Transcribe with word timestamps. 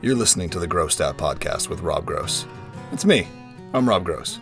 You're 0.00 0.14
listening 0.14 0.48
to 0.50 0.60
the 0.60 0.68
Grossed 0.68 1.00
Out 1.00 1.18
Podcast 1.18 1.68
with 1.68 1.80
Rob 1.80 2.06
Gross. 2.06 2.46
It's 2.92 3.04
me. 3.04 3.26
I'm 3.74 3.88
Rob 3.88 4.04
Gross. 4.04 4.38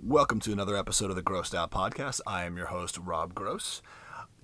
Welcome 0.00 0.38
to 0.38 0.52
another 0.52 0.76
episode 0.76 1.10
of 1.10 1.16
the 1.16 1.22
Grossed 1.22 1.52
Out 1.52 1.72
Podcast. 1.72 2.20
I 2.24 2.44
am 2.44 2.56
your 2.56 2.66
host, 2.66 2.96
Rob 2.98 3.34
Gross. 3.34 3.82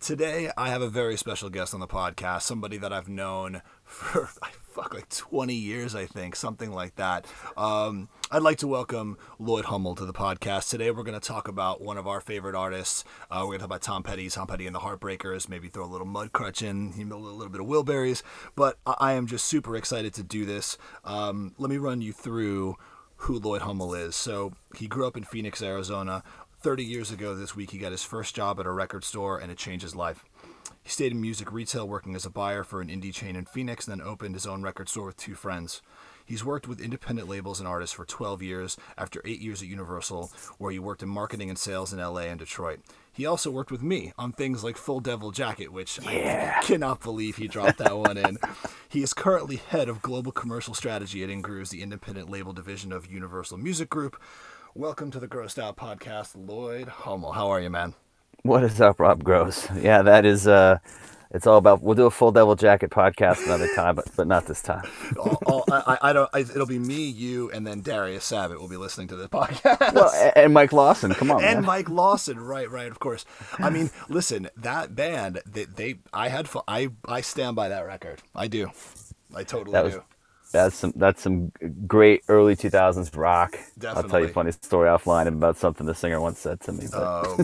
Today, 0.00 0.50
I 0.56 0.70
have 0.70 0.82
a 0.82 0.88
very 0.88 1.16
special 1.16 1.50
guest 1.50 1.72
on 1.72 1.78
the 1.78 1.86
podcast, 1.86 2.42
somebody 2.42 2.78
that 2.78 2.92
I've 2.92 3.08
known 3.08 3.62
for 3.84 4.28
fuck 4.74 4.92
like 4.92 5.08
20 5.08 5.54
years, 5.54 5.94
I 5.94 6.04
think, 6.04 6.34
something 6.34 6.72
like 6.72 6.96
that. 6.96 7.26
Um, 7.56 8.08
I'd 8.32 8.42
like 8.42 8.58
to 8.58 8.66
welcome 8.66 9.16
Lloyd 9.38 9.66
Hummel 9.66 9.94
to 9.94 10.04
the 10.04 10.12
podcast. 10.12 10.68
Today, 10.68 10.90
we're 10.90 11.04
going 11.04 11.18
to 11.18 11.24
talk 11.24 11.46
about 11.46 11.80
one 11.80 11.96
of 11.96 12.08
our 12.08 12.20
favorite 12.20 12.56
artists. 12.56 13.04
Uh, 13.30 13.42
we're 13.42 13.56
going 13.56 13.58
to 13.58 13.58
talk 13.60 13.68
about 13.68 13.82
Tom 13.82 14.02
Petty, 14.02 14.28
Tom 14.28 14.48
Petty 14.48 14.66
and 14.66 14.74
the 14.74 14.80
Heartbreakers, 14.80 15.48
maybe 15.48 15.68
throw 15.68 15.84
a 15.84 15.86
little 15.86 16.08
Mudcrutch 16.08 16.60
in, 16.60 16.92
a 17.12 17.16
little 17.16 17.48
bit 17.48 17.60
of 17.60 17.68
Wilburys. 17.68 18.24
But 18.56 18.78
I 18.84 19.12
am 19.12 19.28
just 19.28 19.44
super 19.44 19.76
excited 19.76 20.12
to 20.14 20.24
do 20.24 20.44
this. 20.44 20.76
Um, 21.04 21.54
let 21.56 21.70
me 21.70 21.76
run 21.76 22.02
you 22.02 22.12
through 22.12 22.76
who 23.18 23.38
Lloyd 23.38 23.62
Hummel 23.62 23.94
is. 23.94 24.16
So 24.16 24.54
he 24.76 24.88
grew 24.88 25.06
up 25.06 25.16
in 25.16 25.22
Phoenix, 25.22 25.62
Arizona. 25.62 26.24
30 26.62 26.82
years 26.84 27.12
ago 27.12 27.36
this 27.36 27.54
week, 27.54 27.70
he 27.70 27.78
got 27.78 27.92
his 27.92 28.02
first 28.02 28.34
job 28.34 28.58
at 28.58 28.66
a 28.66 28.72
record 28.72 29.04
store 29.04 29.38
and 29.38 29.52
it 29.52 29.58
changed 29.58 29.84
his 29.84 29.94
life. 29.94 30.24
He 30.84 30.90
stayed 30.90 31.12
in 31.12 31.20
music 31.22 31.50
retail 31.50 31.88
working 31.88 32.14
as 32.14 32.26
a 32.26 32.30
buyer 32.30 32.62
for 32.62 32.82
an 32.82 32.88
indie 32.88 33.12
chain 33.12 33.36
in 33.36 33.46
Phoenix 33.46 33.88
and 33.88 33.98
then 33.98 34.06
opened 34.06 34.34
his 34.34 34.46
own 34.46 34.62
record 34.62 34.90
store 34.90 35.06
with 35.06 35.16
two 35.16 35.34
friends. 35.34 35.80
He's 36.26 36.44
worked 36.44 36.68
with 36.68 36.78
independent 36.78 37.26
labels 37.26 37.58
and 37.58 37.66
artists 37.66 37.96
for 37.96 38.04
12 38.04 38.42
years 38.42 38.76
after 38.98 39.22
eight 39.24 39.40
years 39.40 39.62
at 39.62 39.68
Universal, 39.68 40.30
where 40.58 40.72
he 40.72 40.78
worked 40.78 41.02
in 41.02 41.08
marketing 41.08 41.48
and 41.48 41.58
sales 41.58 41.94
in 41.94 42.00
LA 42.00 42.24
and 42.24 42.38
Detroit. 42.38 42.80
He 43.10 43.24
also 43.24 43.50
worked 43.50 43.70
with 43.70 43.82
me 43.82 44.12
on 44.18 44.32
things 44.32 44.62
like 44.62 44.76
Full 44.76 45.00
Devil 45.00 45.30
Jacket, 45.30 45.72
which 45.72 45.98
yeah. 46.02 46.58
I 46.58 46.62
cannot 46.62 47.00
believe 47.00 47.36
he 47.36 47.48
dropped 47.48 47.78
that 47.78 47.96
one 47.96 48.18
in. 48.18 48.36
He 48.86 49.02
is 49.02 49.14
currently 49.14 49.56
head 49.56 49.88
of 49.88 50.02
global 50.02 50.32
commercial 50.32 50.74
strategy 50.74 51.24
at 51.24 51.30
Ingrooves, 51.30 51.70
the 51.70 51.82
independent 51.82 52.28
label 52.28 52.52
division 52.52 52.92
of 52.92 53.10
Universal 53.10 53.56
Music 53.56 53.88
Group. 53.88 54.20
Welcome 54.74 55.10
to 55.12 55.20
the 55.20 55.28
Grossed 55.28 55.58
Out 55.58 55.78
Podcast, 55.78 56.32
Lloyd 56.34 56.88
Hummel. 56.88 57.32
How 57.32 57.48
are 57.48 57.60
you, 57.60 57.70
man? 57.70 57.94
What 58.44 58.62
is 58.62 58.78
up, 58.78 59.00
Rob 59.00 59.24
Gross? 59.24 59.70
Yeah, 59.74 60.02
that 60.02 60.26
is 60.26 60.46
uh 60.46 60.76
it's 61.30 61.46
all 61.46 61.56
about 61.56 61.82
we'll 61.82 61.94
do 61.94 62.04
a 62.04 62.10
full 62.10 62.30
devil 62.30 62.54
jacket 62.54 62.90
podcast 62.90 63.42
another 63.46 63.74
time 63.74 63.94
but, 63.94 64.04
but 64.16 64.26
not 64.26 64.44
this 64.46 64.60
time. 64.60 64.86
All, 65.18 65.38
all, 65.46 65.64
I, 65.72 65.96
I, 66.02 66.12
don't 66.12 66.28
I, 66.34 66.40
it'll 66.40 66.66
be 66.66 66.78
me 66.78 67.08
you 67.08 67.50
and 67.52 67.66
then 67.66 67.80
darius 67.80 68.30
savitt 68.30 68.60
will 68.60 68.68
be 68.68 68.76
listening 68.76 69.08
to 69.08 69.16
the 69.16 69.30
podcast. 69.30 69.94
Well, 69.94 70.32
and 70.36 70.52
mike 70.52 70.74
lawson 70.74 71.14
come 71.14 71.30
on 71.30 71.42
and 71.42 71.60
man. 71.60 71.64
mike 71.64 71.88
lawson 71.88 72.38
right 72.38 72.70
right 72.70 72.90
of 72.90 72.98
course. 72.98 73.24
I 73.58 73.70
mean 73.70 73.90
listen 74.10 74.50
that 74.58 74.94
band 74.94 75.40
they, 75.50 75.64
they 75.64 75.94
i 76.12 76.28
had 76.28 76.46
fun 76.46 76.64
i 76.68 76.90
i 77.08 77.22
stand 77.22 77.56
by 77.56 77.70
that 77.70 77.86
record. 77.86 78.20
I 78.34 78.48
do. 78.48 78.72
I 79.34 79.44
totally 79.44 79.72
that 79.72 79.84
was, 79.84 79.94
do 79.94 80.02
that's 80.54 80.76
some 80.76 80.92
that's 80.94 81.20
some 81.20 81.52
great 81.86 82.22
early 82.28 82.54
2000s 82.54 83.14
rock. 83.16 83.52
Definitely. 83.78 84.02
I'll 84.02 84.08
tell 84.08 84.20
you 84.20 84.26
a 84.26 84.28
funny 84.28 84.52
story 84.52 84.88
offline 84.88 85.26
about 85.26 85.56
something 85.56 85.84
the 85.86 85.94
singer 85.94 86.20
once 86.20 86.38
said 86.38 86.60
to 86.62 86.72
me. 86.72 86.86
But. 86.90 87.04
Uh, 87.04 87.36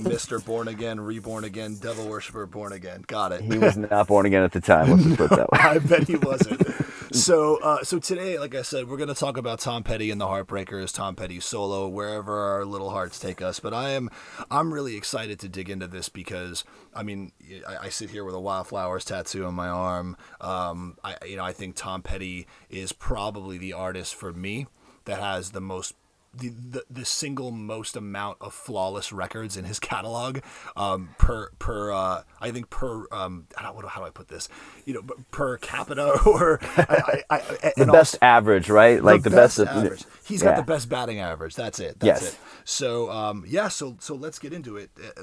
Mr. 0.00 0.44
Born 0.44 0.68
Again, 0.68 1.00
Reborn 1.00 1.44
Again, 1.44 1.76
Devil 1.76 2.08
Worshipper, 2.08 2.46
Born 2.46 2.72
Again. 2.72 3.04
Got 3.06 3.32
it. 3.32 3.42
He 3.42 3.58
was 3.58 3.76
not 3.76 4.08
born 4.08 4.26
again 4.26 4.42
at 4.42 4.52
the 4.52 4.60
time. 4.60 4.90
Let's 4.90 5.04
no, 5.04 5.16
put 5.16 5.30
that 5.30 5.50
way. 5.52 5.58
I 5.58 5.78
bet 5.78 6.06
he 6.08 6.16
wasn't. 6.16 6.66
so, 7.12 7.56
uh, 7.62 7.82
so 7.84 7.98
today, 7.98 8.38
like 8.38 8.54
I 8.54 8.62
said, 8.62 8.88
we're 8.88 8.96
going 8.96 9.08
to 9.08 9.14
talk 9.14 9.36
about 9.36 9.60
Tom 9.60 9.82
Petty 9.82 10.10
and 10.10 10.20
the 10.20 10.26
Heartbreakers, 10.26 10.92
Tom 10.92 11.14
Petty 11.14 11.40
solo, 11.40 11.88
wherever 11.88 12.38
our 12.38 12.64
little 12.64 12.90
hearts 12.90 13.18
take 13.18 13.40
us. 13.40 13.60
But 13.60 13.74
I 13.74 13.90
am, 13.90 14.10
I'm 14.50 14.72
really 14.72 14.96
excited 14.96 15.38
to 15.40 15.48
dig 15.48 15.70
into 15.70 15.86
this 15.86 16.08
because, 16.08 16.64
I 16.94 17.02
mean, 17.02 17.32
I, 17.66 17.86
I 17.86 17.88
sit 17.88 18.10
here 18.10 18.24
with 18.24 18.34
a 18.34 18.40
wildflowers 18.40 19.04
tattoo 19.04 19.44
on 19.44 19.54
my 19.54 19.68
arm. 19.68 20.16
Um, 20.40 20.96
I, 21.04 21.16
you 21.26 21.36
know, 21.36 21.44
I 21.44 21.52
think 21.52 21.76
Tom 21.76 22.02
Petty 22.02 22.45
is 22.70 22.92
probably 22.92 23.58
the 23.58 23.72
artist 23.72 24.14
for 24.14 24.32
me 24.32 24.66
that 25.04 25.20
has 25.20 25.50
the 25.50 25.60
most 25.60 25.94
the, 26.38 26.48
the, 26.48 26.84
the 26.90 27.04
single 27.04 27.50
most 27.50 27.96
amount 27.96 28.38
of 28.40 28.52
flawless 28.52 29.12
records 29.12 29.56
in 29.56 29.64
his 29.64 29.78
catalog 29.80 30.40
um, 30.76 31.10
per 31.18 31.50
per 31.58 31.92
uh, 31.92 32.22
I 32.40 32.50
think 32.50 32.70
per 32.70 33.06
um, 33.12 33.46
how, 33.56 33.72
don't, 33.72 33.86
how 33.86 34.00
do 34.00 34.06
I 34.06 34.10
put 34.10 34.28
this? 34.28 34.48
You 34.84 34.94
know 34.94 35.02
per 35.30 35.56
capita 35.58 36.18
or 36.26 36.60
I, 36.76 37.22
I, 37.30 37.36
I, 37.36 37.72
the 37.76 37.86
best 37.86 38.14
also, 38.14 38.18
average 38.22 38.68
right? 38.68 39.02
Like 39.02 39.22
the, 39.22 39.30
the 39.30 39.36
best, 39.36 39.58
best 39.58 39.68
average. 39.68 40.04
He's 40.26 40.42
yeah. 40.42 40.50
got 40.50 40.56
the 40.56 40.72
best 40.72 40.88
batting 40.88 41.20
average. 41.20 41.54
That's 41.54 41.80
it. 41.80 42.00
That's 42.00 42.22
yes. 42.22 42.32
it. 42.32 42.38
So 42.64 43.10
um, 43.10 43.44
yeah 43.46 43.68
so 43.68 43.96
so 44.00 44.14
let's 44.14 44.38
get 44.38 44.52
into 44.52 44.76
it. 44.76 44.90
Uh, 44.98 45.22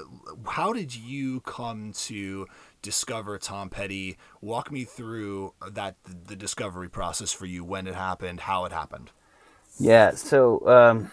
how 0.50 0.72
did 0.72 0.94
you 0.94 1.40
come 1.40 1.92
to 1.92 2.46
discover 2.84 3.38
Tom 3.38 3.70
Petty 3.70 4.16
walk 4.40 4.70
me 4.70 4.84
through 4.84 5.54
that 5.68 5.96
the 6.04 6.36
discovery 6.36 6.88
process 6.88 7.32
for 7.32 7.46
you 7.46 7.64
when 7.64 7.86
it 7.86 7.94
happened 7.94 8.40
how 8.40 8.64
it 8.64 8.72
happened 8.72 9.10
yeah. 9.78 10.12
So, 10.12 10.66
um, 10.68 11.10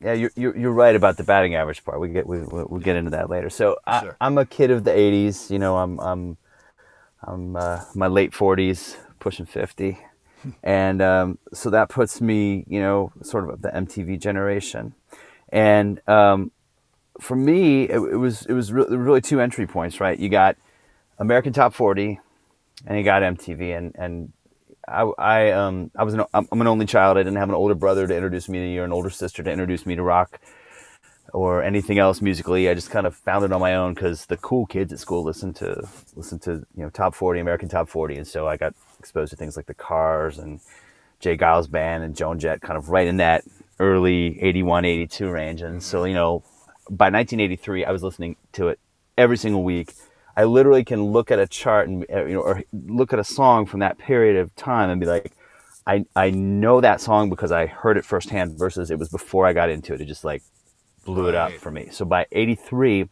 yeah, 0.00 0.12
you're, 0.12 0.30
you're, 0.36 0.56
you're 0.56 0.72
right 0.72 0.94
about 0.94 1.16
the 1.16 1.24
batting 1.24 1.54
average 1.54 1.84
part. 1.84 2.00
We 2.00 2.08
get 2.08 2.26
we 2.26 2.40
we'll 2.40 2.80
get 2.80 2.96
into 2.96 3.10
that 3.10 3.30
later. 3.30 3.48
So 3.50 3.76
sure. 4.00 4.16
I, 4.20 4.26
am 4.26 4.38
a 4.38 4.44
kid 4.44 4.70
of 4.70 4.84
the 4.84 4.90
'80s. 4.90 5.50
You 5.50 5.58
know, 5.58 5.78
I'm 5.78 5.98
I'm 6.00 6.36
I'm 7.22 7.56
uh, 7.56 7.80
my 7.94 8.06
late 8.06 8.32
40s, 8.32 8.96
pushing 9.18 9.46
50, 9.46 9.98
and 10.62 11.00
um, 11.00 11.38
so 11.52 11.70
that 11.70 11.88
puts 11.88 12.20
me, 12.20 12.64
you 12.68 12.80
know, 12.80 13.12
sort 13.22 13.48
of 13.48 13.62
the 13.62 13.68
MTV 13.68 14.20
generation. 14.20 14.94
And 15.48 16.06
um, 16.08 16.50
for 17.20 17.36
me, 17.36 17.84
it, 17.84 17.96
it 17.96 18.16
was 18.16 18.44
it 18.46 18.52
was 18.52 18.72
re- 18.72 18.86
really 18.90 19.22
two 19.22 19.40
entry 19.40 19.66
points, 19.66 20.00
right? 20.00 20.18
You 20.18 20.28
got 20.28 20.56
American 21.18 21.52
Top 21.52 21.74
40, 21.74 22.20
and 22.86 22.96
he 22.96 23.02
got 23.02 23.22
MTV, 23.22 23.76
and 23.76 23.94
and 23.96 24.32
I, 24.86 25.02
I 25.18 25.50
um 25.52 25.90
I 25.96 26.04
was 26.04 26.14
an 26.14 26.24
I'm 26.34 26.60
an 26.60 26.66
only 26.66 26.86
child. 26.86 27.16
I 27.16 27.20
didn't 27.22 27.38
have 27.38 27.48
an 27.48 27.54
older 27.54 27.74
brother 27.74 28.06
to 28.06 28.14
introduce 28.14 28.48
me 28.48 28.74
to 28.74 28.78
or 28.78 28.84
an 28.84 28.92
older 28.92 29.10
sister 29.10 29.42
to 29.42 29.50
introduce 29.50 29.86
me 29.86 29.94
to 29.96 30.02
rock 30.02 30.40
or 31.32 31.62
anything 31.62 31.98
else 31.98 32.20
musically. 32.20 32.68
I 32.68 32.74
just 32.74 32.90
kind 32.90 33.06
of 33.06 33.16
found 33.16 33.44
it 33.44 33.52
on 33.52 33.60
my 33.60 33.74
own 33.74 33.94
because 33.94 34.26
the 34.26 34.36
cool 34.36 34.66
kids 34.66 34.92
at 34.92 34.98
school 34.98 35.24
listened 35.24 35.56
to 35.56 35.88
listened 36.14 36.42
to 36.42 36.64
you 36.76 36.82
know 36.82 36.90
top 36.90 37.14
40 37.14 37.40
American 37.40 37.68
top 37.68 37.88
40, 37.88 38.16
and 38.16 38.26
so 38.26 38.46
I 38.46 38.56
got 38.56 38.74
exposed 38.98 39.30
to 39.30 39.36
things 39.36 39.56
like 39.56 39.66
the 39.66 39.74
Cars 39.74 40.38
and 40.38 40.60
J. 41.20 41.36
Geils 41.36 41.70
Band 41.70 42.04
and 42.04 42.14
Joan 42.14 42.38
Jett, 42.38 42.60
kind 42.60 42.76
of 42.76 42.90
right 42.90 43.06
in 43.06 43.16
that 43.18 43.44
early 43.80 44.40
81, 44.42 44.84
82 44.84 45.30
range. 45.30 45.62
And 45.62 45.82
so 45.82 46.04
you 46.04 46.14
know 46.14 46.42
by 46.90 47.06
1983, 47.06 47.84
I 47.84 47.92
was 47.92 48.02
listening 48.02 48.36
to 48.52 48.68
it 48.68 48.78
every 49.16 49.36
single 49.36 49.64
week 49.64 49.92
I 50.36 50.44
literally 50.44 50.84
can 50.84 51.04
look 51.04 51.30
at 51.30 51.38
a 51.38 51.46
chart 51.46 51.88
and 51.88 52.04
uh, 52.12 52.24
you 52.24 52.34
know 52.34 52.40
or 52.40 52.62
look 52.72 53.12
at 53.12 53.18
a 53.18 53.24
song 53.24 53.66
from 53.66 53.80
that 53.80 53.98
period 53.98 54.36
of 54.36 54.54
time 54.56 54.90
and 54.90 55.00
be 55.00 55.06
like, 55.06 55.32
I 55.86 56.04
I 56.16 56.30
know 56.30 56.80
that 56.80 57.00
song 57.00 57.30
because 57.30 57.52
I 57.52 57.66
heard 57.66 57.96
it 57.96 58.04
firsthand 58.04 58.58
versus 58.58 58.90
it 58.90 58.98
was 58.98 59.08
before 59.08 59.46
I 59.46 59.52
got 59.52 59.70
into 59.70 59.94
it. 59.94 60.00
It 60.00 60.06
just 60.06 60.24
like 60.24 60.42
blew 61.04 61.28
it 61.28 61.34
up 61.34 61.52
for 61.52 61.70
me. 61.70 61.88
So 61.92 62.04
by 62.04 62.26
'83, 62.32 63.08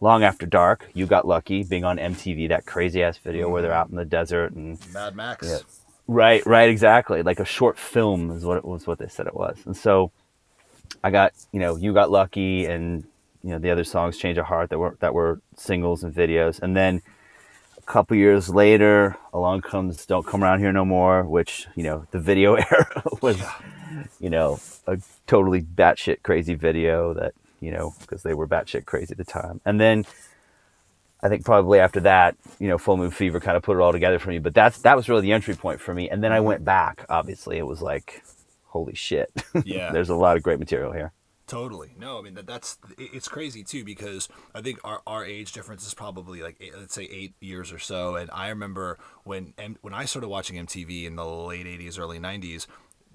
Long 0.00 0.22
After 0.22 0.46
Dark, 0.46 0.88
you 0.94 1.06
got 1.06 1.26
lucky 1.26 1.64
being 1.64 1.84
on 1.84 1.96
MTV, 1.96 2.48
that 2.50 2.66
crazy 2.66 3.02
ass 3.02 3.18
video 3.18 3.48
mm. 3.48 3.52
where 3.52 3.62
they're 3.62 3.72
out 3.72 3.88
in 3.88 3.96
the 3.96 4.04
desert 4.04 4.52
and 4.52 4.78
Mad 4.92 5.16
Max. 5.16 5.48
Yeah, 5.48 5.58
right, 6.06 6.44
right, 6.44 6.68
exactly. 6.68 7.22
Like 7.22 7.40
a 7.40 7.44
short 7.44 7.78
film 7.78 8.30
is 8.30 8.44
what 8.44 8.58
it 8.58 8.64
was. 8.64 8.86
What 8.86 8.98
they 8.98 9.08
said 9.08 9.26
it 9.26 9.34
was, 9.34 9.58
and 9.64 9.76
so 9.76 10.12
I 11.02 11.10
got 11.10 11.32
you 11.52 11.60
know 11.60 11.76
you 11.76 11.94
got 11.94 12.10
lucky 12.10 12.66
and 12.66 13.04
you 13.48 13.54
know 13.54 13.58
the 13.58 13.70
other 13.70 13.82
songs 13.82 14.18
change 14.18 14.36
of 14.36 14.44
heart 14.44 14.68
that 14.68 14.78
were 14.78 14.94
that 15.00 15.14
were 15.14 15.40
singles 15.56 16.04
and 16.04 16.14
videos 16.14 16.60
and 16.60 16.76
then 16.76 17.00
a 17.78 17.80
couple 17.80 18.14
years 18.14 18.50
later 18.50 19.16
along 19.32 19.62
comes 19.62 20.04
don't 20.04 20.26
come 20.26 20.44
around 20.44 20.58
here 20.58 20.70
no 20.70 20.84
more 20.84 21.24
which 21.24 21.66
you 21.74 21.82
know 21.82 22.06
the 22.10 22.20
video 22.20 22.54
era 22.70 23.02
was 23.22 23.40
you 24.20 24.28
know 24.28 24.60
a 24.86 24.98
totally 25.26 25.62
batshit 25.62 26.22
crazy 26.22 26.52
video 26.52 27.14
that 27.14 27.32
you 27.60 27.70
know 27.70 27.94
because 28.00 28.22
they 28.22 28.34
were 28.34 28.46
batshit 28.46 28.84
crazy 28.84 29.12
at 29.12 29.16
the 29.16 29.24
time 29.24 29.62
and 29.64 29.80
then 29.80 30.04
I 31.20 31.28
think 31.28 31.44
probably 31.44 31.80
after 31.80 31.98
that, 32.02 32.36
you 32.60 32.68
know, 32.68 32.78
Full 32.78 32.96
Moon 32.96 33.10
Fever 33.10 33.40
kind 33.40 33.56
of 33.56 33.64
put 33.64 33.76
it 33.76 33.80
all 33.80 33.90
together 33.90 34.20
for 34.20 34.28
me. 34.28 34.38
But 34.38 34.54
that's 34.54 34.82
that 34.82 34.96
was 34.96 35.08
really 35.08 35.22
the 35.22 35.32
entry 35.32 35.56
point 35.56 35.80
for 35.80 35.92
me. 35.92 36.08
And 36.08 36.22
then 36.22 36.30
I 36.30 36.36
mm-hmm. 36.36 36.46
went 36.46 36.64
back. 36.64 37.04
Obviously, 37.08 37.58
it 37.58 37.66
was 37.66 37.82
like, 37.82 38.22
holy 38.66 38.94
shit! 38.94 39.28
Yeah, 39.64 39.90
there's 39.90 40.10
a 40.10 40.14
lot 40.14 40.36
of 40.36 40.44
great 40.44 40.60
material 40.60 40.92
here. 40.92 41.12
Totally. 41.48 41.94
No, 41.98 42.18
I 42.18 42.22
mean 42.22 42.34
that, 42.34 42.46
that's 42.46 42.76
it's 42.98 43.26
crazy 43.26 43.64
too 43.64 43.82
because 43.82 44.28
I 44.54 44.60
think 44.60 44.80
our, 44.84 45.00
our 45.06 45.24
age 45.24 45.52
difference 45.52 45.86
is 45.86 45.94
probably 45.94 46.42
like 46.42 46.56
eight, 46.60 46.76
let's 46.76 46.94
say 46.94 47.04
eight 47.04 47.32
years 47.40 47.72
or 47.72 47.78
so. 47.78 48.16
And 48.16 48.30
I 48.32 48.50
remember 48.50 48.98
when 49.24 49.54
when 49.80 49.94
I 49.94 50.04
started 50.04 50.28
watching 50.28 50.64
MTV 50.64 51.06
in 51.06 51.16
the 51.16 51.24
late 51.24 51.64
'80s, 51.64 51.98
early 51.98 52.20
'90s, 52.20 52.66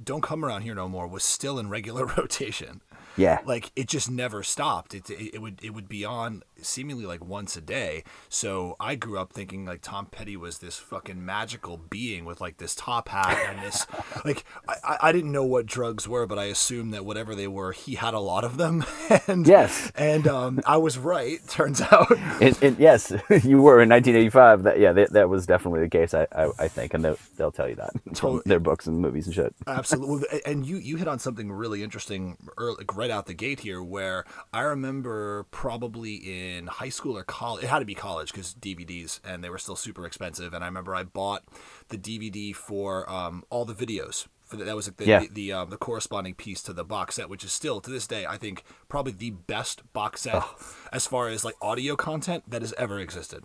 "Don't 0.04 0.24
Come 0.24 0.44
Around 0.44 0.64
Here 0.64 0.74
No 0.74 0.90
More" 0.90 1.08
was 1.08 1.24
still 1.24 1.60
in 1.60 1.70
regular 1.70 2.06
rotation. 2.18 2.82
Yeah. 3.16 3.40
Like 3.46 3.72
it 3.76 3.88
just 3.88 4.10
never 4.10 4.42
stopped. 4.42 4.96
It, 4.96 5.08
it, 5.12 5.36
it 5.36 5.42
would 5.42 5.64
it 5.64 5.70
would 5.70 5.88
be 5.88 6.04
on 6.04 6.42
seemingly 6.66 7.06
like 7.06 7.24
once 7.24 7.56
a 7.56 7.62
day. 7.62 8.04
So 8.30 8.76
I 8.80 8.96
grew 8.96 9.20
up 9.20 9.34
thinking 9.34 9.66
like 9.66 9.82
Tom 9.82 10.06
Petty 10.06 10.38
was 10.38 10.60
this 10.60 10.78
fucking 10.78 11.24
magical 11.24 11.78
being 11.78 12.26
with 12.26 12.42
like 12.42 12.58
this 12.58 12.76
top 12.76 13.10
hat 13.10 13.38
and 13.50 13.66
this 13.66 13.86
like 14.26 14.46
I, 14.68 14.98
I 15.02 15.12
didn't 15.12 15.32
know 15.32 15.46
what 15.46 15.66
drugs 15.66 16.08
were, 16.08 16.26
but 16.26 16.40
I 16.40 16.46
assumed 16.46 16.94
that 16.94 17.06
whatever 17.06 17.36
they 17.36 17.48
were, 17.48 17.72
he 17.72 17.96
had 17.96 18.14
a 18.14 18.20
lot 18.20 18.44
of 18.44 18.58
them. 18.58 18.86
and 19.28 19.48
yes, 19.48 19.92
and 19.96 20.28
um, 20.28 20.60
I 20.66 20.78
was 20.78 20.98
right. 20.98 21.40
Turns 21.48 21.82
out. 21.82 22.12
and, 22.42 22.58
and 22.62 22.78
yes, 22.80 23.12
you 23.44 23.62
were 23.62 23.82
in 23.82 23.90
1985. 23.90 24.64
That 24.64 24.80
yeah, 24.80 24.92
that, 24.94 25.14
that 25.14 25.30
was 25.30 25.46
definitely 25.46 25.82
the 25.82 25.90
case. 25.90 26.14
I 26.14 26.28
I, 26.32 26.50
I 26.60 26.68
think, 26.68 26.94
and 26.94 27.04
they'll, 27.04 27.18
they'll 27.38 27.52
tell 27.52 27.70
you 27.70 27.76
that 27.76 27.92
from 28.16 28.42
their 28.46 28.60
books 28.60 28.88
and 28.88 29.00
movies 29.00 29.26
and 29.26 29.36
shit. 29.36 29.54
Absolutely, 29.68 30.42
and 30.46 30.66
you 30.66 30.78
you 30.78 30.98
hit 30.98 31.08
on 31.08 31.20
something 31.20 31.52
really 31.52 31.84
interesting 31.84 32.38
early, 32.58 32.86
right 32.94 33.12
out 33.12 33.26
the 33.26 33.34
gate 33.34 33.62
here, 33.62 33.84
where 33.84 34.26
I 34.52 34.62
remember 34.62 35.46
probably 35.52 36.16
in 36.16 36.53
high 36.68 36.90
school 36.90 37.18
or 37.18 37.24
college. 37.24 37.64
It 37.64 37.68
had 37.68 37.80
to 37.80 37.86
be 37.86 37.96
college 37.96 38.32
because 38.32 38.54
DVDs 38.54 39.20
and 39.24 39.44
they 39.44 39.50
were 39.50 39.58
still 39.58 39.76
super 39.76 40.06
expensive. 40.06 40.54
And 40.54 40.64
I 40.64 40.68
remember 40.68 40.96
I 40.96 41.04
bought 41.04 41.44
the 41.90 41.98
DVD 41.98 42.56
for 42.56 43.10
um, 43.10 43.44
all 43.50 43.66
the 43.66 43.74
videos. 43.74 44.28
For 44.44 44.58
the, 44.58 44.66
that 44.66 44.76
was 44.76 44.88
the 44.88 45.06
yeah. 45.06 45.20
the, 45.20 45.28
the, 45.30 45.54
um, 45.54 45.70
the, 45.70 45.78
corresponding 45.78 46.36
piece 46.36 46.62
to 46.64 46.74
the 46.74 46.84
box 46.84 47.16
set, 47.16 47.30
which 47.30 47.44
is 47.44 47.52
still 47.52 47.80
to 47.82 47.90
this 47.90 48.06
day 48.06 48.26
I 48.26 48.38
think 48.38 48.64
probably 48.90 49.14
the 49.14 49.32
best 49.32 49.82
box 49.94 50.22
set 50.22 50.36
oh. 50.36 50.56
as 50.92 51.08
far 51.08 51.30
as 51.30 51.46
like 51.46 51.56
audio 51.62 51.96
content 51.96 52.44
that 52.50 52.62
has 52.62 52.74
ever 52.78 53.00
existed. 53.00 53.44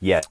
Yeah. 0.00 0.22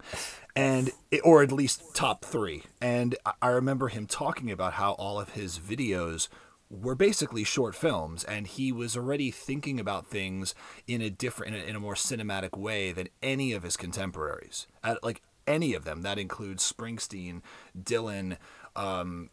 And 0.55 0.91
it, 1.11 1.21
or 1.23 1.43
at 1.43 1.51
least 1.51 1.95
top 1.95 2.25
three. 2.25 2.63
And 2.81 3.15
I 3.41 3.49
remember 3.49 3.87
him 3.87 4.07
talking 4.07 4.51
about 4.51 4.73
how 4.73 4.93
all 4.93 5.19
of 5.19 5.33
his 5.33 5.59
videos 5.59 6.27
were 6.69 6.95
basically 6.95 7.43
short 7.43 7.75
films, 7.75 8.23
and 8.23 8.47
he 8.47 8.71
was 8.71 8.95
already 8.95 9.31
thinking 9.31 9.79
about 9.79 10.07
things 10.07 10.53
in 10.87 11.01
a 11.01 11.09
different, 11.09 11.55
in 11.55 11.61
a, 11.61 11.65
in 11.65 11.75
a 11.75 11.79
more 11.79 11.95
cinematic 11.95 12.57
way 12.57 12.91
than 12.91 13.07
any 13.23 13.53
of 13.53 13.63
his 13.63 13.75
contemporaries. 13.75 14.67
At, 14.83 15.03
like 15.03 15.21
any 15.47 15.73
of 15.73 15.83
them, 15.83 16.03
that 16.03 16.19
includes 16.19 16.71
Springsteen, 16.71 17.41
Dylan, 17.77 18.37
um, 18.75 19.29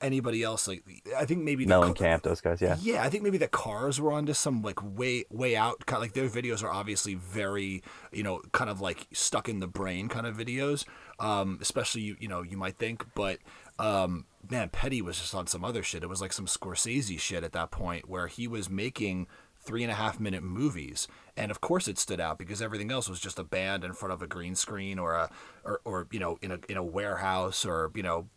anybody 0.00 0.42
else. 0.42 0.66
Like 0.66 0.82
I 1.16 1.24
think 1.24 1.42
maybe 1.42 1.64
Mellencamp, 1.64 2.22
those 2.22 2.40
guys. 2.40 2.60
Yeah, 2.60 2.76
yeah. 2.80 3.04
I 3.04 3.08
think 3.08 3.22
maybe 3.22 3.38
the 3.38 3.48
Cars 3.48 4.00
were 4.00 4.12
onto 4.12 4.34
some 4.34 4.62
like 4.62 4.80
way 4.82 5.24
way 5.30 5.56
out. 5.56 5.86
Kind 5.86 5.98
of 5.98 6.02
like 6.02 6.12
their 6.12 6.28
videos 6.28 6.62
are 6.64 6.70
obviously 6.70 7.14
very 7.14 7.82
you 8.12 8.22
know 8.22 8.42
kind 8.52 8.68
of 8.68 8.80
like 8.80 9.06
stuck 9.12 9.48
in 9.48 9.60
the 9.60 9.68
brain 9.68 10.08
kind 10.08 10.26
of 10.26 10.36
videos. 10.36 10.84
Um, 11.20 11.58
especially 11.60 12.02
you 12.02 12.16
you 12.18 12.28
know 12.28 12.42
you 12.42 12.56
might 12.56 12.76
think, 12.76 13.06
but 13.14 13.38
um, 13.78 14.26
man, 14.48 14.68
Petty 14.68 15.02
was 15.02 15.18
just 15.18 15.34
on 15.34 15.46
some 15.46 15.64
other 15.64 15.82
shit. 15.82 16.02
It 16.02 16.08
was 16.08 16.20
like 16.20 16.32
some 16.32 16.46
Scorsese 16.46 17.18
shit 17.18 17.44
at 17.44 17.52
that 17.52 17.70
point 17.70 18.08
where 18.08 18.26
he 18.26 18.46
was 18.46 18.70
making 18.70 19.26
three 19.62 19.82
and 19.82 19.92
a 19.92 19.94
half 19.94 20.18
minute 20.18 20.42
movies, 20.42 21.06
and 21.36 21.50
of 21.50 21.60
course 21.60 21.88
it 21.88 21.98
stood 21.98 22.20
out 22.20 22.38
because 22.38 22.62
everything 22.62 22.90
else 22.90 23.08
was 23.08 23.20
just 23.20 23.38
a 23.38 23.44
band 23.44 23.84
in 23.84 23.92
front 23.92 24.12
of 24.12 24.22
a 24.22 24.26
green 24.26 24.54
screen 24.54 24.98
or 24.98 25.14
a 25.14 25.30
or, 25.64 25.80
or 25.84 26.06
you 26.10 26.18
know 26.18 26.38
in 26.42 26.52
a 26.52 26.58
in 26.68 26.76
a 26.76 26.84
warehouse 26.84 27.64
or 27.66 27.90
you 27.94 28.02
know 28.02 28.28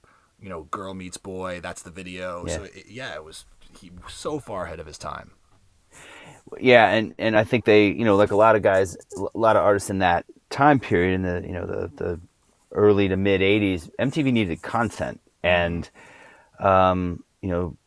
you 0.42 0.50
know 0.50 0.64
girl 0.64 0.94
meets 0.94 1.18
boy. 1.18 1.60
That's 1.62 1.82
the 1.82 1.92
video. 1.92 2.46
Yeah. 2.46 2.56
So 2.56 2.64
it, 2.64 2.86
yeah, 2.90 3.16
it 3.16 3.24
was 3.24 3.46
he 3.80 3.90
was 3.90 4.14
so 4.14 4.40
far 4.40 4.66
ahead 4.66 4.80
of 4.80 4.86
his 4.86 4.98
time. 4.98 5.32
Yeah, 6.60 6.90
and 6.90 7.16
and 7.18 7.38
I 7.38 7.44
think 7.46 7.66
they 7.66 7.88
you 7.88 8.06
know 8.06 8.16
like 8.16 8.32
a 8.32 8.36
lot 8.36 8.56
of 8.56 8.62
guys, 8.62 8.98
a 9.18 9.38
lot 9.38 9.56
of 9.56 9.64
artists 9.64 9.90
in 9.90 10.00
that 10.00 10.26
time 10.50 10.80
period 10.80 11.16
in 11.16 11.22
the 11.24 11.42
you 11.48 11.54
know 11.54 11.66
the 11.66 11.92
the 11.96 12.20
early 12.74 13.08
to 13.08 13.16
mid 13.16 13.42
80s 13.42 13.90
mtv 14.00 14.34
needed 14.34 14.62
content 14.64 15.22
and 15.44 15.90
um, 16.60 17.24
you 17.42 17.50
know 17.50 17.78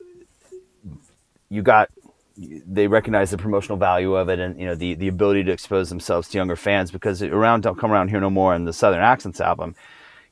you 1.49 1.63
got 1.63 1.91
they 2.39 2.87
recognize 2.87 3.31
the 3.31 3.39
promotional 3.39 3.79
value 3.79 4.15
of 4.15 4.29
it 4.29 4.39
and 4.39 4.61
you 4.61 4.67
know 4.67 4.75
the 4.75 4.95
the 4.95 5.09
ability 5.09 5.43
to 5.43 5.53
expose 5.53 5.89
themselves 5.89 6.29
to 6.29 6.37
younger 6.37 6.57
fans 6.57 6.91
because 6.91 7.23
around 7.23 7.63
don't 7.63 7.79
come 7.79 7.91
around 7.91 8.09
here 8.09 8.21
no 8.21 8.29
more 8.29 8.55
and 8.55 8.67
the 8.67 8.73
southern 8.73 9.01
accents 9.01 9.41
album 9.41 9.75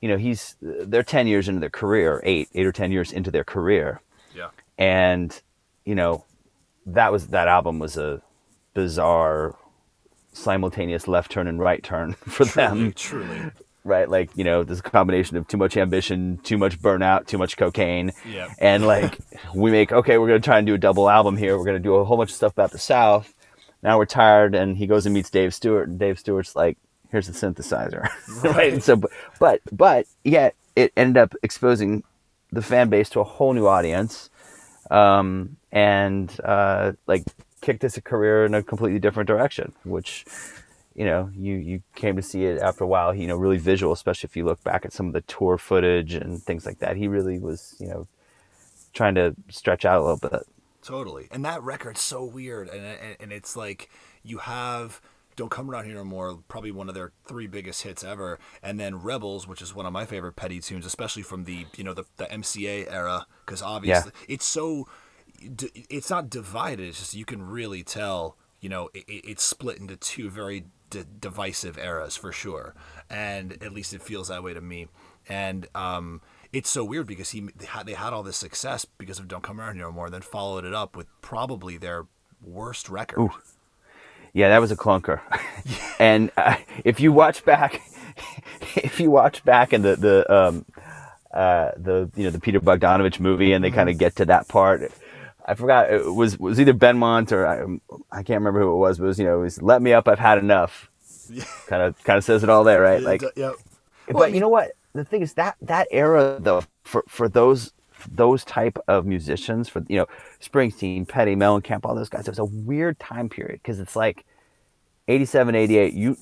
you 0.04 0.08
know 0.10 0.18
he's 0.18 0.56
they're 0.60 1.02
10 1.02 1.26
years 1.26 1.48
into 1.48 1.60
their 1.60 1.70
career 1.70 2.20
8 2.24 2.50
8 2.54 2.66
or 2.66 2.72
10 2.72 2.92
years 2.92 3.10
into 3.10 3.30
their 3.30 3.42
career. 3.42 4.02
Yeah. 4.34 4.50
And 4.76 5.40
you 5.86 5.94
know 5.94 6.26
that 6.84 7.10
was 7.10 7.28
that 7.28 7.48
album 7.48 7.78
was 7.78 7.96
a 7.96 8.20
bizarre 8.74 9.56
simultaneous 10.34 11.08
left 11.08 11.30
turn 11.30 11.46
and 11.46 11.58
right 11.58 11.82
turn 11.82 12.12
for 12.18 12.44
truly, 12.44 12.52
them. 12.54 12.92
truly 12.92 13.50
right? 13.84 14.08
Like, 14.08 14.30
you 14.34 14.44
know, 14.44 14.64
there's 14.64 14.80
a 14.80 14.82
combination 14.82 15.36
of 15.36 15.46
too 15.46 15.58
much 15.58 15.76
ambition, 15.76 16.38
too 16.38 16.58
much 16.58 16.80
burnout, 16.80 17.26
too 17.26 17.38
much 17.38 17.56
cocaine. 17.56 18.12
Yeah. 18.28 18.52
And 18.58 18.86
like, 18.86 19.18
we 19.54 19.70
make, 19.70 19.92
okay, 19.92 20.18
we're 20.18 20.28
going 20.28 20.40
to 20.40 20.44
try 20.44 20.58
and 20.58 20.66
do 20.66 20.74
a 20.74 20.78
double 20.78 21.08
album 21.08 21.36
here. 21.36 21.56
We're 21.56 21.64
going 21.64 21.76
to 21.76 21.82
do 21.82 21.96
a 21.96 22.04
whole 22.04 22.16
bunch 22.16 22.30
of 22.30 22.36
stuff 22.36 22.52
about 22.52 22.72
the 22.72 22.78
South. 22.78 23.32
Now 23.82 23.98
we're 23.98 24.06
tired. 24.06 24.54
And 24.54 24.76
he 24.76 24.86
goes 24.86 25.06
and 25.06 25.14
meets 25.14 25.30
Dave 25.30 25.54
Stewart. 25.54 25.88
And 25.88 25.98
Dave 25.98 26.18
Stewart's 26.18 26.56
like, 26.56 26.78
here's 27.10 27.28
the 27.28 27.32
synthesizer. 27.32 28.08
Right. 28.42 28.56
right? 28.56 28.72
And 28.72 28.82
so, 28.82 29.00
but, 29.38 29.60
but 29.70 30.06
yet 30.24 30.54
it 30.74 30.92
ended 30.96 31.18
up 31.18 31.34
exposing 31.42 32.02
the 32.50 32.62
fan 32.62 32.88
base 32.88 33.10
to 33.10 33.20
a 33.20 33.24
whole 33.24 33.52
new 33.52 33.66
audience. 33.66 34.30
Um, 34.90 35.56
and, 35.70 36.34
uh, 36.42 36.92
like, 37.06 37.24
kicked 37.60 37.82
his 37.82 37.98
career 38.04 38.44
in 38.44 38.54
a 38.54 38.62
completely 38.62 38.98
different 38.98 39.26
direction, 39.26 39.72
which 39.84 40.24
you 40.94 41.04
know, 41.04 41.30
you 41.34 41.54
you 41.54 41.82
came 41.94 42.16
to 42.16 42.22
see 42.22 42.44
it 42.44 42.60
after 42.60 42.84
a 42.84 42.86
while. 42.86 43.14
You 43.14 43.26
know, 43.26 43.36
really 43.36 43.58
visual, 43.58 43.92
especially 43.92 44.28
if 44.28 44.36
you 44.36 44.44
look 44.44 44.62
back 44.62 44.84
at 44.84 44.92
some 44.92 45.06
of 45.08 45.12
the 45.12 45.22
tour 45.22 45.58
footage 45.58 46.14
and 46.14 46.42
things 46.42 46.64
like 46.64 46.78
that. 46.78 46.96
He 46.96 47.08
really 47.08 47.38
was, 47.38 47.74
you 47.78 47.88
know, 47.88 48.06
trying 48.92 49.14
to 49.16 49.34
stretch 49.50 49.84
out 49.84 50.00
a 50.00 50.04
little 50.04 50.16
bit. 50.16 50.46
Totally, 50.82 51.28
and 51.30 51.44
that 51.44 51.62
record's 51.62 52.00
so 52.00 52.24
weird, 52.24 52.68
and 52.68 52.84
and, 52.84 53.16
and 53.20 53.32
it's 53.32 53.56
like 53.56 53.90
you 54.22 54.38
have. 54.38 55.00
Don't 55.36 55.50
Come 55.50 55.68
Around 55.68 55.86
Here 55.86 55.96
No 55.96 56.04
More, 56.04 56.38
probably 56.46 56.70
one 56.70 56.88
of 56.88 56.94
their 56.94 57.10
three 57.26 57.48
biggest 57.48 57.82
hits 57.82 58.04
ever. 58.04 58.38
And 58.62 58.78
then 58.78 59.02
Rebels, 59.02 59.48
which 59.48 59.60
is 59.60 59.74
one 59.74 59.84
of 59.84 59.92
my 59.92 60.06
favorite 60.06 60.36
Petty 60.36 60.60
tunes, 60.60 60.86
especially 60.86 61.24
from 61.24 61.42
the, 61.42 61.66
you 61.76 61.82
know, 61.82 61.92
the, 61.92 62.04
the 62.18 62.26
MCA 62.26 62.86
era, 62.88 63.26
because 63.44 63.60
obviously 63.60 64.12
yeah. 64.14 64.34
it's 64.34 64.44
so, 64.44 64.86
it's 65.40 66.08
not 66.08 66.30
divided. 66.30 66.86
It's 66.86 67.00
just, 67.00 67.14
you 67.14 67.24
can 67.24 67.42
really 67.42 67.82
tell, 67.82 68.36
you 68.60 68.68
know, 68.68 68.90
it, 68.94 69.04
it's 69.08 69.42
split 69.42 69.78
into 69.78 69.96
two 69.96 70.30
very 70.30 70.66
d- 70.94 71.04
divisive 71.20 71.76
eras 71.78 72.16
for 72.16 72.32
sure, 72.32 72.74
and 73.10 73.52
at 73.62 73.72
least 73.72 73.92
it 73.92 74.02
feels 74.02 74.28
that 74.28 74.42
way 74.42 74.54
to 74.54 74.60
me. 74.60 74.88
And 75.28 75.66
um, 75.74 76.20
it's 76.52 76.70
so 76.70 76.84
weird 76.84 77.06
because 77.06 77.30
he 77.30 77.40
they 77.56 77.66
had, 77.66 77.86
they 77.86 77.94
had 77.94 78.12
all 78.12 78.22
this 78.22 78.36
success 78.36 78.84
because 78.84 79.18
of 79.18 79.28
"Don't 79.28 79.42
Come 79.42 79.60
Around 79.60 79.78
No 79.78 79.90
More," 79.90 80.06
and 80.06 80.14
then 80.14 80.22
followed 80.22 80.64
it 80.64 80.74
up 80.74 80.96
with 80.96 81.06
probably 81.20 81.76
their 81.76 82.06
worst 82.42 82.88
record. 82.88 83.20
Ooh. 83.20 83.32
Yeah, 84.32 84.48
that 84.48 84.60
was 84.60 84.72
a 84.72 84.76
clunker. 84.76 85.20
and 85.98 86.30
uh, 86.36 86.56
if 86.84 87.00
you 87.00 87.12
watch 87.12 87.44
back, 87.44 87.82
if 88.76 89.00
you 89.00 89.10
watch 89.10 89.44
back 89.44 89.72
in 89.72 89.82
the 89.82 89.96
the 89.96 90.32
um, 90.32 90.64
uh, 91.32 91.72
the 91.76 92.10
you 92.14 92.24
know 92.24 92.30
the 92.30 92.40
Peter 92.40 92.60
Bogdanovich 92.60 93.20
movie, 93.20 93.52
and 93.52 93.64
they 93.64 93.68
mm-hmm. 93.68 93.76
kind 93.76 93.90
of 93.90 93.98
get 93.98 94.16
to 94.16 94.24
that 94.26 94.48
part. 94.48 94.92
I 95.44 95.54
forgot 95.54 95.92
it 95.92 96.14
was 96.14 96.38
was 96.38 96.58
either 96.58 96.74
Benmont 96.74 97.32
or 97.32 97.46
I, 97.46 97.62
I 98.10 98.22
can't 98.22 98.40
remember 98.40 98.60
who 98.60 98.72
it 98.72 98.76
was, 98.76 98.98
but 98.98 99.04
it 99.04 99.08
was 99.08 99.18
you 99.18 99.26
know 99.26 99.40
it 99.40 99.42
was 99.42 99.62
"Let 99.62 99.82
Me 99.82 99.92
Up, 99.92 100.08
I've 100.08 100.18
Had 100.18 100.38
Enough." 100.38 100.90
Kind 101.66 101.82
of 101.82 102.02
kind 102.04 102.18
of 102.18 102.24
says 102.24 102.42
it 102.42 102.50
all 102.50 102.64
there, 102.64 102.80
right? 102.80 103.02
Like, 103.02 103.22
yeah. 103.36 103.52
But 104.06 104.14
well, 104.14 104.28
you 104.28 104.40
know 104.40 104.48
what? 104.48 104.72
The 104.94 105.04
thing 105.04 105.22
is 105.22 105.34
that 105.34 105.56
that 105.62 105.88
era 105.90 106.38
though 106.40 106.62
for 106.82 107.02
for 107.08 107.28
those 107.28 107.72
those 108.10 108.44
type 108.44 108.78
of 108.88 109.06
musicians 109.06 109.68
for 109.68 109.84
you 109.88 109.96
know 109.96 110.06
Springsteen, 110.40 111.08
Petty, 111.08 111.34
Mellencamp, 111.34 111.80
all 111.84 111.94
those 111.94 112.08
guys, 112.08 112.28
it 112.28 112.30
was 112.30 112.38
a 112.38 112.44
weird 112.44 112.98
time 112.98 113.28
period 113.28 113.60
because 113.62 113.80
it's 113.80 113.96
like 113.96 114.24
87, 115.08 115.54
88. 115.54 115.92
You, 115.92 116.16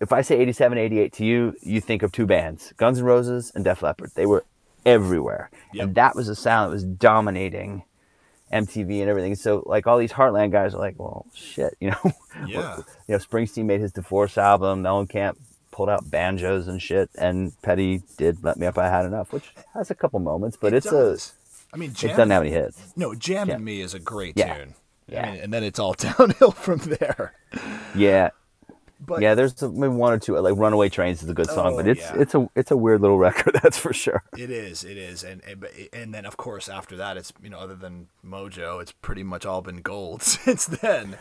if 0.00 0.12
I 0.12 0.20
say 0.22 0.38
87, 0.38 0.78
88 0.78 1.12
to 1.14 1.24
you, 1.24 1.54
you 1.62 1.80
think 1.80 2.02
of 2.02 2.12
two 2.12 2.26
bands, 2.26 2.72
Guns 2.76 2.98
N' 2.98 3.04
Roses 3.04 3.52
and 3.54 3.64
Def 3.64 3.82
Leppard. 3.82 4.10
They 4.14 4.26
were 4.26 4.44
everywhere, 4.84 5.50
yep. 5.72 5.86
and 5.86 5.94
that 5.94 6.16
was 6.16 6.28
a 6.28 6.34
sound 6.34 6.68
that 6.68 6.74
was 6.74 6.84
dominating 6.84 7.84
MTV 8.52 9.00
and 9.00 9.10
everything. 9.10 9.34
So 9.34 9.62
like 9.66 9.86
all 9.86 9.98
these 9.98 10.12
Heartland 10.12 10.52
guys 10.52 10.74
are 10.74 10.78
like, 10.78 10.94
well, 10.98 11.26
shit, 11.34 11.76
you 11.80 11.90
know. 11.90 12.12
Yeah. 12.46 12.76
you 13.08 13.14
know, 13.14 13.18
Springsteen 13.18 13.64
made 13.64 13.80
his 13.80 13.92
divorce 13.92 14.38
album. 14.38 14.82
Mellencamp 14.82 15.36
pulled 15.76 15.90
out 15.90 16.10
banjos 16.10 16.68
and 16.68 16.80
shit, 16.80 17.10
and 17.18 17.52
Petty 17.62 18.02
did 18.16 18.42
"Let 18.42 18.56
Me 18.56 18.66
Up, 18.66 18.78
I 18.78 18.88
Had 18.88 19.04
Enough," 19.04 19.32
which 19.32 19.54
has 19.74 19.90
a 19.90 19.94
couple 19.94 20.18
moments, 20.20 20.56
but 20.58 20.72
it 20.72 20.78
it's 20.78 20.90
does. 20.90 21.34
a. 21.72 21.76
I 21.76 21.78
mean, 21.78 21.92
Jam, 21.92 22.10
it 22.10 22.12
doesn't 22.14 22.30
have 22.30 22.42
any 22.42 22.52
hits. 22.52 22.92
No, 22.96 23.14
"Jammin' 23.14 23.62
Me" 23.62 23.82
is 23.82 23.92
a 23.92 23.98
great 23.98 24.34
yeah. 24.36 24.56
tune. 24.56 24.74
Yeah. 25.06 25.26
I 25.26 25.30
mean, 25.32 25.40
and 25.42 25.52
then 25.52 25.62
it's 25.62 25.78
all 25.78 25.92
downhill 25.98 26.52
from 26.52 26.78
there. 26.78 27.34
Yeah, 27.94 28.30
but 28.98 29.20
yeah, 29.20 29.34
there's 29.34 29.60
maybe 29.62 29.88
one 29.88 30.12
or 30.12 30.18
two 30.18 30.38
like 30.38 30.56
"Runaway 30.56 30.88
Trains" 30.88 31.22
is 31.22 31.28
a 31.28 31.34
good 31.34 31.50
song, 31.50 31.74
oh, 31.74 31.76
but 31.76 31.86
it's 31.86 32.00
yeah. 32.00 32.16
it's 32.16 32.34
a 32.34 32.48
it's 32.54 32.70
a 32.70 32.76
weird 32.76 33.02
little 33.02 33.18
record, 33.28 33.58
that's 33.62 33.78
for 33.78 33.92
sure. 33.92 34.22
It 34.36 34.50
is, 34.50 34.84
it 34.84 34.96
is, 34.96 35.22
and 35.22 35.42
and, 35.92 36.14
then 36.14 36.24
of 36.24 36.36
course 36.36 36.68
after 36.68 36.96
that, 36.96 37.16
it's 37.16 37.32
you 37.42 37.50
know 37.50 37.58
other 37.58 37.74
than 37.74 38.08
Mojo, 38.24 38.80
it's 38.80 38.92
pretty 38.92 39.22
much 39.22 39.44
all 39.44 39.60
been 39.60 39.82
gold 39.82 40.22
since 40.22 40.66
then, 40.66 41.18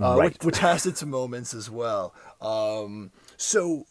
uh, 0.00 0.16
right. 0.16 0.32
which, 0.32 0.44
which, 0.44 0.58
has 0.58 0.86
its 0.86 1.02
moments 1.04 1.54
as 1.54 1.70
well. 1.70 2.14
Um, 2.40 3.10
so. 3.36 3.86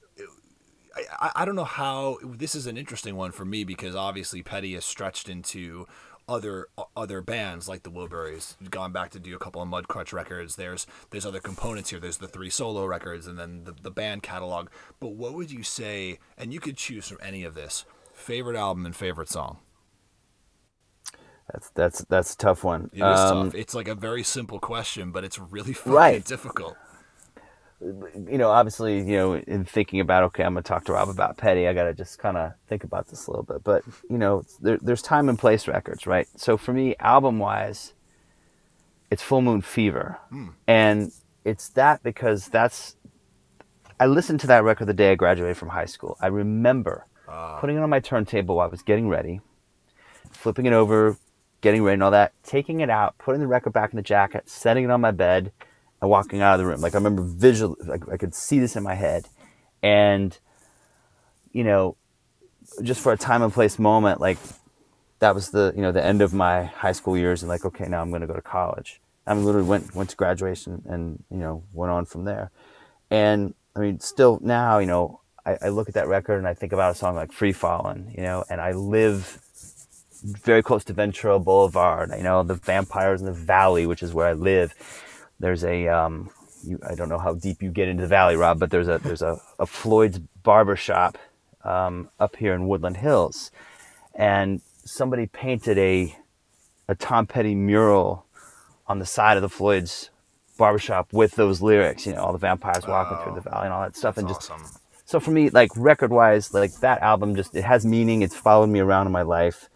I, 1.19 1.31
I 1.37 1.45
don't 1.45 1.55
know 1.55 1.63
how 1.63 2.19
this 2.23 2.53
is 2.53 2.67
an 2.67 2.77
interesting 2.77 3.15
one 3.15 3.31
for 3.31 3.45
me 3.45 3.63
because 3.63 3.95
obviously 3.95 4.43
Petty 4.43 4.75
has 4.75 4.85
stretched 4.85 5.27
into 5.27 5.87
other 6.27 6.67
other 6.95 7.21
bands 7.21 7.67
like 7.67 7.83
the 7.83 7.91
Wilburys. 7.91 8.55
Gone 8.69 8.91
back 8.91 9.11
to 9.11 9.19
do 9.19 9.35
a 9.35 9.39
couple 9.39 9.61
of 9.61 9.69
Mudcrutch 9.69 10.13
records. 10.13 10.55
There's 10.55 10.87
there's 11.09 11.25
other 11.25 11.39
components 11.39 11.89
here. 11.89 11.99
There's 11.99 12.17
the 12.17 12.27
three 12.27 12.49
solo 12.49 12.85
records 12.85 13.27
and 13.27 13.37
then 13.37 13.63
the, 13.65 13.73
the 13.73 13.91
band 13.91 14.23
catalog. 14.23 14.69
But 14.99 15.09
what 15.09 15.33
would 15.33 15.51
you 15.51 15.63
say? 15.63 16.19
And 16.37 16.53
you 16.53 16.59
could 16.59 16.77
choose 16.77 17.07
from 17.07 17.19
any 17.21 17.43
of 17.43 17.55
this. 17.55 17.85
Favorite 18.13 18.57
album 18.57 18.85
and 18.85 18.95
favorite 18.95 19.29
song. 19.29 19.59
That's 21.51 21.69
that's 21.71 22.05
that's 22.05 22.33
a 22.33 22.37
tough 22.37 22.63
one. 22.63 22.89
It 22.93 22.99
is 22.99 23.19
um, 23.19 23.51
tough. 23.51 23.55
It's 23.55 23.75
like 23.75 23.87
a 23.87 23.95
very 23.95 24.23
simple 24.23 24.59
question, 24.59 25.11
but 25.11 25.23
it's 25.23 25.37
really 25.37 25.73
fucking 25.73 25.93
right. 25.93 26.23
difficult 26.23 26.77
you 27.83 28.37
know, 28.37 28.49
obviously, 28.49 28.97
you 28.99 29.17
know, 29.17 29.35
in 29.35 29.65
thinking 29.65 29.99
about, 29.99 30.23
okay, 30.23 30.43
I'm 30.43 30.53
going 30.53 30.63
to 30.63 30.67
talk 30.67 30.85
to 30.85 30.93
Rob 30.93 31.09
about 31.09 31.37
Petty, 31.37 31.67
I 31.67 31.73
got 31.73 31.83
to 31.83 31.93
just 31.93 32.19
kind 32.19 32.37
of 32.37 32.53
think 32.67 32.83
about 32.83 33.07
this 33.07 33.27
a 33.27 33.31
little 33.31 33.43
bit. 33.43 33.63
But, 33.63 33.83
you 34.09 34.17
know, 34.17 34.43
there, 34.61 34.77
there's 34.81 35.01
time 35.01 35.29
and 35.29 35.37
place 35.37 35.67
records, 35.67 36.07
right? 36.07 36.27
So 36.37 36.57
for 36.57 36.73
me, 36.73 36.95
album 36.99 37.39
wise, 37.39 37.93
it's 39.11 39.21
Full 39.21 39.41
Moon 39.41 39.61
Fever. 39.61 40.19
Hmm. 40.29 40.49
And 40.67 41.11
it's 41.43 41.69
that 41.69 42.03
because 42.03 42.47
that's, 42.47 42.95
I 43.99 44.05
listened 44.05 44.39
to 44.41 44.47
that 44.47 44.63
record 44.63 44.87
the 44.87 44.93
day 44.93 45.11
I 45.11 45.15
graduated 45.15 45.57
from 45.57 45.69
high 45.69 45.85
school. 45.85 46.17
I 46.21 46.27
remember 46.27 47.05
uh. 47.27 47.59
putting 47.59 47.77
it 47.77 47.79
on 47.79 47.89
my 47.89 47.99
turntable 47.99 48.55
while 48.55 48.67
I 48.67 48.71
was 48.71 48.81
getting 48.81 49.09
ready, 49.09 49.41
flipping 50.31 50.65
it 50.65 50.73
over, 50.73 51.17
getting 51.61 51.83
ready 51.83 51.95
and 51.95 52.03
all 52.03 52.11
that, 52.11 52.33
taking 52.43 52.79
it 52.79 52.89
out, 52.89 53.17
putting 53.17 53.41
the 53.41 53.47
record 53.47 53.73
back 53.73 53.91
in 53.91 53.97
the 53.97 54.03
jacket, 54.03 54.49
setting 54.49 54.85
it 54.85 54.89
on 54.89 55.01
my 55.01 55.11
bed 55.11 55.51
and 56.03 56.09
walking 56.09 56.41
out 56.41 56.55
of 56.55 56.59
the 56.59 56.65
room. 56.65 56.81
Like 56.81 56.95
I 56.95 56.97
remember 56.97 57.21
visually, 57.23 57.77
like 57.85 58.07
I 58.09 58.17
could 58.17 58.35
see 58.35 58.59
this 58.59 58.75
in 58.75 58.83
my 58.83 58.93
head, 58.93 59.29
and 59.81 60.37
you 61.53 61.63
know, 61.63 61.95
just 62.83 63.01
for 63.01 63.13
a 63.13 63.17
time 63.17 63.41
and 63.41 63.53
place 63.53 63.79
moment, 63.79 64.19
like 64.19 64.37
that 65.19 65.33
was 65.33 65.51
the 65.51 65.71
you 65.75 65.81
know 65.81 65.93
the 65.93 66.03
end 66.03 66.21
of 66.21 66.33
my 66.33 66.65
high 66.65 66.91
school 66.91 67.17
years, 67.17 67.41
and 67.41 67.47
like 67.47 67.63
okay, 67.63 67.85
now 67.85 68.01
I'm 68.01 68.09
going 68.09 68.21
to 68.21 68.27
go 68.27 68.33
to 68.33 68.41
college. 68.41 68.99
I 69.25 69.33
mean, 69.33 69.45
literally 69.45 69.65
went 69.65 69.95
went 69.95 70.09
to 70.09 70.17
graduation, 70.17 70.83
and 70.85 71.23
you 71.31 71.37
know 71.37 71.63
went 71.71 71.89
on 71.89 72.03
from 72.03 72.25
there. 72.25 72.51
And 73.09 73.53
I 73.73 73.79
mean, 73.79 74.01
still 74.01 74.39
now, 74.43 74.79
you 74.79 74.87
know, 74.87 75.21
I, 75.45 75.57
I 75.61 75.69
look 75.69 75.87
at 75.87 75.93
that 75.93 76.09
record 76.09 76.37
and 76.37 76.47
I 76.47 76.53
think 76.53 76.73
about 76.73 76.91
a 76.91 76.95
song 76.95 77.15
like 77.15 77.31
Free 77.31 77.53
Fallin', 77.53 78.13
you 78.13 78.23
know, 78.23 78.43
and 78.49 78.59
I 78.59 78.73
live 78.73 79.39
very 80.21 80.63
close 80.63 80.83
to 80.85 80.93
Ventura 80.93 81.39
Boulevard. 81.39 82.11
You 82.15 82.23
know, 82.23 82.43
the 82.43 82.55
vampires 82.55 83.21
in 83.21 83.25
the 83.25 83.33
valley, 83.33 83.85
which 83.85 84.03
is 84.03 84.13
where 84.13 84.27
I 84.27 84.33
live 84.33 84.75
there's 85.43 85.65
a 85.65 85.89
um, 85.89 86.29
you, 86.63 86.79
I 86.89 86.95
don't 86.95 87.09
know 87.09 87.19
how 87.19 87.33
deep 87.33 87.61
you 87.61 87.69
get 87.69 87.89
into 87.89 88.03
the 88.03 88.07
valley, 88.07 88.37
Rob, 88.37 88.59
but 88.59 88.71
there's 88.71 88.87
a 88.87 88.97
there's 88.99 89.21
a, 89.21 89.39
a 89.59 89.65
Floyd's 89.65 90.19
barber 90.19 90.77
shop 90.77 91.17
um, 91.65 92.09
up 92.17 92.37
here 92.37 92.53
in 92.53 92.67
Woodland 92.69 92.97
Hills, 92.97 93.51
and 94.15 94.61
somebody 94.85 95.25
painted 95.25 95.77
a 95.77 96.17
a 96.87 96.95
Tom 96.95 97.27
Petty 97.27 97.55
mural 97.55 98.25
on 98.87 98.99
the 98.99 99.05
side 99.05 99.35
of 99.35 99.41
the 99.43 99.49
Floyd's 99.49 100.09
barbershop 100.57 101.11
with 101.11 101.33
those 101.33 101.61
lyrics. 101.61 102.07
You 102.07 102.13
know, 102.13 102.23
all 102.23 102.31
the 102.31 102.39
vampires 102.39 102.87
walking 102.87 103.17
through 103.21 103.35
the 103.35 103.49
valley 103.49 103.65
and 103.65 103.73
all 103.73 103.81
that 103.81 103.97
stuff, 103.97 104.17
and 104.17 104.29
just 104.29 104.49
awesome. 104.49 104.65
so 105.03 105.19
for 105.19 105.31
me, 105.31 105.49
like 105.49 105.71
record 105.75 106.11
wise, 106.11 106.53
like 106.53 106.73
that 106.75 107.01
album 107.01 107.35
just 107.35 107.53
it 107.53 107.65
has 107.65 107.85
meaning. 107.85 108.21
It's 108.21 108.35
followed 108.35 108.69
me 108.69 108.79
around 108.79 109.07
in 109.07 109.11
my 109.11 109.23
life. 109.23 109.69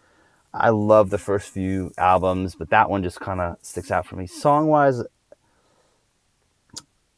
I 0.54 0.70
love 0.70 1.10
the 1.10 1.18
first 1.18 1.50
few 1.50 1.92
albums, 1.98 2.54
but 2.54 2.70
that 2.70 2.88
one 2.88 3.02
just 3.02 3.20
kind 3.20 3.38
of 3.38 3.58
sticks 3.60 3.90
out 3.90 4.06
for 4.06 4.16
me. 4.16 4.26
Song 4.26 4.68
wise, 4.68 5.02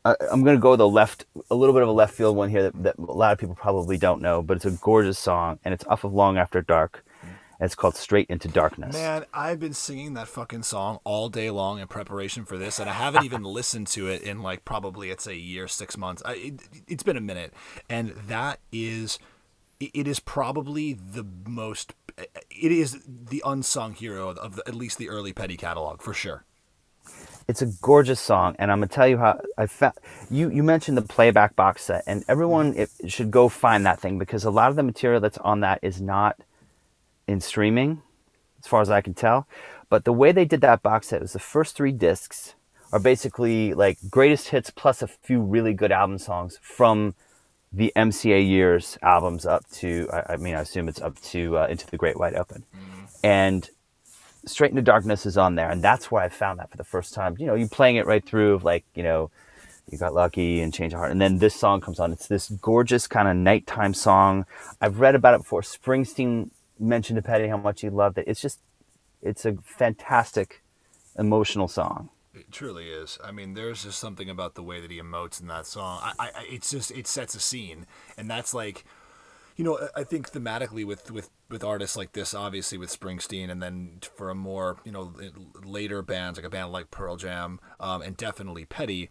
I, 0.04 0.16
am 0.32 0.42
going 0.44 0.56
to 0.56 0.60
go 0.60 0.76
the 0.76 0.88
left, 0.88 1.26
a 1.50 1.54
little 1.54 1.74
bit 1.74 1.82
of 1.82 1.88
a 1.88 1.92
left 1.92 2.14
field 2.14 2.36
one 2.36 2.48
here 2.48 2.64
that, 2.64 2.82
that, 2.82 2.98
a 2.98 3.02
lot 3.02 3.32
of 3.32 3.38
people 3.38 3.54
probably 3.54 3.98
don't 3.98 4.22
know, 4.22 4.42
but 4.42 4.56
it's 4.56 4.64
a 4.64 4.70
gorgeous 4.70 5.18
song 5.18 5.58
and 5.64 5.74
it's 5.74 5.84
off 5.86 6.04
of 6.04 6.12
Long 6.12 6.38
After 6.38 6.62
Dark. 6.62 7.04
And 7.22 7.66
it's 7.66 7.74
called 7.74 7.94
Straight 7.94 8.30
into 8.30 8.48
Darkness. 8.48 8.94
Man, 8.94 9.26
I've 9.34 9.60
been 9.60 9.74
singing 9.74 10.14
that 10.14 10.28
fucking 10.28 10.62
song 10.62 10.98
all 11.04 11.28
day 11.28 11.50
long 11.50 11.78
in 11.78 11.88
preparation 11.88 12.46
for 12.46 12.56
this, 12.56 12.78
and 12.78 12.88
I 12.88 12.94
haven't 12.94 13.24
even 13.24 13.42
listened 13.44 13.86
to 13.88 14.08
it 14.08 14.22
in 14.22 14.40
like 14.40 14.64
probably 14.64 15.10
it's 15.10 15.26
a 15.26 15.36
year, 15.36 15.68
six 15.68 15.98
months. 15.98 16.22
I, 16.24 16.36
it, 16.36 16.60
it's 16.88 17.02
been 17.02 17.18
a 17.18 17.20
minute, 17.20 17.52
and 17.90 18.14
that 18.28 18.60
is, 18.72 19.18
it 19.78 20.08
is 20.08 20.20
probably 20.20 20.94
the 20.94 21.26
most, 21.46 21.92
it 22.16 22.72
is 22.72 23.02
the 23.06 23.42
unsung 23.44 23.92
hero 23.92 24.30
of 24.30 24.56
the, 24.56 24.62
at 24.66 24.74
least 24.74 24.96
the 24.96 25.10
early 25.10 25.34
Petty 25.34 25.58
catalog 25.58 26.00
for 26.00 26.14
sure. 26.14 26.46
It's 27.50 27.62
a 27.62 27.66
gorgeous 27.66 28.20
song, 28.20 28.54
and 28.60 28.70
I'm 28.70 28.78
gonna 28.78 28.86
tell 28.86 29.08
you 29.08 29.18
how 29.18 29.40
I 29.58 29.66
found. 29.66 29.94
You 30.30 30.50
you 30.50 30.62
mentioned 30.62 30.96
the 30.96 31.02
playback 31.02 31.56
box 31.56 31.82
set, 31.82 32.04
and 32.06 32.24
everyone 32.28 32.74
it, 32.76 32.90
should 33.08 33.32
go 33.32 33.48
find 33.48 33.84
that 33.86 33.98
thing 33.98 34.20
because 34.20 34.44
a 34.44 34.52
lot 34.52 34.70
of 34.70 34.76
the 34.76 34.84
material 34.84 35.20
that's 35.20 35.38
on 35.38 35.58
that 35.58 35.80
is 35.82 36.00
not 36.00 36.38
in 37.26 37.40
streaming, 37.40 38.02
as 38.60 38.68
far 38.68 38.80
as 38.82 38.88
I 38.88 39.00
can 39.00 39.14
tell. 39.14 39.48
But 39.88 40.04
the 40.04 40.12
way 40.12 40.30
they 40.30 40.44
did 40.44 40.60
that 40.60 40.80
box 40.80 41.08
set 41.08 41.20
was 41.20 41.32
the 41.32 41.40
first 41.40 41.74
three 41.74 41.90
discs 41.90 42.54
are 42.92 43.00
basically 43.00 43.74
like 43.74 43.98
greatest 44.08 44.50
hits 44.50 44.70
plus 44.70 45.02
a 45.02 45.08
few 45.08 45.40
really 45.40 45.74
good 45.74 45.90
album 45.90 46.18
songs 46.18 46.56
from 46.62 47.16
the 47.72 47.92
MCA 47.96 48.46
years 48.46 48.96
albums 49.02 49.44
up 49.44 49.68
to 49.70 50.08
I, 50.12 50.34
I 50.34 50.36
mean 50.36 50.54
I 50.54 50.60
assume 50.60 50.88
it's 50.88 51.00
up 51.00 51.20
to 51.32 51.58
uh, 51.58 51.66
into 51.66 51.88
the 51.88 51.96
Great 51.96 52.16
Wide 52.16 52.36
Open, 52.36 52.64
mm-hmm. 52.72 53.04
and 53.24 53.68
Straight 54.46 54.70
into 54.70 54.82
Darkness 54.82 55.26
is 55.26 55.36
on 55.36 55.54
there, 55.54 55.70
and 55.70 55.82
that's 55.82 56.10
where 56.10 56.22
I 56.22 56.28
found 56.28 56.58
that 56.58 56.70
for 56.70 56.76
the 56.76 56.84
first 56.84 57.12
time. 57.14 57.36
You 57.38 57.46
know, 57.46 57.54
you 57.54 57.68
playing 57.68 57.96
it 57.96 58.06
right 58.06 58.24
through, 58.24 58.54
of 58.54 58.64
like 58.64 58.84
you 58.94 59.02
know, 59.02 59.30
you 59.90 59.98
got 59.98 60.14
lucky 60.14 60.60
and 60.60 60.72
change 60.72 60.92
of 60.92 60.98
heart, 60.98 61.10
and 61.10 61.20
then 61.20 61.38
this 61.38 61.54
song 61.54 61.80
comes 61.80 62.00
on. 62.00 62.12
It's 62.12 62.26
this 62.26 62.48
gorgeous 62.48 63.06
kind 63.06 63.28
of 63.28 63.36
nighttime 63.36 63.92
song. 63.92 64.46
I've 64.80 65.00
read 65.00 65.14
about 65.14 65.34
it 65.34 65.38
before. 65.38 65.62
Springsteen 65.62 66.50
mentioned 66.78 67.16
to 67.16 67.22
Petty 67.22 67.48
how 67.48 67.58
much 67.58 67.82
he 67.82 67.90
loved 67.90 68.18
it. 68.18 68.24
It's 68.26 68.40
just, 68.40 68.60
it's 69.20 69.44
a 69.44 69.56
fantastic, 69.64 70.62
emotional 71.18 71.68
song. 71.68 72.08
It 72.32 72.52
truly 72.52 72.88
is. 72.88 73.18
I 73.22 73.32
mean, 73.32 73.54
there's 73.54 73.82
just 73.82 73.98
something 73.98 74.30
about 74.30 74.54
the 74.54 74.62
way 74.62 74.80
that 74.80 74.90
he 74.90 75.00
emotes 75.00 75.40
in 75.40 75.48
that 75.48 75.66
song. 75.66 76.00
I, 76.02 76.12
I, 76.18 76.30
it's 76.48 76.70
just 76.70 76.90
it 76.92 77.06
sets 77.06 77.34
a 77.34 77.40
scene, 77.40 77.86
and 78.16 78.30
that's 78.30 78.54
like 78.54 78.84
you 79.60 79.64
know, 79.64 79.78
I 79.94 80.04
think 80.04 80.32
thematically 80.32 80.86
with 80.86 81.10
with 81.10 81.28
with 81.50 81.62
artists 81.62 81.94
like 81.94 82.12
this, 82.12 82.32
obviously 82.32 82.78
with 82.78 82.98
Springsteen, 82.98 83.50
and 83.50 83.62
then 83.62 83.98
for 84.16 84.30
a 84.30 84.34
more 84.34 84.78
you 84.86 84.90
know 84.90 85.12
later 85.62 86.00
bands 86.00 86.38
like 86.38 86.46
a 86.46 86.48
band 86.48 86.72
like 86.72 86.90
Pearl 86.90 87.16
Jam, 87.16 87.60
um, 87.78 88.00
and 88.00 88.16
definitely 88.16 88.64
Petty, 88.64 89.10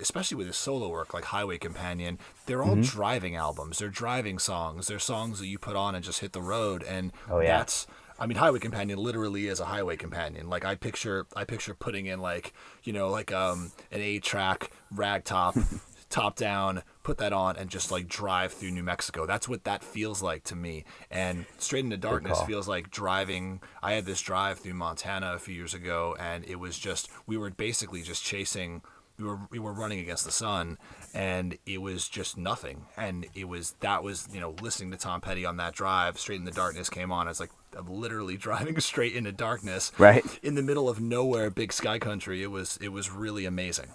especially 0.00 0.36
with 0.36 0.46
his 0.46 0.56
solo 0.56 0.88
work 0.88 1.12
like 1.12 1.24
Highway 1.24 1.58
Companion, 1.58 2.20
they're 2.46 2.62
all 2.62 2.76
mm-hmm. 2.76 2.96
driving 2.96 3.34
albums. 3.34 3.78
They're 3.78 3.88
driving 3.88 4.38
songs. 4.38 4.86
They're 4.86 5.00
songs 5.00 5.40
that 5.40 5.48
you 5.48 5.58
put 5.58 5.74
on 5.74 5.96
and 5.96 6.04
just 6.04 6.20
hit 6.20 6.32
the 6.32 6.42
road, 6.42 6.84
and 6.84 7.10
oh, 7.28 7.40
yeah. 7.40 7.58
that's. 7.58 7.88
I 8.20 8.26
mean, 8.26 8.38
Highway 8.38 8.60
Companion 8.60 9.00
literally 9.00 9.48
is 9.48 9.58
a 9.58 9.64
highway 9.64 9.96
companion. 9.96 10.48
Like 10.48 10.64
I 10.64 10.76
picture, 10.76 11.26
I 11.34 11.42
picture 11.42 11.74
putting 11.74 12.06
in 12.06 12.20
like 12.20 12.52
you 12.84 12.92
know 12.92 13.08
like 13.08 13.32
um 13.32 13.72
an 13.90 14.00
eight 14.00 14.22
track 14.22 14.70
ragtop 14.94 15.80
top 16.08 16.36
down, 16.36 16.84
put 17.02 17.18
that 17.18 17.32
on, 17.32 17.56
and 17.56 17.70
just 17.70 17.90
like 17.90 18.08
drive 18.08 18.52
through 18.52 18.70
New 18.70 18.82
Mexico. 18.82 19.26
That's 19.26 19.48
what 19.48 19.64
that 19.64 19.82
feels 19.82 20.22
like 20.22 20.44
to 20.44 20.56
me. 20.56 20.84
And 21.10 21.46
Straight 21.58 21.84
into 21.84 21.96
Darkness 21.96 22.40
feels 22.42 22.68
like 22.68 22.90
driving. 22.90 23.60
I 23.82 23.92
had 23.92 24.06
this 24.06 24.20
drive 24.20 24.58
through 24.58 24.74
Montana 24.74 25.34
a 25.34 25.38
few 25.38 25.54
years 25.54 25.74
ago, 25.74 26.16
and 26.18 26.44
it 26.44 26.56
was 26.56 26.78
just 26.78 27.08
we 27.26 27.36
were 27.36 27.50
basically 27.50 28.02
just 28.02 28.22
chasing. 28.24 28.82
We 29.18 29.26
were 29.26 29.38
we 29.50 29.58
were 29.58 29.72
running 29.72 30.00
against 30.00 30.24
the 30.24 30.32
sun, 30.32 30.78
and 31.14 31.58
it 31.66 31.78
was 31.78 32.08
just 32.08 32.36
nothing. 32.36 32.86
And 32.96 33.26
it 33.34 33.44
was 33.44 33.74
that 33.80 34.02
was 34.02 34.28
you 34.32 34.40
know 34.40 34.54
listening 34.60 34.90
to 34.92 34.96
Tom 34.96 35.20
Petty 35.20 35.44
on 35.44 35.56
that 35.58 35.74
drive. 35.74 36.18
Straight 36.18 36.38
in 36.38 36.44
the 36.44 36.50
Darkness 36.50 36.88
came 36.88 37.12
on. 37.12 37.28
It's 37.28 37.40
like 37.40 37.50
I'm 37.76 37.88
literally 37.88 38.36
driving 38.38 38.78
straight 38.80 39.14
into 39.14 39.32
darkness, 39.32 39.92
right 39.98 40.24
in 40.42 40.54
the 40.54 40.62
middle 40.62 40.88
of 40.88 41.00
nowhere, 41.00 41.50
big 41.50 41.72
sky 41.72 41.98
country. 41.98 42.42
It 42.42 42.50
was 42.50 42.78
it 42.80 42.88
was 42.88 43.10
really 43.10 43.44
amazing 43.44 43.88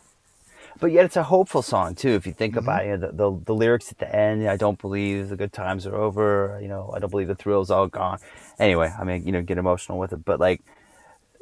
but 0.80 0.92
yet 0.92 1.06
it's 1.06 1.18
a 1.18 1.24
hopeful 1.24 1.62
song 1.62 1.96
too. 1.96 2.10
If 2.10 2.26
you 2.26 2.34
think 2.34 2.54
mm-hmm. 2.56 2.66
about 2.66 2.86
it, 2.86 3.02
the, 3.02 3.12
the, 3.12 3.42
the 3.46 3.54
lyrics 3.54 3.92
at 3.92 3.98
the 3.98 4.14
end, 4.14 4.48
I 4.48 4.58
don't 4.58 4.80
believe 4.80 5.30
the 5.30 5.36
good 5.36 5.54
times 5.54 5.86
are 5.86 5.96
over. 5.96 6.60
You 6.62 6.68
know, 6.68 6.92
I 6.96 7.00
don't 7.00 7.10
believe 7.10 7.28
the 7.28 7.36
thrill's 7.36 7.72
all 7.72 7.88
gone. 7.88 8.20
Anyway, 8.60 8.94
I 8.98 9.04
mean, 9.04 9.26
you 9.26 9.32
know, 9.32 9.42
get 9.42 9.58
emotional 9.58 9.98
with 9.98 10.14
it, 10.14 10.24
but 10.26 10.40
like, 10.40 10.62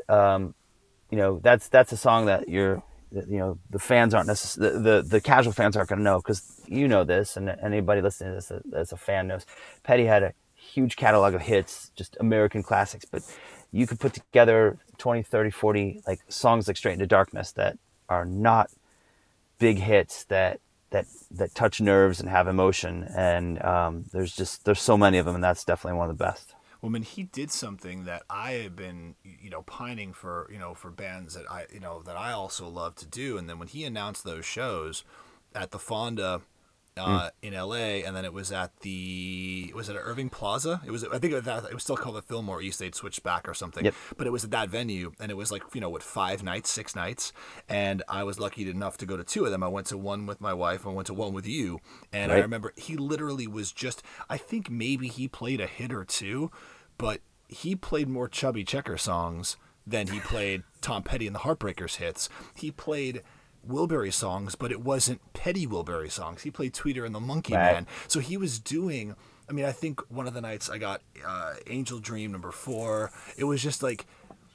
um, 0.09 0.53
you 1.09 1.17
know, 1.17 1.39
that's 1.39 1.67
that's 1.69 1.91
a 1.91 1.97
song 1.97 2.25
that 2.25 2.49
you're, 2.49 2.81
you 3.11 3.37
know, 3.37 3.59
the 3.69 3.79
fans 3.79 4.13
aren't 4.13 4.27
necessarily 4.27 4.73
the, 4.73 4.79
the, 4.79 5.01
the 5.01 5.21
casual 5.21 5.53
fans 5.53 5.77
aren't 5.77 5.89
going 5.89 5.99
to 5.99 6.03
know 6.03 6.17
because 6.17 6.61
you 6.67 6.87
know 6.87 7.03
this, 7.03 7.37
and 7.37 7.49
anybody 7.49 8.01
listening 8.01 8.31
to 8.31 8.35
this 8.35 8.51
as 8.75 8.91
a 8.91 8.97
fan 8.97 9.27
knows. 9.27 9.45
Petty 9.83 10.05
had 10.05 10.23
a 10.23 10.33
huge 10.53 10.95
catalog 10.95 11.33
of 11.33 11.41
hits, 11.41 11.91
just 11.95 12.17
American 12.19 12.63
classics, 12.63 13.05
but 13.05 13.23
you 13.71 13.85
could 13.85 13.99
put 13.99 14.13
together 14.13 14.77
20, 14.97 15.23
30, 15.23 15.49
40 15.51 16.01
like 16.07 16.19
songs 16.29 16.67
like 16.67 16.77
Straight 16.77 16.93
into 16.93 17.07
Darkness 17.07 17.51
that 17.53 17.77
are 18.09 18.25
not 18.25 18.71
big 19.57 19.79
hits 19.79 20.25
that 20.25 20.59
that 20.91 21.05
that 21.31 21.55
touch 21.55 21.81
nerves 21.81 22.19
and 22.19 22.29
have 22.29 22.47
emotion. 22.47 23.03
And 23.15 23.61
um, 23.63 24.05
there's 24.11 24.35
just 24.35 24.65
there's 24.65 24.81
so 24.81 24.97
many 24.97 25.17
of 25.17 25.25
them, 25.25 25.35
and 25.35 25.43
that's 25.43 25.63
definitely 25.63 25.97
one 25.97 26.09
of 26.09 26.17
the 26.17 26.23
best. 26.23 26.53
Well, 26.81 26.89
I 26.89 26.93
mean, 26.93 27.03
he 27.03 27.23
did 27.23 27.51
something 27.51 28.03
that 28.03 28.23
I 28.29 28.51
have 28.53 28.75
been, 28.75 29.15
you 29.23 29.49
know, 29.49 29.63
pining 29.63 30.13
for, 30.13 30.47
you 30.51 30.59
know, 30.59 30.75
for 30.75 30.91
bands 30.91 31.33
that 31.33 31.49
I, 31.49 31.65
you 31.73 31.79
know, 31.79 32.03
that 32.03 32.15
I 32.15 32.31
also 32.31 32.67
love 32.67 32.95
to 32.97 33.07
do. 33.07 33.37
And 33.37 33.49
then 33.49 33.57
when 33.57 33.67
he 33.67 33.85
announced 33.85 34.23
those 34.23 34.45
shows 34.45 35.03
at 35.55 35.71
the 35.71 35.79
Fonda 35.79 36.41
uh, 36.97 37.25
mm. 37.25 37.31
in 37.41 37.53
L.A. 37.53 38.03
and 38.03 38.15
then 38.15 38.25
it 38.25 38.33
was 38.33 38.51
at 38.51 38.77
the 38.81 39.71
was 39.75 39.89
it 39.89 39.95
at 39.95 40.01
Irving 40.01 40.29
Plaza? 40.29 40.81
It 40.85 40.91
was 40.91 41.03
I 41.03 41.19
think 41.19 41.33
it 41.33 41.35
was, 41.35 41.43
that, 41.45 41.65
it 41.65 41.73
was 41.73 41.83
still 41.83 41.97
called 41.97 42.15
the 42.15 42.21
Fillmore 42.21 42.61
East. 42.61 42.79
They'd 42.79 42.95
switched 42.95 43.23
back 43.23 43.47
or 43.47 43.53
something, 43.53 43.85
yep. 43.85 43.93
but 44.17 44.27
it 44.27 44.29
was 44.29 44.43
at 44.43 44.51
that 44.51 44.69
venue 44.69 45.11
and 45.19 45.31
it 45.31 45.35
was 45.35 45.51
like 45.51 45.63
you 45.73 45.81
know 45.81 45.89
what 45.89 46.03
five 46.03 46.43
nights, 46.43 46.69
six 46.69 46.95
nights, 46.95 47.33
and 47.67 48.03
I 48.07 48.23
was 48.23 48.39
lucky 48.39 48.69
enough 48.69 48.97
to 48.97 49.05
go 49.05 49.17
to 49.17 49.23
two 49.23 49.45
of 49.45 49.51
them. 49.51 49.63
I 49.63 49.67
went 49.67 49.87
to 49.87 49.97
one 49.97 50.25
with 50.25 50.39
my 50.39 50.53
wife, 50.53 50.85
I 50.85 50.89
went 50.89 51.07
to 51.07 51.13
one 51.13 51.33
with 51.33 51.47
you, 51.47 51.79
and 52.13 52.31
right. 52.31 52.37
I 52.37 52.41
remember 52.41 52.73
he 52.77 52.95
literally 52.95 53.47
was 53.47 53.71
just 53.71 54.01
I 54.29 54.37
think 54.37 54.69
maybe 54.69 55.07
he 55.07 55.27
played 55.27 55.59
a 55.59 55.67
hit 55.67 55.91
or 55.91 56.05
two, 56.05 56.51
but 56.97 57.21
he 57.47 57.75
played 57.75 58.07
more 58.07 58.27
Chubby 58.27 58.63
Checker 58.63 58.97
songs 58.97 59.57
than 59.85 60.07
he 60.07 60.19
played 60.19 60.63
Tom 60.81 61.03
Petty 61.03 61.27
and 61.27 61.35
the 61.35 61.41
Heartbreakers 61.41 61.97
hits. 61.97 62.29
He 62.55 62.71
played 62.71 63.21
Wilbury 63.67 64.13
songs, 64.13 64.55
but 64.55 64.71
it 64.71 64.81
wasn't 64.81 65.21
Petty 65.33 65.65
Wilbury 65.67 66.11
songs. 66.11 66.43
He 66.43 66.51
played 66.51 66.73
Tweeter 66.73 67.05
and 67.05 67.13
the 67.13 67.19
Monkey 67.19 67.53
right. 67.53 67.73
Man. 67.73 67.87
So 68.07 68.19
he 68.19 68.37
was 68.37 68.59
doing. 68.59 69.15
I 69.49 69.53
mean, 69.53 69.65
I 69.65 69.71
think 69.71 70.01
one 70.09 70.27
of 70.27 70.33
the 70.33 70.41
nights 70.41 70.69
I 70.69 70.77
got 70.77 71.01
uh, 71.25 71.53
Angel 71.67 71.99
Dream 71.99 72.31
number 72.31 72.51
four. 72.51 73.11
It 73.37 73.43
was 73.43 73.61
just 73.61 73.83
like 73.83 74.05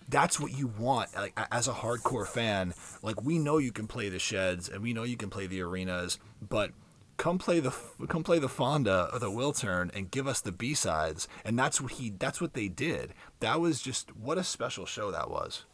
that's 0.08 0.40
what 0.40 0.52
you 0.52 0.66
want 0.66 1.14
like 1.14 1.38
as 1.52 1.68
a 1.68 1.72
hardcore 1.72 2.26
fan 2.26 2.74
like 3.00 3.22
we 3.22 3.38
know 3.38 3.58
you 3.58 3.70
can 3.70 3.86
play 3.86 4.08
the 4.08 4.18
sheds 4.18 4.68
and 4.68 4.82
we 4.82 4.92
know 4.92 5.04
you 5.04 5.16
can 5.16 5.30
play 5.30 5.46
the 5.46 5.62
arenas 5.62 6.18
but 6.48 6.72
come 7.20 7.36
play 7.36 7.60
the 7.60 7.70
come 8.08 8.24
play 8.24 8.38
the 8.38 8.48
Fonda 8.48 9.10
or 9.12 9.18
the 9.18 9.30
Wiltern 9.30 9.94
and 9.94 10.10
give 10.10 10.26
us 10.26 10.40
the 10.40 10.52
B 10.52 10.72
sides. 10.72 11.28
And 11.44 11.58
that's 11.58 11.78
what 11.78 11.92
he 11.92 12.10
that's 12.10 12.40
what 12.40 12.54
they 12.54 12.68
did. 12.68 13.12
That 13.40 13.60
was 13.60 13.82
just 13.82 14.16
what 14.16 14.38
a 14.38 14.44
special 14.44 14.86
show 14.86 15.10
that 15.10 15.30
was. 15.30 15.66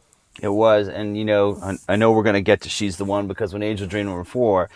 It 0.42 0.48
was, 0.48 0.88
and 0.88 1.16
you 1.16 1.24
know, 1.24 1.58
I, 1.62 1.92
I 1.92 1.96
know 1.96 2.12
we're 2.12 2.22
gonna 2.22 2.40
get 2.40 2.62
to 2.62 2.68
she's 2.68 2.96
the 2.96 3.04
one 3.04 3.26
because 3.26 3.52
when 3.52 3.62
Angel 3.62 3.86
Dream 3.86 4.06
number 4.06 4.24
four, 4.24 4.68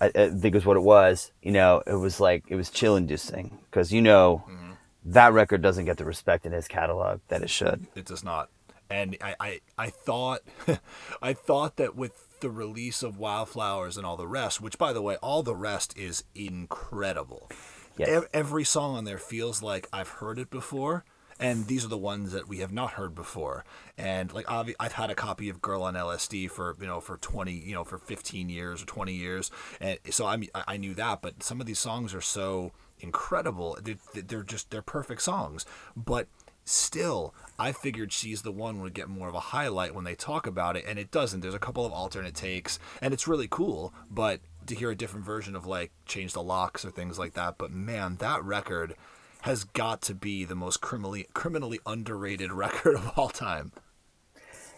I, 0.00 0.10
I 0.14 0.28
think 0.30 0.54
was 0.54 0.66
what 0.66 0.76
it 0.76 0.82
was. 0.82 1.32
You 1.42 1.52
know, 1.52 1.82
it 1.86 1.94
was 1.94 2.20
like 2.20 2.44
it 2.48 2.56
was 2.56 2.70
chill 2.70 2.96
inducing 2.96 3.58
because 3.70 3.92
you 3.92 4.02
know 4.02 4.44
mm-hmm. 4.48 4.72
that 5.06 5.32
record 5.32 5.62
doesn't 5.62 5.84
get 5.84 5.98
the 5.98 6.04
respect 6.04 6.46
in 6.46 6.52
his 6.52 6.68
catalog 6.68 7.20
that 7.28 7.42
it 7.42 7.50
should. 7.50 7.86
It 7.94 8.06
does 8.06 8.24
not. 8.24 8.50
And 8.88 9.16
I, 9.20 9.34
I, 9.40 9.60
I 9.76 9.90
thought, 9.90 10.42
I 11.22 11.32
thought 11.32 11.76
that 11.76 11.96
with 11.96 12.40
the 12.40 12.50
release 12.50 13.02
of 13.02 13.18
Wildflowers 13.18 13.96
and 13.96 14.06
all 14.06 14.16
the 14.16 14.28
rest, 14.28 14.60
which 14.60 14.78
by 14.78 14.92
the 14.92 15.02
way, 15.02 15.16
all 15.16 15.42
the 15.42 15.56
rest 15.56 15.96
is 15.96 16.24
incredible. 16.34 17.50
Yes. 17.96 18.24
E- 18.24 18.28
every 18.32 18.64
song 18.64 18.96
on 18.96 19.04
there 19.04 19.18
feels 19.18 19.62
like 19.62 19.88
I've 19.92 20.08
heard 20.08 20.38
it 20.38 20.50
before, 20.50 21.04
and 21.38 21.66
these 21.66 21.84
are 21.84 21.88
the 21.88 21.98
ones 21.98 22.32
that 22.32 22.48
we 22.48 22.58
have 22.58 22.72
not 22.72 22.92
heard 22.92 23.14
before. 23.14 23.64
And 23.98 24.32
like 24.32 24.50
I've, 24.50 24.74
I've 24.80 24.92
had 24.92 25.10
a 25.10 25.14
copy 25.14 25.48
of 25.48 25.60
Girl 25.60 25.82
on 25.82 25.94
LSD 25.94 26.50
for 26.50 26.76
you 26.80 26.86
know 26.86 27.00
for 27.00 27.16
twenty 27.18 27.52
you 27.52 27.74
know 27.74 27.84
for 27.84 27.98
fifteen 27.98 28.48
years 28.48 28.82
or 28.82 28.86
twenty 28.86 29.14
years, 29.14 29.50
and 29.80 29.98
so 30.10 30.26
I 30.26 30.40
I 30.54 30.76
knew 30.76 30.94
that. 30.94 31.22
But 31.22 31.42
some 31.42 31.60
of 31.60 31.66
these 31.66 31.78
songs 31.78 32.14
are 32.14 32.20
so 32.20 32.72
incredible; 33.00 33.78
they're, 33.82 33.96
they're 34.14 34.42
just 34.42 34.70
they're 34.70 34.82
perfect 34.82 35.22
songs, 35.22 35.66
but 35.96 36.28
still 36.68 37.32
i 37.60 37.70
figured 37.70 38.12
she's 38.12 38.42
the 38.42 38.50
one 38.50 38.80
would 38.80 38.92
get 38.92 39.08
more 39.08 39.28
of 39.28 39.36
a 39.36 39.40
highlight 39.40 39.94
when 39.94 40.02
they 40.02 40.16
talk 40.16 40.48
about 40.48 40.76
it 40.76 40.84
and 40.84 40.98
it 40.98 41.12
doesn't 41.12 41.38
there's 41.38 41.54
a 41.54 41.60
couple 41.60 41.86
of 41.86 41.92
alternate 41.92 42.34
takes 42.34 42.80
and 43.00 43.14
it's 43.14 43.28
really 43.28 43.46
cool 43.48 43.94
but 44.10 44.40
to 44.66 44.74
hear 44.74 44.90
a 44.90 44.96
different 44.96 45.24
version 45.24 45.54
of 45.54 45.64
like 45.64 45.92
change 46.06 46.32
the 46.32 46.42
locks 46.42 46.84
or 46.84 46.90
things 46.90 47.20
like 47.20 47.34
that 47.34 47.56
but 47.56 47.70
man 47.70 48.16
that 48.16 48.42
record 48.42 48.96
has 49.42 49.64
got 49.64 50.02
to 50.02 50.14
be 50.14 50.44
the 50.44 50.54
most 50.54 50.80
criminally 50.80 51.26
criminally 51.34 51.80
underrated 51.86 52.52
record 52.64 52.96
of 52.96 53.12
all 53.16 53.28
time. 53.28 53.72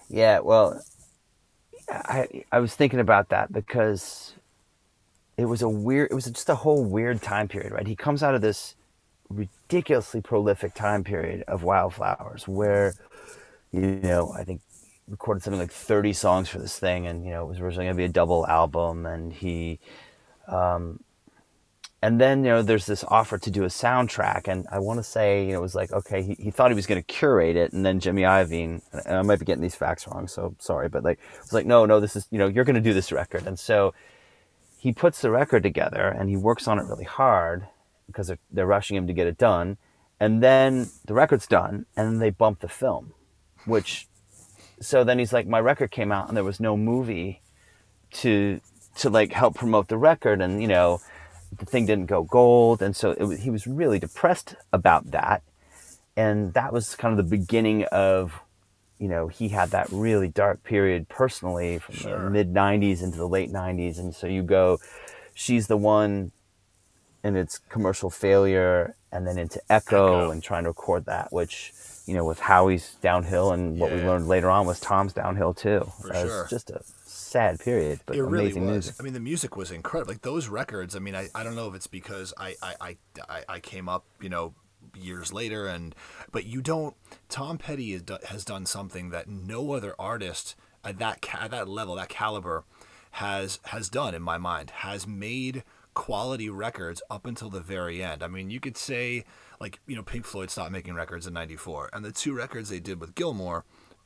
Yeah 0.09 0.41
well 0.41 0.81
i 1.91 2.45
i 2.53 2.59
was 2.59 2.75
thinking 2.75 3.01
about 3.01 3.31
that 3.31 3.51
because 3.51 4.35
it 5.39 5.47
was 5.47 5.63
a 5.63 5.69
weird 5.69 6.11
it 6.11 6.15
was 6.15 6.27
just 6.27 6.51
a 6.51 6.55
whole 6.55 6.85
weird 6.85 7.23
time 7.23 7.49
period 7.49 7.73
right? 7.73 7.87
He 7.87 7.97
comes 7.97 8.23
out 8.23 8.35
of 8.35 8.41
this 8.43 8.75
ridiculously 9.29 10.21
prolific 10.21 10.75
time 10.75 11.05
period 11.05 11.45
of 11.47 11.63
Wildflowers 11.63 12.49
where, 12.49 12.95
you 13.73 13.83
know, 13.83 14.33
I 14.37 14.45
think 14.45 14.61
recorded 15.09 15.43
something 15.43 15.61
like 15.61 15.73
30 15.73 16.13
songs 16.13 16.49
for 16.49 16.59
this 16.59 16.79
thing 16.79 17.07
and, 17.07 17.25
you 17.25 17.31
know, 17.31 17.45
it 17.45 17.49
was 17.49 17.61
originally 17.61 17.87
going 17.87 17.97
to 17.97 18.01
be 18.01 18.05
a 18.05 18.09
double 18.09 18.47
album 18.47 19.07
and 19.07 19.33
he, 19.33 19.79
um, 20.47 21.01
and 22.01 22.21
then, 22.21 22.45
you 22.45 22.51
know, 22.51 22.63
there's 22.63 22.87
this 22.87 23.05
offer 23.09 23.39
to 23.39 23.51
do 23.51 23.65
a 23.65 23.69
soundtrack 23.69 24.47
and 24.47 24.67
I 24.71 24.79
want 24.79 24.99
to 24.99 25.05
say, 25.05 25.45
you 25.45 25.53
know, 25.53 25.59
it 25.59 25.63
was 25.63 25.75
like, 25.75 25.93
okay, 25.93 26.23
he, 26.23 26.35
he 26.35 26.51
thought 26.51 26.71
he 26.71 26.75
was 26.75 26.87
going 26.87 27.01
to 27.01 27.07
curate 27.07 27.57
it 27.57 27.73
and 27.73 27.85
then 27.85 27.99
Jimmy 27.99 28.23
Iovine, 28.23 28.83
and 29.05 29.17
I 29.17 29.23
might 29.23 29.41
be 29.41 29.45
getting 29.45 29.63
these 29.63 29.75
facts 29.75 30.07
wrong, 30.07 30.29
so 30.29 30.55
sorry, 30.59 30.89
but 30.89 31.03
like, 31.03 31.19
it 31.19 31.41
was 31.41 31.53
like, 31.53 31.67
no, 31.67 31.87
no, 31.87 31.99
this 31.99 32.15
is, 32.15 32.27
you 32.31 32.39
know, 32.39 32.47
you're 32.47 32.65
going 32.65 32.77
to 32.77 32.81
do 32.81 32.95
this 32.95 33.11
record. 33.11 33.47
And 33.47 33.59
so 33.59 33.95
he 34.79 34.93
puts 34.93 35.21
the 35.21 35.31
record 35.31 35.63
together 35.65 36.07
and 36.07 36.29
he 36.29 36.37
works 36.37 36.69
on 36.69 36.79
it 36.79 36.87
really 36.87 37.05
hard 37.05 37.67
because 38.07 38.29
they're, 38.29 38.39
they're 38.51 38.67
rushing 38.67 38.97
him 38.97 39.07
to 39.07 39.13
get 39.13 39.27
it 39.27 39.37
done. 39.37 39.77
And 40.21 40.43
then 40.43 40.89
the 41.05 41.15
record's 41.15 41.47
done, 41.47 41.87
and 41.97 42.21
they 42.21 42.31
bump 42.31 42.61
the 42.61 42.69
film, 42.69 43.13
which, 43.67 44.09
so 44.81 45.05
then 45.05 45.19
he's 45.19 45.33
like, 45.33 45.47
my 45.47 45.61
record 45.61 45.91
came 45.91 46.11
out, 46.11 46.29
and 46.29 46.37
there 46.37 46.45
was 46.45 46.59
no 46.61 46.77
movie 46.77 47.41
to 48.11 48.61
to 48.97 49.11
like 49.11 49.33
help 49.33 49.55
promote 49.55 49.89
the 49.89 49.97
record, 49.97 50.41
and 50.41 50.61
you 50.61 50.69
know, 50.69 51.01
the 51.57 51.67
thing 51.67 51.87
didn't 51.87 52.07
go 52.07 52.23
gold, 52.23 52.83
and 52.83 52.95
so 52.95 53.15
was, 53.19 53.41
he 53.41 53.51
was 53.51 53.67
really 53.67 53.99
depressed 53.99 54.55
about 54.73 55.11
that, 55.11 55.43
and 56.17 56.53
that 56.55 56.73
was 56.73 56.95
kind 56.95 57.19
of 57.19 57.29
the 57.29 57.37
beginning 57.37 57.85
of 57.85 58.41
you 58.99 59.09
know, 59.09 59.29
he 59.29 59.49
had 59.49 59.71
that 59.71 59.89
really 59.91 60.29
dark 60.29 60.63
period 60.65 61.09
personally 61.09 61.79
from 61.79 61.95
sure. 61.95 62.25
the 62.25 62.31
mid 62.31 62.53
90s 62.53 63.03
into 63.03 63.17
the 63.17 63.29
late 63.29 63.53
90s. 63.53 63.99
And 63.99 64.15
so 64.15 64.27
you 64.27 64.43
go, 64.43 64.79
she's 65.35 65.69
the 65.69 65.77
one 65.77 66.33
and 67.23 67.37
its 67.37 67.59
commercial 67.59 68.11
failure, 68.11 68.95
and 69.11 69.27
then 69.27 69.39
into 69.39 69.61
Echo, 69.71 70.07
Echo. 70.07 70.31
and 70.31 70.43
trying 70.43 70.65
to 70.65 70.71
record 70.71 71.07
that, 71.07 71.33
which 71.33 71.73
you 72.07 72.15
know 72.15 72.25
with 72.25 72.39
Howie's 72.39 72.95
downhill, 73.03 73.53
and 73.53 73.79
what 73.79 73.91
yeah. 73.91 73.99
we 73.99 74.05
learned 74.05 74.29
later 74.29 74.51
on 74.51 74.67
was 74.67 74.79
Tom's 74.79 75.13
downhill 75.13 75.53
too. 75.53 75.91
For 76.01 76.15
sure. 76.15 76.47
just 76.49 76.71
a 76.71 76.81
sad 77.29 77.61
period, 77.61 78.01
but 78.07 78.17
it 78.17 78.21
amazing 78.21 78.31
really 78.31 78.55
was. 78.55 78.87
music. 78.87 78.95
I 78.99 79.03
mean, 79.03 79.13
the 79.13 79.21
music 79.21 79.57
was 79.57 79.71
incredible. 79.71 80.13
Like 80.13 80.23
those 80.23 80.49
records. 80.49 80.97
I 80.97 80.99
mean, 80.99 81.15
I, 81.15 81.29
I 81.35 81.43
don't 81.45 81.55
know 81.55 81.69
if 81.69 81.75
it's 81.75 81.87
because 81.87 82.33
I 82.39 82.55
I, 82.63 82.97
I, 83.29 83.45
I 83.49 83.61
came 83.61 83.89
up, 83.89 84.05
you 84.21 84.29
know, 84.29 84.55
years 84.97 85.33
later, 85.33 85.67
and 85.67 85.95
but 86.33 86.45
you 86.47 86.61
don't. 86.61 86.95
Tom 87.29 87.59
Petty 87.59 88.01
has 88.29 88.45
done 88.45 88.67
something 88.67 89.11
that 89.11 89.29
no 89.29 89.73
other 89.73 89.95
artist 89.99 90.57
at 90.85 90.99
that 90.99 91.27
at 91.35 91.51
that 91.51 91.69
level, 91.69 91.95
that 91.97 92.09
caliber, 92.09 92.65
has 93.13 93.61
has 93.67 93.89
done 93.89 94.15
in 94.15 94.23
my 94.23 94.39
mind. 94.39 94.71
Has 94.71 95.07
made 95.07 95.65
quality 95.95 96.49
records 96.49 97.03
up 97.11 97.27
until 97.27 97.51
the 97.51 97.61
very 97.61 98.03
end. 98.03 98.23
I 98.23 98.29
mean, 98.29 98.51
you 98.51 98.61
could 98.61 98.77
say 98.77 99.25
like 99.61 99.81
you 99.87 99.97
know 99.97 100.03
Pink 100.03 100.25
Floyd 100.25 100.51
stopped 100.51 100.73
making 100.73 100.95
records 100.95 101.27
in 101.27 101.35
'94, 101.35 101.91
and 101.93 102.05
the 102.05 102.13
two 102.13 102.35
records 102.35 102.69
they 102.69 102.81
did 102.81 103.01
with 103.01 103.15
Gilmour 103.15 103.65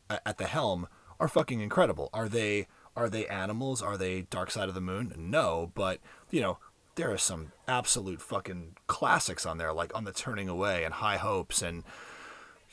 at 0.08 0.38
the 0.38 0.46
helm 0.46 0.88
are 1.20 1.28
fucking 1.28 1.60
incredible. 1.60 2.10
Are 2.12 2.28
they 2.28 2.66
are 2.96 3.08
they 3.08 3.26
animals? 3.26 3.82
Are 3.82 3.96
they 3.96 4.22
Dark 4.22 4.50
Side 4.50 4.68
of 4.68 4.74
the 4.74 4.80
Moon? 4.80 5.14
No, 5.16 5.72
but 5.74 6.00
you 6.30 6.40
know 6.40 6.58
there 6.94 7.10
are 7.10 7.18
some 7.18 7.52
absolute 7.66 8.20
fucking 8.20 8.76
classics 8.86 9.46
on 9.46 9.58
there, 9.58 9.72
like 9.72 9.94
on 9.96 10.04
the 10.04 10.12
Turning 10.12 10.48
Away 10.48 10.84
and 10.84 10.94
High 10.94 11.16
Hopes, 11.16 11.62
and 11.62 11.84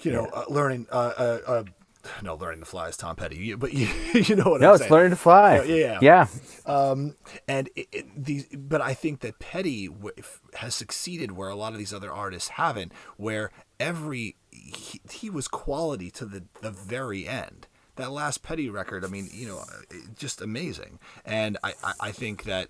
you 0.02 0.12
know, 0.12 0.30
yeah. 0.34 0.40
uh, 0.40 0.46
learning 0.50 0.88
uh, 0.92 1.14
uh, 1.18 1.40
uh 1.48 1.64
no, 2.22 2.36
learning 2.36 2.62
to 2.62 2.66
fly 2.66 2.88
is 2.88 2.98
Tom 2.98 3.16
Petty, 3.16 3.54
but 3.56 3.74
you, 3.74 3.88
you 4.14 4.36
know 4.36 4.52
what 4.52 4.62
no, 4.62 4.72
I'm 4.72 4.78
saying. 4.78 4.80
No, 4.80 4.84
it's 4.86 4.92
learning 4.92 5.10
to 5.12 5.16
fly. 5.16 5.62
Yeah, 5.64 6.00
yeah. 6.02 6.28
Um, 6.66 7.16
and 7.48 7.70
it, 7.76 7.88
it, 7.92 8.26
these, 8.26 8.48
but 8.56 8.82
I 8.82 8.94
think 8.94 9.20
that 9.22 9.40
Petty 9.40 9.88
w- 9.88 10.14
has 10.56 10.76
succeeded 10.76 11.34
where 11.34 11.50
a 11.50 11.56
lot 11.56 11.74
of 11.74 11.80
these 11.80 11.94
other 11.94 12.12
artists 12.12 12.50
haven't. 12.50 12.94
Where 13.18 13.52
every 13.80 14.36
he, 14.52 15.02
he 15.12 15.30
was 15.30 15.48
quality 15.48 16.10
to 16.12 16.26
the 16.26 16.44
the 16.62 16.72
very 16.72 17.28
end. 17.28 17.68
That 18.00 18.12
last 18.12 18.44
Petty 18.44 18.70
record, 18.70 19.04
I 19.04 19.08
mean, 19.08 19.30
you 19.32 19.48
know, 19.48 19.64
just 20.18 20.42
amazing. 20.42 21.00
And 21.26 21.58
I, 21.64 21.74
I, 21.84 21.94
I 22.00 22.12
think 22.12 22.44
that 22.44 22.70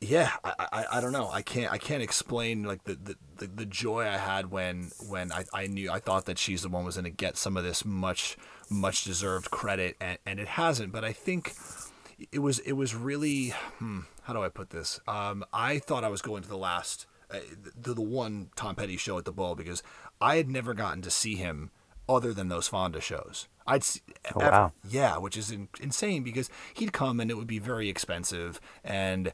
yeah, 0.00 0.32
I, 0.42 0.66
I, 0.72 0.84
I 0.94 1.00
don't 1.00 1.12
know. 1.12 1.30
I 1.30 1.42
can't 1.42 1.70
I 1.72 1.78
can't 1.78 2.02
explain 2.02 2.64
like 2.64 2.84
the, 2.84 2.94
the, 2.94 3.16
the, 3.36 3.46
the 3.46 3.66
joy 3.66 4.02
I 4.02 4.16
had 4.16 4.50
when 4.50 4.90
when 5.08 5.30
I, 5.30 5.44
I 5.52 5.66
knew 5.66 5.90
I 5.90 6.00
thought 6.00 6.24
that 6.24 6.38
she's 6.38 6.62
the 6.62 6.68
one 6.68 6.84
was 6.84 6.96
gonna 6.96 7.10
get 7.10 7.36
some 7.36 7.56
of 7.56 7.64
this 7.64 7.84
much 7.84 8.38
much 8.70 9.04
deserved 9.04 9.50
credit 9.50 9.96
and, 10.00 10.18
and 10.24 10.40
it 10.40 10.48
hasn't. 10.48 10.90
But 10.90 11.04
I 11.04 11.12
think 11.12 11.54
it 12.32 12.38
was 12.38 12.60
it 12.60 12.72
was 12.72 12.94
really 12.94 13.50
hmm, 13.78 14.00
how 14.22 14.32
do 14.32 14.42
I 14.42 14.48
put 14.48 14.70
this? 14.70 15.00
Um, 15.06 15.44
I 15.52 15.78
thought 15.78 16.02
I 16.02 16.08
was 16.08 16.22
going 16.22 16.42
to 16.42 16.48
the 16.48 16.56
last 16.56 17.06
uh, 17.30 17.38
the, 17.80 17.92
the 17.92 18.02
one 18.02 18.48
Tom 18.56 18.74
Petty 18.74 18.96
show 18.96 19.18
at 19.18 19.24
the 19.26 19.32
Bowl 19.32 19.54
because 19.54 19.82
I 20.20 20.36
had 20.36 20.48
never 20.48 20.72
gotten 20.72 21.02
to 21.02 21.10
see 21.10 21.36
him 21.36 21.70
other 22.16 22.32
than 22.32 22.48
those 22.48 22.68
Fonda 22.68 23.00
shows. 23.00 23.48
I'd 23.66 23.84
see, 23.84 24.00
oh, 24.34 24.40
wow. 24.40 24.72
yeah, 24.88 25.16
which 25.18 25.36
is 25.36 25.50
in, 25.50 25.68
insane 25.80 26.22
because 26.22 26.50
he'd 26.74 26.92
come 26.92 27.20
and 27.20 27.30
it 27.30 27.36
would 27.36 27.46
be 27.46 27.58
very 27.58 27.88
expensive 27.88 28.60
and 28.82 29.32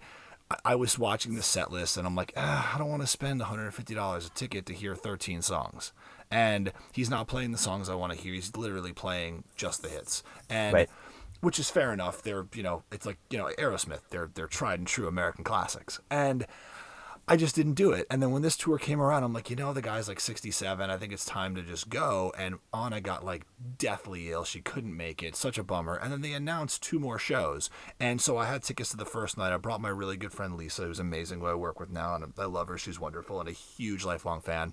I 0.64 0.76
was 0.76 0.98
watching 0.98 1.34
the 1.34 1.42
set 1.42 1.72
list 1.72 1.96
and 1.96 2.06
I'm 2.06 2.14
like, 2.14 2.32
ah, 2.36 2.74
I 2.74 2.78
don't 2.78 2.88
want 2.88 3.02
to 3.02 3.08
spend 3.08 3.40
$150 3.40 4.26
a 4.26 4.30
ticket 4.30 4.66
to 4.66 4.72
hear 4.72 4.94
13 4.94 5.42
songs. 5.42 5.92
And 6.30 6.72
he's 6.92 7.10
not 7.10 7.26
playing 7.26 7.52
the 7.52 7.58
songs 7.58 7.88
I 7.88 7.94
want 7.94 8.12
to 8.12 8.18
hear. 8.18 8.32
He's 8.32 8.56
literally 8.56 8.92
playing 8.92 9.44
just 9.56 9.82
the 9.82 9.88
hits. 9.88 10.22
And 10.48 10.74
right. 10.74 10.90
which 11.40 11.58
is 11.58 11.70
fair 11.70 11.92
enough. 11.92 12.22
They're 12.22 12.46
you 12.54 12.62
know 12.62 12.82
it's 12.90 13.06
like 13.06 13.18
you 13.30 13.38
know 13.38 13.50
Aerosmith. 13.58 14.00
They're 14.10 14.30
they're 14.34 14.48
tried 14.48 14.80
and 14.80 14.88
true 14.88 15.06
American 15.06 15.44
classics, 15.44 16.00
and 16.10 16.46
I 17.28 17.36
just 17.36 17.56
didn't 17.56 17.72
do 17.74 17.90
it. 17.90 18.06
And 18.08 18.22
then 18.22 18.30
when 18.30 18.42
this 18.42 18.56
tour 18.56 18.78
came 18.78 19.00
around, 19.00 19.24
I'm 19.24 19.32
like, 19.32 19.50
you 19.50 19.56
know, 19.56 19.72
the 19.72 19.82
guy's 19.82 20.06
like 20.06 20.20
67. 20.20 20.88
I 20.88 20.96
think 20.96 21.12
it's 21.12 21.24
time 21.24 21.56
to 21.56 21.62
just 21.62 21.88
go. 21.88 22.32
And 22.38 22.58
Anna 22.72 23.00
got 23.00 23.24
like 23.24 23.44
deathly 23.78 24.30
ill. 24.30 24.44
She 24.44 24.60
couldn't 24.60 24.96
make 24.96 25.24
it. 25.24 25.34
Such 25.34 25.58
a 25.58 25.64
bummer. 25.64 25.96
And 25.96 26.12
then 26.12 26.20
they 26.20 26.32
announced 26.32 26.84
two 26.84 27.00
more 27.00 27.18
shows. 27.18 27.68
And 27.98 28.20
so 28.20 28.36
I 28.36 28.46
had 28.46 28.62
tickets 28.62 28.90
to 28.90 28.96
the 28.96 29.04
first 29.04 29.36
night. 29.36 29.52
I 29.52 29.56
brought 29.56 29.80
my 29.80 29.88
really 29.88 30.16
good 30.16 30.32
friend 30.32 30.56
Lisa, 30.56 30.84
who's 30.84 31.00
amazing, 31.00 31.40
who 31.40 31.46
I 31.46 31.54
work 31.54 31.80
with 31.80 31.90
now. 31.90 32.14
And 32.14 32.32
I 32.38 32.44
love 32.44 32.68
her. 32.68 32.78
She's 32.78 33.00
wonderful 33.00 33.40
and 33.40 33.48
a 33.48 33.52
huge 33.52 34.04
lifelong 34.04 34.40
fan. 34.40 34.72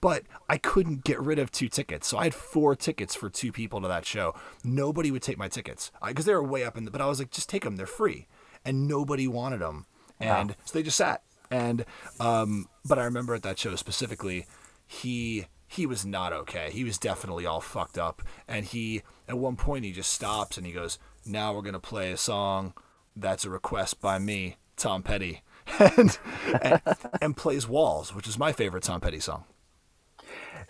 But 0.00 0.22
I 0.48 0.58
couldn't 0.58 1.02
get 1.02 1.20
rid 1.20 1.40
of 1.40 1.50
two 1.50 1.68
tickets. 1.68 2.06
So 2.06 2.16
I 2.16 2.24
had 2.24 2.34
four 2.34 2.76
tickets 2.76 3.16
for 3.16 3.28
two 3.28 3.50
people 3.50 3.80
to 3.80 3.88
that 3.88 4.06
show. 4.06 4.36
Nobody 4.62 5.10
would 5.10 5.22
take 5.22 5.36
my 5.36 5.48
tickets 5.48 5.90
because 6.06 6.26
they 6.26 6.32
were 6.32 6.44
way 6.44 6.62
up 6.62 6.78
in 6.78 6.84
the, 6.84 6.92
but 6.92 7.00
I 7.00 7.06
was 7.06 7.18
like, 7.18 7.32
just 7.32 7.48
take 7.48 7.64
them. 7.64 7.74
They're 7.74 7.86
free. 7.86 8.28
And 8.64 8.86
nobody 8.86 9.26
wanted 9.26 9.60
them. 9.60 9.86
And 10.20 10.50
wow. 10.50 10.56
so 10.64 10.78
they 10.78 10.84
just 10.84 10.96
sat 10.96 11.22
and 11.52 11.84
um, 12.18 12.66
but 12.84 12.98
I 12.98 13.04
remember 13.04 13.34
at 13.34 13.42
that 13.42 13.58
show 13.58 13.76
specifically, 13.76 14.46
he 14.86 15.46
he 15.68 15.86
was 15.86 16.04
not 16.04 16.32
okay. 16.32 16.70
He 16.72 16.82
was 16.82 16.98
definitely 16.98 17.46
all 17.46 17.60
fucked 17.60 17.98
up. 17.98 18.22
And 18.48 18.64
he 18.64 19.02
at 19.28 19.38
one 19.38 19.56
point 19.56 19.84
he 19.84 19.92
just 19.92 20.12
stops 20.12 20.56
and 20.56 20.66
he 20.66 20.72
goes, 20.72 20.98
"Now 21.26 21.54
we're 21.54 21.62
gonna 21.62 21.78
play 21.78 22.10
a 22.10 22.16
song 22.16 22.72
that's 23.14 23.44
a 23.44 23.50
request 23.50 24.00
by 24.00 24.18
me, 24.18 24.56
Tom 24.76 25.02
Petty." 25.02 25.42
and, 25.78 26.18
and, 26.60 26.80
and 27.20 27.36
plays 27.36 27.68
Walls, 27.68 28.12
which 28.12 28.26
is 28.26 28.36
my 28.36 28.50
favorite 28.50 28.82
Tom 28.82 29.00
Petty 29.00 29.20
song. 29.20 29.44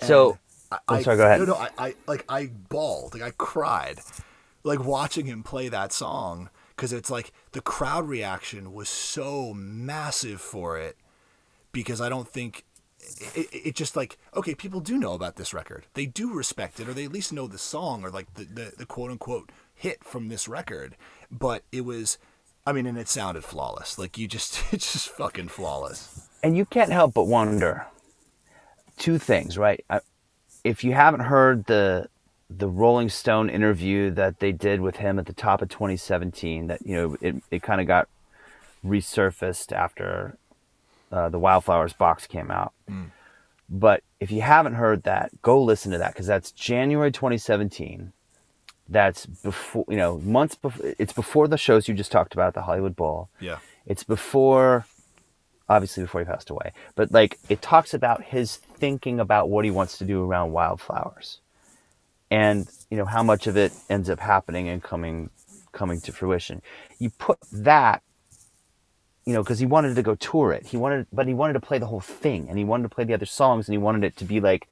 So 0.00 0.38
I, 0.70 0.78
I'm 0.88 1.02
sorry, 1.02 1.16
go 1.16 1.24
ahead. 1.24 1.38
No, 1.40 1.46
no, 1.46 1.54
I, 1.54 1.70
I 1.78 1.94
like 2.06 2.24
I 2.28 2.50
bawled, 2.68 3.14
like 3.14 3.22
I 3.22 3.30
cried, 3.38 4.00
like 4.64 4.84
watching 4.84 5.26
him 5.26 5.42
play 5.44 5.68
that 5.68 5.92
song 5.92 6.50
because 6.82 6.92
it's 6.92 7.10
like 7.10 7.32
the 7.52 7.60
crowd 7.60 8.08
reaction 8.08 8.74
was 8.74 8.88
so 8.88 9.54
massive 9.54 10.40
for 10.40 10.76
it 10.76 10.96
because 11.70 12.00
I 12.00 12.08
don't 12.08 12.26
think 12.26 12.64
it, 13.36 13.46
it, 13.52 13.74
just 13.76 13.94
like 13.94 14.18
okay 14.34 14.56
people 14.56 14.80
do 14.80 14.98
know 14.98 15.12
about 15.12 15.36
this 15.36 15.54
record. 15.54 15.86
They 15.94 16.06
do 16.06 16.34
respect 16.34 16.80
it 16.80 16.88
or 16.88 16.92
they 16.92 17.04
at 17.04 17.12
least 17.12 17.32
know 17.32 17.46
the 17.46 17.56
song 17.56 18.02
or 18.02 18.10
like 18.10 18.34
the, 18.34 18.42
the, 18.42 18.72
the 18.78 18.84
quote 18.84 19.12
unquote 19.12 19.52
hit 19.72 20.02
from 20.02 20.26
this 20.26 20.48
record. 20.48 20.96
But 21.30 21.62
it 21.70 21.82
was 21.82 22.18
I 22.66 22.72
mean 22.72 22.86
and 22.86 22.98
it 22.98 23.06
sounded 23.06 23.44
flawless. 23.44 23.96
Like 23.96 24.18
you 24.18 24.26
just 24.26 24.60
it's 24.72 24.92
just 24.92 25.08
fucking 25.10 25.48
flawless. 25.48 26.28
And 26.42 26.56
you 26.56 26.64
can't 26.64 26.90
help 26.90 27.14
but 27.14 27.28
wonder 27.28 27.86
two 28.98 29.18
things 29.18 29.56
right? 29.56 29.84
If 30.64 30.82
you 30.82 30.94
haven't 30.94 31.20
heard 31.20 31.64
the 31.66 32.08
the 32.58 32.68
Rolling 32.68 33.08
Stone 33.08 33.50
interview 33.50 34.10
that 34.10 34.40
they 34.40 34.52
did 34.52 34.80
with 34.80 34.96
him 34.96 35.18
at 35.18 35.26
the 35.26 35.32
top 35.32 35.62
of 35.62 35.68
2017 35.68 36.66
that 36.68 36.84
you 36.84 36.94
know 36.94 37.16
it, 37.20 37.42
it 37.50 37.62
kind 37.62 37.80
of 37.80 37.86
got 37.86 38.08
resurfaced 38.84 39.72
after 39.72 40.36
uh, 41.10 41.28
the 41.28 41.38
Wildflowers 41.38 41.92
box 41.92 42.26
came 42.26 42.50
out. 42.50 42.72
Mm. 42.90 43.10
But 43.68 44.02
if 44.20 44.30
you 44.30 44.42
haven't 44.42 44.74
heard 44.74 45.04
that, 45.04 45.30
go 45.42 45.62
listen 45.62 45.92
to 45.92 45.98
that 45.98 46.12
because 46.12 46.26
that's 46.26 46.52
January 46.52 47.12
2017. 47.12 48.12
That's 48.88 49.26
before 49.26 49.84
you 49.88 49.96
know 49.96 50.18
months 50.18 50.54
before. 50.54 50.94
It's 50.98 51.12
before 51.12 51.48
the 51.48 51.58
shows 51.58 51.88
you 51.88 51.94
just 51.94 52.12
talked 52.12 52.34
about, 52.34 52.54
the 52.54 52.62
Hollywood 52.62 52.96
Bowl. 52.96 53.28
Yeah. 53.40 53.58
It's 53.86 54.04
before, 54.04 54.86
obviously 55.68 56.02
before 56.02 56.20
he 56.20 56.24
passed 56.24 56.50
away. 56.50 56.72
But 56.94 57.12
like 57.12 57.38
it 57.48 57.62
talks 57.62 57.94
about 57.94 58.24
his 58.24 58.56
thinking 58.56 59.20
about 59.20 59.48
what 59.48 59.64
he 59.64 59.70
wants 59.70 59.98
to 59.98 60.04
do 60.04 60.22
around 60.22 60.52
Wildflowers 60.52 61.40
and 62.32 62.66
you 62.90 62.96
know 62.96 63.04
how 63.04 63.22
much 63.22 63.46
of 63.46 63.58
it 63.58 63.72
ends 63.90 64.08
up 64.08 64.18
happening 64.18 64.66
and 64.66 64.82
coming 64.82 65.28
coming 65.72 66.00
to 66.00 66.12
fruition. 66.12 66.62
You 66.98 67.10
put 67.10 67.38
that 67.52 68.02
you 69.26 69.34
know 69.34 69.42
because 69.42 69.58
he 69.58 69.66
wanted 69.66 69.94
to 69.96 70.02
go 70.02 70.14
tour 70.14 70.50
it. 70.52 70.66
He 70.66 70.78
wanted 70.78 71.06
but 71.12 71.26
he 71.26 71.34
wanted 71.34 71.52
to 71.52 71.60
play 71.60 71.78
the 71.78 71.86
whole 71.86 72.00
thing 72.00 72.48
and 72.48 72.56
he 72.56 72.64
wanted 72.64 72.84
to 72.84 72.88
play 72.88 73.04
the 73.04 73.12
other 73.12 73.26
songs 73.26 73.68
and 73.68 73.74
he 73.74 73.78
wanted 73.78 74.02
it 74.02 74.16
to 74.16 74.24
be 74.24 74.40
like 74.40 74.68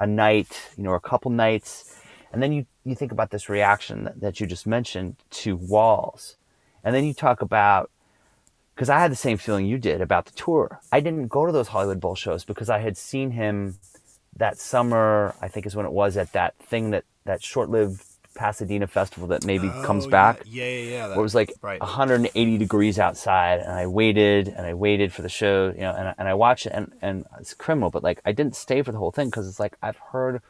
a 0.00 0.06
night 0.06 0.70
you 0.76 0.82
know 0.82 0.94
a 0.94 1.00
couple 1.00 1.30
nights. 1.30 1.96
And 2.32 2.42
then 2.42 2.52
you 2.52 2.66
you 2.84 2.96
think 2.96 3.12
about 3.12 3.30
this 3.30 3.48
reaction 3.48 4.02
that, 4.04 4.20
that 4.20 4.40
you 4.40 4.46
just 4.48 4.66
mentioned 4.66 5.14
to 5.42 5.54
walls. 5.54 6.34
And 6.82 6.92
then 6.92 7.04
you 7.04 7.14
talk 7.14 7.40
about 7.40 7.88
because 8.74 8.90
i 8.90 8.98
had 8.98 9.12
the 9.12 9.16
same 9.26 9.38
feeling 9.38 9.64
you 9.64 9.78
did 9.78 10.00
about 10.00 10.26
the 10.26 10.32
tour. 10.32 10.80
I 10.90 10.98
didn't 10.98 11.28
go 11.28 11.46
to 11.46 11.52
those 11.52 11.68
hollywood 11.68 12.00
bowl 12.00 12.16
shows 12.16 12.44
because 12.44 12.68
i 12.68 12.80
had 12.80 12.96
seen 12.96 13.30
him 13.30 13.78
that 14.36 14.58
summer, 14.58 15.34
I 15.40 15.48
think 15.48 15.66
is 15.66 15.74
when 15.74 15.86
it 15.86 15.92
was 15.92 16.16
at 16.16 16.32
that 16.32 16.56
thing 16.58 16.90
that 16.90 17.04
that 17.24 17.42
short-lived 17.42 18.02
Pasadena 18.36 18.86
festival 18.86 19.26
that 19.28 19.44
maybe 19.44 19.68
oh, 19.72 19.82
comes 19.82 20.06
back. 20.06 20.42
Yeah, 20.44 20.64
yeah, 20.64 20.90
yeah. 20.90 21.08
That, 21.08 21.16
where 21.16 21.20
it 21.20 21.22
was 21.22 21.34
like 21.34 21.52
right. 21.62 21.80
180 21.80 22.58
degrees 22.58 22.98
outside, 22.98 23.60
and 23.60 23.72
I 23.72 23.86
waited 23.86 24.48
and 24.48 24.64
I 24.66 24.74
waited 24.74 25.12
for 25.12 25.22
the 25.22 25.28
show, 25.28 25.72
you 25.74 25.80
know, 25.80 25.92
and, 25.92 26.14
and 26.16 26.28
I 26.28 26.34
watched 26.34 26.66
it, 26.66 26.72
and, 26.72 26.92
and 27.02 27.24
it's 27.40 27.54
criminal, 27.54 27.90
but 27.90 28.04
like 28.04 28.20
I 28.24 28.32
didn't 28.32 28.54
stay 28.54 28.82
for 28.82 28.92
the 28.92 28.98
whole 28.98 29.10
thing 29.10 29.28
because 29.28 29.48
it's 29.48 29.58
like 29.58 29.76
I've 29.82 29.98
heard 30.12 30.42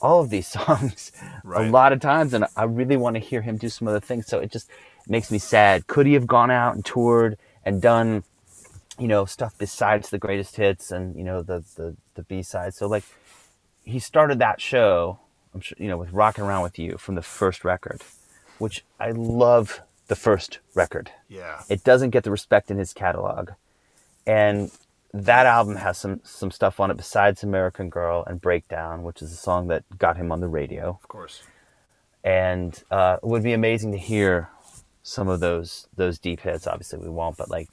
all 0.00 0.20
of 0.20 0.30
these 0.30 0.46
songs 0.58 1.10
right. 1.42 1.66
a 1.66 1.70
lot 1.70 1.92
of 1.92 2.00
times, 2.00 2.34
and 2.34 2.44
I 2.56 2.64
really 2.64 2.96
want 2.96 3.16
to 3.16 3.20
hear 3.20 3.42
him 3.42 3.56
do 3.56 3.68
some 3.68 3.88
other 3.88 4.00
things. 4.00 4.26
So 4.26 4.38
it 4.38 4.52
just 4.52 4.70
makes 5.08 5.32
me 5.32 5.38
sad. 5.38 5.86
Could 5.86 6.06
he 6.06 6.12
have 6.14 6.26
gone 6.26 6.50
out 6.50 6.74
and 6.74 6.84
toured 6.84 7.38
and 7.64 7.80
done 7.80 8.22
you 8.98 9.08
know 9.08 9.24
stuff 9.24 9.54
besides 9.58 10.10
the 10.10 10.18
greatest 10.18 10.56
hits 10.56 10.90
and 10.90 11.16
you 11.16 11.24
know 11.24 11.42
the 11.42 11.64
the, 11.76 11.96
the 12.14 12.22
b 12.22 12.42
side 12.42 12.74
so 12.74 12.86
like 12.86 13.04
he 13.84 13.98
started 13.98 14.38
that 14.38 14.60
show 14.60 15.18
i'm 15.54 15.60
sure 15.60 15.76
you 15.80 15.88
know 15.88 15.96
with 15.96 16.12
rocking 16.12 16.44
around 16.44 16.62
with 16.62 16.78
you 16.78 16.96
from 16.96 17.14
the 17.14 17.22
first 17.22 17.64
record 17.64 18.02
which 18.58 18.84
i 19.00 19.10
love 19.10 19.80
the 20.08 20.16
first 20.16 20.58
record. 20.74 21.10
Yeah. 21.28 21.62
It 21.68 21.84
doesn't 21.84 22.10
get 22.10 22.24
the 22.24 22.30
respect 22.30 22.70
in 22.70 22.78
his 22.78 22.92
catalog. 22.92 23.50
And 24.26 24.70
that 25.12 25.46
album 25.46 25.76
has 25.76 25.96
some 25.96 26.20
some 26.24 26.50
stuff 26.50 26.80
on 26.80 26.90
it 26.90 26.96
besides 26.96 27.44
american 27.44 27.88
girl 27.88 28.24
and 28.26 28.40
breakdown 28.40 29.04
which 29.04 29.22
is 29.22 29.30
a 29.30 29.36
song 29.36 29.68
that 29.68 29.84
got 29.96 30.16
him 30.16 30.32
on 30.32 30.40
the 30.40 30.48
radio. 30.48 30.98
Of 31.02 31.08
course. 31.08 31.42
And 32.24 32.82
uh, 32.90 33.18
it 33.22 33.26
would 33.26 33.42
be 33.42 33.52
amazing 33.52 33.92
to 33.92 33.98
hear 33.98 34.48
some 35.02 35.28
of 35.28 35.40
those 35.40 35.86
those 35.94 36.18
deep 36.18 36.40
hits. 36.40 36.66
Obviously 36.66 36.98
we 36.98 37.08
won't 37.08 37.36
but 37.36 37.48
like 37.48 37.68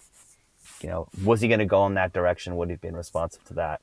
you 0.83 0.89
know, 0.89 1.07
was 1.23 1.41
he 1.41 1.47
going 1.47 1.59
to 1.59 1.65
go 1.65 1.85
in 1.85 1.93
that 1.95 2.13
direction? 2.13 2.55
Would 2.55 2.69
he 2.69 2.73
have 2.73 2.81
been 2.81 2.95
responsive 2.95 3.43
to 3.45 3.53
that? 3.55 3.81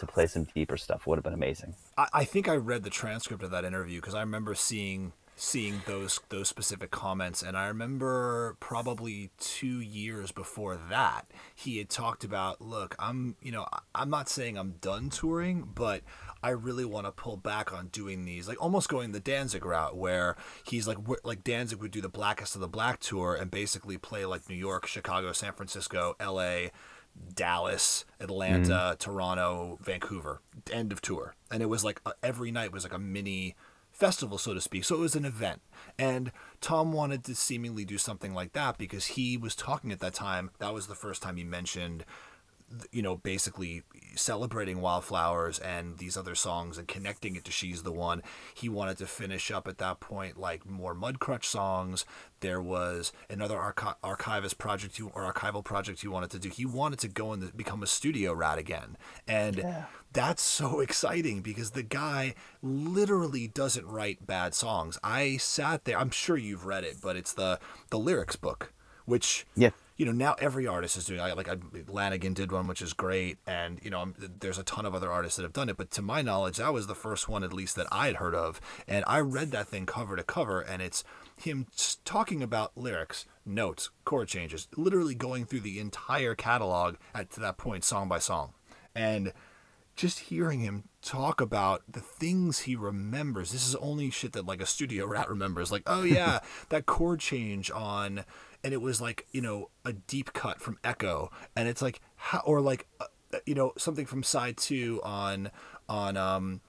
To 0.00 0.06
play 0.06 0.28
some 0.28 0.44
deeper 0.54 0.76
stuff 0.76 1.08
would 1.08 1.18
have 1.18 1.24
been 1.24 1.34
amazing. 1.34 1.74
I, 1.96 2.06
I 2.12 2.24
think 2.24 2.48
I 2.48 2.54
read 2.54 2.84
the 2.84 2.90
transcript 2.90 3.42
of 3.42 3.50
that 3.50 3.64
interview 3.64 4.00
because 4.00 4.14
I 4.14 4.20
remember 4.20 4.54
seeing 4.54 5.12
seeing 5.34 5.82
those 5.86 6.20
those 6.30 6.48
specific 6.48 6.90
comments 6.90 7.42
and 7.42 7.56
I 7.56 7.68
remember 7.68 8.56
probably 8.58 9.30
2 9.38 9.80
years 9.80 10.32
before 10.32 10.76
that 10.90 11.26
he 11.54 11.78
had 11.78 11.88
talked 11.88 12.24
about 12.24 12.60
look 12.60 12.96
I'm 12.98 13.36
you 13.40 13.52
know 13.52 13.66
I'm 13.94 14.10
not 14.10 14.28
saying 14.28 14.58
I'm 14.58 14.74
done 14.80 15.10
touring 15.10 15.68
but 15.74 16.02
I 16.42 16.50
really 16.50 16.84
want 16.84 17.06
to 17.06 17.12
pull 17.12 17.36
back 17.36 17.72
on 17.72 17.88
doing 17.88 18.24
these, 18.24 18.48
like 18.48 18.62
almost 18.62 18.88
going 18.88 19.12
the 19.12 19.20
Danzig 19.20 19.64
route, 19.64 19.96
where 19.96 20.36
he's 20.64 20.86
like 20.86 20.98
like 21.24 21.44
Danzig 21.44 21.80
would 21.80 21.90
do 21.90 22.00
the 22.00 22.08
Blackest 22.08 22.54
of 22.54 22.60
the 22.60 22.68
Black 22.68 23.00
tour 23.00 23.34
and 23.34 23.50
basically 23.50 23.98
play 23.98 24.24
like 24.24 24.48
New 24.48 24.56
York, 24.56 24.86
Chicago, 24.86 25.32
San 25.32 25.52
Francisco, 25.52 26.14
L.A., 26.20 26.70
Dallas, 27.34 28.04
Atlanta, 28.20 28.94
mm. 28.94 28.98
Toronto, 28.98 29.78
Vancouver, 29.80 30.40
end 30.72 30.92
of 30.92 31.00
tour, 31.00 31.34
and 31.50 31.62
it 31.62 31.66
was 31.66 31.84
like 31.84 32.00
a, 32.06 32.12
every 32.22 32.50
night 32.50 32.72
was 32.72 32.84
like 32.84 32.94
a 32.94 32.98
mini 32.98 33.56
festival, 33.98 34.38
so 34.38 34.54
to 34.54 34.60
speak. 34.60 34.84
So 34.84 34.94
it 34.94 35.00
was 35.00 35.16
an 35.16 35.24
event. 35.24 35.60
And 35.98 36.30
Tom 36.60 36.92
wanted 36.92 37.24
to 37.24 37.34
seemingly 37.34 37.84
do 37.84 37.98
something 37.98 38.32
like 38.32 38.52
that 38.52 38.78
because 38.78 39.06
he 39.06 39.36
was 39.36 39.56
talking 39.56 39.90
at 39.90 39.98
that 40.00 40.14
time. 40.14 40.50
That 40.60 40.72
was 40.72 40.86
the 40.86 40.94
first 40.94 41.20
time 41.22 41.36
he 41.36 41.44
mentioned 41.44 42.04
you 42.92 43.02
know, 43.02 43.16
basically 43.16 43.82
celebrating 44.14 44.80
Wildflowers 44.80 45.58
and 45.58 45.98
these 45.98 46.16
other 46.16 46.34
songs 46.34 46.76
and 46.76 46.86
connecting 46.86 47.36
it 47.36 47.44
to 47.44 47.52
She's 47.52 47.82
the 47.82 47.92
One. 47.92 48.22
He 48.54 48.68
wanted 48.68 48.98
to 48.98 49.06
finish 49.06 49.50
up 49.50 49.66
at 49.68 49.78
that 49.78 50.00
point 50.00 50.38
like 50.38 50.66
more 50.66 50.94
Mudcrutch 50.94 51.44
songs. 51.44 52.04
There 52.40 52.60
was 52.60 53.12
another 53.30 53.58
archi- 53.58 53.98
archivist 54.02 54.58
project 54.58 54.98
you, 54.98 55.10
or 55.14 55.32
archival 55.32 55.64
project 55.64 56.02
he 56.02 56.08
wanted 56.08 56.30
to 56.30 56.38
do. 56.38 56.50
He 56.50 56.66
wanted 56.66 56.98
to 57.00 57.08
go 57.08 57.32
and 57.32 57.56
become 57.56 57.82
a 57.82 57.86
studio 57.86 58.32
rat 58.32 58.58
again. 58.58 58.96
And 59.26 59.56
yeah. 59.56 59.84
that's 60.12 60.42
so 60.42 60.80
exciting 60.80 61.40
because 61.40 61.70
the 61.70 61.82
guy 61.82 62.34
literally 62.62 63.48
doesn't 63.48 63.86
write 63.86 64.26
bad 64.26 64.54
songs. 64.54 64.98
I 65.02 65.38
sat 65.38 65.84
there, 65.84 65.98
I'm 65.98 66.10
sure 66.10 66.36
you've 66.36 66.66
read 66.66 66.84
it, 66.84 66.98
but 67.02 67.16
it's 67.16 67.32
the 67.32 67.58
the 67.90 67.98
lyrics 67.98 68.36
book, 68.36 68.72
which 69.06 69.46
yeah 69.56 69.70
you 69.98 70.06
know 70.06 70.12
now 70.12 70.34
every 70.38 70.66
artist 70.66 70.96
is 70.96 71.04
doing 71.04 71.20
like 71.20 71.48
I, 71.48 71.56
Lanegan 71.56 72.32
did 72.32 72.50
one 72.50 72.66
which 72.66 72.80
is 72.80 72.94
great 72.94 73.36
and 73.46 73.78
you 73.82 73.90
know 73.90 74.14
there's 74.16 74.56
a 74.56 74.62
ton 74.62 74.86
of 74.86 74.94
other 74.94 75.12
artists 75.12 75.36
that 75.36 75.42
have 75.42 75.52
done 75.52 75.68
it 75.68 75.76
but 75.76 75.90
to 75.92 76.02
my 76.02 76.22
knowledge 76.22 76.56
that 76.56 76.72
was 76.72 76.86
the 76.86 76.94
first 76.94 77.28
one 77.28 77.44
at 77.44 77.52
least 77.52 77.76
that 77.76 77.88
I 77.92 78.06
had 78.06 78.16
heard 78.16 78.34
of 78.34 78.60
and 78.86 79.04
I 79.06 79.20
read 79.20 79.50
that 79.50 79.68
thing 79.68 79.84
cover 79.84 80.16
to 80.16 80.22
cover 80.22 80.60
and 80.60 80.80
it's 80.80 81.04
him 81.36 81.66
talking 82.04 82.42
about 82.42 82.78
lyrics 82.78 83.26
notes 83.44 83.90
chord 84.04 84.28
changes 84.28 84.68
literally 84.76 85.14
going 85.14 85.44
through 85.44 85.60
the 85.60 85.80
entire 85.80 86.34
catalog 86.34 86.96
at 87.14 87.30
to 87.32 87.40
that 87.40 87.58
point 87.58 87.84
song 87.84 88.08
by 88.08 88.20
song 88.20 88.54
and 88.94 89.32
just 89.98 90.20
hearing 90.20 90.60
him 90.60 90.84
talk 91.02 91.40
about 91.40 91.82
the 91.88 92.00
things 92.00 92.60
he 92.60 92.76
remembers. 92.76 93.50
This 93.50 93.66
is 93.66 93.74
only 93.74 94.10
shit 94.10 94.32
that 94.32 94.46
like 94.46 94.62
a 94.62 94.66
studio 94.66 95.04
rat 95.08 95.28
remembers. 95.28 95.70
Like, 95.72 95.82
oh 95.86 96.04
yeah, 96.04 96.38
that 96.70 96.86
chord 96.86 97.20
change 97.20 97.70
on, 97.70 98.24
and 98.64 98.72
it 98.72 98.80
was 98.80 99.00
like 99.00 99.26
you 99.32 99.40
know 99.40 99.70
a 99.84 99.92
deep 99.92 100.32
cut 100.32 100.60
from 100.60 100.78
Echo, 100.84 101.30
and 101.56 101.68
it's 101.68 101.82
like 101.82 102.00
how 102.16 102.40
or 102.44 102.60
like 102.60 102.86
uh, 103.00 103.06
you 103.46 103.54
know 103.54 103.72
something 103.76 104.06
from 104.06 104.22
side 104.22 104.56
two 104.56 105.00
on 105.02 105.50
on 105.88 106.16
um 106.16 106.60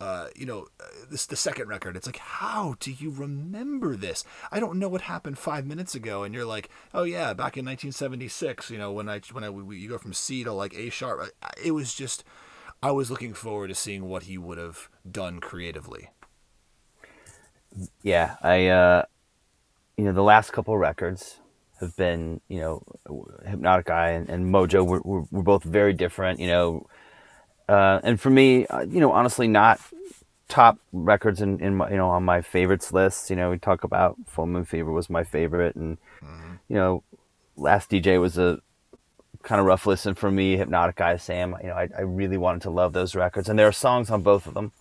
uh, 0.00 0.28
you 0.36 0.46
know, 0.46 0.66
uh, 0.80 0.84
this 1.10 1.26
the 1.26 1.36
second 1.36 1.68
record. 1.68 1.96
It's 1.96 2.06
like, 2.06 2.18
how 2.18 2.76
do 2.78 2.92
you 2.92 3.10
remember 3.10 3.96
this? 3.96 4.24
I 4.52 4.60
don't 4.60 4.78
know 4.78 4.88
what 4.88 5.02
happened 5.02 5.38
five 5.38 5.66
minutes 5.66 5.94
ago, 5.94 6.22
and 6.22 6.32
you're 6.34 6.44
like, 6.44 6.68
oh 6.94 7.02
yeah, 7.02 7.32
back 7.34 7.56
in 7.56 7.64
1976. 7.64 8.70
You 8.70 8.78
know, 8.78 8.92
when 8.92 9.08
I 9.08 9.20
when 9.32 9.42
I 9.42 9.50
we, 9.50 9.78
you 9.78 9.88
go 9.88 9.98
from 9.98 10.12
C 10.12 10.44
to 10.44 10.52
like 10.52 10.74
A 10.74 10.90
sharp. 10.90 11.30
It 11.62 11.72
was 11.72 11.94
just, 11.94 12.22
I 12.82 12.92
was 12.92 13.10
looking 13.10 13.34
forward 13.34 13.68
to 13.68 13.74
seeing 13.74 14.04
what 14.04 14.24
he 14.24 14.38
would 14.38 14.58
have 14.58 14.88
done 15.10 15.40
creatively. 15.40 16.10
Yeah, 18.02 18.36
I, 18.40 18.68
uh, 18.68 19.02
you 19.98 20.04
know, 20.04 20.12
the 20.12 20.22
last 20.22 20.52
couple 20.52 20.78
records 20.78 21.40
have 21.80 21.94
been, 21.96 22.40
you 22.48 22.60
know, 22.60 22.82
Hypnotic 23.46 23.90
Eye 23.90 24.12
and, 24.12 24.30
and 24.30 24.46
Mojo. 24.46 24.86
We're, 24.86 25.00
we're, 25.04 25.24
we're 25.30 25.42
both 25.42 25.64
very 25.64 25.92
different. 25.92 26.40
You 26.40 26.46
know 26.46 26.86
uh, 27.68 28.00
and 28.02 28.20
for 28.20 28.30
me, 28.30 28.66
uh, 28.66 28.80
you 28.80 29.00
know, 29.00 29.12
honestly, 29.12 29.46
not 29.46 29.80
top 30.48 30.78
records 30.92 31.42
in, 31.42 31.60
in 31.60 31.76
my, 31.76 31.90
you 31.90 31.96
know 31.96 32.08
on 32.08 32.24
my 32.24 32.40
favorites 32.40 32.92
list. 32.92 33.28
You 33.28 33.36
know, 33.36 33.50
we 33.50 33.58
talk 33.58 33.84
about 33.84 34.16
Full 34.26 34.46
Moon 34.46 34.64
Fever 34.64 34.90
was 34.90 35.10
my 35.10 35.22
favorite, 35.22 35.76
and 35.76 35.98
mm-hmm. 36.22 36.54
you 36.68 36.76
know, 36.76 37.02
Last 37.56 37.90
DJ 37.90 38.20
was 38.20 38.38
a 38.38 38.60
kind 39.42 39.60
of 39.60 39.66
rough 39.66 39.86
listen 39.86 40.14
for 40.14 40.30
me. 40.30 40.56
Hypnotic 40.56 41.00
Eye 41.00 41.16
Sam, 41.16 41.54
you 41.60 41.68
know, 41.68 41.74
I, 41.74 41.88
I 41.96 42.02
really 42.02 42.38
wanted 42.38 42.62
to 42.62 42.70
love 42.70 42.94
those 42.94 43.14
records, 43.14 43.48
and 43.48 43.58
there 43.58 43.68
are 43.68 43.72
songs 43.72 44.10
on 44.10 44.22
both 44.22 44.46
of 44.46 44.54
them 44.54 44.72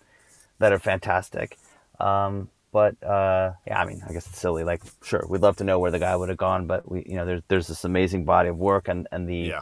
that 0.59 0.71
are 0.71 0.79
fantastic. 0.79 1.57
Um, 1.99 2.49
but 2.71 3.01
uh, 3.03 3.53
yeah, 3.65 3.81
I 3.81 3.85
mean, 3.85 4.01
I 4.07 4.13
guess 4.13 4.27
it's 4.27 4.39
silly. 4.39 4.63
Like, 4.63 4.81
sure, 5.03 5.25
we'd 5.29 5.41
love 5.41 5.57
to 5.57 5.63
know 5.63 5.79
where 5.79 5.91
the 5.91 5.99
guy 5.99 6.15
would 6.15 6.29
have 6.29 6.37
gone, 6.37 6.67
but 6.67 6.89
we, 6.89 7.03
you 7.07 7.15
know, 7.15 7.25
there's 7.25 7.41
there's 7.47 7.67
this 7.67 7.85
amazing 7.85 8.25
body 8.25 8.49
of 8.49 8.57
work, 8.57 8.87
and 8.87 9.07
and 9.11 9.27
the 9.27 9.35
yeah. 9.35 9.61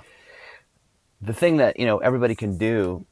the 1.22 1.34
thing 1.34 1.58
that 1.58 1.80
you 1.80 1.86
know 1.86 2.00
everybody 2.00 2.36
can 2.36 2.58
do 2.58 3.06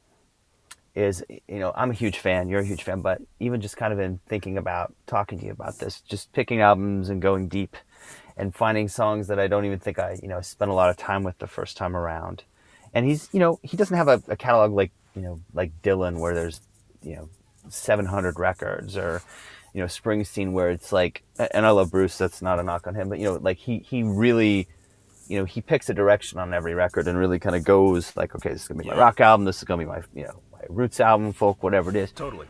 is 0.94 1.24
you 1.28 1.58
know 1.58 1.72
I'm 1.74 1.90
a 1.90 1.94
huge 1.94 2.18
fan, 2.18 2.48
you're 2.48 2.60
a 2.60 2.64
huge 2.64 2.82
fan, 2.82 3.00
but 3.00 3.20
even 3.40 3.60
just 3.60 3.76
kind 3.76 3.92
of 3.92 3.98
in 3.98 4.20
thinking 4.26 4.58
about 4.58 4.94
talking 5.06 5.38
to 5.38 5.46
you 5.46 5.52
about 5.52 5.78
this, 5.78 6.00
just 6.00 6.32
picking 6.32 6.60
albums 6.60 7.08
and 7.08 7.22
going 7.22 7.48
deep 7.48 7.76
and 8.36 8.54
finding 8.54 8.88
songs 8.88 9.28
that 9.28 9.38
I 9.38 9.46
don't 9.46 9.64
even 9.64 9.78
think 9.78 9.98
I 9.98 10.18
you 10.20 10.28
know 10.28 10.40
spent 10.40 10.70
a 10.70 10.74
lot 10.74 10.90
of 10.90 10.96
time 10.96 11.22
with 11.22 11.38
the 11.38 11.46
first 11.46 11.76
time 11.76 11.96
around. 11.96 12.44
And 12.92 13.06
he's 13.06 13.28
you 13.32 13.40
know 13.40 13.60
he 13.62 13.76
doesn't 13.76 13.96
have 13.96 14.08
a, 14.08 14.22
a 14.28 14.36
catalog 14.36 14.72
like 14.72 14.90
you 15.14 15.22
know 15.22 15.40
like 15.52 15.70
Dylan 15.82 16.18
where 16.18 16.34
there's 16.34 16.60
you 17.02 17.16
know 17.16 17.28
700 17.68 18.38
records 18.38 18.96
or 18.96 19.22
you 19.74 19.80
know 19.80 19.86
Springsteen 19.86 20.52
where 20.52 20.70
it's 20.70 20.92
like 20.92 21.22
and 21.38 21.66
I 21.66 21.70
love 21.70 21.90
Bruce 21.90 22.16
that's 22.16 22.40
not 22.40 22.58
a 22.58 22.62
knock 22.62 22.86
on 22.86 22.94
him 22.94 23.10
but 23.10 23.18
you 23.18 23.26
know 23.26 23.34
like 23.34 23.58
he 23.58 23.80
he 23.80 24.02
really 24.02 24.68
you 25.28 25.38
know 25.38 25.44
he 25.44 25.60
picks 25.60 25.90
a 25.90 25.94
direction 25.94 26.38
on 26.38 26.54
every 26.54 26.74
record 26.74 27.06
and 27.08 27.18
really 27.18 27.38
kind 27.38 27.56
of 27.56 27.64
goes 27.64 28.16
like 28.16 28.34
okay 28.34 28.50
this 28.50 28.62
is 28.62 28.68
gonna 28.68 28.82
be 28.82 28.88
my 28.88 28.96
rock 28.96 29.20
album 29.20 29.44
this 29.44 29.58
is 29.58 29.64
gonna 29.64 29.82
be 29.82 29.88
my 29.88 30.00
you 30.14 30.24
know 30.24 30.40
my 30.68 30.74
roots 30.74 31.00
album, 31.00 31.32
folk, 31.32 31.62
whatever 31.62 31.90
it 31.90 31.96
is. 31.96 32.12
Totally. 32.12 32.46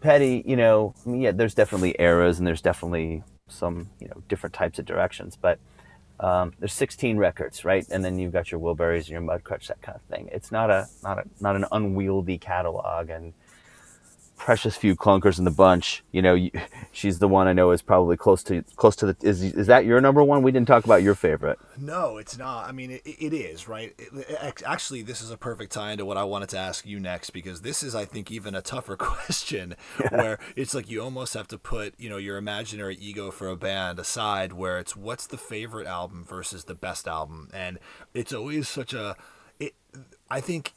Petty, 0.00 0.42
you 0.46 0.56
know, 0.56 0.94
I 1.04 1.08
mean, 1.08 1.20
yeah, 1.20 1.32
there's 1.32 1.54
definitely 1.54 1.94
eras 1.98 2.38
and 2.38 2.46
there's 2.46 2.62
definitely 2.62 3.22
some, 3.48 3.90
you 4.00 4.08
know, 4.08 4.22
different 4.28 4.54
types 4.54 4.78
of 4.78 4.86
directions, 4.86 5.36
but 5.40 5.58
um, 6.20 6.52
there's 6.58 6.72
16 6.72 7.16
records, 7.18 7.64
right? 7.64 7.86
And 7.90 8.04
then 8.04 8.18
you've 8.18 8.32
got 8.32 8.50
your 8.50 8.60
Wilburys 8.60 9.00
and 9.00 9.08
your 9.08 9.20
Mudcrutch, 9.20 9.66
that 9.68 9.82
kind 9.82 9.96
of 9.96 10.02
thing. 10.02 10.28
It's 10.32 10.52
not 10.52 10.70
a 10.70 10.86
not 11.02 11.18
a 11.18 11.24
not 11.40 11.56
an 11.56 11.64
unwieldy 11.72 12.36
catalog, 12.36 13.08
and 13.08 13.32
precious 14.40 14.74
few 14.74 14.96
clunkers 14.96 15.38
in 15.38 15.44
the 15.44 15.50
bunch. 15.50 16.02
You 16.12 16.22
know, 16.22 16.32
you, 16.32 16.50
she's 16.92 17.18
the 17.18 17.28
one 17.28 17.46
I 17.46 17.52
know 17.52 17.70
is 17.72 17.82
probably 17.82 18.16
close 18.16 18.42
to 18.44 18.62
close 18.76 18.96
to 18.96 19.06
the. 19.06 19.16
Is 19.22 19.42
is 19.42 19.66
that 19.66 19.84
your 19.84 20.00
number 20.00 20.24
one? 20.24 20.42
We 20.42 20.50
didn't 20.50 20.66
talk 20.66 20.84
about 20.84 21.02
your 21.02 21.14
favorite. 21.14 21.58
No, 21.78 22.16
it's 22.16 22.38
not. 22.38 22.66
I 22.66 22.72
mean, 22.72 22.90
it, 22.90 23.02
it 23.04 23.34
is 23.34 23.68
right. 23.68 23.94
It, 23.98 24.62
actually, 24.64 25.02
this 25.02 25.20
is 25.20 25.30
a 25.30 25.36
perfect 25.36 25.72
tie 25.72 25.92
into 25.92 26.06
what 26.06 26.16
I 26.16 26.24
wanted 26.24 26.48
to 26.50 26.58
ask 26.58 26.86
you 26.86 26.98
next 26.98 27.30
because 27.30 27.60
this 27.60 27.82
is, 27.82 27.94
I 27.94 28.06
think, 28.06 28.30
even 28.30 28.54
a 28.54 28.62
tougher 28.62 28.96
question 28.98 29.76
yeah. 30.00 30.16
where 30.16 30.38
it's 30.56 30.74
like 30.74 30.90
you 30.90 31.02
almost 31.02 31.34
have 31.34 31.48
to 31.48 31.58
put 31.58 31.94
you 31.98 32.08
know 32.08 32.16
your 32.16 32.38
imaginary 32.38 32.96
ego 32.96 33.30
for 33.30 33.48
a 33.48 33.56
band 33.56 33.98
aside, 33.98 34.54
where 34.54 34.78
it's 34.78 34.96
what's 34.96 35.26
the 35.26 35.38
favorite 35.38 35.86
album 35.86 36.24
versus 36.24 36.64
the 36.64 36.74
best 36.74 37.06
album, 37.06 37.50
and 37.52 37.78
it's 38.14 38.32
always 38.32 38.68
such 38.68 38.94
a. 38.94 39.16
It, 39.58 39.74
I 40.30 40.40
think 40.40 40.72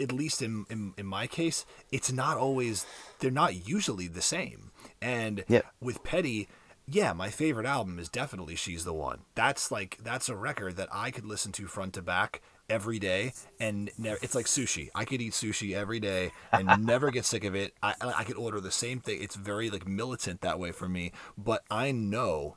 at 0.00 0.12
least 0.12 0.42
in, 0.42 0.64
in, 0.70 0.94
in 0.96 1.06
my 1.06 1.26
case, 1.26 1.64
it's 1.92 2.12
not 2.12 2.36
always 2.36 2.86
they're 3.18 3.30
not 3.30 3.66
usually 3.68 4.08
the 4.08 4.22
same. 4.22 4.70
And 5.00 5.44
yep. 5.48 5.66
with 5.80 6.02
Petty, 6.02 6.48
yeah, 6.86 7.12
my 7.12 7.30
favorite 7.30 7.66
album 7.66 7.98
is 7.98 8.08
definitely 8.08 8.56
She's 8.56 8.84
the 8.84 8.92
One. 8.92 9.20
That's 9.34 9.70
like 9.70 9.98
that's 10.02 10.28
a 10.28 10.36
record 10.36 10.76
that 10.76 10.88
I 10.92 11.10
could 11.10 11.24
listen 11.24 11.52
to 11.52 11.66
front 11.66 11.94
to 11.94 12.02
back 12.02 12.42
every 12.68 12.98
day 12.98 13.32
and 13.58 13.90
never, 13.98 14.18
it's 14.22 14.34
like 14.34 14.46
sushi. 14.46 14.88
I 14.94 15.04
could 15.04 15.20
eat 15.20 15.32
sushi 15.32 15.74
every 15.74 16.00
day 16.00 16.32
and 16.52 16.86
never 16.86 17.10
get 17.10 17.24
sick 17.24 17.44
of 17.44 17.54
it. 17.54 17.74
I 17.82 17.94
I 18.00 18.24
could 18.24 18.36
order 18.36 18.60
the 18.60 18.70
same 18.70 19.00
thing. 19.00 19.22
It's 19.22 19.36
very 19.36 19.70
like 19.70 19.86
militant 19.86 20.40
that 20.40 20.58
way 20.58 20.72
for 20.72 20.88
me, 20.88 21.12
but 21.36 21.62
I 21.70 21.92
know 21.92 22.56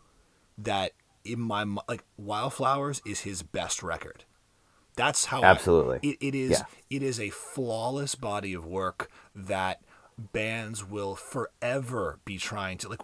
that 0.58 0.92
in 1.26 1.40
my 1.40 1.66
like 1.88 2.04
Wildflowers 2.18 3.02
is 3.06 3.22
his 3.22 3.44
best 3.44 3.84
record. 3.84 4.24
That's 4.96 5.26
how 5.26 5.44
absolutely 5.44 6.00
I, 6.04 6.08
it, 6.08 6.18
it 6.22 6.36
is. 6.36 6.52
Yeah. 6.52 6.64
It 6.90 7.04
is 7.04 7.20
a 7.20 7.30
flawless 7.30 8.16
body 8.16 8.54
of 8.54 8.66
work 8.66 9.10
that 9.36 9.82
bands 10.18 10.88
will 10.88 11.16
forever 11.16 12.20
be 12.26 12.38
trying 12.38 12.78
to 12.78 12.90
like 12.90 13.02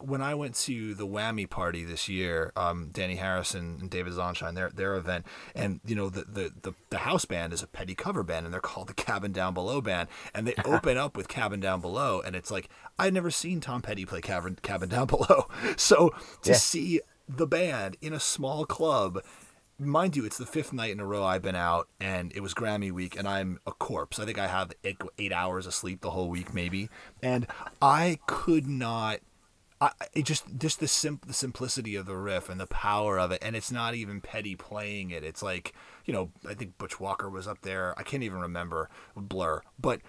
when 0.00 0.22
I 0.22 0.34
went 0.34 0.54
to 0.56 0.94
the 0.94 1.06
Whammy 1.06 1.48
party 1.48 1.84
this 1.84 2.08
year, 2.08 2.52
um, 2.56 2.90
Danny 2.92 3.16
Harrison 3.16 3.78
and 3.80 3.90
David 3.90 4.12
Zonshine, 4.12 4.54
their 4.54 4.70
their 4.70 4.94
event, 4.96 5.26
and 5.54 5.80
you 5.84 5.94
know 5.94 6.08
the, 6.08 6.22
the 6.22 6.52
the 6.62 6.74
the 6.90 6.98
house 6.98 7.24
band 7.24 7.52
is 7.52 7.62
a 7.62 7.66
petty 7.66 7.94
cover 7.94 8.22
band, 8.22 8.46
and 8.46 8.52
they're 8.52 8.60
called 8.60 8.88
the 8.88 8.94
Cabin 8.94 9.32
Down 9.32 9.54
Below 9.54 9.80
band, 9.80 10.08
and 10.34 10.46
they 10.46 10.54
open 10.64 10.96
up 10.96 11.16
with 11.16 11.28
Cabin 11.28 11.60
Down 11.60 11.80
Below, 11.80 12.22
and 12.24 12.36
it's 12.36 12.50
like 12.50 12.68
I'd 12.98 13.14
never 13.14 13.30
seen 13.30 13.60
Tom 13.60 13.82
Petty 13.82 14.04
play 14.04 14.20
Cabin 14.20 14.58
Cabin 14.62 14.88
Down 14.88 15.06
Below, 15.08 15.48
so 15.76 16.14
to 16.42 16.50
yeah. 16.50 16.56
see 16.56 17.00
the 17.28 17.46
band 17.46 17.96
in 18.00 18.12
a 18.12 18.20
small 18.20 18.64
club 18.66 19.22
mind 19.86 20.16
you, 20.16 20.24
it's 20.24 20.38
the 20.38 20.46
fifth 20.46 20.72
night 20.72 20.92
in 20.92 21.00
a 21.00 21.06
row 21.06 21.24
I've 21.24 21.42
been 21.42 21.56
out, 21.56 21.88
and 22.00 22.32
it 22.34 22.40
was 22.40 22.54
Grammy 22.54 22.90
week, 22.92 23.16
and 23.16 23.28
I'm 23.28 23.58
a 23.66 23.72
corpse. 23.72 24.18
I 24.18 24.24
think 24.24 24.38
I 24.38 24.46
have 24.46 24.72
eight, 24.84 24.98
eight 25.18 25.32
hours 25.32 25.66
of 25.66 25.74
sleep 25.74 26.00
the 26.00 26.10
whole 26.10 26.28
week, 26.28 26.54
maybe, 26.54 26.88
and 27.22 27.46
I 27.80 28.18
could 28.26 28.66
not. 28.66 29.20
I 29.80 29.90
it 30.14 30.24
just 30.24 30.44
just 30.58 30.80
the 30.80 30.88
sim 30.88 31.20
the 31.26 31.32
simplicity 31.32 31.96
of 31.96 32.06
the 32.06 32.16
riff 32.16 32.48
and 32.48 32.60
the 32.60 32.66
power 32.66 33.18
of 33.18 33.32
it, 33.32 33.42
and 33.42 33.56
it's 33.56 33.72
not 33.72 33.94
even 33.94 34.20
Petty 34.20 34.54
playing 34.54 35.10
it. 35.10 35.24
It's 35.24 35.42
like 35.42 35.72
you 36.04 36.12
know, 36.12 36.30
I 36.48 36.54
think 36.54 36.78
Butch 36.78 37.00
Walker 37.00 37.28
was 37.28 37.48
up 37.48 37.62
there. 37.62 37.98
I 37.98 38.02
can't 38.02 38.22
even 38.22 38.40
remember 38.40 38.90
Blur, 39.16 39.62
but 39.80 40.00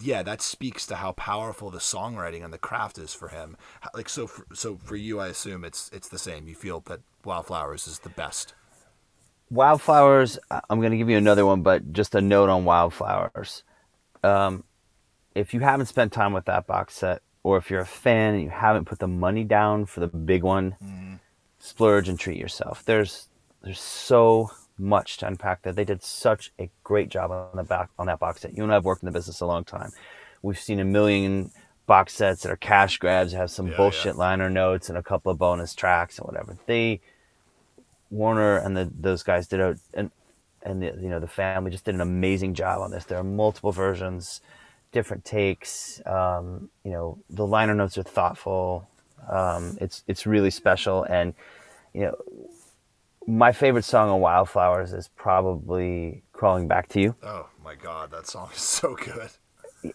yeah, 0.00 0.22
that 0.22 0.40
speaks 0.40 0.86
to 0.86 0.96
how 0.96 1.12
powerful 1.12 1.70
the 1.70 1.78
songwriting 1.78 2.42
and 2.42 2.52
the 2.52 2.58
craft 2.58 2.98
is 2.98 3.12
for 3.12 3.28
him. 3.28 3.56
Like 3.94 4.08
so, 4.08 4.26
for, 4.26 4.46
so 4.54 4.76
for 4.76 4.96
you, 4.96 5.20
I 5.20 5.28
assume 5.28 5.64
it's 5.64 5.90
it's 5.92 6.08
the 6.08 6.18
same. 6.18 6.48
You 6.48 6.54
feel 6.54 6.80
that 6.86 7.00
Wildflowers 7.24 7.86
is 7.86 8.00
the 8.00 8.08
best. 8.08 8.54
Wildflowers, 9.52 10.38
I'm 10.50 10.80
going 10.80 10.92
to 10.92 10.96
give 10.96 11.10
you 11.10 11.18
another 11.18 11.44
one, 11.44 11.62
but 11.62 11.92
just 11.92 12.14
a 12.14 12.22
note 12.22 12.48
on 12.48 12.64
Wildflowers. 12.64 13.64
Um, 14.22 14.64
if 15.34 15.52
you 15.52 15.60
haven't 15.60 15.86
spent 15.86 16.10
time 16.10 16.32
with 16.32 16.46
that 16.46 16.66
box 16.66 16.94
set, 16.94 17.20
or 17.42 17.58
if 17.58 17.70
you're 17.70 17.80
a 17.80 17.86
fan 17.86 18.34
and 18.34 18.42
you 18.42 18.48
haven't 18.48 18.86
put 18.86 18.98
the 18.98 19.08
money 19.08 19.44
down 19.44 19.84
for 19.84 20.00
the 20.00 20.06
big 20.06 20.42
one, 20.42 20.76
mm-hmm. 20.82 21.14
splurge 21.58 22.08
and 22.08 22.18
treat 22.18 22.38
yourself. 22.38 22.82
There's 22.84 23.28
there's 23.62 23.80
so 23.80 24.50
much 24.78 25.18
to 25.18 25.26
unpack 25.26 25.62
there. 25.62 25.72
They 25.72 25.84
did 25.84 26.02
such 26.02 26.50
a 26.58 26.70
great 26.82 27.10
job 27.10 27.30
on 27.30 27.54
the 27.54 27.62
back 27.62 27.90
on 27.98 28.06
that 28.06 28.20
box 28.20 28.40
set. 28.40 28.56
You 28.56 28.62
and 28.62 28.72
I 28.72 28.76
have 28.76 28.84
worked 28.84 29.02
in 29.02 29.06
the 29.06 29.12
business 29.12 29.40
a 29.40 29.46
long 29.46 29.64
time. 29.64 29.90
We've 30.40 30.58
seen 30.58 30.80
a 30.80 30.84
million 30.84 31.50
box 31.86 32.14
sets 32.14 32.42
that 32.42 32.52
are 32.52 32.56
cash 32.56 32.96
grabs, 32.96 33.32
have 33.32 33.50
some 33.50 33.68
yeah, 33.68 33.76
bullshit 33.76 34.14
yeah. 34.14 34.20
liner 34.20 34.48
notes 34.48 34.88
and 34.88 34.96
a 34.96 35.02
couple 35.02 35.30
of 35.30 35.38
bonus 35.38 35.74
tracks 35.74 36.18
and 36.18 36.26
whatever. 36.26 36.56
They 36.66 37.00
Warner 38.12 38.58
and 38.58 38.76
the, 38.76 38.90
those 39.00 39.22
guys 39.22 39.48
did 39.48 39.60
a 39.60 39.76
and 39.94 40.10
and 40.62 40.82
the, 40.82 40.86
you 41.00 41.08
know 41.08 41.18
the 41.18 41.26
family 41.26 41.70
just 41.70 41.84
did 41.84 41.94
an 41.94 42.00
amazing 42.00 42.54
job 42.54 42.80
on 42.80 42.90
this. 42.90 43.04
There 43.04 43.18
are 43.18 43.24
multiple 43.24 43.72
versions, 43.72 44.40
different 44.92 45.24
takes. 45.24 46.00
Um, 46.06 46.68
you 46.84 46.92
know 46.92 47.18
the 47.30 47.46
liner 47.46 47.74
notes 47.74 47.96
are 47.98 48.02
thoughtful. 48.02 48.86
Um, 49.28 49.78
it's 49.80 50.04
it's 50.06 50.26
really 50.26 50.50
special, 50.50 51.04
and 51.04 51.34
you 51.94 52.02
know 52.02 52.16
my 53.26 53.52
favorite 53.52 53.84
song 53.84 54.10
on 54.10 54.20
Wildflowers 54.20 54.92
is 54.92 55.08
probably 55.16 56.22
"Crawling 56.32 56.68
Back 56.68 56.88
to 56.90 57.00
You." 57.00 57.16
Oh 57.22 57.48
my 57.64 57.74
god, 57.74 58.10
that 58.10 58.26
song 58.26 58.50
is 58.54 58.60
so 58.60 58.94
good 58.94 59.30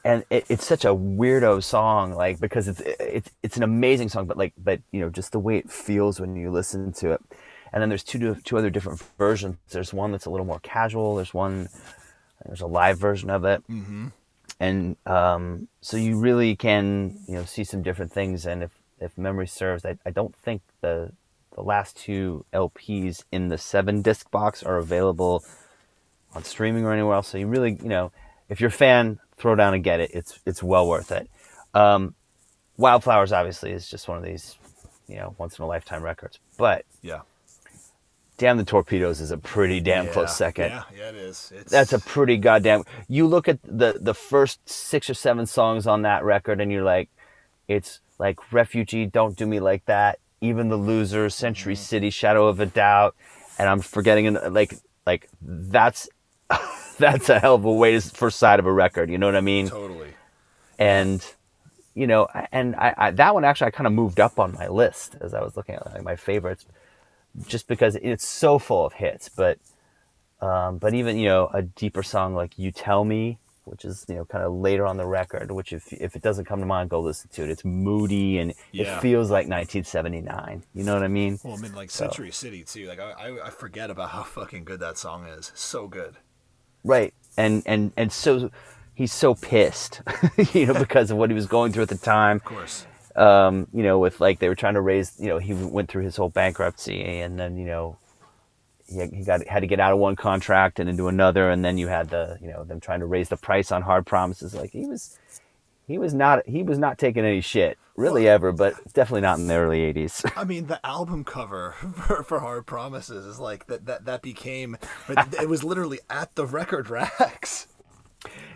and 0.03 0.25
it, 0.29 0.45
it's 0.49 0.65
such 0.65 0.83
a 0.83 0.89
weirdo 0.89 1.63
song 1.63 2.11
like 2.13 2.39
because 2.39 2.67
it's 2.67 2.81
it's 2.99 3.31
it's 3.41 3.57
an 3.57 3.63
amazing 3.63 4.09
song 4.09 4.25
but 4.25 4.37
like 4.37 4.53
but 4.57 4.81
you 4.91 4.99
know 4.99 5.09
just 5.09 5.31
the 5.31 5.39
way 5.39 5.57
it 5.57 5.69
feels 5.71 6.19
when 6.19 6.35
you 6.35 6.51
listen 6.51 6.91
to 6.91 7.11
it 7.11 7.21
and 7.73 7.81
then 7.81 7.89
there's 7.89 8.03
two 8.03 8.35
two 8.43 8.57
other 8.57 8.69
different 8.69 9.01
versions. 9.17 9.57
There's 9.69 9.93
one 9.93 10.11
that's 10.11 10.25
a 10.25 10.29
little 10.29 10.45
more 10.45 10.59
casual. 10.59 11.15
There's 11.15 11.33
one 11.33 11.69
there's 12.45 12.61
a 12.61 12.67
live 12.67 12.97
version 12.97 13.29
of 13.29 13.45
it. 13.45 13.63
Mm-hmm. 13.69 14.07
and 14.59 14.95
um, 15.05 15.67
so 15.81 15.97
you 15.97 16.17
really 16.17 16.55
can 16.55 17.19
you 17.27 17.35
know 17.35 17.45
see 17.45 17.63
some 17.63 17.81
different 17.81 18.11
things. 18.11 18.45
And 18.45 18.63
if 18.63 18.71
if 18.99 19.17
memory 19.17 19.47
serves, 19.47 19.85
I, 19.85 19.97
I 20.05 20.11
don't 20.11 20.35
think 20.35 20.61
the 20.81 21.11
the 21.55 21.61
last 21.61 21.97
two 21.97 22.45
LPs 22.53 23.23
in 23.31 23.49
the 23.49 23.57
seven 23.57 24.01
disc 24.01 24.29
box 24.31 24.63
are 24.63 24.77
available 24.77 25.43
on 26.33 26.43
streaming 26.43 26.85
or 26.85 26.93
anywhere 26.93 27.15
else. 27.15 27.27
So 27.27 27.37
you 27.37 27.47
really 27.47 27.77
you 27.81 27.89
know 27.89 28.11
if 28.49 28.61
you're 28.61 28.69
a 28.69 28.71
fan, 28.71 29.19
throw 29.37 29.55
down 29.55 29.73
and 29.73 29.83
get 29.83 29.99
it. 29.99 30.11
It's 30.13 30.39
it's 30.45 30.63
well 30.63 30.87
worth 30.87 31.11
it. 31.11 31.29
Um, 31.73 32.15
Wildflowers 32.77 33.31
obviously 33.31 33.71
is 33.71 33.89
just 33.89 34.07
one 34.07 34.17
of 34.17 34.23
these 34.23 34.55
you 35.07 35.17
know 35.17 35.35
once 35.37 35.57
in 35.57 35.63
a 35.63 35.67
lifetime 35.67 36.03
records, 36.03 36.39
but 36.57 36.85
yeah 37.01 37.21
Damn 38.37 38.57
the 38.57 38.63
Torpedoes 38.63 39.19
is 39.19 39.31
a 39.31 39.37
pretty 39.37 39.79
damn 39.79 40.05
yeah, 40.05 40.11
close 40.11 40.35
second. 40.35 40.69
Yeah, 40.69 40.83
yeah, 40.95 41.09
it 41.09 41.15
is. 41.15 41.51
It's... 41.55 41.71
That's 41.71 41.91
a 41.91 41.99
pretty 41.99 42.37
goddamn. 42.37 42.83
You 43.07 43.25
look 43.25 43.47
at 43.47 43.59
the 43.63 43.97
the 43.99 44.13
first 44.13 44.67
six 44.69 45.09
or 45.09 45.15
seven 45.15 45.47
songs 45.47 45.87
on 45.87 46.03
that 46.03 46.23
record, 46.23 46.61
and 46.61 46.71
you're 46.71 46.83
like, 46.83 47.09
it's 47.67 47.99
like 48.19 48.53
Refugee, 48.53 49.07
Don't 49.07 49.35
Do 49.35 49.47
Me 49.47 49.59
Like 49.59 49.85
That, 49.85 50.19
Even 50.39 50.69
the 50.69 50.77
Loser, 50.77 51.29
Century 51.31 51.73
mm-hmm. 51.73 51.81
City, 51.81 52.09
Shadow 52.11 52.47
of 52.47 52.59
a 52.59 52.67
Doubt, 52.67 53.15
and 53.57 53.67
I'm 53.67 53.79
forgetting 53.79 54.31
like 54.51 54.75
like 55.07 55.27
that's 55.41 56.07
that's 56.99 57.29
a 57.29 57.39
hell 57.39 57.55
of 57.55 57.65
a 57.65 57.71
way 57.71 57.99
to 57.99 58.01
first 58.01 58.37
side 58.37 58.59
of 58.59 58.67
a 58.67 58.71
record. 58.71 59.09
You 59.09 59.17
know 59.17 59.25
what 59.25 59.35
I 59.35 59.41
mean? 59.41 59.67
Totally. 59.67 60.13
And 60.77 61.25
you 61.95 62.05
know, 62.05 62.27
and 62.51 62.75
I, 62.75 62.93
I 62.95 63.11
that 63.11 63.33
one 63.33 63.43
actually 63.45 63.67
I 63.67 63.71
kind 63.71 63.87
of 63.87 63.93
moved 63.93 64.19
up 64.19 64.37
on 64.37 64.53
my 64.53 64.67
list 64.67 65.15
as 65.21 65.33
I 65.33 65.41
was 65.41 65.57
looking 65.57 65.73
at 65.73 65.91
like 65.91 66.03
my 66.03 66.15
favorites 66.15 66.67
just 67.45 67.67
because 67.67 67.95
it's 67.97 68.27
so 68.27 68.59
full 68.59 68.85
of 68.85 68.93
hits. 68.93 69.29
But 69.29 69.59
um, 70.41 70.77
but 70.77 70.93
even 70.93 71.17
you 71.17 71.27
know 71.27 71.49
a 71.53 71.61
deeper 71.61 72.03
song 72.03 72.33
like 72.33 72.57
"You 72.57 72.71
Tell 72.71 73.03
Me," 73.03 73.37
which 73.65 73.85
is 73.85 74.05
you 74.07 74.15
know 74.15 74.25
kind 74.25 74.43
of 74.43 74.53
later 74.53 74.85
on 74.85 74.97
the 74.97 75.05
record, 75.05 75.51
which 75.51 75.73
if 75.73 75.91
if 75.93 76.15
it 76.15 76.21
doesn't 76.21 76.45
come 76.45 76.59
to 76.59 76.65
mind, 76.65 76.89
go 76.89 76.99
listen 76.99 77.29
to 77.33 77.43
it. 77.43 77.49
It's 77.49 77.65
moody 77.65 78.39
and 78.39 78.53
yeah. 78.71 78.97
it 78.97 79.01
feels 79.01 79.29
like 79.29 79.47
1979. 79.47 80.63
You 80.73 80.83
know 80.83 80.93
what 80.93 81.03
I 81.03 81.07
mean? 81.07 81.39
Well, 81.43 81.57
I 81.57 81.57
mean 81.57 81.75
like 81.75 81.91
Century. 81.91 82.31
City 82.31 82.63
too. 82.63 82.87
Like 82.87 82.99
I, 82.99 83.37
I 83.43 83.49
forget 83.49 83.89
about 83.89 84.09
how 84.09 84.23
fucking 84.23 84.63
good 84.63 84.79
that 84.79 84.97
song 84.97 85.25
is. 85.25 85.51
So 85.55 85.87
good. 85.87 86.15
Right, 86.83 87.13
and 87.35 87.63
and 87.65 87.91
and 87.97 88.11
so 88.11 88.51
he's 88.93 89.13
so 89.13 89.35
pissed, 89.35 90.01
you 90.53 90.67
know, 90.67 90.73
because 90.79 91.11
of 91.11 91.17
what 91.17 91.29
he 91.29 91.35
was 91.35 91.47
going 91.47 91.71
through 91.71 91.83
at 91.83 91.89
the 91.89 91.97
time. 91.97 92.37
Of 92.37 92.45
course 92.45 92.85
um, 93.17 93.67
you 93.73 93.83
know, 93.83 93.99
with 93.99 94.21
like 94.21 94.39
they 94.39 94.47
were 94.47 94.55
trying 94.55 94.75
to 94.75 94.81
raise, 94.81 95.19
you 95.19 95.27
know, 95.27 95.39
he 95.39 95.53
went 95.53 95.89
through 95.89 96.03
his 96.03 96.15
whole 96.15 96.29
bankruptcy, 96.29 97.01
and 97.01 97.39
then 97.39 97.57
you 97.57 97.65
know, 97.65 97.97
he, 98.87 99.05
he 99.07 99.23
got 99.23 99.45
had 99.47 99.61
to 99.61 99.67
get 99.67 99.79
out 99.79 99.91
of 99.91 99.99
one 99.99 100.15
contract 100.15 100.79
and 100.79 100.89
into 100.89 101.07
another, 101.07 101.49
and 101.49 101.65
then 101.65 101.77
you 101.77 101.87
had 101.87 102.09
the, 102.09 102.37
you 102.41 102.47
know, 102.47 102.63
them 102.63 102.79
trying 102.79 102.99
to 102.99 103.07
raise 103.07 103.29
the 103.29 103.37
price 103.37 103.71
on 103.71 103.81
Hard 103.81 104.05
Promises. 104.05 104.53
Like 104.53 104.71
he 104.71 104.85
was, 104.85 105.17
he 105.87 105.97
was 105.97 106.13
not, 106.13 106.47
he 106.47 106.61
was 106.61 106.77
not 106.77 106.99
taking 106.99 107.25
any 107.25 107.41
shit 107.41 107.79
really 107.95 108.27
ever, 108.29 108.51
but 108.51 108.75
definitely 108.93 109.21
not 109.21 109.39
in 109.39 109.47
the 109.47 109.55
early 109.55 109.79
'80s. 109.93 110.31
I 110.37 110.43
mean, 110.43 110.67
the 110.67 110.85
album 110.85 111.23
cover 111.23 111.71
for, 111.95 112.21
for 112.21 112.39
Hard 112.39 112.67
Promises 112.67 113.25
is 113.25 113.39
like 113.39 113.65
that. 113.65 113.87
That 113.87 114.05
that 114.05 114.21
became, 114.21 114.77
it 115.09 115.49
was 115.49 115.63
literally 115.63 115.99
at 116.07 116.35
the 116.35 116.45
record 116.45 116.89
racks. 116.91 117.67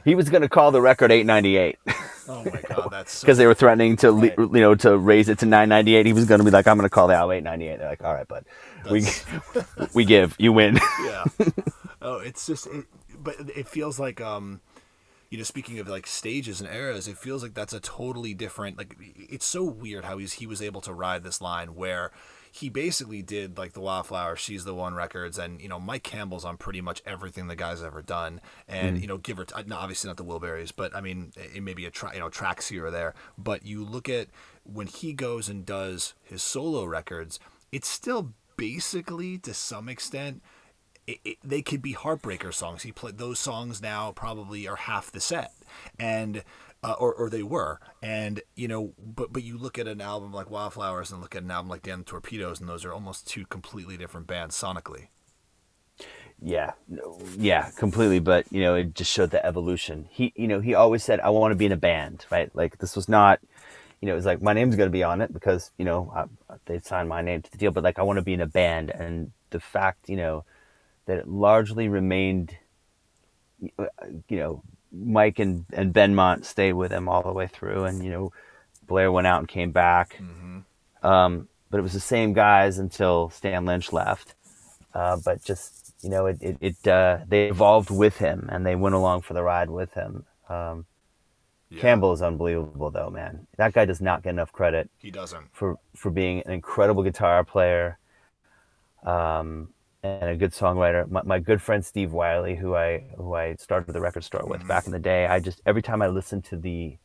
He 0.03 0.15
was 0.15 0.29
going 0.29 0.41
to 0.41 0.49
call 0.49 0.71
the 0.71 0.81
record 0.81 1.11
898. 1.11 1.77
Oh 2.27 2.43
my 2.45 2.61
god, 2.61 2.89
that's 2.91 3.21
because 3.21 3.37
so 3.37 3.39
they 3.41 3.47
were 3.47 3.53
threatening 3.53 3.95
to 3.97 4.11
right. 4.11 4.37
you 4.37 4.47
know 4.47 4.75
to 4.75 4.97
raise 4.97 5.27
it 5.29 5.39
to 5.39 5.45
998. 5.45 6.05
He 6.05 6.13
was 6.13 6.25
going 6.25 6.39
to 6.39 6.45
be 6.45 6.51
like, 6.51 6.67
I'm 6.67 6.77
going 6.77 6.85
to 6.85 6.89
call 6.89 7.07
the 7.07 7.15
album 7.15 7.37
898. 7.37 7.77
They're 7.77 7.89
like, 7.89 8.03
all 8.03 8.13
right, 8.13 8.27
but 8.27 8.45
we 8.89 9.05
we 9.93 10.05
give, 10.05 10.35
you 10.39 10.53
win. 10.53 10.79
yeah. 11.03 11.25
Oh, 12.01 12.17
it's 12.17 12.45
just, 12.47 12.67
it, 12.67 12.85
but 13.21 13.35
it 13.55 13.67
feels 13.67 13.99
like 13.99 14.21
um, 14.21 14.61
you 15.29 15.37
know, 15.37 15.43
speaking 15.43 15.79
of 15.79 15.87
like 15.87 16.07
stages 16.07 16.61
and 16.61 16.69
eras, 16.73 17.07
it 17.07 17.17
feels 17.17 17.43
like 17.43 17.53
that's 17.53 17.73
a 17.73 17.79
totally 17.79 18.33
different. 18.33 18.77
Like, 18.77 18.95
it's 18.99 19.45
so 19.45 19.63
weird 19.63 20.05
how 20.05 20.17
he's 20.17 20.33
he 20.33 20.45
was 20.45 20.61
able 20.61 20.81
to 20.81 20.93
ride 20.93 21.23
this 21.23 21.41
line 21.41 21.75
where 21.75 22.11
he 22.53 22.67
basically 22.67 23.21
did 23.21 23.57
like 23.57 23.71
the 23.71 23.79
Wildflower, 23.79 24.35
She's 24.35 24.65
the 24.65 24.75
One 24.75 24.93
records, 24.93 25.39
and 25.39 25.61
you 25.61 25.69
know 25.69 25.79
Mike 25.79 26.03
Campbell's 26.03 26.43
on 26.43 26.57
pretty 26.57 26.81
much 26.81 27.01
everything 27.05 27.47
the 27.47 27.55
guy's 27.55 27.81
ever 27.81 28.01
done, 28.01 28.41
and 28.67 28.97
mm. 28.97 29.01
you 29.01 29.07
know 29.07 29.17
give 29.17 29.39
or 29.39 29.45
t- 29.45 29.55
obviously 29.71 30.09
not 30.09 30.17
the 30.17 30.25
Wilburys, 30.25 30.73
but 30.75 30.93
I 30.93 30.99
mean 30.99 31.31
it 31.37 31.63
may 31.63 31.73
be 31.73 31.85
a 31.85 31.89
tra- 31.89 32.13
you 32.13 32.19
know 32.19 32.29
tracks 32.29 32.67
here 32.67 32.85
or 32.85 32.91
there, 32.91 33.13
but 33.37 33.65
you 33.65 33.85
look 33.85 34.09
at 34.09 34.27
when 34.63 34.87
he 34.87 35.13
goes 35.13 35.47
and 35.47 35.65
does 35.65 36.13
his 36.23 36.43
solo 36.43 36.83
records, 36.83 37.39
it's 37.71 37.87
still 37.87 38.33
basically 38.57 39.37
to 39.39 39.53
some 39.53 39.87
extent. 39.87 40.43
It, 41.07 41.17
it, 41.25 41.37
they 41.43 41.63
could 41.63 41.81
be 41.81 41.95
heartbreaker 41.95 42.53
songs. 42.53 42.83
He 42.83 42.91
played 42.91 43.17
those 43.17 43.39
songs 43.39 43.81
now 43.81 44.11
probably 44.11 44.67
are 44.67 44.75
half 44.75 45.11
the 45.11 45.19
set, 45.19 45.53
and 45.97 46.43
uh, 46.83 46.95
or, 46.97 47.13
or 47.13 47.29
they 47.29 47.43
were. 47.43 47.79
And, 48.01 48.41
you 48.55 48.67
know, 48.67 48.93
but, 48.97 49.31
but 49.31 49.43
you 49.43 49.57
look 49.57 49.77
at 49.77 49.87
an 49.87 50.01
album 50.01 50.33
like 50.33 50.49
Wildflowers 50.49 51.11
and 51.11 51.21
look 51.21 51.35
at 51.35 51.43
an 51.43 51.51
album 51.51 51.69
like 51.69 51.83
Damn 51.83 52.03
Torpedoes, 52.03 52.59
and 52.59 52.67
those 52.67 52.85
are 52.85 52.93
almost 52.93 53.27
two 53.27 53.45
completely 53.45 53.97
different 53.97 54.27
bands 54.27 54.59
sonically. 54.59 55.07
Yeah, 56.43 56.71
yeah, 57.37 57.69
completely. 57.77 58.19
But, 58.19 58.51
you 58.51 58.61
know, 58.61 58.73
it 58.73 58.95
just 58.95 59.11
showed 59.11 59.29
the 59.29 59.45
evolution. 59.45 60.07
He, 60.09 60.33
you 60.35 60.47
know, 60.47 60.59
he 60.59 60.73
always 60.73 61.03
said, 61.03 61.19
I 61.19 61.29
want 61.29 61.51
to 61.51 61.55
be 61.55 61.67
in 61.67 61.71
a 61.71 61.77
band, 61.77 62.25
right? 62.31 62.49
Like, 62.55 62.79
this 62.79 62.95
was 62.95 63.07
not, 63.07 63.39
you 64.01 64.07
know, 64.07 64.13
it 64.13 64.15
was 64.15 64.25
like, 64.25 64.41
my 64.41 64.53
name's 64.53 64.75
going 64.75 64.87
to 64.87 64.91
be 64.91 65.03
on 65.03 65.21
it 65.21 65.31
because, 65.31 65.69
you 65.77 65.85
know, 65.85 66.11
I, 66.15 66.55
they 66.65 66.79
signed 66.79 67.09
my 67.09 67.21
name 67.21 67.43
to 67.43 67.51
the 67.51 67.57
deal, 67.59 67.69
but 67.69 67.83
like, 67.83 67.99
I 67.99 68.01
want 68.01 68.17
to 68.17 68.23
be 68.23 68.33
in 68.33 68.41
a 68.41 68.47
band. 68.47 68.89
And 68.89 69.31
the 69.51 69.59
fact, 69.59 70.09
you 70.09 70.15
know, 70.15 70.43
that 71.05 71.19
it 71.19 71.27
largely 71.27 71.89
remained, 71.89 72.57
you 73.59 73.71
know, 74.29 74.63
Mike 74.91 75.39
and, 75.39 75.65
and 75.73 75.93
Benmont 75.93 76.45
stayed 76.45 76.73
with 76.73 76.91
him 76.91 77.07
all 77.07 77.23
the 77.23 77.33
way 77.33 77.47
through, 77.47 77.85
and 77.85 78.03
you 78.03 78.11
know, 78.11 78.33
Blair 78.87 79.11
went 79.11 79.27
out 79.27 79.39
and 79.39 79.47
came 79.47 79.71
back. 79.71 80.19
Mm-hmm. 80.21 81.05
Um, 81.05 81.47
but 81.69 81.79
it 81.79 81.83
was 81.83 81.93
the 81.93 81.99
same 81.99 82.33
guys 82.33 82.77
until 82.77 83.29
Stan 83.29 83.65
Lynch 83.65 83.93
left. 83.93 84.35
Uh, 84.93 85.17
but 85.23 85.43
just 85.43 85.93
you 86.01 86.09
know, 86.09 86.25
it 86.25 86.37
it, 86.41 86.57
it 86.59 86.87
uh, 86.87 87.19
they 87.27 87.47
evolved 87.47 87.89
with 87.89 88.17
him 88.17 88.49
and 88.51 88.65
they 88.65 88.75
went 88.75 88.95
along 88.95 89.21
for 89.21 89.33
the 89.33 89.43
ride 89.43 89.69
with 89.69 89.93
him. 89.93 90.25
Um, 90.49 90.85
yeah. 91.69 91.79
Campbell 91.79 92.11
is 92.11 92.21
unbelievable, 92.21 92.91
though, 92.91 93.09
man. 93.09 93.47
That 93.55 93.73
guy 93.73 93.85
does 93.85 94.01
not 94.01 94.23
get 94.23 94.31
enough 94.31 94.51
credit. 94.51 94.89
He 94.97 95.09
doesn't 95.09 95.47
for 95.53 95.77
for 95.95 96.11
being 96.11 96.41
an 96.45 96.51
incredible 96.51 97.03
guitar 97.03 97.43
player. 97.45 97.97
Um, 99.03 99.69
and 100.03 100.29
a 100.29 100.35
good 100.35 100.51
songwriter. 100.51 101.09
My, 101.09 101.21
my, 101.23 101.39
good 101.39 101.61
friend 101.61 101.85
Steve 101.85 102.11
Wiley, 102.11 102.55
who 102.55 102.75
I 102.75 103.03
who 103.17 103.35
I 103.35 103.55
started 103.55 103.91
the 103.93 104.01
record 104.01 104.23
store 104.23 104.45
with 104.45 104.59
mm-hmm. 104.59 104.67
back 104.67 104.85
in 104.85 104.91
the 104.91 104.99
day, 104.99 105.27
I 105.27 105.39
just 105.39 105.61
every 105.65 105.81
time 105.81 106.01
I 106.01 106.07
listened 106.07 106.43
to 106.45 106.57
the 106.57 106.97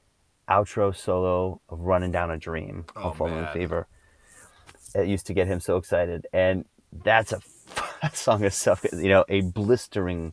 outro 0.49 0.97
solo 0.97 1.61
of 1.69 1.81
"Running 1.81 2.13
Down 2.13 2.31
a 2.31 2.39
Dream" 2.39 2.87
oh, 2.97 3.13
Full 3.13 3.29
Moon 3.29 3.49
Fever, 3.53 3.87
it 4.95 5.09
used 5.09 5.27
to 5.27 5.35
get 5.35 5.47
him 5.47 5.61
so 5.61 5.77
excited. 5.77 6.27
And 6.33 6.65
that's 7.05 7.33
a 7.33 7.41
that 8.03 8.17
song 8.17 8.45
is 8.45 8.55
so 8.55 8.77
you 8.93 9.09
know 9.09 9.25
a 9.29 9.43
blistering 9.43 10.33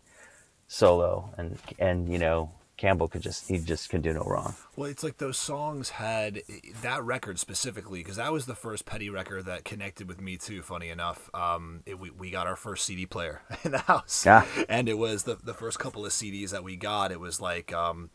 solo, 0.68 1.34
and 1.38 1.58
and 1.80 2.12
you 2.12 2.20
know 2.20 2.52
Campbell 2.84 3.08
could 3.08 3.22
just 3.22 3.48
he 3.48 3.60
just 3.60 3.88
can 3.88 4.02
do 4.02 4.12
no 4.12 4.24
wrong. 4.24 4.56
Well, 4.76 4.90
it's 4.90 5.06
like 5.06 5.18
those 5.18 5.38
songs 5.38 5.92
had 5.92 6.42
that 6.82 7.02
record 7.02 7.40
specifically 7.40 8.02
because 8.02 8.18
that 8.18 8.34
was 8.34 8.46
the 8.46 8.56
first 8.56 8.86
Petty 8.86 9.10
record 9.10 9.46
that 9.46 9.64
connected 9.64 10.10
with 10.10 10.20
me 10.20 10.36
too. 10.36 10.62
Funny 10.62 10.90
enough, 10.90 11.30
um, 11.34 11.84
it, 11.86 11.98
we 11.98 12.10
we 12.10 12.30
got 12.30 12.46
our 12.46 12.58
first 12.58 12.84
CD 12.84 13.06
player 13.06 13.42
in 13.64 13.72
the 13.72 13.78
house, 13.78 14.26
yeah, 14.26 14.44
and 14.68 14.90
it 14.90 14.98
was 14.98 15.24
the 15.24 15.38
the 15.42 15.54
first 15.54 15.80
couple 15.80 16.06
of 16.06 16.12
CDs 16.12 16.50
that 16.50 16.66
we 16.66 16.76
got. 16.76 17.14
It 17.14 17.22
was 17.22 17.40
like. 17.40 17.72
Um, 17.72 18.10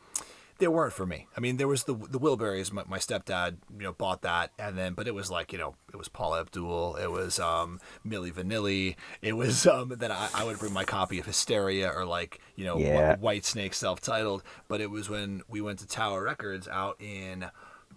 they 0.59 0.69
weren't 0.69 0.93
for 0.93 1.07
me. 1.07 1.27
I 1.37 1.41
mean, 1.41 1.57
there 1.57 1.69
was 1.69 1.85
the 1.85 1.95
the 1.95 2.19
Wilburys. 2.19 2.73
My, 2.73 2.83
my, 2.87 2.99
stepdad, 2.99 3.59
you 3.77 3.85
know, 3.85 3.93
bought 3.93 4.23
that, 4.23 4.51
and 4.59 4.77
then, 4.77 4.95
but 4.95 5.07
it 5.07 5.15
was 5.15 5.31
like, 5.31 5.53
you 5.53 5.59
know, 5.59 5.75
it 5.93 5.97
was 5.97 6.09
Paula 6.09 6.41
Abdul, 6.41 6.97
it 6.97 7.11
was 7.11 7.39
um, 7.39 7.81
Milli 8.07 8.33
Vanilli, 8.33 8.97
it 9.23 9.35
was 9.35 9.67
um, 9.67 9.95
then 9.97 10.13
I, 10.13 10.29
I 10.35 10.45
would 10.45 10.59
bring 10.59 10.73
my 10.73 10.85
copy 10.85 11.19
of 11.19 11.27
Hysteria 11.27 11.91
or 11.91 12.05
like, 12.05 12.41
you 12.57 12.65
know, 12.65 12.79
yeah. 12.79 13.17
Whitesnake 13.17 13.75
self-titled. 13.75 14.43
But 14.67 14.81
it 14.81 14.91
was 14.91 15.09
when 15.09 15.43
we 15.49 15.61
went 15.61 15.79
to 15.81 15.87
Tower 15.87 16.23
Records 16.23 16.69
out 16.69 17.01
in 17.01 17.47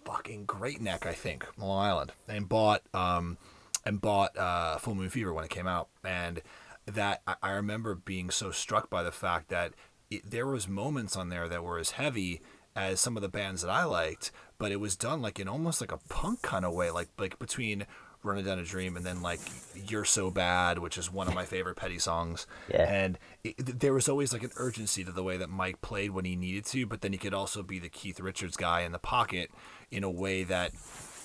fucking 0.04 0.44
Great 0.46 0.80
Neck, 0.80 1.06
I 1.06 1.12
think, 1.12 1.46
Long 1.58 1.84
Island, 1.84 2.12
and 2.28 2.48
bought 2.48 2.82
um, 2.94 3.38
and 3.84 4.00
bought 4.00 4.36
uh, 4.38 4.78
Full 4.78 4.94
Moon 4.94 5.10
Fever 5.10 5.32
when 5.32 5.44
it 5.44 5.50
came 5.50 5.66
out, 5.66 5.88
and 6.04 6.42
that 6.86 7.22
I, 7.26 7.36
I 7.42 7.50
remember 7.52 7.94
being 7.94 8.30
so 8.30 8.50
struck 8.50 8.88
by 8.88 9.02
the 9.02 9.12
fact 9.12 9.48
that 9.48 9.74
it, 10.10 10.30
there 10.30 10.46
was 10.46 10.68
moments 10.68 11.16
on 11.16 11.28
there 11.28 11.48
that 11.48 11.64
were 11.64 11.78
as 11.78 11.92
heavy 11.92 12.40
as 12.74 13.00
some 13.00 13.16
of 13.16 13.22
the 13.22 13.28
bands 13.28 13.62
that 13.62 13.70
I 13.70 13.84
liked, 13.84 14.32
but 14.58 14.72
it 14.72 14.80
was 14.80 14.96
done 14.96 15.22
like 15.22 15.38
in 15.38 15.48
almost 15.48 15.80
like 15.80 15.92
a 15.92 15.98
punk 16.08 16.42
kind 16.42 16.64
of 16.64 16.72
way, 16.74 16.90
like 16.90 17.08
like 17.18 17.38
between 17.38 17.86
Running 18.22 18.44
Down 18.44 18.58
a 18.58 18.64
Dream 18.64 18.96
and 18.96 19.04
then 19.04 19.20
like 19.20 19.40
You're 19.74 20.04
So 20.04 20.30
Bad, 20.30 20.78
which 20.78 20.96
is 20.96 21.12
one 21.12 21.28
of 21.28 21.34
my 21.34 21.44
favorite 21.44 21.76
Petty 21.76 21.98
songs. 21.98 22.46
Yeah. 22.72 22.82
And 22.82 23.18
it, 23.42 23.80
there 23.80 23.92
was 23.92 24.08
always 24.08 24.32
like 24.32 24.42
an 24.42 24.52
urgency 24.56 25.04
to 25.04 25.12
the 25.12 25.22
way 25.22 25.36
that 25.36 25.50
Mike 25.50 25.80
played 25.80 26.12
when 26.12 26.24
he 26.24 26.36
needed 26.36 26.64
to, 26.66 26.86
but 26.86 27.00
then 27.00 27.12
he 27.12 27.18
could 27.18 27.34
also 27.34 27.62
be 27.62 27.78
the 27.78 27.88
Keith 27.88 28.20
Richards 28.20 28.56
guy 28.56 28.82
in 28.82 28.92
the 28.92 28.98
pocket 28.98 29.50
in 29.90 30.04
a 30.04 30.10
way 30.10 30.44
that 30.44 30.72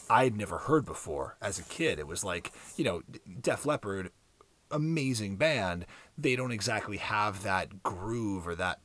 I'd 0.10 0.36
never 0.36 0.58
heard 0.58 0.86
before 0.86 1.38
as 1.41 1.60
a 1.60 1.64
kid. 1.64 2.00
It 2.00 2.08
was 2.08 2.24
like, 2.24 2.52
you 2.76 2.84
know, 2.84 3.04
Def 3.41 3.66
Leppard 3.66 4.12
amazing 4.72 5.38
band, 5.38 5.86
they 6.18 6.36
don't 6.36 6.52
exactly 6.52 6.98
have 6.98 7.43
that 7.43 7.84
groove 7.84 8.48
or 8.48 8.56
that 8.56 8.80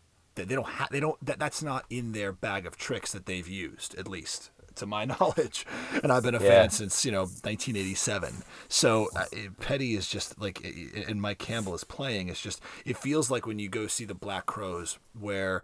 they 0.45 0.55
don't 0.55 0.69
have 0.69 0.89
they 0.91 1.01
don't 1.01 1.25
that, 1.25 1.39
that's 1.39 1.63
not 1.63 1.85
in 1.91 2.13
their 2.13 2.33
bag 2.33 2.67
of 2.67 2.77
tricks 2.77 3.13
that 3.13 3.27
they've 3.27 3.49
used 3.49 3.95
at 3.97 4.09
least 4.09 4.51
to 4.75 4.87
my 4.87 5.05
knowledge. 5.21 5.67
And 6.03 6.13
i've 6.13 6.23
been 6.23 6.35
a 6.35 6.43
yeah. 6.43 6.49
fan 6.49 6.71
since 6.71 7.05
you 7.05 7.13
know 7.13 7.23
1987 7.23 8.43
so 8.69 9.09
uh, 9.17 9.25
petty 9.61 9.95
is 9.95 10.09
just 10.09 10.41
like 10.41 10.65
and 11.09 11.21
mike 11.21 11.39
campbell 11.39 11.75
is 11.75 11.85
playing 11.85 12.29
it's 12.29 12.41
just 12.41 12.61
it 12.85 12.97
feels 12.97 13.31
like 13.31 13.47
when 13.47 13.59
you 13.59 13.69
go 13.69 13.87
see 13.87 14.05
the 14.05 14.15
black 14.15 14.47
Crowes 14.47 14.99
where 15.19 15.63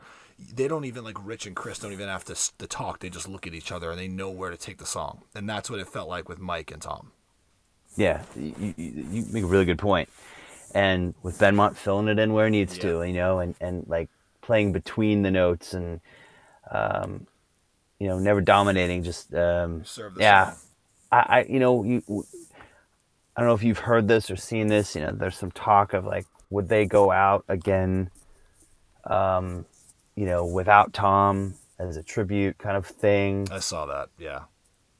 they 0.54 0.68
don't 0.68 0.84
even 0.84 1.04
like 1.04 1.16
rich 1.24 1.46
and 1.46 1.56
chris 1.56 1.78
don't 1.78 1.92
even 1.92 2.08
have 2.08 2.24
to, 2.24 2.34
to 2.58 2.66
talk 2.66 3.00
they 3.00 3.10
just 3.10 3.28
look 3.28 3.46
at 3.46 3.54
each 3.54 3.72
other 3.72 3.90
and 3.90 3.98
they 3.98 4.08
know 4.08 4.30
where 4.30 4.50
to 4.50 4.56
take 4.56 4.78
the 4.78 4.86
song. 4.86 5.22
And 5.34 5.48
that's 5.48 5.68
what 5.68 5.80
it 5.80 5.88
felt 5.88 6.08
like 6.08 6.28
with 6.28 6.38
mike 6.38 6.70
and 6.70 6.80
tom. 6.80 7.12
Yeah 7.96 8.22
you, 8.36 8.54
you, 8.58 8.74
you 8.76 9.26
make 9.30 9.42
a 9.42 9.46
really 9.46 9.64
good 9.64 9.78
point. 9.78 10.08
And 10.74 11.14
with 11.22 11.38
benmont 11.38 11.76
filling 11.76 12.08
it 12.08 12.18
in 12.18 12.34
where 12.34 12.46
it 12.46 12.50
needs 12.50 12.76
yeah. 12.76 12.82
to 12.82 13.02
you 13.02 13.14
know 13.14 13.40
and, 13.40 13.54
and 13.60 13.84
like 13.88 14.10
playing 14.48 14.72
between 14.72 15.20
the 15.20 15.30
notes 15.30 15.74
and 15.74 16.00
um, 16.70 17.26
you 17.98 18.08
know 18.08 18.18
never 18.18 18.40
dominating 18.40 19.02
just 19.02 19.34
um, 19.34 19.84
yeah. 20.18 20.54
I, 21.12 21.18
I, 21.18 21.46
you 21.50 21.60
know 21.60 21.84
you 21.84 22.02
I 23.36 23.42
don't 23.42 23.48
know 23.48 23.54
if 23.54 23.62
you've 23.62 23.80
heard 23.80 24.08
this 24.08 24.30
or 24.30 24.36
seen 24.36 24.68
this 24.68 24.96
you 24.96 25.02
know 25.02 25.12
there's 25.12 25.36
some 25.36 25.50
talk 25.50 25.92
of 25.92 26.06
like 26.06 26.24
would 26.48 26.70
they 26.70 26.86
go 26.86 27.12
out 27.12 27.44
again 27.46 28.08
um, 29.04 29.66
you 30.16 30.24
know 30.24 30.46
without 30.46 30.94
Tom 30.94 31.52
as 31.78 31.98
a 31.98 32.02
tribute 32.02 32.56
kind 32.56 32.78
of 32.78 32.86
thing? 32.86 33.48
I 33.52 33.58
saw 33.58 33.84
that 33.84 34.08
yeah. 34.18 34.44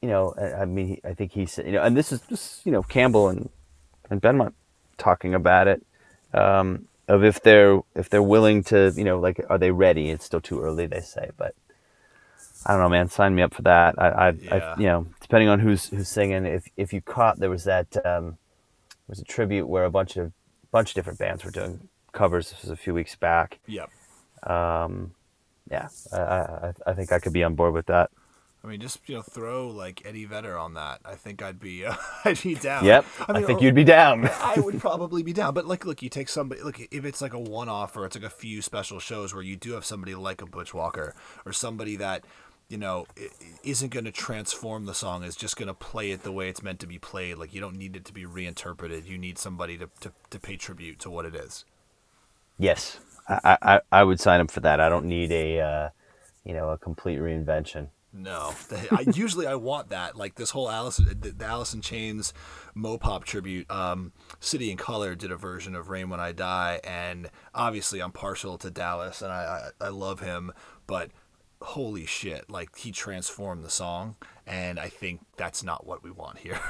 You 0.03 0.11
know 0.11 0.35
I, 0.39 0.63
I 0.63 0.65
mean 0.67 1.01
I 1.05 1.15
think 1.15 1.33
he 1.33 1.47
said 1.47 1.65
you 1.65 1.73
know 1.73 1.83
and 1.83 1.97
this 1.97 2.13
is 2.13 2.21
just 2.29 2.67
you 2.67 2.73
know 2.73 2.83
Campbell 2.83 3.31
and 3.31 3.49
and 4.11 4.21
Benmont 4.21 4.53
talking 4.99 5.33
about 5.33 5.69
it. 5.69 5.83
Um, 6.35 6.87
of 7.09 7.25
if 7.25 7.43
they're 7.43 7.81
if 7.95 8.09
they're 8.11 8.23
willing 8.23 8.63
to, 8.65 8.93
you 8.97 9.05
know, 9.05 9.19
like 9.19 9.45
are 9.49 9.59
they 9.59 9.71
ready? 9.71 10.11
It's 10.11 10.25
still 10.25 10.41
too 10.41 10.61
early, 10.61 10.87
they 10.87 11.01
say, 11.01 11.31
but 11.37 11.55
I 12.67 12.73
don't 12.73 12.83
know, 12.83 12.89
man. 12.89 13.09
Sign 13.09 13.35
me 13.35 13.43
up 13.43 13.55
for 13.55 13.63
that. 13.63 13.95
I, 13.99 14.09
I, 14.09 14.31
yeah. 14.31 14.55
I 14.55 14.79
you 14.79 14.87
know, 14.87 15.07
depending 15.21 15.49
on 15.49 15.61
who's 15.61 15.89
who's 15.89 16.09
singing. 16.09 16.45
If 16.45 16.69
if 16.77 16.93
you 16.93 17.01
caught, 17.01 17.39
there 17.39 17.51
was 17.51 17.65
that 17.65 17.97
um, 18.05 18.37
there 19.07 19.09
was 19.11 19.21
a 19.21 19.25
tribute 19.25 19.67
where 19.67 19.85
a 19.85 19.91
bunch 19.91 20.17
of 20.17 20.33
bunch 20.71 20.91
of 20.91 20.95
different 20.95 21.19
bands 21.19 21.45
were 21.45 21.51
doing 21.51 21.89
covers. 22.13 22.51
This 22.51 22.63
was 22.63 22.71
a 22.71 22.77
few 22.77 22.95
weeks 22.95 23.17
back. 23.17 23.59
Yep. 23.67 23.91
Um, 24.43 25.13
yeah, 25.71 25.89
I, 26.13 26.19
I 26.19 26.73
I 26.87 26.93
think 26.95 27.13
I 27.13 27.19
could 27.19 27.33
be 27.33 27.45
on 27.45 27.55
board 27.55 27.75
with 27.75 27.87
that. 27.87 28.11
I 28.63 28.67
mean, 28.67 28.81
just 28.81 28.99
you 29.09 29.15
know, 29.15 29.23
throw 29.23 29.69
like 29.69 30.03
Eddie 30.05 30.25
Vedder 30.25 30.59
on 30.59 30.75
that. 30.75 31.01
I 31.05 31.15
think 31.15 31.43
I'd 31.43 31.61
be, 31.61 31.85
uh, 31.87 31.95
I'd 32.25 32.43
be 32.43 32.55
down. 32.55 32.85
Yep, 32.85 33.05
I, 33.29 33.33
mean, 33.33 33.43
I 33.43 33.47
think 33.47 33.61
or, 33.61 33.65
you'd 33.65 33.75
be 33.75 33.85
down. 33.85 34.29
I 34.41 34.59
would 34.59 34.81
probably 34.81 35.23
be 35.23 35.33
down. 35.33 35.55
But 35.55 35.67
like, 35.67 35.85
look, 35.85 36.03
you 36.03 36.09
take 36.09 36.29
somebody. 36.29 36.63
Look, 36.63 36.81
if 36.91 37.05
it's 37.05 37.23
like 37.23 37.33
a 37.33 37.39
one-off 37.39 37.97
or 37.97 38.05
it's 38.05 38.17
like 38.17 38.25
a 38.25 38.31
few 38.31 38.63
special 38.63 38.99
shows 38.99 39.33
where 39.33 39.43
you 39.43 39.57
do 39.57 39.73
have 39.73 39.85
somebody 39.85 40.15
like 40.15 40.43
a 40.43 40.47
Butch 40.47 40.75
Walker 40.75 41.15
or 41.47 41.53
somebody 41.53 41.97
that 41.97 42.25
you 42.69 42.77
know 42.77 43.07
isn't 43.63 43.91
going 43.91 44.05
to 44.05 44.13
transform 44.13 44.87
the 44.87 44.95
song, 44.95 45.23
is 45.23 45.37
just 45.37 45.57
going 45.57 45.69
to 45.69 45.75
play 45.75 46.11
it 46.11 46.25
the 46.25 46.33
way 46.33 46.49
it's 46.49 46.63
meant 46.63 46.81
to 46.81 46.87
be 46.87 46.99
played. 46.99 47.39
Like 47.39 47.55
you 47.55 47.61
don't 47.61 47.77
need 47.77 47.95
it 47.95 48.05
to 48.07 48.13
be 48.13 48.27
reinterpreted. 48.27 49.07
You 49.07 49.19
need 49.19 49.39
somebody 49.39 49.79
to 49.79 49.89
to, 50.01 50.13
to 50.31 50.41
pay 50.41 50.57
tribute 50.57 50.99
to 51.01 51.11
what 51.11 51.25
it 51.25 51.37
is. 51.37 51.65
Yes, 52.59 52.99
I, 53.29 53.57
I 53.63 53.81
I 53.93 54.05
would 54.05 54.19
sign 54.19 54.41
up 54.41 54.51
for 54.51 54.61
that. 54.61 54.81
I 54.81 54.89
don't 54.89 55.07
need 55.07 55.31
a 55.31 55.61
uh, 55.61 55.89
you 56.45 56.55
know 56.55 56.71
a 56.71 56.77
complete 56.77 57.21
reinvention. 57.21 57.89
No, 58.13 58.55
I, 58.91 59.05
usually 59.13 59.47
I 59.47 59.55
want 59.55 59.91
that. 59.91 60.17
Like 60.17 60.37
this 60.37 60.51
whole 60.51 60.71
Alice, 60.71 60.97
the, 60.97 61.31
the 61.31 61.45
Alice 61.45 61.75
in 61.75 61.83
Chains, 61.83 62.33
Mopop 62.75 63.25
tribute. 63.25 63.71
Um, 63.71 64.13
City 64.41 64.71
and 64.71 64.79
Colour 64.79 65.15
did 65.15 65.31
a 65.31 65.37
version 65.37 65.75
of 65.75 65.91
Rain 65.91 66.09
When 66.09 66.19
I 66.19 66.33
Die, 66.33 66.81
and 66.85 67.31
obviously 67.55 68.01
I'm 68.01 68.13
partial 68.13 68.57
to 68.59 68.71
Dallas, 68.71 69.21
and 69.21 69.31
I, 69.31 69.71
I, 69.81 69.87
I 69.87 69.89
love 69.89 70.21
him, 70.21 70.53
but 70.87 71.11
holy 71.61 72.07
shit, 72.07 72.49
like 72.49 72.77
he 72.77 72.93
transformed 72.93 73.63
the 73.63 73.71
song, 73.71 74.17
and 74.47 74.79
I 74.79 74.89
think 74.89 75.21
that's 75.37 75.63
not 75.63 75.87
what 75.87 76.03
we 76.03 76.11
want 76.11 76.39
here. 76.39 76.61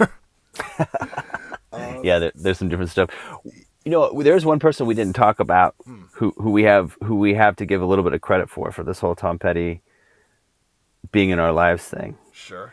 um, 1.72 2.00
yeah, 2.04 2.18
there, 2.18 2.32
there's 2.34 2.58
some 2.58 2.68
different 2.68 2.90
stuff. 2.90 3.10
You 3.84 3.92
know, 3.92 4.22
there's 4.22 4.44
one 4.44 4.58
person 4.58 4.86
we 4.86 4.94
didn't 4.94 5.14
talk 5.14 5.38
about 5.38 5.76
hmm. 5.84 6.02
who 6.14 6.34
who 6.36 6.50
we 6.50 6.64
have 6.64 6.96
who 7.04 7.16
we 7.16 7.34
have 7.34 7.54
to 7.56 7.64
give 7.64 7.80
a 7.80 7.86
little 7.86 8.04
bit 8.04 8.12
of 8.12 8.20
credit 8.20 8.50
for 8.50 8.72
for 8.72 8.82
this 8.82 8.98
whole 8.98 9.14
Tom 9.14 9.38
Petty 9.38 9.82
being 11.12 11.30
in 11.30 11.38
our 11.38 11.52
lives 11.52 11.84
thing. 11.84 12.16
Sure. 12.32 12.72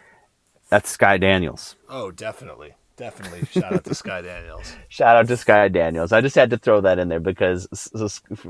That's 0.70 0.90
Sky 0.90 1.18
Daniels. 1.18 1.76
Oh, 1.90 2.12
definitely. 2.12 2.76
Definitely. 2.98 3.46
Shout 3.52 3.74
out 3.74 3.84
to 3.84 3.96
Sky 3.96 4.22
Daniels. 4.22 4.74
Shout 4.90 5.18
out 5.18 5.28
to 5.28 5.38
Sky 5.38 5.68
Daniels. 5.68 6.12
I 6.12 6.22
just 6.22 6.36
had 6.36 6.50
to 6.52 6.58
throw 6.58 6.82
that 6.82 6.98
in 6.98 7.10
there 7.10 7.20
because 7.20 7.68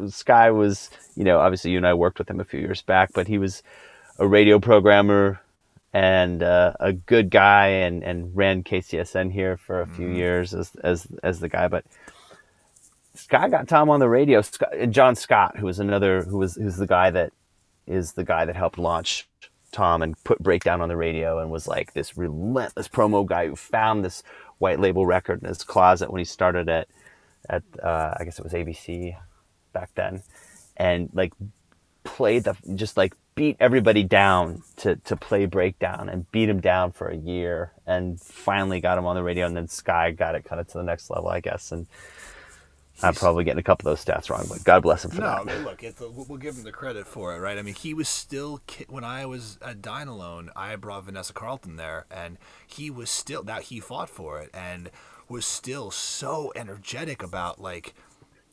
Sky 0.07 0.51
was, 0.51 0.89
you 1.15 1.23
know, 1.23 1.39
obviously 1.39 1.71
you 1.71 1.77
and 1.77 1.87
I 1.87 1.95
worked 1.95 2.19
with 2.19 2.29
him 2.29 2.39
a 2.39 2.45
few 2.45 2.59
years 2.59 2.81
back, 2.81 3.11
but 3.13 3.27
he 3.27 3.37
was 3.37 3.63
a 4.19 4.27
radio 4.27 4.59
programmer 4.59 5.41
and 5.93 6.43
uh, 6.43 6.73
a 6.79 6.93
good 6.93 7.29
guy 7.31 7.67
and, 7.67 8.03
and 8.03 8.35
ran 8.35 8.63
KCSN 8.63 9.31
here 9.31 9.57
for 9.57 9.81
a 9.81 9.87
few 9.87 10.09
mm. 10.09 10.15
years 10.15 10.53
as, 10.53 10.75
as, 10.83 11.07
as 11.23 11.39
the 11.39 11.49
guy. 11.49 11.67
But 11.67 11.85
Sky 13.15 13.49
got 13.49 13.67
Tom 13.67 13.89
on 13.89 13.99
the 13.99 14.09
radio. 14.09 14.43
John 14.89 15.15
Scott, 15.15 15.57
who 15.57 15.65
was 15.65 15.79
another, 15.79 16.21
who 16.23 16.37
was, 16.37 16.55
who's 16.55 16.77
the 16.77 16.87
guy 16.87 17.09
that 17.09 17.33
is 17.87 18.13
the 18.13 18.23
guy 18.23 18.45
that 18.45 18.55
helped 18.55 18.77
launch 18.77 19.27
Tom 19.75 20.01
and 20.01 20.21
put 20.23 20.39
Breakdown 20.41 20.81
on 20.81 20.87
the 20.89 20.95
radio 20.95 21.39
and 21.39 21.51
was 21.51 21.67
like 21.67 21.93
this 21.93 22.17
relentless 22.17 22.87
promo 22.87 23.25
guy 23.25 23.47
who 23.47 23.55
found 23.55 24.03
this 24.03 24.23
white 24.57 24.79
label 24.79 25.05
record 25.05 25.41
in 25.41 25.49
his 25.49 25.63
closet 25.63 26.09
when 26.09 26.19
he 26.19 26.25
started 26.25 26.69
at 26.69 26.87
at 27.49 27.63
uh, 27.83 28.15
I 28.17 28.23
guess 28.23 28.39
it 28.39 28.43
was 28.43 28.53
ABC 28.53 29.15
back 29.73 29.91
then, 29.95 30.23
and 30.77 31.09
like 31.13 31.33
played 32.05 32.45
the 32.45 32.55
just 32.75 32.95
like 32.95 33.13
beat 33.35 33.57
everybody 33.59 34.03
down 34.03 34.63
to 34.77 34.95
to 34.95 35.17
play 35.17 35.45
Breakdown 35.45 36.07
and 36.07 36.31
beat 36.31 36.47
him 36.47 36.61
down 36.61 36.93
for 36.93 37.09
a 37.09 37.17
year 37.17 37.73
and 37.85 38.19
finally 38.21 38.79
got 38.79 38.97
him 38.97 39.05
on 39.05 39.15
the 39.15 39.23
radio 39.23 39.45
and 39.45 39.57
then 39.57 39.67
Sky 39.67 40.11
got 40.11 40.35
it 40.35 40.45
kind 40.45 40.61
of 40.61 40.67
to 40.67 40.77
the 40.77 40.83
next 40.83 41.09
level 41.09 41.27
I 41.27 41.41
guess. 41.41 41.73
And 41.73 41.85
I'm 43.03 43.13
probably 43.13 43.43
getting 43.43 43.59
a 43.59 43.63
couple 43.63 43.89
of 43.89 43.97
those 43.97 44.05
stats 44.05 44.29
wrong, 44.29 44.45
but 44.47 44.63
God 44.63 44.81
bless 44.81 45.03
him 45.03 45.11
for 45.11 45.21
no, 45.21 45.27
that. 45.27 45.45
No, 45.45 45.51
I 45.51 45.55
mean, 45.55 45.65
look, 45.65 46.29
we'll 46.29 46.37
give 46.37 46.55
him 46.55 46.63
the 46.63 46.71
credit 46.71 47.05
for 47.05 47.35
it, 47.35 47.39
right? 47.39 47.57
I 47.57 47.61
mean, 47.61 47.75
he 47.75 47.93
was 47.93 48.07
still 48.07 48.61
when 48.87 49.03
I 49.03 49.25
was 49.25 49.57
at 49.61 49.81
Dine 49.81 50.07
Alone, 50.07 50.49
I 50.55 50.75
brought 50.77 51.03
Vanessa 51.03 51.33
Carlton 51.33 51.75
there, 51.75 52.05
and 52.09 52.37
he 52.65 52.89
was 52.89 53.09
still 53.09 53.43
that 53.43 53.63
he 53.63 53.79
fought 53.79 54.09
for 54.09 54.39
it 54.39 54.49
and 54.53 54.89
was 55.27 55.45
still 55.45 55.91
so 55.91 56.53
energetic 56.55 57.21
about 57.23 57.59
like 57.59 57.93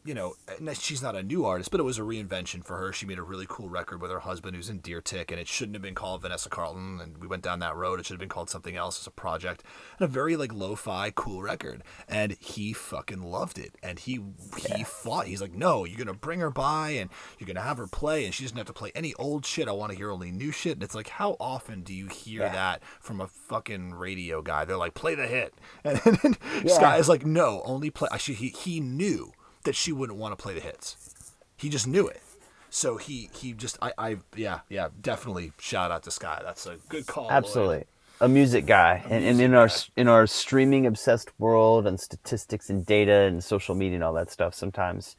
you 0.04 0.14
know, 0.14 0.34
she's 0.74 1.02
not 1.02 1.14
a 1.14 1.22
new 1.22 1.44
artist, 1.44 1.70
but 1.70 1.78
it 1.78 1.84
was 1.84 1.98
a 1.98 2.02
reinvention 2.02 2.64
for 2.64 2.76
her. 2.76 2.92
She 2.92 3.06
made 3.06 3.18
a 3.18 3.22
really 3.22 3.46
cool 3.48 3.68
record 3.68 4.00
with 4.00 4.10
her 4.10 4.20
husband, 4.20 4.56
who's 4.56 4.68
in 4.68 4.78
Deer 4.78 5.00
Tick, 5.00 5.30
and 5.30 5.38
it 5.38 5.46
shouldn't 5.46 5.76
have 5.76 5.82
been 5.82 5.94
called 5.94 6.22
Vanessa 6.22 6.48
Carlton. 6.48 7.00
And 7.00 7.18
we 7.18 7.28
went 7.28 7.44
down 7.44 7.60
that 7.60 7.76
road. 7.76 8.00
It 8.00 8.06
should 8.06 8.14
have 8.14 8.20
been 8.20 8.28
called 8.28 8.50
something 8.50 8.76
else 8.76 9.00
as 9.00 9.06
a 9.06 9.12
project. 9.12 9.62
And 9.98 10.04
a 10.04 10.12
very 10.12 10.34
like 10.34 10.52
lo-fi, 10.52 11.12
cool 11.14 11.42
record. 11.42 11.84
And 12.08 12.32
he 12.40 12.72
fucking 12.72 13.22
loved 13.22 13.58
it. 13.58 13.76
And 13.80 14.00
he 14.00 14.14
he 14.56 14.78
yeah. 14.78 14.84
fought. 14.84 15.28
He's 15.28 15.40
like, 15.40 15.54
no, 15.54 15.84
you're 15.84 15.98
gonna 15.98 16.14
bring 16.14 16.40
her 16.40 16.50
by, 16.50 16.90
and 16.90 17.08
you're 17.38 17.46
gonna 17.46 17.60
have 17.60 17.78
her 17.78 17.86
play, 17.86 18.24
and 18.24 18.34
she 18.34 18.42
doesn't 18.42 18.56
have 18.56 18.66
to 18.66 18.72
play 18.72 18.90
any 18.96 19.14
old 19.14 19.46
shit. 19.46 19.68
I 19.68 19.72
want 19.72 19.92
to 19.92 19.98
hear 19.98 20.10
only 20.10 20.32
new 20.32 20.50
shit. 20.50 20.72
And 20.74 20.82
it's 20.82 20.96
like, 20.96 21.08
how 21.08 21.36
often 21.38 21.82
do 21.82 21.94
you 21.94 22.08
hear 22.08 22.42
yeah. 22.42 22.52
that 22.52 22.82
from 23.00 23.20
a 23.20 23.28
fucking 23.28 23.94
radio 23.94 24.42
guy? 24.42 24.64
They're 24.64 24.76
like, 24.76 24.94
play 24.94 25.14
the 25.14 25.28
hit, 25.28 25.54
and 25.84 25.98
then 25.98 26.36
yeah. 26.64 26.74
Sky 26.74 26.96
is 26.96 27.08
like, 27.08 27.24
no, 27.24 27.62
only 27.64 27.90
play. 27.90 28.08
Actually, 28.10 28.34
he 28.34 28.48
he 28.48 28.80
knew 28.80 29.32
that 29.64 29.74
she 29.74 29.92
wouldn't 29.92 30.18
want 30.18 30.36
to 30.36 30.42
play 30.42 30.54
the 30.54 30.60
hits. 30.60 31.32
He 31.56 31.68
just 31.68 31.86
knew 31.86 32.08
it. 32.08 32.22
So 32.70 32.96
he 32.96 33.28
he 33.34 33.52
just 33.52 33.78
I, 33.82 33.92
I 33.98 34.16
yeah 34.34 34.60
yeah 34.68 34.88
definitely 35.00 35.52
shout 35.58 35.90
out 35.90 36.02
to 36.04 36.10
Sky. 36.10 36.40
That's 36.42 36.66
a 36.66 36.78
good 36.88 37.06
call. 37.06 37.30
Absolutely. 37.30 37.76
Lloyd. 37.76 37.86
A 38.20 38.28
music 38.28 38.66
guy, 38.66 39.02
a 39.04 39.12
and, 39.12 39.24
music 39.24 39.30
and 39.30 39.40
in 39.40 39.50
guy. 39.50 39.56
our 39.58 39.68
in 39.96 40.08
our 40.08 40.26
streaming 40.26 40.86
obsessed 40.86 41.30
world 41.38 41.86
and 41.86 42.00
statistics 42.00 42.70
and 42.70 42.86
data 42.86 43.22
and 43.22 43.42
social 43.44 43.74
media 43.74 43.96
and 43.96 44.04
all 44.04 44.14
that 44.14 44.30
stuff, 44.30 44.54
sometimes 44.54 45.16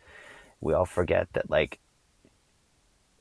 we 0.62 0.74
all 0.74 0.86
forget 0.86 1.28
that 1.34 1.50
like 1.50 1.80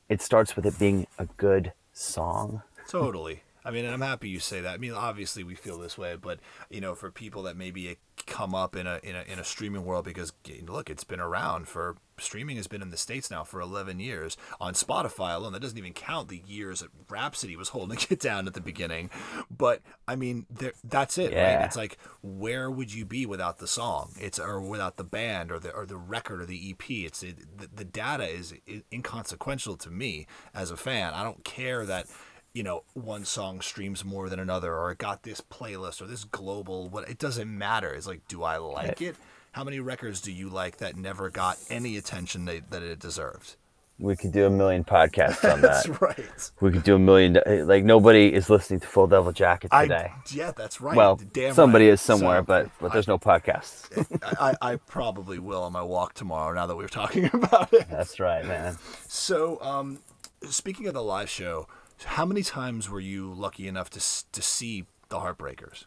it 0.09 0.23
starts 0.23 0.57
with 0.57 0.67
it 0.67 0.79
being 0.79 1.07
a 1.19 1.27
good 1.37 1.73
song. 1.93 2.63
Totally. 2.89 3.43
I 3.65 3.71
mean, 3.71 3.87
I'm 3.87 4.01
happy 4.01 4.29
you 4.29 4.41
say 4.41 4.61
that. 4.61 4.75
I 4.75 4.77
mean, 4.79 4.93
obviously 4.93 5.45
we 5.45 5.55
feel 5.55 5.79
this 5.79 5.97
way, 5.97 6.17
but 6.17 6.41
you 6.71 6.81
know, 6.81 6.95
for 6.95 7.11
people 7.11 7.45
that 7.45 7.57
maybe 7.57 7.97
come 8.27 8.55
up 8.55 8.77
in 8.77 8.87
a 8.87 9.01
in 9.03 9.17
a 9.17 9.23
in 9.23 9.39
a 9.39 9.45
streaming 9.45 9.85
world 9.85 10.05
because 10.05 10.33
look, 10.67 10.91
it's 10.91 11.05
been 11.05 11.21
around 11.21 11.69
for 11.69 11.97
streaming 12.19 12.57
has 12.57 12.67
been 12.67 12.83
in 12.83 12.91
the 12.91 12.97
states 12.97 13.31
now 13.31 13.43
for 13.43 13.61
11 13.61 13.99
years 13.99 14.37
on 14.61 14.75
Spotify 14.75 15.35
alone. 15.35 15.53
That 15.53 15.63
doesn't 15.63 15.79
even 15.79 15.93
count 15.93 16.29
the 16.29 16.43
years 16.47 16.81
that 16.81 16.91
Rhapsody 17.09 17.57
was 17.57 17.71
holding 17.71 17.99
it 18.11 18.21
down 18.21 18.47
at 18.47 18.55
the 18.55 18.61
beginning. 18.61 19.11
But 19.51 19.81
I 20.07 20.17
mean, 20.17 20.47
there, 20.51 20.73
that's 20.85 21.19
it, 21.19 21.33
yeah. 21.33 21.57
right? 21.57 21.65
It's 21.65 21.77
like 21.77 21.99
where 22.23 22.71
would 22.71 22.93
you 22.93 23.05
be 23.05 23.27
without 23.27 23.59
the 23.59 23.67
song? 23.67 24.13
It's 24.21 24.39
or 24.39 24.61
without 24.61 24.97
the 24.97 25.05
band 25.05 25.51
or 25.51 25.59
the 25.59 25.71
or 25.71 25.87
the 25.87 25.97
record 25.97 26.41
or 26.41 26.47
the 26.47 26.71
EP. 26.71 26.91
It's 26.91 27.23
it, 27.23 27.59
the, 27.59 27.69
the 27.75 27.85
data 27.85 28.25
is 28.25 28.55
inconsequential 28.93 29.77
to 29.77 29.91
me 29.91 30.27
as 30.55 30.71
a 30.71 30.77
fan. 30.77 31.15
I 31.15 31.23
don't 31.23 31.45
care 31.45 31.85
that 31.87 32.07
you 32.55 32.63
know 32.63 32.83
one 32.95 33.25
song 33.25 33.61
streams 33.61 34.05
more 34.05 34.29
than 34.29 34.39
another 34.39 34.75
or 34.75 34.93
it 34.93 34.99
got 34.99 35.23
this 35.23 35.41
playlist 35.41 36.03
or 36.03 36.07
this 36.07 36.25
global 36.25 36.89
what 36.89 37.09
it 37.09 37.19
doesn't 37.19 37.57
matter 37.57 37.93
it's 37.93 38.07
like 38.07 38.27
do 38.29 38.43
i 38.43 38.57
like 38.57 39.01
it 39.01 39.17
how 39.53 39.65
many 39.65 39.81
records 39.81 40.21
do 40.21 40.33
you 40.33 40.49
like 40.49 40.79
that 40.79 40.97
never 40.97 41.29
got 41.31 41.59
any 41.71 41.97
attention 41.97 42.45
that, 42.45 42.71
that 42.71 42.83
it 42.83 42.99
deserved 42.99 43.57
we 43.99 44.17
could 44.17 44.33
do 44.33 44.47
a 44.47 44.51
million 44.51 44.83
podcasts 44.85 45.51
on 45.51 45.61
that. 45.63 45.85
that's 45.85 45.89
right. 46.01 46.51
We 46.61 46.73
could 46.73 46.83
do 46.83 46.97
a 46.97 46.99
million. 46.99 47.39
Like 47.69 47.85
nobody 47.85 48.33
is 48.33 48.51
listening 48.51 48.81
to 48.81 48.87
Full 48.89 49.07
Devil 49.07 49.31
Jacket 49.31 49.71
today. 49.71 50.11
I, 50.13 50.23
yeah, 50.33 50.51
that's 50.51 50.81
right. 50.81 50.97
well, 50.97 51.21
Damn 51.33 51.55
somebody 51.55 51.87
right. 51.87 51.93
is 51.93 52.01
somewhere, 52.01 52.41
So, 52.41 52.45
but 52.45 52.71
but 52.81 52.93
there's 52.93 53.07
no 53.07 53.17
podcasts. 53.19 53.87
I, 54.41 54.57
I 54.61 54.77
probably 54.77 55.39
will 55.39 55.63
on 55.63 55.73
my 55.73 55.83
walk 55.83 56.15
tomorrow. 56.15 56.53
Now 56.53 56.67
that 56.67 56.77
we're 56.77 56.89
talking 56.89 57.27
about 57.33 57.73
it. 57.73 57.87
That's 57.89 58.19
right, 58.19 58.45
man. 58.45 58.77
So, 59.07 59.61
um, 59.63 60.01
speaking 60.49 60.89
of 60.89 60.95
the 60.95 61.03
live 61.03 61.31
show, 61.31 61.69
how 62.05 62.25
many 62.25 62.43
times 62.43 62.89
were 62.89 63.01
you 63.01 63.33
lucky 63.33 63.69
enough 63.69 63.91
to 63.91 64.01
to 64.33 64.43
see 64.43 64.85
the 65.09 65.17
Heartbreakers? 65.19 65.85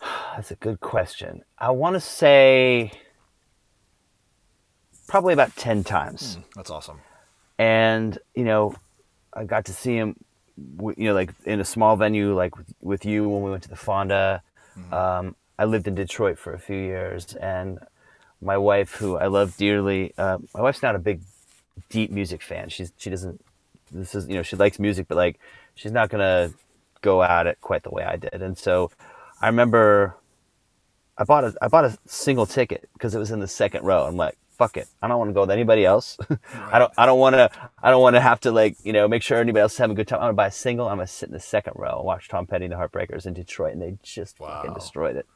That's 0.36 0.50
a 0.50 0.56
good 0.56 0.80
question. 0.80 1.42
I 1.58 1.70
want 1.70 1.94
to 1.94 2.00
say 2.00 2.92
probably 5.06 5.34
about 5.34 5.54
10 5.56 5.84
times. 5.84 6.38
That's 6.56 6.70
awesome. 6.70 7.00
And, 7.58 8.18
you 8.34 8.44
know, 8.44 8.74
I 9.34 9.44
got 9.44 9.66
to 9.66 9.72
see 9.72 9.94
him, 9.94 10.16
you 10.56 10.94
know, 10.96 11.14
like 11.14 11.30
in 11.44 11.60
a 11.60 11.64
small 11.64 11.96
venue, 11.96 12.34
like 12.34 12.56
with, 12.56 12.72
with 12.80 13.04
you 13.04 13.28
when 13.28 13.42
we 13.42 13.50
went 13.50 13.62
to 13.64 13.68
the 13.68 13.76
Fonda. 13.76 14.42
Um, 14.90 15.36
I 15.58 15.64
lived 15.66 15.86
in 15.86 15.94
Detroit 15.94 16.38
for 16.38 16.54
a 16.54 16.58
few 16.58 16.76
years, 16.76 17.34
and 17.34 17.78
my 18.40 18.56
wife, 18.56 18.94
who 18.94 19.16
I 19.16 19.26
love 19.26 19.56
dearly, 19.56 20.14
uh, 20.16 20.38
my 20.54 20.62
wife's 20.62 20.82
not 20.82 20.96
a 20.96 20.98
big, 20.98 21.20
deep 21.90 22.10
music 22.10 22.42
fan. 22.42 22.68
She's 22.68 22.92
she 22.96 23.10
doesn't. 23.10 23.44
This 23.92 24.14
is 24.14 24.28
you 24.28 24.34
know 24.34 24.42
she 24.42 24.56
likes 24.56 24.78
music, 24.78 25.06
but 25.08 25.16
like 25.16 25.38
she's 25.74 25.92
not 25.92 26.08
gonna 26.08 26.52
go 27.00 27.22
at 27.22 27.46
it 27.46 27.58
quite 27.60 27.82
the 27.82 27.90
way 27.90 28.04
I 28.04 28.16
did. 28.16 28.34
And 28.42 28.56
so, 28.56 28.90
I 29.40 29.46
remember 29.48 30.16
I 31.18 31.24
bought 31.24 31.44
a 31.44 31.54
I 31.60 31.68
bought 31.68 31.84
a 31.84 31.98
single 32.06 32.46
ticket 32.46 32.88
because 32.94 33.14
it 33.14 33.18
was 33.18 33.30
in 33.30 33.40
the 33.40 33.48
second 33.48 33.84
row. 33.84 34.06
I'm 34.06 34.16
like, 34.16 34.36
fuck 34.56 34.76
it, 34.76 34.88
I 35.02 35.08
don't 35.08 35.18
want 35.18 35.28
to 35.30 35.34
go 35.34 35.42
with 35.42 35.50
anybody 35.50 35.84
else. 35.84 36.16
I 36.54 36.78
don't 36.78 36.92
I 36.96 37.06
don't 37.06 37.18
want 37.18 37.34
to 37.34 37.50
I 37.82 37.90
don't 37.90 38.02
want 38.02 38.16
to 38.16 38.20
have 38.20 38.40
to 38.40 38.50
like 38.50 38.76
you 38.82 38.92
know 38.92 39.08
make 39.08 39.22
sure 39.22 39.38
anybody 39.38 39.62
else 39.62 39.72
is 39.72 39.78
having 39.78 39.94
a 39.94 39.96
good 39.96 40.08
time. 40.08 40.18
I'm 40.20 40.24
gonna 40.24 40.34
buy 40.34 40.46
a 40.46 40.52
single. 40.52 40.88
I'm 40.88 40.96
gonna 40.96 41.06
sit 41.06 41.28
in 41.28 41.34
the 41.34 41.40
second 41.40 41.74
row 41.76 41.98
and 41.98 42.06
watch 42.06 42.28
Tom 42.28 42.46
Petty 42.46 42.64
and 42.64 42.72
the 42.72 42.76
Heartbreakers 42.76 43.26
in 43.26 43.34
Detroit, 43.34 43.72
and 43.72 43.82
they 43.82 43.98
just 44.02 44.38
fucking 44.38 44.74
destroyed 44.74 45.16
it. 45.16 45.26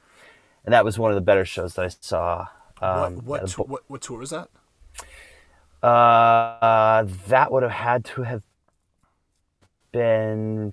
And 0.65 0.73
that 0.73 0.85
was 0.85 0.99
one 0.99 1.11
of 1.11 1.15
the 1.15 1.21
better 1.21 1.45
shows 1.45 1.75
that 1.75 1.85
I 1.85 1.89
saw. 1.89 2.47
Um, 2.81 3.17
what 3.25 3.43
what, 3.43 3.59
a 3.59 3.63
what 3.63 3.83
what 3.87 4.03
tour 4.03 4.19
was 4.19 4.31
that? 4.31 4.49
Uh, 5.87 7.07
that 7.29 7.53
would 7.53 7.63
have 7.63 7.73
had 7.73 8.05
to 8.07 8.23
have 8.23 8.43
been 9.93 10.73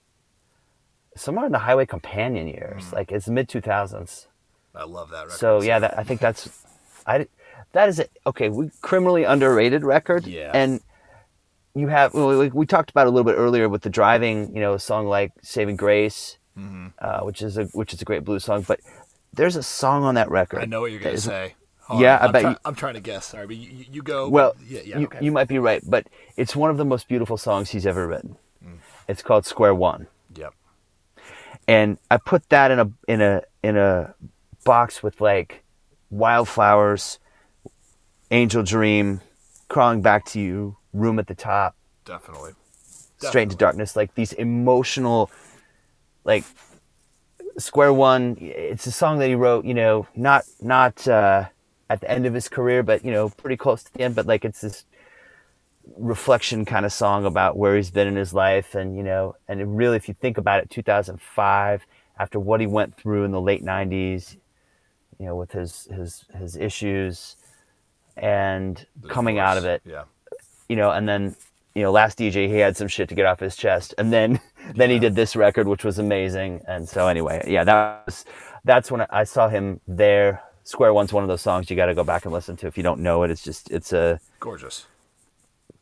somewhere 1.15 1.45
in 1.45 1.51
the 1.51 1.59
Highway 1.59 1.85
Companion 1.85 2.47
years, 2.47 2.91
like 2.93 3.11
it's 3.11 3.27
mid 3.27 3.47
two 3.49 3.61
thousands. 3.61 4.27
I 4.75 4.85
love 4.85 5.09
that 5.11 5.25
record. 5.25 5.37
So 5.37 5.61
yeah, 5.61 5.79
that, 5.79 5.97
I 5.97 6.03
think 6.03 6.19
that's 6.19 6.49
I 7.05 7.27
that 7.73 7.89
is 7.89 7.99
a, 7.99 8.07
okay. 8.27 8.49
We 8.49 8.71
criminally 8.81 9.23
underrated 9.23 9.83
record. 9.83 10.25
Yeah. 10.25 10.51
and 10.53 10.81
you 11.75 11.87
have 11.87 12.13
well, 12.13 12.37
we, 12.39 12.49
we 12.49 12.65
talked 12.65 12.89
about 12.91 13.07
it 13.07 13.09
a 13.09 13.11
little 13.11 13.29
bit 13.31 13.37
earlier 13.37 13.67
with 13.69 13.81
the 13.81 13.89
driving. 13.89 14.53
You 14.55 14.61
know, 14.61 14.73
a 14.73 14.79
song 14.79 15.07
like 15.07 15.31
"Saving 15.41 15.75
Grace," 15.75 16.37
Mm-hmm. 16.57 16.87
uh, 16.99 17.19
which 17.21 17.41
is 17.41 17.57
a 17.57 17.65
which 17.65 17.93
is 17.93 18.01
a 18.01 18.05
great 18.05 18.23
blues 18.23 18.43
song. 18.43 18.61
But 18.67 18.79
there's 19.33 19.55
a 19.55 19.63
song 19.63 20.03
on 20.03 20.15
that 20.15 20.29
record. 20.29 20.61
I 20.61 20.65
know 20.65 20.81
what 20.81 20.91
you're 20.91 20.99
gonna 20.99 21.13
is- 21.15 21.27
Yeah. 21.97 22.17
I 22.21 22.25
I'm 22.25 22.31
bet 22.31 22.41
try- 22.41 22.51
you- 22.51 22.57
I'm 22.65 22.75
trying 22.75 22.93
to 22.95 22.99
guess. 23.01 23.25
Sorry, 23.27 23.45
but 23.47 23.55
you, 23.55 23.85
you- 23.91 24.01
go. 24.03 24.29
Well, 24.29 24.55
yeah, 24.65 24.81
yeah. 24.85 24.99
you, 24.99 25.05
okay. 25.07 25.19
you 25.21 25.31
might 25.31 25.47
be 25.47 25.59
right, 25.59 25.81
but 25.85 26.07
it's 26.37 26.55
one 26.55 26.69
of 26.69 26.77
the 26.77 26.85
most 26.85 27.07
beautiful 27.07 27.37
songs 27.37 27.69
he's 27.71 27.85
ever 27.85 28.07
written. 28.07 28.37
Mm. 28.65 28.77
It's 29.07 29.21
called 29.21 29.45
"Square 29.45 29.75
One." 29.75 30.07
Yep. 30.35 30.53
and 31.67 31.97
I 32.09 32.17
put 32.17 32.47
that 32.49 32.71
in 32.71 32.79
a 32.79 32.89
in 33.07 33.21
a 33.21 33.41
in 33.63 33.77
a 33.77 34.13
box 34.65 35.03
with 35.03 35.21
like 35.21 35.63
wildflowers, 36.09 37.19
angel 38.31 38.63
dream, 38.63 39.21
crawling 39.67 40.01
back 40.01 40.25
to 40.25 40.39
you, 40.39 40.77
room 40.93 41.19
at 41.19 41.27
the 41.27 41.35
top, 41.35 41.75
Definitely. 42.05 42.53
straight 43.17 43.43
into 43.43 43.55
darkness, 43.57 43.95
like 43.95 44.15
these 44.15 44.33
emotional, 44.33 45.29
like 46.23 46.43
square 47.57 47.93
one. 47.93 48.37
It's 48.39 48.87
a 48.87 48.91
song 48.91 49.19
that 49.19 49.27
he 49.27 49.35
wrote, 49.35 49.65
you 49.65 49.73
know, 49.73 50.07
not 50.15 50.45
not 50.61 51.07
uh, 51.07 51.45
at 51.93 52.01
the 52.01 52.11
end 52.11 52.25
of 52.25 52.33
his 52.33 52.49
career, 52.49 52.83
but 52.83 53.05
you 53.05 53.11
know, 53.11 53.29
pretty 53.29 53.57
close 53.57 53.83
to 53.83 53.93
the 53.93 54.01
end. 54.01 54.15
But 54.15 54.25
like 54.25 54.43
it's 54.45 54.61
this 54.61 54.85
reflection 55.97 56.65
kind 56.65 56.85
of 56.85 56.93
song 56.93 57.25
about 57.25 57.57
where 57.57 57.75
he's 57.75 57.91
been 57.91 58.07
in 58.07 58.15
his 58.15 58.33
life 58.33 58.73
and 58.73 58.95
you 58.95 59.03
know 59.03 59.35
and 59.49 59.59
it 59.59 59.65
really 59.65 59.97
if 59.97 60.07
you 60.07 60.13
think 60.13 60.37
about 60.37 60.63
it 60.63 60.69
2005 60.69 61.85
after 62.17 62.39
what 62.39 62.61
he 62.61 62.67
went 62.67 62.95
through 62.95 63.25
in 63.25 63.31
the 63.31 63.41
late 63.41 63.63
90s 63.63 64.37
you 65.19 65.25
know 65.25 65.35
with 65.35 65.51
his 65.51 65.89
his 65.93 66.23
his 66.39 66.55
issues 66.55 67.35
and 68.15 68.85
The 69.01 69.09
coming 69.09 69.39
out 69.39 69.57
of 69.57 69.65
it 69.65 69.81
Yeah. 69.85 70.03
you 70.69 70.77
know 70.77 70.91
and 70.91 71.07
then 71.07 71.35
you 71.75 71.83
know 71.83 71.91
last 71.91 72.17
dj 72.17 72.47
he 72.47 72.59
had 72.59 72.77
some 72.77 72.87
shit 72.87 73.09
to 73.09 73.15
get 73.15 73.25
off 73.25 73.41
his 73.41 73.57
chest 73.57 73.93
and 73.97 74.11
then 74.11 74.39
then 74.75 74.89
he 74.89 74.99
did 74.99 75.15
this 75.15 75.35
record 75.35 75.67
which 75.67 75.83
was 75.83 75.99
amazing 75.99 76.61
and 76.65 76.87
so 76.87 77.09
anyway 77.09 77.43
yeah 77.45 77.65
that 77.65 78.03
was 78.05 78.23
that's 78.63 78.89
when 78.89 79.05
i 79.09 79.25
saw 79.25 79.49
him 79.49 79.81
there 79.85 80.41
square 80.63 80.93
one's 80.93 81.11
one 81.13 81.23
of 81.23 81.29
those 81.29 81.41
songs 81.41 81.69
you 81.69 81.75
got 81.75 81.87
to 81.87 81.95
go 81.95 82.03
back 82.03 82.25
and 82.25 82.33
listen 82.33 82.55
to 82.57 82.67
if 82.67 82.77
you 82.77 82.83
don't 82.83 82.99
know 83.01 83.23
it 83.23 83.31
it's 83.31 83.43
just 83.43 83.69
it's 83.71 83.91
a 83.93 84.19
Gorgeous. 84.39 84.85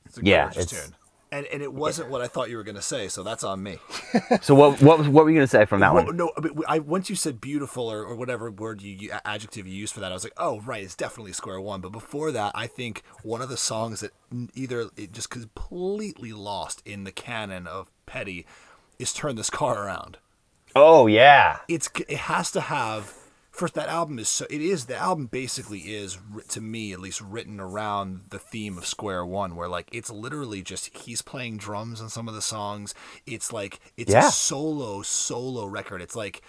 It's 0.05 0.17
a 0.17 0.21
Yeah, 0.23 0.43
gorgeous 0.45 0.63
it's- 0.73 0.86
tune. 0.88 0.95
And 1.34 1.45
and 1.45 1.61
it 1.63 1.71
wasn't 1.73 2.09
what 2.09 2.21
I 2.21 2.27
thought 2.27 2.49
you 2.49 2.57
were 2.57 2.63
gonna 2.63 2.82
say, 2.82 3.07
so 3.07 3.23
that's 3.23 3.45
on 3.45 3.63
me. 3.63 3.77
So 4.41 4.53
what 4.53 4.82
what 4.82 5.07
what 5.07 5.23
were 5.23 5.29
you 5.29 5.38
gonna 5.38 5.47
say 5.47 5.63
from 5.63 5.79
that 5.79 5.93
Well, 5.93 6.07
one? 6.07 6.17
no, 6.17 6.29
but 6.36 6.51
I 6.67 6.79
once 6.79 7.09
you 7.09 7.15
said 7.15 7.39
beautiful 7.39 7.89
or, 7.89 8.03
or 8.03 8.17
whatever 8.17 8.51
word 8.51 8.82
you, 8.82 8.93
you 8.93 9.11
adjective 9.23 9.65
you 9.65 9.73
used 9.73 9.93
for 9.93 10.01
that, 10.01 10.11
I 10.11 10.13
was 10.13 10.25
like, 10.25 10.34
oh 10.36 10.59
right, 10.59 10.84
it's 10.84 10.93
definitely 10.93 11.32
square 11.32 11.61
one. 11.61 11.79
But 11.79 11.93
before 11.93 12.34
that, 12.34 12.51
I 12.53 12.67
think 12.67 13.03
one 13.23 13.41
of 13.41 13.47
the 13.47 13.55
songs 13.55 14.01
that 14.01 14.11
either 14.55 14.89
it 14.97 15.13
just 15.13 15.29
completely 15.29 16.34
lost 16.34 16.82
in 16.86 17.05
the 17.05 17.13
canon 17.13 17.65
of 17.65 17.89
Petty 18.05 18.45
is 18.99 19.13
"Turn 19.13 19.38
This 19.38 19.49
Car 19.49 19.86
Around." 19.86 20.17
Oh 20.75 21.07
yeah, 21.07 21.59
It's 21.69 21.89
it 22.09 22.17
has 22.17 22.51
to 22.51 22.59
have 22.59 23.13
first 23.62 23.76
that 23.76 23.89
album 23.89 24.18
is 24.18 24.28
so 24.28 24.43
it 24.49 24.59
is 24.59 24.86
the 24.86 24.95
album 24.97 25.28
basically 25.28 25.80
is 25.82 26.18
to 26.47 26.59
me 26.59 26.91
at 26.93 26.99
least 26.99 27.22
written 27.22 27.59
around 27.59 28.22
the 28.30 28.39
theme 28.39 28.76
of 28.76 28.86
square 28.88 29.24
one 29.24 29.55
where 29.55 29.68
like 29.68 29.88
it's 29.91 30.09
literally 30.09 30.64
just 30.64 30.95
he's 30.97 31.22
playing 31.22 31.57
drums 31.57 32.01
on 32.01 32.09
some 32.09 32.28
of 32.28 32.34
the 32.34 32.41
songs 32.41 32.95
it's 33.28 33.53
like 33.53 33.80
it's 33.97 34.12
Yeah. 34.12 34.28
a 34.30 34.32
solo 34.32 35.03
solo 35.03 35.66
record 35.68 36.01
it's 36.01 36.16
like 36.16 36.41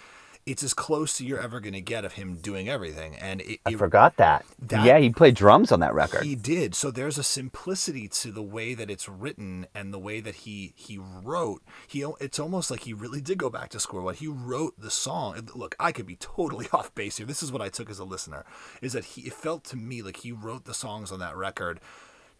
it's 0.45 0.63
as 0.63 0.73
close 0.73 1.17
to 1.17 1.25
you're 1.25 1.39
ever 1.39 1.59
gonna 1.59 1.79
get 1.81 2.03
of 2.05 2.13
him 2.13 2.35
doing 2.35 2.67
everything 2.67 3.15
and 3.15 3.41
it, 3.41 3.59
I 3.65 3.71
it- 3.71 3.77
forgot 3.77 4.17
that. 4.17 4.45
that- 4.59 4.85
Yeah, 4.85 4.97
he 4.99 5.09
played 5.09 5.35
drums 5.35 5.71
on 5.71 5.79
that 5.79 5.93
record. 5.93 6.23
he 6.23 6.35
did. 6.35 6.75
So 6.75 6.91
there's 6.91 7.17
a 7.17 7.23
simplicity 7.23 8.07
to 8.09 8.31
the 8.31 8.41
way 8.43 8.73
that 8.73 8.89
it's 8.89 9.07
written 9.07 9.67
and 9.73 9.93
the 9.93 9.99
way 9.99 10.19
that 10.19 10.35
he 10.35 10.73
he 10.75 10.97
wrote. 10.97 11.61
He 11.87 12.05
it's 12.19 12.39
almost 12.39 12.69
like 12.71 12.81
he 12.81 12.93
really 12.93 13.21
did 13.21 13.37
go 13.37 13.49
back 13.49 13.69
to 13.69 13.79
square 13.79 14.01
one. 14.01 14.15
He 14.15 14.27
wrote 14.27 14.73
the 14.79 14.91
song. 14.91 15.49
Look, 15.55 15.75
I 15.79 15.91
could 15.91 16.05
be 16.05 16.15
totally 16.17 16.67
off 16.73 16.93
base 16.95 17.17
here. 17.17 17.25
This 17.25 17.41
is 17.43 17.51
what 17.51 17.61
I 17.61 17.69
took 17.69 17.89
as 17.89 17.99
a 17.99 18.03
listener 18.03 18.45
is 18.81 18.93
that 18.93 19.05
he 19.05 19.21
it 19.21 19.33
felt 19.33 19.63
to 19.65 19.77
me 19.77 20.01
like 20.01 20.17
he 20.17 20.31
wrote 20.31 20.65
the 20.65 20.73
songs 20.73 21.11
on 21.11 21.19
that 21.19 21.35
record 21.37 21.79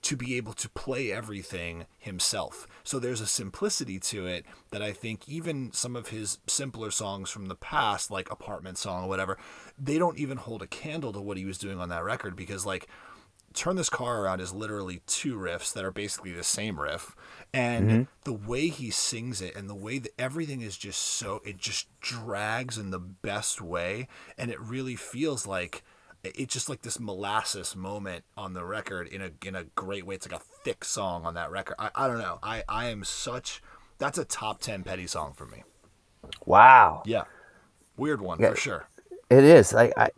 to 0.03 0.17
be 0.17 0.35
able 0.35 0.53
to 0.53 0.69
play 0.69 1.11
everything 1.11 1.85
himself. 1.97 2.67
So 2.83 2.99
there's 2.99 3.21
a 3.21 3.27
simplicity 3.27 3.99
to 3.99 4.27
it 4.27 4.45
that 4.71 4.81
I 4.81 4.91
think 4.91 5.27
even 5.27 5.71
some 5.71 5.95
of 5.95 6.09
his 6.09 6.39
simpler 6.45 6.91
songs 6.91 7.29
from 7.29 7.47
the 7.47 7.55
past, 7.55 8.11
like 8.11 8.29
Apartment 8.29 8.77
Song 8.77 9.05
or 9.05 9.09
whatever, 9.09 9.37
they 9.79 9.97
don't 9.97 10.19
even 10.19 10.37
hold 10.37 10.61
a 10.61 10.67
candle 10.67 11.13
to 11.13 11.21
what 11.21 11.37
he 11.37 11.45
was 11.45 11.57
doing 11.57 11.79
on 11.79 11.89
that 11.89 12.03
record 12.03 12.35
because 12.35 12.65
like 12.65 12.87
Turn 13.53 13.77
This 13.77 13.89
Car 13.89 14.21
Around 14.21 14.41
is 14.41 14.53
literally 14.53 15.01
two 15.07 15.37
riffs 15.37 15.71
that 15.73 15.85
are 15.85 15.91
basically 15.91 16.33
the 16.33 16.43
same 16.43 16.79
riff. 16.79 17.15
And 17.53 17.89
mm-hmm. 17.89 18.03
the 18.23 18.33
way 18.33 18.67
he 18.67 18.89
sings 18.89 19.41
it 19.41 19.55
and 19.55 19.69
the 19.69 19.75
way 19.75 19.99
that 19.99 20.19
everything 20.19 20.61
is 20.61 20.75
just 20.75 20.99
so, 20.99 21.41
it 21.45 21.57
just 21.57 21.87
drags 22.01 22.77
in 22.77 22.89
the 22.89 22.99
best 22.99 23.61
way. 23.61 24.07
And 24.37 24.51
it 24.51 24.59
really 24.59 24.95
feels 24.95 25.47
like, 25.47 25.83
it's 26.23 26.53
just 26.53 26.69
like 26.69 26.81
this 26.81 26.99
molasses 26.99 27.75
moment 27.75 28.23
on 28.37 28.53
the 28.53 28.63
record 28.63 29.07
in 29.07 29.21
a 29.21 29.31
in 29.45 29.55
a 29.55 29.63
great 29.75 30.05
way. 30.05 30.15
It's 30.15 30.29
like 30.29 30.39
a 30.39 30.43
thick 30.63 30.85
song 30.85 31.25
on 31.25 31.33
that 31.33 31.51
record. 31.51 31.75
I, 31.79 31.89
I 31.95 32.07
don't 32.07 32.19
know. 32.19 32.39
I, 32.41 32.63
I 32.69 32.87
am 32.89 33.03
such 33.03 33.61
that's 33.97 34.17
a 34.17 34.25
top 34.25 34.61
ten 34.61 34.83
petty 34.83 35.07
song 35.07 35.33
for 35.33 35.45
me. 35.45 35.63
Wow, 36.45 37.03
Yeah. 37.05 37.23
Weird 37.97 38.21
one 38.21 38.39
Yeah. 38.39 38.51
for 38.51 38.55
sure. 38.55 38.87
it 39.29 39.43
is. 39.43 39.73
Like 39.73 39.93
I, 39.97 40.09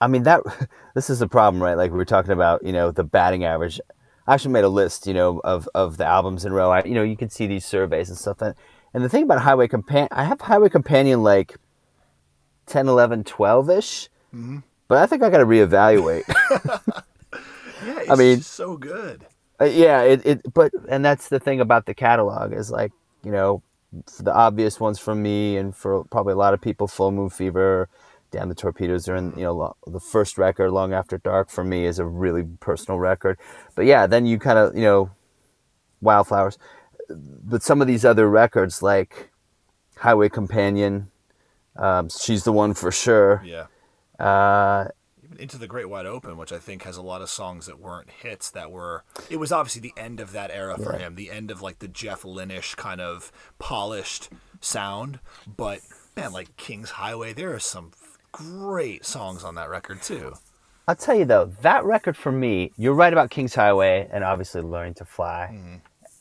I 0.00 0.06
mean 0.08 0.24
that. 0.24 0.42
This 0.94 1.10
is 1.10 1.18
the 1.18 1.28
problem, 1.28 1.62
right? 1.62 1.74
Like 1.76 1.90
we 1.90 1.98
were 1.98 2.06
talking 2.06 2.30
about, 2.32 2.64
you 2.64 2.72
know, 2.72 2.90
the 2.90 3.04
batting 3.04 3.44
average. 3.44 3.78
I 4.26 4.32
actually 4.32 4.52
made 4.52 4.64
a 4.64 4.68
list, 4.70 5.06
you 5.06 5.12
know, 5.12 5.42
of 5.44 5.68
of 5.74 5.98
the 5.98 6.06
albums 6.06 6.46
in 6.46 6.54
row. 6.54 6.70
I, 6.70 6.82
you 6.84 6.94
know, 6.94 7.02
you 7.02 7.18
can 7.18 7.28
see 7.28 7.46
these 7.46 7.66
surveys 7.66 8.08
and 8.08 8.16
stuff. 8.16 8.40
And, 8.40 8.54
and 8.94 9.04
the 9.04 9.10
thing 9.10 9.24
about 9.24 9.42
Highway 9.42 9.68
Companion, 9.68 10.08
I 10.10 10.24
have 10.24 10.40
Highway 10.40 10.70
Companion 10.70 11.22
like 11.22 11.56
10, 12.64 12.88
11, 12.88 13.24
12 13.24 13.68
ish. 13.70 14.08
Mm-hmm. 14.34 14.58
But 14.88 14.98
I 14.98 15.06
think 15.06 15.22
I 15.22 15.30
got 15.30 15.38
to 15.38 15.46
reevaluate. 15.46 16.24
Yeah, 17.84 18.00
it's 18.00 18.18
mean- 18.18 18.38
just 18.38 18.54
so 18.54 18.76
good. 18.76 19.26
Uh, 19.60 19.64
yeah, 19.66 20.02
it, 20.02 20.26
it 20.26 20.54
but 20.54 20.72
and 20.88 21.04
that's 21.04 21.28
the 21.28 21.38
thing 21.38 21.60
about 21.60 21.86
the 21.86 21.94
catalog 21.94 22.52
is 22.52 22.70
like 22.70 22.90
you 23.22 23.30
know 23.30 23.62
for 24.10 24.22
the 24.22 24.34
obvious 24.34 24.80
ones 24.80 24.98
from 24.98 25.22
me 25.22 25.56
and 25.56 25.74
for 25.74 26.04
probably 26.04 26.32
a 26.32 26.36
lot 26.36 26.52
of 26.52 26.60
people, 26.60 26.86
Full 26.86 27.12
Moon 27.12 27.30
Fever, 27.30 27.88
Damn 28.30 28.48
the 28.48 28.54
Torpedoes 28.54 29.08
are 29.08 29.16
in, 29.16 29.32
you 29.36 29.44
know, 29.44 29.74
the 29.86 30.00
first 30.00 30.36
record, 30.36 30.70
Long 30.72 30.92
After 30.92 31.16
Dark, 31.18 31.48
for 31.48 31.64
me 31.64 31.86
is 31.86 31.98
a 31.98 32.04
really 32.04 32.44
personal 32.60 32.98
record. 32.98 33.38
But 33.74 33.86
yeah, 33.86 34.06
then 34.06 34.26
you 34.26 34.38
kind 34.38 34.58
of, 34.58 34.74
you 34.74 34.82
know, 34.82 35.10
Wildflowers. 36.02 36.58
But 37.08 37.62
some 37.62 37.80
of 37.80 37.86
these 37.86 38.04
other 38.04 38.28
records, 38.28 38.82
like 38.82 39.30
Highway 39.96 40.28
Companion, 40.28 41.10
um, 41.76 42.08
She's 42.10 42.44
the 42.44 42.52
One 42.52 42.74
for 42.74 42.90
Sure. 42.90 43.42
Yeah. 43.44 43.66
Uh, 44.18 44.88
Even 45.24 45.38
Into 45.38 45.58
the 45.58 45.66
Great 45.66 45.88
Wide 45.88 46.06
Open, 46.06 46.36
which 46.36 46.52
I 46.52 46.58
think 46.58 46.84
has 46.84 46.96
a 46.96 47.02
lot 47.02 47.20
of 47.22 47.28
songs 47.28 47.66
that 47.66 47.78
weren't 47.80 48.10
hits 48.10 48.50
that 48.50 48.70
were. 48.70 49.04
It 49.28 49.36
was 49.38 49.52
obviously 49.52 49.80
the 49.82 49.94
end 50.00 50.20
of 50.20 50.32
that 50.32 50.50
era 50.50 50.76
for 50.78 50.92
Yeah. 50.94 51.06
him, 51.06 51.14
the 51.16 51.30
end 51.30 51.50
of 51.50 51.62
like 51.62 51.80
the 51.80 51.88
Jeff 51.88 52.22
Lynnish 52.22 52.76
kind 52.76 53.00
of 53.00 53.30
polished 53.58 54.28
sound. 54.60 55.18
But 55.46 55.80
man, 56.16 56.32
like 56.32 56.56
King's 56.56 56.90
Highway, 56.90 57.32
there 57.32 57.52
are 57.54 57.58
some 57.58 57.90
great 58.32 59.04
songs 59.04 59.42
on 59.44 59.54
that 59.56 59.68
record 59.70 60.02
too. 60.02 60.34
I'll 60.88 60.94
tell 60.94 61.16
you 61.16 61.24
though, 61.24 61.46
that 61.62 61.84
record 61.84 62.16
for 62.16 62.30
me, 62.30 62.72
you're 62.76 62.94
right 62.94 63.12
about 63.12 63.30
King's 63.30 63.54
Highway 63.54 64.08
and 64.12 64.22
obviously 64.22 64.60
Learning 64.62 64.94
to 64.94 65.04
Fly. 65.04 65.80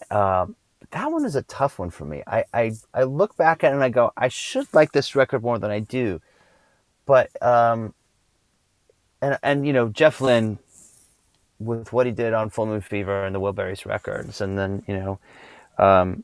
Um, 0.10 0.56
that 0.92 1.12
one 1.12 1.26
is 1.26 1.36
a 1.36 1.42
tough 1.44 1.78
one 1.80 1.90
for 1.92 2.06
me. 2.06 2.24
I, 2.26 2.46
I, 2.54 2.72
I 2.94 3.04
look 3.04 3.38
back 3.38 3.64
at 3.64 3.72
it 3.72 3.76
and 3.76 3.84
I 3.84 3.90
go, 3.90 4.12
I 4.18 4.28
should 4.30 4.68
like 4.74 4.92
this 4.92 5.16
record 5.16 5.44
more 5.44 5.60
than 5.60 5.70
I 5.72 5.80
do. 5.80 6.20
But, 7.06 7.30
um, 7.42 7.94
and, 9.22 9.38
and, 9.44 9.68
you 9.68 9.74
know, 9.74 9.90
Jeff 9.90 10.22
Lynne 10.22 10.60
with 11.60 11.94
what 11.94 12.06
he 12.06 12.12
did 12.12 12.34
on 12.34 12.50
Full 12.50 12.66
Moon 12.66 12.82
Fever 12.82 13.26
and 13.26 13.34
the 13.34 13.40
Wilburys 13.40 13.86
records, 13.86 14.42
and 14.42 14.58
then, 14.58 14.84
you 14.88 14.96
know, 14.96 15.20
um, 15.78 16.24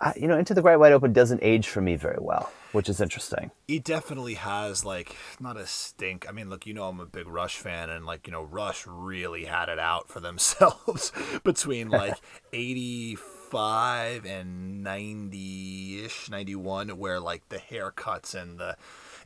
I, 0.00 0.14
you 0.16 0.26
know, 0.28 0.38
Into 0.38 0.54
the 0.54 0.62
Great 0.62 0.76
Wide 0.76 0.92
Open 0.92 1.12
doesn't 1.12 1.40
age 1.42 1.68
for 1.68 1.82
me 1.82 1.94
very 1.94 2.16
well, 2.18 2.50
which 2.72 2.88
is 2.88 3.02
interesting. 3.02 3.50
He 3.68 3.78
definitely 3.78 4.34
has 4.34 4.82
like 4.82 5.14
not 5.38 5.58
a 5.58 5.66
stink. 5.66 6.26
I 6.26 6.32
mean, 6.32 6.48
look, 6.48 6.66
you 6.66 6.72
know 6.72 6.88
I'm 6.88 7.00
a 7.00 7.06
big 7.06 7.28
Rush 7.28 7.56
fan, 7.58 7.90
and 7.90 8.06
like 8.06 8.26
you 8.26 8.32
know 8.32 8.42
Rush 8.42 8.86
really 8.86 9.44
had 9.44 9.68
it 9.68 9.78
out 9.78 10.08
for 10.08 10.20
themselves 10.20 11.12
between 11.44 11.90
like 11.90 12.14
'85 12.52 14.24
and 14.24 14.84
'90ish, 14.86 16.30
'91, 16.30 16.88
where 16.90 17.20
like 17.20 17.46
the 17.50 17.58
haircuts 17.58 18.34
and 18.34 18.58
the 18.58 18.76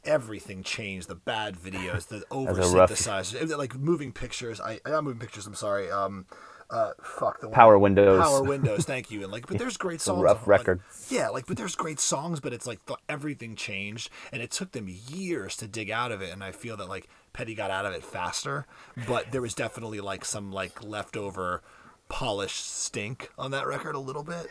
everything 0.05 0.63
changed. 0.63 1.09
The 1.09 1.15
bad 1.15 1.57
videos, 1.57 2.09
the 2.09 2.25
over 2.31 2.55
synthesizers, 2.55 3.57
like 3.57 3.75
moving 3.77 4.13
pictures. 4.13 4.61
I 4.61 4.81
not 4.87 5.05
moving 5.05 5.21
pictures. 5.21 5.47
I'm 5.47 5.55
sorry. 5.55 5.91
Um, 5.91 6.27
uh, 6.71 6.93
fuck 7.03 7.41
the 7.41 7.49
one- 7.49 7.55
Power 7.55 7.79
Windows. 7.79 8.23
Power 8.23 8.43
Windows. 8.55 8.85
Thank 8.85 9.11
you. 9.11 9.23
And 9.23 9.31
like, 9.31 9.47
but 9.47 9.59
there's 9.59 9.77
great 9.77 10.01
songs. 10.01 10.23
rough 10.23 10.47
record. 10.49 10.81
yeah, 11.09 11.29
like, 11.29 11.47
but 11.47 11.57
there's 11.57 11.77
great 11.77 12.01
songs, 12.01 12.41
but 12.41 12.53
it's 12.53 12.67
like 12.67 12.85
the, 12.87 12.97
everything 13.09 13.55
changed, 13.55 14.11
and 14.33 14.43
it 14.43 14.51
took 14.51 14.73
them 14.73 14.89
years 14.89 15.57
to 15.59 15.67
dig 15.69 15.91
out 15.91 16.11
of 16.11 16.23
it. 16.23 16.33
And 16.33 16.43
I 16.43 16.53
feel 16.53 16.77
that 16.79 16.89
like 16.89 17.09
Petty 17.33 17.55
got 17.55 17.71
out 17.71 17.85
of 17.87 17.93
it 17.93 18.03
faster, 18.05 18.67
but 19.07 19.31
there 19.31 19.43
was 19.43 19.55
definitely 19.55 20.01
like 20.01 20.25
some 20.25 20.53
like 20.53 20.83
leftover 20.83 21.63
polished 22.09 22.65
stink 22.67 23.31
on 23.39 23.51
that 23.51 23.67
record 23.67 23.95
a 23.95 24.01
little 24.01 24.25
bit. 24.25 24.47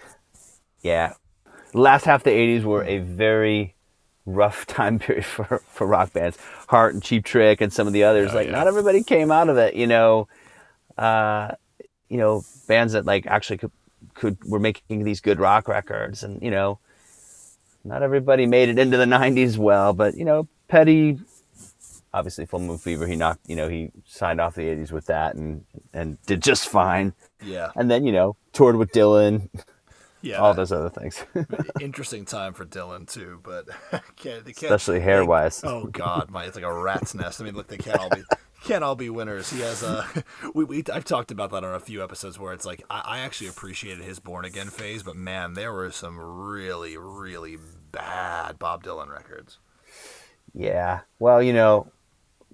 Yeah. 0.82 1.14
Last 1.74 2.06
half 2.06 2.22
of 2.22 2.24
the 2.26 2.32
80s 2.32 2.64
were 2.64 2.84
a 2.84 3.00
very 3.00 3.74
rough 4.26 4.66
time 4.68 5.00
period 5.00 5.26
for, 5.26 5.62
for 5.68 5.88
rock 5.88 6.14
bands. 6.14 6.38
Heart 6.68 6.94
and 6.96 7.04
Cheap 7.04 7.26
Trick 7.26 7.62
and 7.62 7.72
some 7.72 7.88
of 7.88 7.94
the 7.94 8.04
others. 8.04 8.32
Oh, 8.32 8.36
like, 8.36 8.48
yeah. 8.48 8.54
not 8.54 8.68
everybody 8.68 9.04
came 9.04 9.32
out 9.32 9.50
of 9.50 9.58
it, 9.58 9.76
you 9.76 9.88
know. 9.88 10.28
Uh, 10.98 11.52
you 12.10 12.18
know, 12.18 12.44
bands 12.68 12.94
that 12.94 13.06
like 13.06 13.26
actually 13.26 13.58
could, 13.58 13.72
could 14.14 14.38
were 14.46 14.60
making 14.60 15.04
these 15.04 15.20
good 15.20 15.40
rock 15.40 15.68
records 15.68 16.24
and, 16.24 16.42
you 16.44 16.52
know, 16.52 16.78
not 17.84 18.04
everybody 18.04 18.46
made 18.46 18.70
it 18.70 18.78
into 18.78 18.98
the 18.98 19.06
90s 19.06 19.58
well, 19.58 19.94
but, 19.94 20.16
you 20.16 20.24
know, 20.24 20.48
Petty 20.68 21.20
obviously 22.14 22.46
Full 22.46 22.60
Moon 22.60 22.78
Fever, 22.78 23.08
he 23.08 23.16
knocked, 23.16 23.50
you 23.50 23.56
know, 23.56 23.68
he 23.68 23.92
signed 24.06 24.40
off 24.40 24.56
the 24.56 24.62
80s 24.62 24.92
with 24.92 25.08
that 25.08 25.36
and 25.36 25.66
and 25.94 26.22
did 26.26 26.44
just 26.44 26.68
fine. 26.70 27.14
Yeah, 27.44 27.72
And 27.76 27.90
then, 27.90 28.06
you 28.06 28.12
know, 28.12 28.36
toured 28.54 28.78
with 28.78 28.92
Dylan, 28.92 29.50
yeah. 30.24 30.38
all 30.38 30.54
those 30.54 30.72
other 30.72 30.90
things. 30.90 31.24
interesting 31.82 32.26
time 32.26 32.54
for 32.54 32.66
Dylan 32.66 33.12
too, 33.12 33.42
but 33.44 33.68
can't, 34.16 34.46
can't 34.46 34.64
Especially 34.64 35.02
hair-wise. 35.02 35.64
Oh 35.64 35.86
God, 35.86 36.32
my 36.32 36.46
it's 36.46 36.56
like 36.56 36.66
a 36.66 36.74
rat's 36.74 37.14
nest. 37.14 37.42
I 37.42 37.44
mean, 37.44 37.56
look, 37.56 37.68
they 37.68 37.78
can't 37.78 38.00
all 38.00 38.10
be 38.10 38.24
can't 38.64 38.84
all 38.84 38.96
be 38.96 39.10
winners. 39.10 39.50
He 39.50 39.60
has 39.60 39.84
a 39.84 40.08
we, 40.54 40.64
we 40.64 40.84
I've 40.92 41.06
talked 41.06 41.32
about 41.32 41.52
that 41.52 41.64
on 41.64 41.76
a 41.76 41.80
few 41.80 42.02
episodes 42.04 42.40
where 42.40 42.54
it's 42.54 42.66
like 42.66 42.84
I, 42.90 43.02
I 43.06 43.20
actually 43.20 43.48
appreciated 43.48 44.04
his 44.04 44.20
born 44.20 44.46
again 44.46 44.70
phase, 44.70 45.04
but 45.04 45.16
man, 45.16 45.54
there 45.54 45.74
were 45.74 45.92
some 45.92 46.18
really 46.18 46.98
really 46.98 47.58
bad 47.92 48.58
Bob 48.58 48.84
Dylan 48.84 49.12
records. 49.12 49.60
Yeah. 50.54 51.02
Well, 51.20 51.44
you 51.44 51.52
know, 51.52 51.92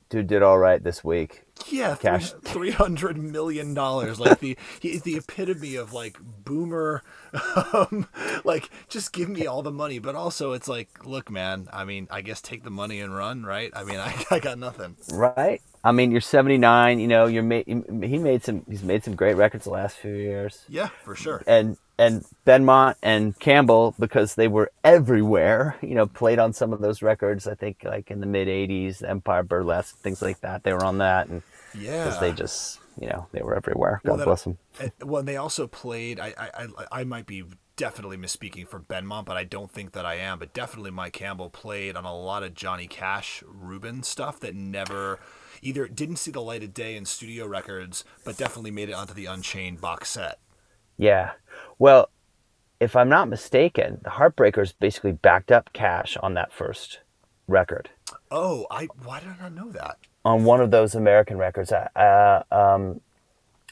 dude 0.10 0.28
did 0.28 0.41
all 0.43 0.57
right 0.57 0.84
this 0.84 1.03
week. 1.03 1.43
Yeah, 1.70 1.95
Cash. 1.95 2.32
three 2.43 2.72
hundred 2.72 3.18
million 3.18 3.74
dollars. 3.74 4.20
Like 4.20 4.39
the 4.39 4.57
he's 4.80 5.03
the 5.03 5.18
epitome 5.18 5.76
of 5.76 5.93
like 5.93 6.18
boomer. 6.43 7.03
Um, 7.72 8.07
like 8.43 8.72
just 8.88 9.14
give 9.14 9.30
me 9.30 9.45
all 9.45 9.62
the 9.62 9.72
money, 9.72 9.99
but 9.99 10.16
also 10.16 10.53
it's 10.53 10.68
like, 10.68 11.05
look, 11.05 11.30
man. 11.30 11.68
I 11.72 11.84
mean, 11.86 12.07
I 12.10 12.22
guess 12.22 12.41
take 12.41 12.64
the 12.64 12.72
money 12.72 12.99
and 13.01 13.16
run, 13.16 13.43
right? 13.43 13.72
I 13.76 13.84
mean, 13.84 13.97
I, 13.99 14.26
I 14.32 14.39
got 14.39 14.57
nothing. 14.57 14.95
Right? 15.12 15.62
I 15.84 15.91
mean, 15.91 16.12
you're 16.12 16.22
79, 16.22 16.99
you 16.99 17.07
know, 17.07 17.28
you're 17.28 17.43
ma- 17.43 17.62
he 17.66 18.18
made 18.18 18.43
some 18.43 18.66
he's 18.68 18.84
made 18.84 19.03
some 19.03 19.16
great 19.16 19.36
records 19.36 19.66
the 19.66 19.70
last 19.72 19.97
few 19.97 20.14
years. 20.14 20.66
Yeah, 20.68 20.89
for 21.03 21.16
sure. 21.16 21.43
And 21.45 21.78
and 22.00 22.26
Benmont 22.45 22.95
and 23.04 23.38
Campbell 23.39 23.93
because 24.00 24.36
they 24.36 24.47
were 24.47 24.72
everywhere, 24.84 25.78
you 25.82 25.93
know, 25.95 26.08
played 26.08 26.39
on 26.39 26.54
some 26.54 26.74
of 26.74 26.82
those 26.82 27.02
records, 27.02 27.47
I 27.47 27.56
think 27.56 27.82
like 27.84 28.10
in 28.10 28.20
the 28.20 28.26
mid 28.26 28.47
80s, 28.47 29.08
Empire 29.08 29.43
Burlesque, 29.43 29.97
things 30.00 30.22
like 30.22 30.41
that. 30.41 30.64
They 30.64 30.74
were 30.74 30.84
on 30.86 30.97
that 31.00 31.28
and 31.28 31.43
Yeah, 31.74 32.06
cuz 32.10 32.20
they 32.20 32.32
just, 32.34 32.80
you 33.00 33.08
know, 33.08 33.28
they 33.32 33.41
were 33.41 33.56
everywhere. 33.56 34.02
God 34.04 34.10
Well, 34.12 34.18
that- 34.18 34.26
bless 34.26 34.43
them. 34.45 34.58
Well, 35.04 35.20
and 35.20 35.28
they 35.28 35.38
also 35.38 35.68
played. 35.68 36.20
I, 36.20 36.34
I, 36.38 36.50
I, 36.64 36.68
I 37.02 37.04
might 37.04 37.26
be 37.28 37.43
definitely 37.76 38.18
misspeaking 38.18 38.68
for 38.68 38.80
Benmont, 38.80 39.26
but 39.26 39.38
I 39.38 39.43
don't 39.45 39.72
think 39.72 39.93
that 39.93 40.06
I 40.06 40.16
am. 40.16 40.39
But 40.39 40.54
definitely, 40.54 40.91
Mike 40.91 41.14
Campbell 41.14 41.50
played 41.50 41.95
on 41.95 42.06
a 42.06 42.16
lot 42.16 42.43
of 42.43 42.54
Johnny 42.54 42.88
Cash, 42.88 43.43
Rubin 43.47 44.04
stuff 44.04 44.39
that 44.41 44.56
never 44.56 45.20
either 45.62 45.88
didn't 45.88 46.18
see 46.18 46.32
the 46.32 46.41
light 46.41 46.64
of 46.64 46.74
day 46.74 46.95
in 46.95 47.06
studio 47.06 47.45
records, 47.45 48.04
but 48.24 48.38
definitely 48.38 48.72
made 48.72 48.89
it 48.89 48.93
onto 48.93 49.14
the 49.14 49.26
Unchained 49.26 49.80
box 49.82 50.10
set. 50.10 50.39
Yeah. 51.00 51.32
Well, 51.80 52.10
if 52.80 52.95
I'm 52.95 53.10
not 53.10 53.28
mistaken, 53.30 54.00
the 54.04 54.12
Heartbreakers 54.12 54.74
basically 54.80 55.14
backed 55.14 55.52
up 55.52 55.72
Cash 55.74 56.18
on 56.22 56.34
that 56.36 56.52
first 56.54 57.00
record. 57.47 57.89
Oh, 58.30 58.68
I 58.70 58.86
why 59.04 59.20
did 59.22 59.30
I 59.30 59.43
not 59.43 59.54
know 59.54 59.72
that? 59.72 59.97
On 60.26 60.43
one 60.43 60.62
of 60.62 60.70
those 60.72 60.93
American 60.95 61.38
records, 61.38 61.72
uh, 61.72 62.43
um, 62.52 63.00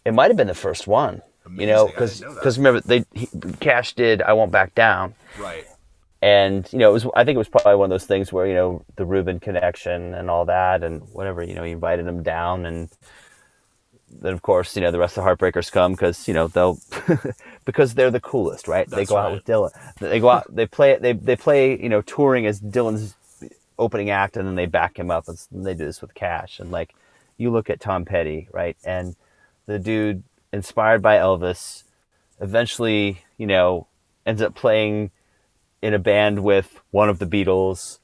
it 0.05 0.13
might 0.13 0.29
have 0.29 0.37
been 0.37 0.47
the 0.47 0.55
first 0.55 0.87
one. 0.87 1.21
You 1.55 1.67
know, 1.67 1.87
Amazing. 1.87 2.27
Because 2.33 2.55
that. 2.55 2.57
remember 2.57 2.81
they 2.81 3.05
he, 3.13 3.27
Cash 3.59 3.93
did 3.93 4.21
"I 4.21 4.33
Won't 4.33 4.51
Back 4.51 4.75
Down," 4.75 5.15
Right. 5.39 5.65
and 6.21 6.67
you 6.73 6.79
know 6.79 6.89
it 6.89 6.93
was 6.93 7.05
I 7.15 7.23
think 7.23 7.35
it 7.35 7.37
was 7.37 7.47
probably 7.47 7.75
one 7.75 7.85
of 7.85 7.89
those 7.91 8.05
things 8.05 8.33
where 8.33 8.45
you 8.47 8.53
know 8.53 8.83
the 8.97 9.05
Rubin 9.05 9.39
connection 9.39 10.13
and 10.13 10.29
all 10.29 10.45
that 10.45 10.83
and 10.83 11.01
whatever 11.13 11.41
you 11.43 11.55
know 11.55 11.63
he 11.63 11.71
invited 11.71 12.05
him 12.05 12.21
down 12.23 12.65
and 12.65 12.89
then 14.09 14.33
of 14.33 14.41
course 14.41 14.75
you 14.75 14.81
know 14.81 14.91
the 14.91 14.99
rest 14.99 15.17
of 15.17 15.23
the 15.23 15.29
Heartbreakers 15.29 15.71
come 15.71 15.93
because 15.93 16.27
you 16.27 16.33
know 16.33 16.47
they'll 16.47 16.79
because 17.65 17.93
they're 17.93 18.11
the 18.11 18.19
coolest 18.19 18.67
right? 18.67 18.89
They 18.89 18.97
That's 18.97 19.09
go 19.09 19.17
out 19.17 19.33
with 19.33 19.45
Dylan. 19.45 19.71
They 19.99 20.19
go 20.19 20.29
out 20.29 20.53
they 20.53 20.65
play 20.65 20.97
they 20.99 21.13
they 21.13 21.35
play 21.35 21.81
you 21.81 21.89
know 21.89 22.01
touring 22.01 22.45
as 22.45 22.61
Dylan's 22.61 23.15
opening 23.79 24.09
act 24.09 24.37
and 24.37 24.47
then 24.47 24.55
they 24.55 24.65
back 24.65 24.97
him 24.97 25.11
up 25.11 25.27
and 25.27 25.65
they 25.65 25.73
do 25.73 25.85
this 25.85 26.01
with 26.01 26.13
Cash 26.13 26.59
and 26.59 26.71
like 26.71 26.95
you 27.37 27.51
look 27.51 27.69
at 27.69 27.79
Tom 27.79 28.05
Petty 28.05 28.47
right? 28.51 28.77
And 28.83 29.15
the 29.65 29.79
dude 29.79 30.23
inspired 30.51 31.01
by 31.01 31.17
Elvis 31.17 31.83
eventually 32.39 33.23
you 33.37 33.47
know 33.47 33.87
ends 34.25 34.41
up 34.41 34.55
playing 34.55 35.11
in 35.81 35.93
a 35.93 35.99
band 35.99 36.43
with 36.43 36.81
one 36.91 37.09
of 37.09 37.19
the 37.19 37.25
Beatles, 37.25 37.99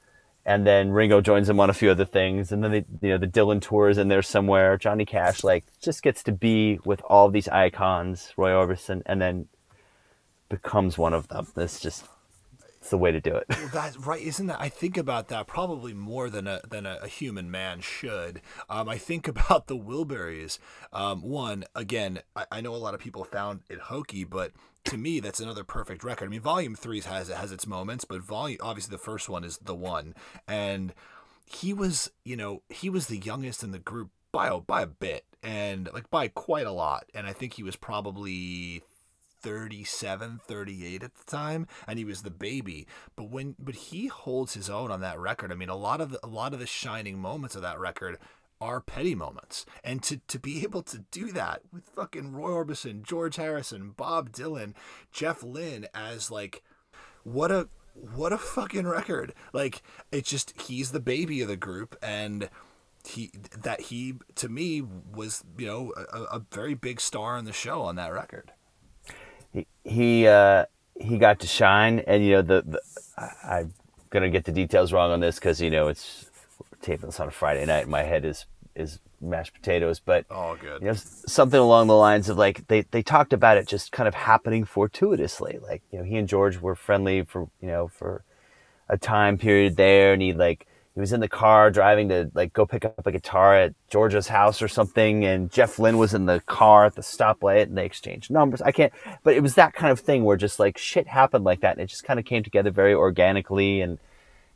and 0.46 0.66
then 0.66 0.90
Ringo 0.90 1.20
joins 1.20 1.48
him 1.48 1.58
on 1.60 1.70
a 1.70 1.74
few 1.74 1.90
other 1.90 2.04
things, 2.04 2.52
and 2.52 2.62
then 2.62 2.84
you 3.00 3.10
know 3.10 3.18
the 3.18 3.26
Dylan 3.26 3.60
tours 3.60 3.98
in 3.98 4.08
there 4.08 4.22
somewhere. 4.22 4.76
Johnny 4.76 5.04
Cash 5.04 5.42
like 5.42 5.64
just 5.80 6.02
gets 6.02 6.22
to 6.24 6.32
be 6.32 6.78
with 6.84 7.00
all 7.08 7.30
these 7.30 7.48
icons, 7.48 8.32
Roy 8.36 8.50
Orbison, 8.50 9.02
and 9.06 9.20
then 9.20 9.48
becomes 10.48 10.98
one 10.98 11.14
of 11.14 11.28
them. 11.28 11.46
That's 11.54 11.80
just 11.80 12.04
it's 12.84 12.90
the 12.90 12.98
way 12.98 13.10
to 13.10 13.20
do 13.20 13.34
it. 13.34 13.46
Well, 13.72 13.92
right, 14.00 14.20
isn't 14.20 14.46
that? 14.48 14.60
I 14.60 14.68
think 14.68 14.98
about 14.98 15.28
that 15.28 15.46
probably 15.46 15.94
more 15.94 16.28
than 16.28 16.46
a 16.46 16.60
than 16.68 16.84
a, 16.84 16.98
a 17.00 17.08
human 17.08 17.50
man 17.50 17.80
should. 17.80 18.42
Um, 18.68 18.90
I 18.90 18.98
think 18.98 19.26
about 19.34 19.68
the 19.68 19.76
Wilburys. 19.78 20.58
Um, 20.92 21.22
one 21.22 21.64
again, 21.74 22.20
I, 22.36 22.44
I 22.52 22.60
know 22.60 22.74
a 22.74 22.76
lot 22.76 22.92
of 22.92 23.00
people 23.00 23.24
found 23.24 23.60
it 23.70 23.78
hokey, 23.78 24.24
but 24.24 24.52
to 24.84 24.96
me, 24.96 25.20
that's 25.20 25.40
another 25.40 25.64
perfect 25.64 26.04
record. 26.04 26.26
I 26.26 26.28
mean, 26.28 26.40
Volume 26.40 26.74
Three 26.74 27.00
has 27.00 27.28
it 27.28 27.36
has 27.36 27.52
its 27.52 27.66
moments, 27.66 28.04
but 28.04 28.22
volume 28.22 28.58
obviously 28.62 28.92
the 28.92 28.98
first 28.98 29.28
one 29.28 29.44
is 29.44 29.58
the 29.58 29.74
one, 29.74 30.14
and 30.46 30.94
he 31.46 31.72
was 31.72 32.10
you 32.24 32.36
know 32.36 32.62
he 32.68 32.90
was 32.90 33.06
the 33.06 33.18
youngest 33.18 33.62
in 33.62 33.72
the 33.72 33.78
group 33.78 34.10
by 34.32 34.48
a, 34.48 34.58
by 34.58 34.82
a 34.82 34.86
bit 34.86 35.24
and 35.42 35.88
like 35.92 36.10
by 36.10 36.28
quite 36.28 36.66
a 36.66 36.72
lot, 36.72 37.04
and 37.14 37.26
I 37.26 37.32
think 37.32 37.54
he 37.54 37.62
was 37.62 37.76
probably 37.76 38.82
37, 39.44 40.40
38 40.46 41.02
at 41.02 41.14
the 41.14 41.30
time, 41.30 41.66
and 41.86 41.98
he 41.98 42.04
was 42.04 42.22
the 42.22 42.30
baby. 42.30 42.86
But 43.14 43.30
when 43.30 43.54
but 43.58 43.74
he 43.74 44.06
holds 44.06 44.54
his 44.54 44.70
own 44.70 44.90
on 44.90 45.02
that 45.02 45.18
record. 45.18 45.52
I 45.52 45.54
mean, 45.54 45.68
a 45.68 45.76
lot 45.76 46.00
of 46.00 46.12
the, 46.12 46.20
a 46.24 46.26
lot 46.26 46.54
of 46.54 46.58
the 46.58 46.66
shining 46.66 47.18
moments 47.18 47.54
of 47.54 47.62
that 47.62 47.78
record 47.78 48.18
are 48.60 48.80
petty 48.80 49.14
moments. 49.14 49.66
And 49.82 50.02
to, 50.04 50.20
to 50.28 50.38
be 50.38 50.62
able 50.62 50.82
to 50.82 50.98
do 51.10 51.32
that 51.32 51.62
with 51.72 51.84
fucking 51.84 52.32
Roy 52.32 52.50
Orbison, 52.50 53.02
George 53.02 53.36
Harrison, 53.36 53.90
Bob 53.90 54.32
Dylan, 54.32 54.74
Jeff 55.12 55.42
Lynne 55.42 55.86
as 55.94 56.30
like 56.30 56.62
what 57.22 57.50
a 57.50 57.68
what 57.94 58.32
a 58.32 58.38
fucking 58.38 58.86
record. 58.86 59.34
Like 59.52 59.82
it's 60.10 60.30
just 60.30 60.60
he's 60.60 60.92
the 60.92 61.00
baby 61.00 61.40
of 61.40 61.48
the 61.48 61.56
group 61.56 61.96
and 62.02 62.48
he 63.06 63.30
that 63.56 63.82
he 63.82 64.14
to 64.34 64.48
me 64.48 64.82
was 65.12 65.44
you 65.58 65.66
know 65.66 65.92
a, 66.12 66.36
a 66.36 66.42
very 66.50 66.74
big 66.74 67.00
star 67.00 67.36
in 67.36 67.44
the 67.44 67.52
show 67.52 67.82
on 67.82 67.96
that 67.96 68.12
record. 68.12 68.52
He 69.52 69.66
he 69.84 70.26
uh, 70.26 70.64
he 70.98 71.18
got 71.18 71.40
to 71.40 71.46
shine, 71.46 72.00
and 72.00 72.24
you 72.24 72.32
know 72.32 72.42
the, 72.42 72.62
the 72.66 72.80
I, 73.16 73.60
am 73.60 73.74
gonna 74.10 74.30
get 74.30 74.44
the 74.44 74.52
details 74.52 74.92
wrong 74.92 75.10
on 75.10 75.20
this 75.20 75.36
because 75.36 75.60
you 75.60 75.70
know 75.70 75.88
it's 75.88 76.23
taping 76.84 77.08
this 77.08 77.18
on 77.18 77.28
a 77.28 77.32
Friday 77.32 77.64
night. 77.64 77.88
My 77.88 78.02
head 78.02 78.24
is 78.24 78.46
is 78.76 78.98
mashed 79.20 79.54
potatoes, 79.54 80.00
but 80.00 80.26
oh, 80.30 80.56
good. 80.60 80.82
You 80.82 80.88
know, 80.88 80.94
something 80.94 81.58
along 81.58 81.86
the 81.86 81.96
lines 81.96 82.28
of 82.28 82.36
like 82.36 82.66
they 82.68 82.82
they 82.82 83.02
talked 83.02 83.32
about 83.32 83.56
it 83.56 83.66
just 83.66 83.92
kind 83.92 84.06
of 84.06 84.14
happening 84.14 84.64
fortuitously. 84.64 85.58
Like 85.62 85.82
you 85.90 85.98
know, 85.98 86.04
he 86.04 86.16
and 86.16 86.28
George 86.28 86.60
were 86.60 86.74
friendly 86.74 87.22
for 87.24 87.48
you 87.60 87.68
know 87.68 87.88
for 87.88 88.24
a 88.88 88.98
time 88.98 89.38
period 89.38 89.76
there, 89.76 90.12
and 90.12 90.22
he 90.22 90.32
like 90.32 90.66
he 90.94 91.00
was 91.00 91.12
in 91.12 91.20
the 91.20 91.28
car 91.28 91.70
driving 91.70 92.08
to 92.10 92.30
like 92.34 92.52
go 92.52 92.66
pick 92.66 92.84
up 92.84 93.06
a 93.06 93.12
guitar 93.12 93.56
at 93.56 93.74
Georgia's 93.88 94.28
house 94.28 94.60
or 94.60 94.68
something, 94.68 95.24
and 95.24 95.50
Jeff 95.50 95.78
Lynne 95.78 95.98
was 95.98 96.14
in 96.14 96.26
the 96.26 96.40
car 96.40 96.84
at 96.84 96.94
the 96.94 97.02
stoplight, 97.02 97.64
and 97.64 97.78
they 97.78 97.86
exchanged 97.86 98.30
numbers. 98.30 98.62
I 98.62 98.72
can't, 98.72 98.92
but 99.22 99.34
it 99.34 99.42
was 99.42 99.54
that 99.54 99.74
kind 99.74 99.90
of 99.90 100.00
thing 100.00 100.24
where 100.24 100.36
just 100.36 100.58
like 100.58 100.78
shit 100.78 101.06
happened 101.06 101.44
like 101.44 101.60
that, 101.60 101.72
and 101.72 101.80
it 101.80 101.86
just 101.86 102.04
kind 102.04 102.20
of 102.20 102.26
came 102.26 102.42
together 102.42 102.70
very 102.70 102.94
organically, 102.94 103.80
and 103.80 103.98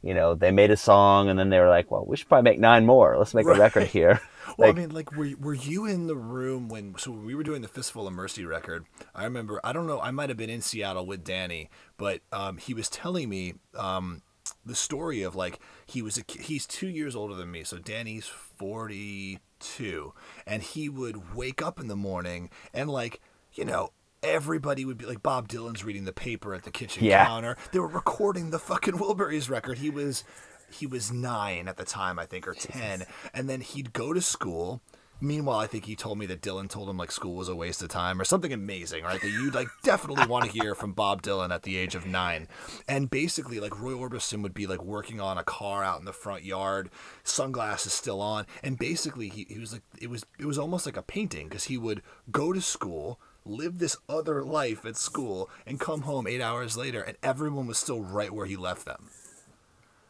you 0.03 0.15
know 0.15 0.35
they 0.35 0.51
made 0.51 0.71
a 0.71 0.77
song, 0.77 1.29
and 1.29 1.39
then 1.39 1.51
they 1.51 1.59
were 1.59 1.69
like, 1.69 1.91
well, 1.91 2.05
we 2.07 2.17
should 2.17 2.29
probably 2.29 2.51
make 2.51 2.61
nine 2.61 2.87
more. 2.87 3.17
Let's 3.19 3.35
make 3.35 3.47
right. 3.47 3.57
a 3.57 3.61
record 3.61 3.87
here. 3.89 4.21
well, 4.59 4.69
like, 4.69 4.77
I 4.77 4.81
mean, 4.81 4.91
like, 4.91 5.13
were 5.13 5.31
were 5.41 5.55
you 5.55 5.87
in 5.87 6.07
the 6.07 6.17
room 6.17 6.69
when? 6.69 6.95
So 6.99 7.11
when 7.11 7.25
we 7.25 7.35
were 7.35 7.43
doing 7.43 7.63
the 7.63 7.69
Fistful 7.69 8.07
of 8.07 8.13
Mercy 8.13 8.45
record, 8.45 8.87
I 9.15 9.25
remember. 9.25 9.61
I 9.65 9.73
don't 9.73 9.87
know. 9.87 10.01
I 10.01 10.11
might 10.11 10.29
have 10.29 10.39
been 10.39 10.51
in 10.51 10.63
Seattle 10.63 11.07
with 11.07 11.25
Dhani, 11.25 11.69
but 11.97 12.21
um, 12.33 12.59
he 12.59 12.75
was 12.75 12.89
telling 12.89 13.29
me. 13.29 13.55
Um, 13.77 14.23
the 14.65 14.75
story 14.75 15.23
of 15.23 15.37
like 15.37 15.61
he 15.87 16.01
was 16.01 16.19
a 16.19 16.23
he's 16.41 16.67
two 16.67 16.89
years 16.89 17.15
older 17.15 17.35
than 17.35 17.51
me, 17.51 17.65
so 17.65 17.77
Dhani's 17.77 18.27
forty 18.27 19.41
two, 19.59 20.15
and 20.47 20.63
he 20.63 20.89
would 20.89 21.35
wake 21.35 21.61
up 21.61 21.79
in 21.79 21.89
the 21.89 21.97
morning 21.97 22.51
and 22.73 22.89
like 22.89 23.21
you 23.53 23.65
know 23.65 23.91
everybody 24.23 24.85
would 24.85 24.99
be 24.99 25.07
like 25.07 25.23
Bob 25.23 25.49
Dylan's 25.49 25.85
reading 25.85 26.05
the 26.05 26.13
paper 26.13 26.55
at 26.55 26.65
the 26.65 26.71
kitchen 26.71 27.05
yeah. 27.05 27.25
counter. 27.25 27.57
They 27.73 27.79
were 27.79 27.89
recording 27.89 28.51
the 28.51 28.59
fucking 28.59 28.95
Wilburys 28.95 29.49
record. 29.49 29.79
He 29.79 29.91
was 29.91 30.25
he 30.71 30.87
was 30.87 31.11
nine 31.13 31.67
at 31.69 31.77
the 31.77 31.85
time, 31.85 32.19
I 32.19 32.27
think, 32.27 32.47
or 32.47 32.55
ten, 32.55 33.05
and 33.33 33.49
then 33.49 33.61
he'd 33.61 33.93
go 33.93 34.13
to 34.13 34.21
school 34.21 34.83
Meanwhile, 35.21 35.59
I 35.59 35.67
think 35.67 35.87
he 35.87 35.97
told 35.97 36.17
me 36.17 36.27
that 36.27 36.43
Dylan 36.43 36.69
told 36.69 36.89
him 36.89 36.97
like 36.97 37.11
school 37.11 37.35
was 37.35 37.49
a 37.49 37.57
waste 37.57 37.83
of 37.83 37.89
time 37.89 38.21
or 38.21 38.25
something 38.25 38.53
amazing, 38.53 39.03
right? 39.03 39.21
That 39.21 39.31
you'd 39.31 39.55
like 39.55 39.67
definitely 39.83 40.27
want 40.27 40.45
to 40.45 40.51
hear 40.53 40.77
from 40.77 40.93
Bob 40.93 41.23
Dylan 41.23 41.53
at 41.53 41.65
the 41.65 41.77
age 41.77 41.97
of 41.97 42.07
nine. 42.07 42.47
And 42.87 43.11
basically, 43.11 43.59
like 43.59 43.81
Roy 43.81 43.93
Orbison 43.93 44.43
would 44.43 44.55
be 44.55 44.69
like 44.69 44.83
working 44.83 45.21
on 45.21 45.37
a 45.37 45.43
car 45.43 45.83
out 45.83 45.99
in 45.99 46.05
the 46.05 46.13
front 46.13 46.45
yard, 46.45 46.91
sunglasses 47.25 47.93
still 47.93 48.21
on, 48.21 48.47
and 48.63 48.79
basically 48.79 49.29
he, 49.29 49.45
he 49.49 49.59
was 49.59 49.73
like 49.73 49.83
it 50.01 50.09
was 50.09 50.25
it 50.39 50.47
was 50.47 50.59
almost 50.59 50.87
like 50.87 50.97
a 50.97 51.03
painting 51.03 51.49
because 51.49 51.65
he 51.65 51.79
would 51.79 52.03
go 52.31 52.53
to 52.53 52.61
school, 52.61 53.19
live 53.45 53.79
this 53.79 53.97
other 54.09 54.43
life 54.43 54.85
at 54.85 54.97
school, 54.97 55.49
and 55.67 55.81
come 55.81 56.03
home 56.03 56.27
eight 56.27 56.41
hours 56.41 56.77
later, 56.77 57.01
and 57.01 57.17
everyone 57.23 57.67
was 57.67 57.79
still 57.79 58.01
right 58.01 58.33
where 58.33 58.47
he 58.47 58.57
left 58.57 58.85
them. 58.85 59.11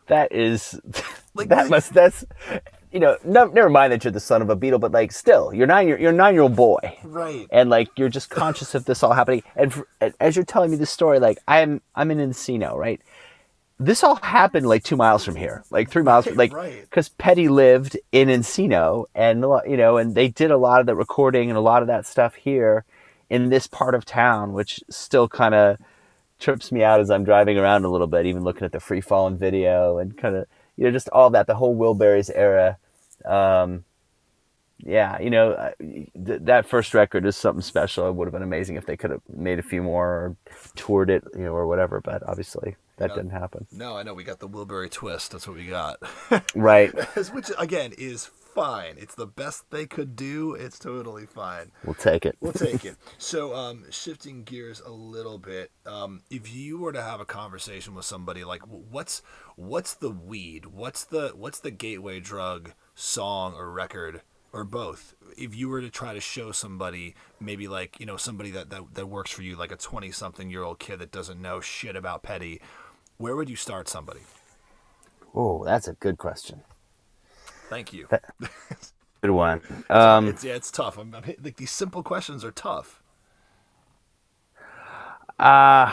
That 0.07 0.33
is 0.33 0.81
like 1.35 1.49
that 1.49 1.69
must 1.69 1.93
that's 1.93 2.25
you 2.91 3.01
know, 3.01 3.19
no, 3.25 3.47
never 3.47 3.69
mind 3.69 3.93
that 3.93 4.05
you're 4.05 4.13
the 4.13 4.21
son 4.21 4.41
of 4.41 4.49
a 4.51 4.57
Beatle 4.57 4.81
but 4.81 4.93
like 4.93 5.13
still, 5.13 5.53
you're 5.53 5.67
nine, 5.67 5.89
you're, 5.89 5.99
you're 5.99 6.11
a 6.11 6.15
nine 6.15 6.35
year 6.35 6.43
old 6.43 6.57
boy, 6.57 6.79
right? 7.05 7.47
And 7.51 7.71
like 7.71 7.89
you're 7.97 8.09
just 8.09 8.31
conscious 8.31 8.75
of 8.75 8.85
this 8.85 9.03
all 9.03 9.13
happening. 9.13 9.43
And, 9.57 9.73
for, 9.73 9.87
and 10.01 10.15
as 10.21 10.37
you're 10.37 10.45
telling 10.45 10.71
me 10.71 10.77
this 10.77 10.91
story, 10.91 11.19
like 11.19 11.39
I'm 11.47 11.83
I'm 11.95 12.11
in 12.11 12.19
Encino, 12.19 12.75
right? 12.75 13.01
This 13.81 14.03
all 14.03 14.17
happened 14.17 14.67
like 14.67 14.83
two 14.83 14.97
miles 14.97 15.25
from 15.25 15.37
here, 15.37 15.63
like 15.71 15.91
three 15.91 16.03
miles, 16.03 16.27
from, 16.27 16.37
like 16.37 16.51
because 16.51 17.11
right. 17.11 17.19
Petty 17.19 17.49
lived 17.49 17.97
in 18.11 18.29
Encino, 18.29 19.05
and 19.15 19.43
you 19.71 19.77
know, 19.77 19.99
and 19.99 20.15
they 20.15 20.29
did 20.29 20.51
a 20.51 20.57
lot 20.57 20.81
of 20.81 20.87
the 20.87 20.97
recording 20.97 21.51
and 21.51 21.57
a 21.57 21.61
lot 21.61 21.83
of 21.83 21.89
that 21.89 22.07
stuff 22.07 22.35
here 22.35 22.85
in 23.31 23.51
this 23.51 23.67
part 23.67 23.95
of 23.95 24.05
town, 24.05 24.53
which 24.53 24.81
still 24.89 25.29
kind 25.29 25.55
of 25.55 25.79
trips 26.39 26.71
me 26.71 26.83
out 26.83 27.01
as 27.01 27.11
I'm 27.11 27.25
driving 27.25 27.59
around 27.59 27.85
a 27.85 27.89
little 27.89 28.07
bit, 28.07 28.27
even 28.27 28.45
looking 28.45 28.65
at 28.65 28.73
the 28.73 28.81
free 28.81 29.01
falling 29.01 29.37
video 29.37 29.99
and 29.99 30.17
kind 30.17 30.37
of 30.37 30.47
you 30.79 30.85
know, 30.85 30.93
just 30.93 31.09
all 31.11 31.31
that, 31.31 31.49
the 31.49 31.57
whole 31.57 31.77
Wilburys 31.77 32.31
era. 32.33 32.79
Um, 33.25 33.85
yeah, 34.79 35.21
you 35.21 35.29
know, 35.29 35.73
th- 35.81 36.41
that 36.43 36.67
first 36.67 36.95
record 36.95 37.27
is 37.27 37.37
something 37.37 37.63
special. 37.63 38.09
It 38.09 38.15
would 38.15 38.27
have 38.27 38.33
been 38.33 38.45
amazing 38.45 38.77
if 38.77 38.87
they 38.87 38.97
could 38.97 39.11
have 39.11 39.23
made 39.29 39.59
a 39.59 39.63
few 39.63 39.83
more 39.83 40.07
or 40.07 40.37
toured 40.77 41.11
it, 41.11 41.25
you 41.35 41.43
know, 41.43 41.53
or 41.53 41.67
whatever. 41.67 42.01
But 42.01 42.23
obviously, 42.29 42.77
that 42.99 43.13
didn't 43.13 43.31
happen. 43.31 43.67
No, 43.73 43.97
I 43.97 44.05
know 44.05 44.15
we 44.15 44.23
got 44.23 44.39
the 44.39 44.49
Wilbury 44.49 44.89
twist. 44.89 45.33
That's 45.33 45.49
what 45.49 45.57
we 45.57 45.67
got. 45.67 45.99
right. 46.55 46.95
Which 47.33 47.51
again 47.59 47.93
is 47.99 48.31
fine. 48.59 48.95
It's 48.99 49.15
the 49.15 49.27
best 49.27 49.71
they 49.71 49.87
could 49.87 50.17
do. 50.17 50.55
It's 50.55 50.79
totally 50.79 51.27
fine. 51.27 51.73
We'll 51.85 51.95
take 51.95 52.27
it. 52.27 52.37
We'll 52.41 52.53
take 52.53 52.85
it. 52.85 52.97
So, 53.19 53.55
um, 53.55 53.85
shifting 53.91 54.45
gears 54.45 54.81
a 54.81 54.91
little 54.91 55.39
bit, 55.39 55.71
um, 55.87 56.23
if 56.31 56.55
you 56.55 56.79
were 56.79 56.93
to 56.93 57.03
have 57.03 57.21
a 57.21 57.25
conversation 57.25 57.95
with 57.95 58.05
somebody, 58.05 58.45
like 58.45 58.63
what's 58.63 59.23
what's 59.57 59.95
the 59.95 60.11
weed? 60.11 60.67
What's 60.67 61.05
the 61.05 61.33
what's 61.35 61.61
the 61.61 61.71
gateway 61.71 62.21
drug, 62.21 62.73
song 62.95 63.55
or 63.55 63.71
record? 63.71 64.23
Or 64.53 64.65
both. 64.65 65.15
If 65.37 65.55
you 65.55 65.69
were 65.69 65.81
to 65.81 65.91
try 65.91 66.15
to 66.15 66.21
show 66.21 66.53
somebody, 66.53 67.15
maybe 67.39 67.69
like 67.69 68.01
you 68.01 68.07
know 68.07 68.17
somebody 68.17 68.51
that 68.53 68.71
that, 68.71 68.95
that 68.95 69.07
works 69.07 69.31
for 69.31 69.43
you, 69.43 69.57
like 69.57 69.73
a 69.73 69.77
twenty-something 69.77 70.49
year 70.51 70.63
old 70.63 70.79
kid 70.79 71.01
that 71.01 71.13
doesn't 71.13 71.41
know 71.41 71.61
shit 71.61 71.97
about 71.97 72.23
petty, 72.23 72.61
where 73.19 73.37
would 73.37 73.51
you 73.51 73.57
start 73.57 73.89
somebody? 73.89 74.21
Oh, 75.35 75.65
that's 75.65 75.89
a 75.89 75.95
good 75.95 76.19
question. 76.19 76.63
Thank 77.69 77.93
you. 77.93 78.09
Good 79.21 79.31
one. 79.31 79.61
Um, 79.91 80.29
it's, 80.29 80.45
yeah, 80.45 80.55
it's 80.55 80.71
tough. 80.71 80.97
I'm, 80.99 81.15
I'm, 81.15 81.23
like 81.43 81.57
these 81.57 81.71
simple 81.71 82.03
questions 82.03 82.45
are 82.45 82.53
tough. 82.53 83.03
Uh 85.39 85.93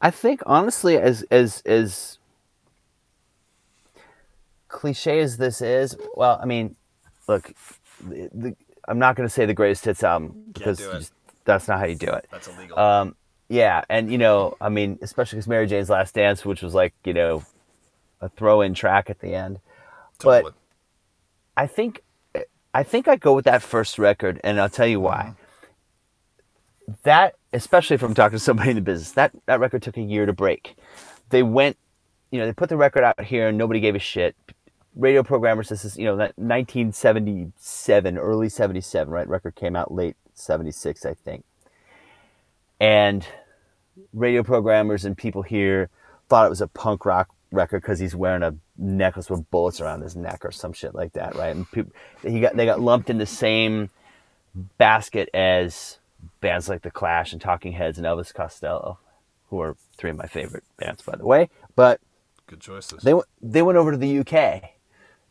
I 0.00 0.10
think 0.10 0.42
honestly, 0.46 0.98
as 0.98 1.22
as 1.30 1.62
as 1.62 2.18
cliche 4.68 5.20
as 5.20 5.36
this 5.36 5.62
is, 5.62 5.96
well, 6.14 6.38
I 6.40 6.44
mean, 6.44 6.76
look, 7.26 7.52
the, 8.06 8.30
the, 8.32 8.56
I'm 8.88 8.98
not 8.98 9.16
going 9.16 9.26
to 9.26 9.32
say 9.32 9.46
the 9.46 9.54
greatest 9.54 9.84
hits 9.84 10.04
album 10.04 10.44
because 10.52 10.78
just, 10.78 11.12
that's 11.44 11.66
not 11.66 11.78
how 11.78 11.86
you 11.86 11.94
do 11.94 12.08
it. 12.08 12.26
That's 12.30 12.48
illegal. 12.48 12.78
Um, 12.78 13.16
yeah, 13.48 13.84
and 13.88 14.10
you 14.10 14.18
know, 14.18 14.56
I 14.60 14.68
mean, 14.68 14.98
especially 15.02 15.36
because 15.36 15.48
Mary 15.48 15.66
Jane's 15.66 15.88
Last 15.88 16.14
Dance, 16.14 16.44
which 16.44 16.62
was 16.62 16.74
like 16.74 16.92
you 17.04 17.14
know 17.14 17.42
a 18.20 18.28
throw-in 18.28 18.74
track 18.74 19.08
at 19.08 19.20
the 19.20 19.34
end. 19.34 19.60
Totally. 20.18 20.42
But 20.42 20.54
I 21.56 21.66
think 21.66 22.02
I 22.76 22.82
think 22.82 23.08
I 23.08 23.16
go 23.16 23.34
with 23.34 23.46
that 23.46 23.62
first 23.62 23.98
record, 23.98 24.38
and 24.44 24.60
I'll 24.60 24.68
tell 24.68 24.86
you 24.86 25.00
why. 25.00 25.34
Mm-hmm. 25.34 26.92
That, 27.02 27.34
especially 27.52 27.94
if 27.94 28.02
I'm 28.02 28.14
talking 28.14 28.38
to 28.38 28.44
somebody 28.44 28.70
in 28.70 28.76
the 28.76 28.82
business, 28.82 29.12
that 29.12 29.32
that 29.46 29.60
record 29.60 29.82
took 29.82 29.96
a 29.96 30.02
year 30.02 30.26
to 30.26 30.32
break. 30.32 30.76
They 31.30 31.42
went, 31.42 31.78
you 32.30 32.38
know, 32.38 32.46
they 32.46 32.52
put 32.52 32.68
the 32.68 32.76
record 32.76 33.02
out 33.02 33.24
here, 33.24 33.48
and 33.48 33.58
nobody 33.58 33.80
gave 33.80 33.94
a 33.94 33.98
shit. 33.98 34.36
Radio 34.94 35.22
programmers, 35.22 35.68
this 35.68 35.84
is 35.84 35.96
you 35.96 36.04
know, 36.04 36.16
that 36.16 36.38
1977, 36.38 38.18
early 38.18 38.48
77, 38.48 39.12
right? 39.12 39.28
Record 39.28 39.54
came 39.54 39.74
out 39.74 39.92
late 39.92 40.16
76, 40.34 41.04
I 41.04 41.14
think. 41.14 41.44
And 42.78 43.26
radio 44.12 44.42
programmers 44.42 45.04
and 45.04 45.16
people 45.16 45.42
here 45.42 45.88
thought 46.28 46.46
it 46.46 46.50
was 46.50 46.60
a 46.60 46.68
punk 46.68 47.04
rock 47.04 47.28
record 47.52 47.82
because 47.82 47.98
he's 47.98 48.14
wearing 48.14 48.42
a 48.42 48.54
necklace 48.76 49.30
with 49.30 49.48
bullets 49.50 49.80
around 49.80 50.02
his 50.02 50.16
neck 50.16 50.44
or 50.44 50.50
some 50.50 50.72
shit 50.72 50.94
like 50.94 51.12
that, 51.14 51.34
right? 51.36 51.54
And 51.54 51.70
people, 51.70 51.92
he 52.22 52.40
got 52.40 52.56
they 52.56 52.66
got 52.66 52.80
lumped 52.80 53.10
in 53.10 53.18
the 53.18 53.26
same 53.26 53.90
basket 54.78 55.28
as 55.34 55.98
bands 56.40 56.68
like 56.68 56.82
the 56.82 56.90
Clash 56.90 57.32
and 57.32 57.40
Talking 57.40 57.72
Heads 57.72 57.98
and 57.98 58.06
Elvis 58.06 58.32
Costello, 58.32 58.98
who 59.50 59.60
are 59.60 59.76
three 59.96 60.10
of 60.10 60.16
my 60.16 60.26
favorite 60.26 60.64
bands, 60.76 61.02
by 61.02 61.16
the 61.16 61.26
way. 61.26 61.48
But 61.74 62.00
good 62.46 62.60
choices. 62.60 63.02
They 63.02 63.14
they 63.40 63.62
went 63.62 63.78
over 63.78 63.92
to 63.92 63.98
the 63.98 64.18
UK, 64.20 64.70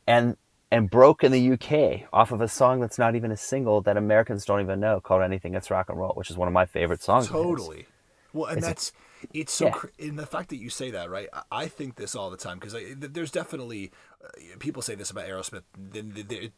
and 0.07 0.37
and 0.71 0.89
broke 0.89 1.23
in 1.23 1.31
the 1.31 1.51
UK 1.53 2.07
off 2.11 2.31
of 2.31 2.41
a 2.41 2.47
song 2.47 2.79
that's 2.79 2.97
not 2.97 3.15
even 3.15 3.31
a 3.31 3.37
single 3.37 3.81
that 3.81 3.97
Americans 3.97 4.45
don't 4.45 4.61
even 4.61 4.79
know 4.79 4.99
called 4.99 5.21
"Anything 5.21 5.51
That's 5.51 5.69
Rock 5.69 5.89
and 5.89 5.97
Roll," 5.97 6.13
which 6.13 6.29
is 6.29 6.37
one 6.37 6.47
of 6.47 6.53
my 6.53 6.65
favorite 6.65 7.01
songs. 7.01 7.27
Totally. 7.27 7.87
Well, 8.33 8.47
and 8.47 8.57
it's 8.57 8.67
that's 8.67 8.91
it's 9.33 9.53
so 9.53 9.67
yeah. 9.67 10.07
in 10.07 10.15
the 10.15 10.25
fact 10.25 10.49
that 10.49 10.57
you 10.57 10.69
say 10.69 10.91
that, 10.91 11.09
right? 11.09 11.27
I 11.51 11.67
think 11.67 11.95
this 11.95 12.15
all 12.15 12.29
the 12.29 12.37
time 12.37 12.59
because 12.59 12.75
there's 12.97 13.31
definitely 13.31 13.91
uh, 14.23 14.27
people 14.59 14.81
say 14.81 14.95
this 14.95 15.11
about 15.11 15.27
Aerosmith. 15.27 15.63
Then 15.77 16.13
the, 16.13 16.23
the, 16.23 16.51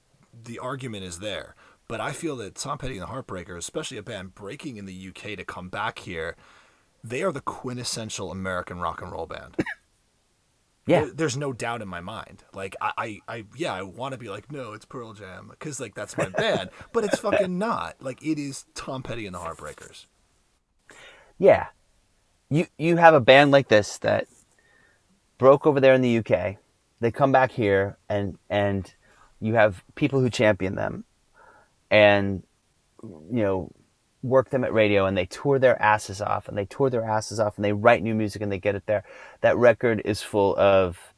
the 0.43 0.59
argument 0.59 1.03
is 1.03 1.19
there, 1.19 1.55
But 1.87 2.01
I 2.01 2.11
feel 2.11 2.35
that 2.37 2.55
Tom 2.55 2.77
Petty 2.77 2.97
and 2.97 3.01
the 3.03 3.11
Heartbreakers, 3.11 3.57
especially 3.57 3.97
a 3.97 4.03
band 4.03 4.35
breaking 4.35 4.77
in 4.77 4.85
the 4.85 5.07
UK 5.09 5.37
to 5.37 5.43
come 5.43 5.69
back 5.69 5.99
here, 5.99 6.35
they 7.03 7.23
are 7.23 7.31
the 7.31 7.41
quintessential 7.41 8.31
American 8.31 8.79
rock 8.79 9.01
and 9.01 9.11
roll 9.11 9.25
band. 9.25 9.55
Yeah. 10.87 11.01
There, 11.01 11.13
there's 11.13 11.37
no 11.37 11.51
doubt 11.51 11.81
in 11.81 11.89
my 11.89 11.99
mind. 11.99 12.45
Like 12.53 12.75
I, 12.79 13.19
I, 13.27 13.35
I 13.35 13.45
yeah, 13.57 13.73
I 13.73 13.81
want 13.81 14.13
to 14.13 14.17
be 14.17 14.29
like, 14.29 14.49
no, 14.49 14.71
it's 14.71 14.85
Pearl 14.85 15.11
Jam 15.13 15.49
because 15.49 15.81
like 15.81 15.93
that's 15.93 16.17
my 16.17 16.29
band, 16.37 16.69
but 16.93 17.03
it's 17.03 17.19
fucking 17.19 17.57
not. 17.57 17.97
Like 17.99 18.25
it 18.25 18.39
is 18.39 18.65
Tom 18.73 19.03
Petty 19.03 19.25
and 19.25 19.35
the 19.35 19.39
Heartbreakers. 19.39 20.05
Yeah, 21.37 21.67
you 22.49 22.67
you 22.77 22.97
have 22.97 23.13
a 23.13 23.19
band 23.19 23.51
like 23.51 23.67
this 23.67 23.97
that 23.99 24.27
broke 25.37 25.65
over 25.65 25.79
there 25.79 25.93
in 25.93 26.01
the 26.01 26.17
UK. 26.19 26.57
They 26.99 27.11
come 27.11 27.31
back 27.31 27.51
here 27.51 27.97
and 28.09 28.37
and 28.49 28.93
you 29.39 29.55
have 29.55 29.83
people 29.95 30.19
who 30.19 30.29
champion 30.29 30.75
them 30.75 31.03
and 31.91 32.43
you 33.03 33.43
know 33.43 33.71
work 34.23 34.49
them 34.49 34.63
at 34.63 34.73
radio 34.73 35.05
and 35.05 35.17
they 35.17 35.25
tour 35.25 35.59
their 35.59 35.79
asses 35.81 36.21
off 36.21 36.47
and 36.47 36.57
they 36.57 36.65
tour 36.65 36.89
their 36.89 37.05
asses 37.05 37.39
off 37.39 37.55
and 37.55 37.63
they 37.63 37.73
write 37.73 38.01
new 38.01 38.15
music 38.15 38.41
and 38.41 38.51
they 38.51 38.57
get 38.57 38.75
it 38.75 38.85
there. 38.85 39.03
That 39.41 39.57
record 39.57 40.01
is 40.05 40.21
full 40.21 40.57
of 40.57 41.13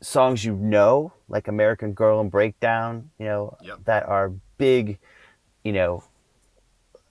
songs 0.00 0.44
you 0.44 0.56
know, 0.56 1.12
like 1.28 1.48
American 1.48 1.92
Girl 1.92 2.20
and 2.20 2.30
Breakdown, 2.30 3.10
you 3.18 3.26
know, 3.26 3.56
yep. 3.62 3.84
that 3.84 4.06
are 4.06 4.32
big, 4.58 4.98
you 5.62 5.72
know, 5.72 6.04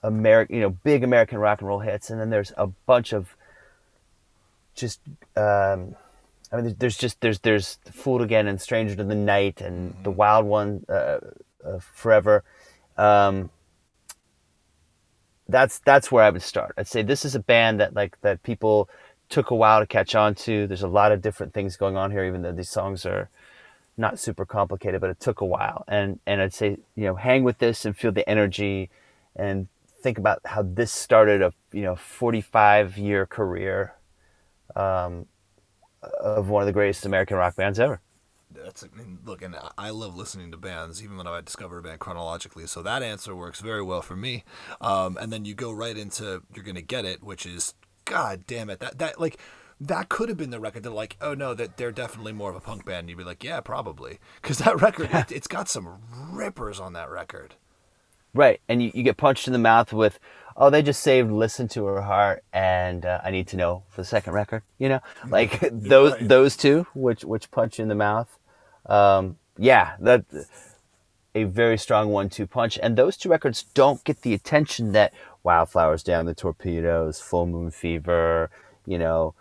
American, 0.03 0.55
you 0.55 0.61
know, 0.61 0.69
big 0.69 1.03
American 1.03 1.37
rock 1.37 1.59
and 1.61 1.67
roll 1.67 1.79
hits. 1.79 2.09
And 2.09 2.19
then 2.19 2.29
there's 2.29 2.51
a 2.57 2.67
bunch 2.67 3.13
of 3.13 3.35
just, 4.79 5.01
um, 5.35 5.95
I 6.51 6.61
mean, 6.61 6.75
there's 6.79 6.97
just 6.97 7.21
there's 7.21 7.39
there's 7.39 7.79
Fooled 7.91 8.21
Again 8.21 8.47
and 8.47 8.59
Strangered 8.59 8.99
in 8.99 9.07
the 9.07 9.15
Night 9.15 9.61
and 9.61 9.93
mm-hmm. 9.93 10.03
the 10.03 10.11
Wild 10.11 10.45
One, 10.45 10.85
uh, 10.89 11.19
uh, 11.65 11.79
Forever. 11.79 12.43
Um, 12.97 13.49
that's 15.47 15.79
that's 15.79 16.11
where 16.11 16.23
I 16.23 16.29
would 16.29 16.41
start. 16.41 16.75
I'd 16.77 16.87
say 16.87 17.01
this 17.01 17.25
is 17.25 17.35
a 17.35 17.39
band 17.39 17.79
that 17.79 17.93
like 17.93 18.19
that 18.21 18.43
people 18.43 18.89
took 19.29 19.51
a 19.51 19.55
while 19.55 19.79
to 19.79 19.87
catch 19.87 20.15
on 20.15 20.35
to. 20.35 20.67
There's 20.67 20.83
a 20.83 20.87
lot 20.87 21.11
of 21.11 21.21
different 21.21 21.53
things 21.53 21.77
going 21.77 21.97
on 21.97 22.11
here, 22.11 22.25
even 22.25 22.41
though 22.41 22.51
these 22.51 22.69
songs 22.69 23.05
are 23.05 23.29
not 23.97 24.19
super 24.19 24.45
complicated, 24.45 25.01
but 25.01 25.09
it 25.09 25.19
took 25.19 25.41
a 25.41 25.45
while. 25.45 25.83
And 25.87 26.19
and 26.25 26.41
I'd 26.41 26.53
say 26.53 26.77
you 26.95 27.03
know 27.05 27.15
hang 27.15 27.43
with 27.43 27.59
this 27.59 27.85
and 27.85 27.95
feel 27.95 28.11
the 28.11 28.27
energy, 28.27 28.89
and 29.35 29.67
think 30.01 30.17
about 30.17 30.41
how 30.45 30.63
this 30.63 30.91
started 30.91 31.41
a 31.41 31.53
you 31.71 31.81
know 31.81 31.95
45 31.95 32.97
year 32.97 33.25
career 33.25 33.93
um, 34.79 35.25
of 36.21 36.49
one 36.49 36.61
of 36.61 36.67
the 36.67 36.73
greatest 36.73 37.05
American 37.05 37.37
rock 37.37 37.55
bands 37.55 37.79
ever 37.79 38.01
that's 38.51 38.83
I 38.83 38.97
mean, 38.97 39.19
look, 39.25 39.41
and 39.41 39.55
I 39.77 39.89
love 39.91 40.15
listening 40.15 40.51
to 40.51 40.57
bands, 40.57 41.03
even 41.03 41.17
when 41.17 41.27
I 41.27 41.41
discover 41.41 41.77
a 41.77 41.81
band 41.81 41.99
chronologically. 41.99 42.67
So 42.67 42.81
that 42.81 43.03
answer 43.03 43.35
works 43.35 43.59
very 43.59 43.81
well 43.81 44.01
for 44.01 44.15
me. 44.15 44.43
Um, 44.81 45.17
and 45.17 45.31
then 45.31 45.45
you 45.45 45.53
go 45.53 45.71
right 45.71 45.95
into 45.97 46.43
"You're 46.53 46.63
Gonna 46.63 46.81
Get 46.81 47.05
It," 47.05 47.23
which 47.23 47.45
is, 47.45 47.73
God 48.05 48.45
damn 48.47 48.69
it, 48.69 48.79
that 48.79 48.97
that 48.99 49.19
like 49.19 49.37
that 49.79 50.09
could 50.09 50.29
have 50.29 50.37
been 50.37 50.49
the 50.49 50.59
record. 50.59 50.83
They're 50.83 50.91
like, 50.91 51.15
oh 51.21 51.33
no, 51.33 51.53
that 51.53 51.77
they're 51.77 51.91
definitely 51.91 52.33
more 52.33 52.49
of 52.49 52.55
a 52.55 52.59
punk 52.59 52.85
band. 52.85 53.01
And 53.01 53.09
you'd 53.09 53.17
be 53.17 53.23
like, 53.23 53.43
yeah, 53.43 53.61
probably, 53.61 54.19
because 54.41 54.57
that 54.59 54.81
record, 54.81 55.09
it, 55.13 55.31
it's 55.31 55.47
got 55.47 55.69
some 55.69 55.99
rippers 56.31 56.79
on 56.79 56.93
that 56.93 57.09
record. 57.09 57.55
Right, 58.33 58.61
and 58.67 58.83
you, 58.83 58.91
you 58.93 59.01
get 59.03 59.17
punched 59.17 59.47
in 59.47 59.53
the 59.53 59.59
mouth 59.59 59.91
with, 59.91 60.19
oh, 60.59 60.69
they 60.69 60.83
just 60.83 61.01
saved 61.01 61.31
"Listen 61.31 61.67
to 61.69 61.85
Her 61.85 62.01
Heart" 62.01 62.43
and 62.53 63.05
uh, 63.05 63.21
"I 63.23 63.31
Need 63.31 63.47
to 63.47 63.57
Know" 63.57 63.83
for 63.89 64.01
the 64.01 64.07
second 64.07 64.33
record. 64.33 64.61
You 64.77 64.89
know, 64.89 64.99
like 65.27 65.59
those 65.71 66.11
right. 66.11 66.27
those 66.27 66.55
two, 66.55 66.85
which 66.93 67.23
which 67.25 67.49
punch 67.49 67.79
you 67.79 67.83
in 67.83 67.89
the 67.89 67.95
mouth 67.95 68.39
um, 68.89 69.37
yeah, 69.57 69.95
that 69.99 70.25
a 71.35 71.43
very 71.43 71.77
strong 71.77 72.09
one-two 72.09 72.47
punch. 72.47 72.77
And 72.81 72.97
those 72.97 73.15
two 73.15 73.29
records 73.29 73.63
don't 73.73 74.03
get 74.03 74.23
the 74.23 74.33
attention 74.33 74.91
that 74.93 75.13
Wildflowers 75.43 76.03
Damn 76.03 76.25
the 76.25 76.33
Torpedoes, 76.33 77.21
Full 77.21 77.45
Moon 77.45 77.71
Fever, 77.71 78.49
you 78.85 78.97
know, 78.97 79.35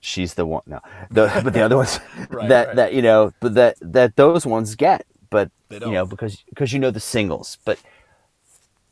she's 0.00 0.34
the 0.34 0.46
one. 0.46 0.62
No, 0.66 0.80
the, 1.10 1.30
but 1.44 1.52
the 1.52 1.62
other 1.62 1.76
ones 1.76 1.98
right, 2.30 2.48
that 2.48 2.66
right. 2.68 2.76
that 2.76 2.94
you 2.94 3.02
know, 3.02 3.32
but 3.40 3.54
that 3.54 3.76
that 3.80 4.16
those 4.16 4.46
ones 4.46 4.74
get. 4.76 5.04
But 5.28 5.50
you 5.70 5.80
know, 5.80 6.06
because 6.06 6.42
because 6.50 6.72
you 6.72 6.78
know 6.78 6.90
the 6.90 7.00
singles, 7.00 7.58
but 7.64 7.78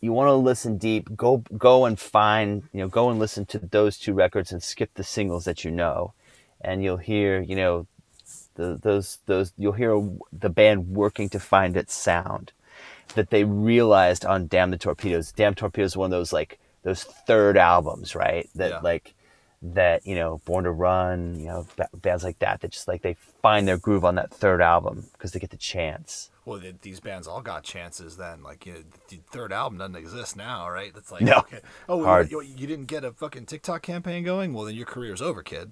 you 0.01 0.13
want 0.13 0.29
to 0.29 0.35
listen 0.35 0.79
deep, 0.79 1.15
go 1.15 1.45
go 1.57 1.85
and 1.85 1.99
find, 1.99 2.63
you 2.73 2.81
know, 2.81 2.89
go 2.89 3.11
and 3.11 3.19
listen 3.19 3.45
to 3.47 3.59
those 3.59 3.99
two 3.99 4.15
records 4.15 4.53
and 4.53 4.63
skip 4.63 4.91
the 4.95 5.05
singles 5.05 5.45
that 5.45 5.65
you 5.65 5.71
know, 5.71 6.15
and 6.61 6.83
you'll 6.83 6.97
hear, 6.97 7.41
you 7.41 7.57
know, 7.57 7.87
the, 8.55 8.79
those 8.81 9.19
those 9.27 9.53
you'll 9.57 9.73
hear 9.73 10.01
the 10.33 10.51
band 10.51 10.89
working 10.89 11.29
to 11.31 11.41
find 11.41 11.77
its 11.77 11.95
sound 11.95 12.53
that 13.15 13.31
they 13.31 13.45
realized 13.45 14.25
on 14.25 14.47
Damn 14.47 14.71
the 14.71 14.79
Torpedoes. 14.79 15.33
Damn 15.33 15.55
Torpedoes 15.55 15.93
is 15.93 15.97
one 15.97 16.07
of 16.07 16.11
those 16.19 16.33
like 16.33 16.59
those 16.83 17.05
third 17.05 17.57
albums, 17.57 18.15
right? 18.15 18.49
That 18.55 18.71
yeah. 18.71 18.81
like 18.81 19.15
that 19.63 20.07
you 20.07 20.15
know 20.15 20.41
Born 20.45 20.65
to 20.65 20.71
Run, 20.71 21.39
you 21.39 21.47
know 21.47 21.67
bands 21.95 22.25
like 22.25 22.39
that 22.39 22.61
that 22.61 22.71
just 22.71 22.89
like 22.89 23.03
they 23.03 23.15
find 23.43 23.69
their 23.69 23.79
groove 23.79 24.05
on 24.05 24.15
that 24.15 24.33
third 24.33 24.63
album 24.63 25.07
because 25.13 25.33
they 25.33 25.41
get 25.41 25.51
the 25.51 25.57
chance. 25.57 26.31
Well, 26.51 26.61
these 26.83 26.99
bands 26.99 27.29
all 27.29 27.43
got 27.43 27.63
chances 27.63 28.17
then. 28.17 28.43
Like 28.43 28.67
you 28.67 28.73
know, 28.73 28.83
the 29.09 29.21
third 29.31 29.53
album 29.53 29.79
doesn't 29.79 29.95
exist 29.95 30.37
now, 30.37 30.69
right? 30.69 30.93
That's 30.93 31.13
like 31.13 31.23
no. 31.23 31.39
Okay. 31.39 31.61
Oh, 31.89 32.03
You, 32.29 32.41
you 32.43 32.67
didn't 32.67 32.87
get 32.87 33.05
a 33.05 33.13
fucking 33.13 33.47
TikTok 33.47 33.83
campaign 33.83 34.25
going? 34.25 34.53
Well, 34.53 34.65
then 34.65 34.75
your 34.75 34.87
career's 34.87 35.23
over, 35.23 35.45
kid. 35.45 35.71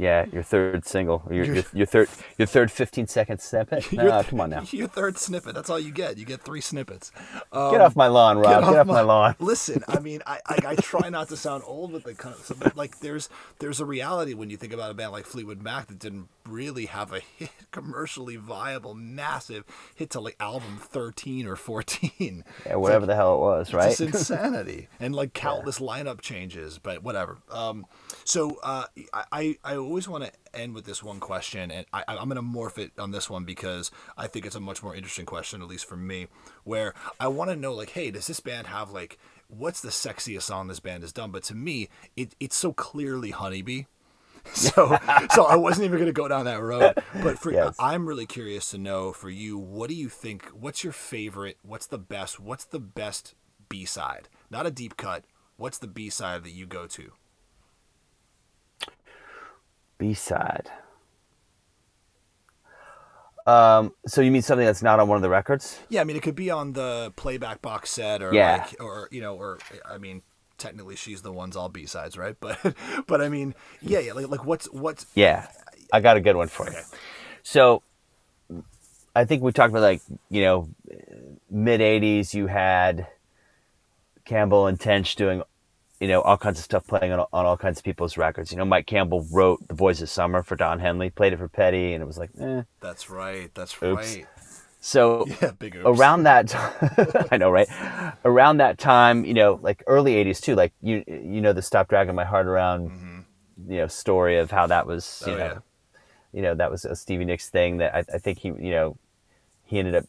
Yeah, 0.00 0.24
your 0.32 0.42
third 0.42 0.86
single, 0.86 1.22
your, 1.30 1.44
your, 1.44 1.62
your 1.74 1.84
third 1.84 2.08
your 2.38 2.46
third 2.46 2.72
fifteen 2.72 3.06
second 3.06 3.42
snippet. 3.42 3.86
No, 4.00 4.22
come 4.22 4.40
on 4.40 4.48
now. 4.48 4.62
Your 4.70 4.88
third 4.88 5.18
snippet. 5.18 5.54
That's 5.54 5.68
all 5.68 5.78
you 5.78 5.92
get. 5.92 6.16
You 6.16 6.24
get 6.24 6.40
three 6.40 6.62
snippets. 6.62 7.12
Um, 7.52 7.72
get 7.72 7.82
off 7.82 7.94
my 7.96 8.06
lawn, 8.06 8.38
Rob. 8.38 8.46
Get 8.46 8.62
off, 8.62 8.70
get 8.70 8.80
off 8.80 8.86
my, 8.86 8.94
my, 8.94 9.00
lawn. 9.02 9.36
Listen, 9.40 9.84
I 9.88 9.98
mean, 9.98 10.22
I, 10.26 10.38
I, 10.46 10.58
I 10.68 10.74
try 10.76 11.10
not 11.10 11.28
to 11.28 11.36
sound 11.36 11.64
old 11.66 11.92
with 11.92 12.04
the 12.04 12.14
kind 12.14 12.34
of, 12.34 12.58
but 12.58 12.76
like 12.76 13.00
there's 13.00 13.28
there's 13.58 13.78
a 13.78 13.84
reality 13.84 14.32
when 14.32 14.48
you 14.48 14.56
think 14.56 14.72
about 14.72 14.90
a 14.90 14.94
band 14.94 15.12
like 15.12 15.26
Fleetwood 15.26 15.60
Mac 15.60 15.88
that 15.88 15.98
didn't 15.98 16.28
really 16.46 16.86
have 16.86 17.12
a 17.12 17.20
hit, 17.20 17.50
commercially 17.70 18.36
viable, 18.36 18.94
massive 18.94 19.64
hit 19.94 20.08
to 20.10 20.20
like 20.20 20.36
album 20.40 20.78
thirteen 20.80 21.46
or 21.46 21.56
fourteen. 21.56 22.44
Yeah, 22.64 22.76
whatever 22.76 23.00
like, 23.00 23.08
the 23.08 23.16
hell 23.16 23.34
it 23.34 23.40
was, 23.40 23.74
right? 23.74 23.90
It's 23.90 24.00
insanity 24.00 24.88
and 24.98 25.14
like 25.14 25.34
countless 25.34 25.78
yeah. 25.78 25.88
lineup 25.88 26.22
changes, 26.22 26.78
but 26.78 27.02
whatever. 27.02 27.38
Um, 27.50 27.84
so 28.24 28.58
uh, 28.62 28.84
I 29.12 29.56
I 29.62 29.76
always 29.90 30.08
want 30.08 30.24
to 30.24 30.32
end 30.58 30.74
with 30.74 30.84
this 30.84 31.02
one 31.02 31.20
question, 31.20 31.70
and 31.70 31.84
I, 31.92 32.04
I'm 32.06 32.28
going 32.28 32.36
to 32.36 32.42
morph 32.42 32.78
it 32.78 32.92
on 32.98 33.10
this 33.10 33.28
one 33.28 33.44
because 33.44 33.90
I 34.16 34.26
think 34.26 34.46
it's 34.46 34.54
a 34.54 34.60
much 34.60 34.82
more 34.82 34.94
interesting 34.94 35.26
question, 35.26 35.60
at 35.60 35.68
least 35.68 35.84
for 35.84 35.96
me, 35.96 36.28
where 36.64 36.94
I 37.18 37.28
want 37.28 37.50
to 37.50 37.56
know, 37.56 37.74
like, 37.74 37.90
hey, 37.90 38.10
does 38.10 38.26
this 38.26 38.40
band 38.40 38.68
have 38.68 38.90
like 38.90 39.18
what's 39.50 39.80
the 39.80 39.88
sexiest 39.88 40.42
song 40.42 40.68
this 40.68 40.80
band 40.80 41.02
has 41.02 41.12
done? 41.12 41.30
But 41.30 41.42
to 41.44 41.54
me, 41.54 41.88
it, 42.16 42.34
it's 42.40 42.56
so 42.56 42.72
clearly 42.72 43.30
Honeybee. 43.30 43.82
So, 44.54 44.96
so 45.34 45.44
I 45.44 45.56
wasn't 45.56 45.84
even 45.84 45.98
going 45.98 46.06
to 46.06 46.14
go 46.14 46.26
down 46.26 46.46
that 46.46 46.62
road. 46.62 46.94
But 47.22 47.38
for 47.38 47.52
yes. 47.52 47.76
I'm 47.78 48.06
really 48.06 48.24
curious 48.24 48.70
to 48.70 48.78
know 48.78 49.12
for 49.12 49.28
you, 49.28 49.58
what 49.58 49.90
do 49.90 49.94
you 49.94 50.08
think? 50.08 50.46
What's 50.46 50.82
your 50.82 50.94
favorite? 50.94 51.58
What's 51.62 51.86
the 51.86 51.98
best? 51.98 52.40
What's 52.40 52.64
the 52.64 52.80
best 52.80 53.34
B 53.68 53.84
side? 53.84 54.30
Not 54.50 54.64
a 54.64 54.70
deep 54.70 54.96
cut. 54.96 55.24
What's 55.58 55.76
the 55.76 55.86
B 55.86 56.08
side 56.08 56.42
that 56.44 56.52
you 56.52 56.64
go 56.64 56.86
to? 56.86 57.12
B 60.00 60.14
side. 60.14 60.70
Um, 63.46 63.92
so 64.06 64.20
you 64.22 64.30
mean 64.30 64.42
something 64.42 64.66
that's 64.66 64.82
not 64.82 64.98
on 64.98 65.08
one 65.08 65.16
of 65.16 65.22
the 65.22 65.28
records? 65.28 65.78
Yeah, 65.90 66.00
I 66.00 66.04
mean 66.04 66.16
it 66.16 66.22
could 66.22 66.34
be 66.34 66.50
on 66.50 66.72
the 66.72 67.12
playback 67.16 67.60
box 67.60 67.90
set, 67.90 68.22
or 68.22 68.32
yeah, 68.32 68.66
like, 68.68 68.80
or 68.80 69.08
you 69.10 69.20
know, 69.20 69.36
or 69.36 69.58
I 69.88 69.98
mean, 69.98 70.22
technically 70.56 70.96
she's 70.96 71.22
the 71.22 71.32
one's 71.32 71.56
all 71.56 71.68
B 71.68 71.86
sides, 71.86 72.16
right? 72.16 72.36
But 72.40 72.58
but 73.06 73.20
I 73.20 73.28
mean, 73.28 73.54
yeah, 73.82 73.98
yeah, 73.98 74.14
like 74.14 74.28
like 74.28 74.44
what's 74.44 74.66
what's 74.72 75.06
yeah, 75.14 75.48
I 75.92 76.00
got 76.00 76.16
a 76.16 76.20
good 76.20 76.36
one 76.36 76.48
for 76.48 76.66
okay. 76.68 76.78
you. 76.78 76.98
So 77.42 77.82
I 79.14 79.26
think 79.26 79.42
we 79.42 79.52
talked 79.52 79.70
about 79.70 79.82
like 79.82 80.00
you 80.30 80.42
know 80.42 80.68
mid 81.50 81.80
'80s. 81.80 82.32
You 82.32 82.46
had 82.46 83.06
Campbell 84.24 84.66
and 84.66 84.80
Tench 84.80 85.14
doing 85.16 85.42
you 86.00 86.08
know, 86.08 86.22
all 86.22 86.38
kinds 86.38 86.58
of 86.58 86.64
stuff 86.64 86.86
playing 86.86 87.12
on, 87.12 87.20
on 87.32 87.46
all 87.46 87.58
kinds 87.58 87.78
of 87.78 87.84
people's 87.84 88.16
records. 88.16 88.50
You 88.50 88.56
know, 88.56 88.64
Mike 88.64 88.86
Campbell 88.86 89.26
wrote 89.30 89.66
"The 89.68 89.74
Boys 89.74 90.00
of 90.00 90.08
Summer" 90.08 90.42
for 90.42 90.56
Don 90.56 90.80
Henley, 90.80 91.10
played 91.10 91.34
it 91.34 91.36
for 91.36 91.48
Petty, 91.48 91.92
and 91.92 92.02
it 92.02 92.06
was 92.06 92.18
like, 92.18 92.30
eh. 92.40 92.62
That's 92.80 93.10
right. 93.10 93.54
That's 93.54 93.74
oops. 93.82 94.16
right. 94.16 94.26
So 94.80 95.26
yeah, 95.42 95.50
big 95.52 95.76
around 95.76 96.22
that, 96.22 96.48
t- 96.48 97.28
I 97.30 97.36
know, 97.36 97.50
right? 97.50 97.68
Around 98.24 98.56
that 98.58 98.78
time, 98.78 99.26
you 99.26 99.34
know, 99.34 99.60
like 99.62 99.84
early 99.86 100.14
'80s 100.14 100.40
too. 100.40 100.54
Like 100.54 100.72
you, 100.80 101.04
you 101.06 101.42
know, 101.42 101.52
the 101.52 101.62
"Stop 101.62 101.88
Dragging 101.88 102.14
My 102.14 102.24
Heart 102.24 102.46
Around," 102.46 102.90
mm-hmm. 102.90 103.72
you 103.72 103.78
know, 103.78 103.86
story 103.86 104.38
of 104.38 104.50
how 104.50 104.66
that 104.68 104.86
was, 104.86 105.22
you 105.26 105.34
oh, 105.34 105.36
know, 105.36 105.44
yeah. 105.44 105.58
you 106.32 106.40
know, 106.40 106.54
that 106.54 106.70
was 106.70 106.86
a 106.86 106.96
Stevie 106.96 107.26
Nicks 107.26 107.50
thing 107.50 107.76
that 107.76 107.94
I, 107.94 107.98
I 108.14 108.18
think 108.18 108.38
he, 108.38 108.48
you 108.48 108.70
know, 108.70 108.96
he 109.66 109.78
ended 109.78 109.96
up 109.96 110.06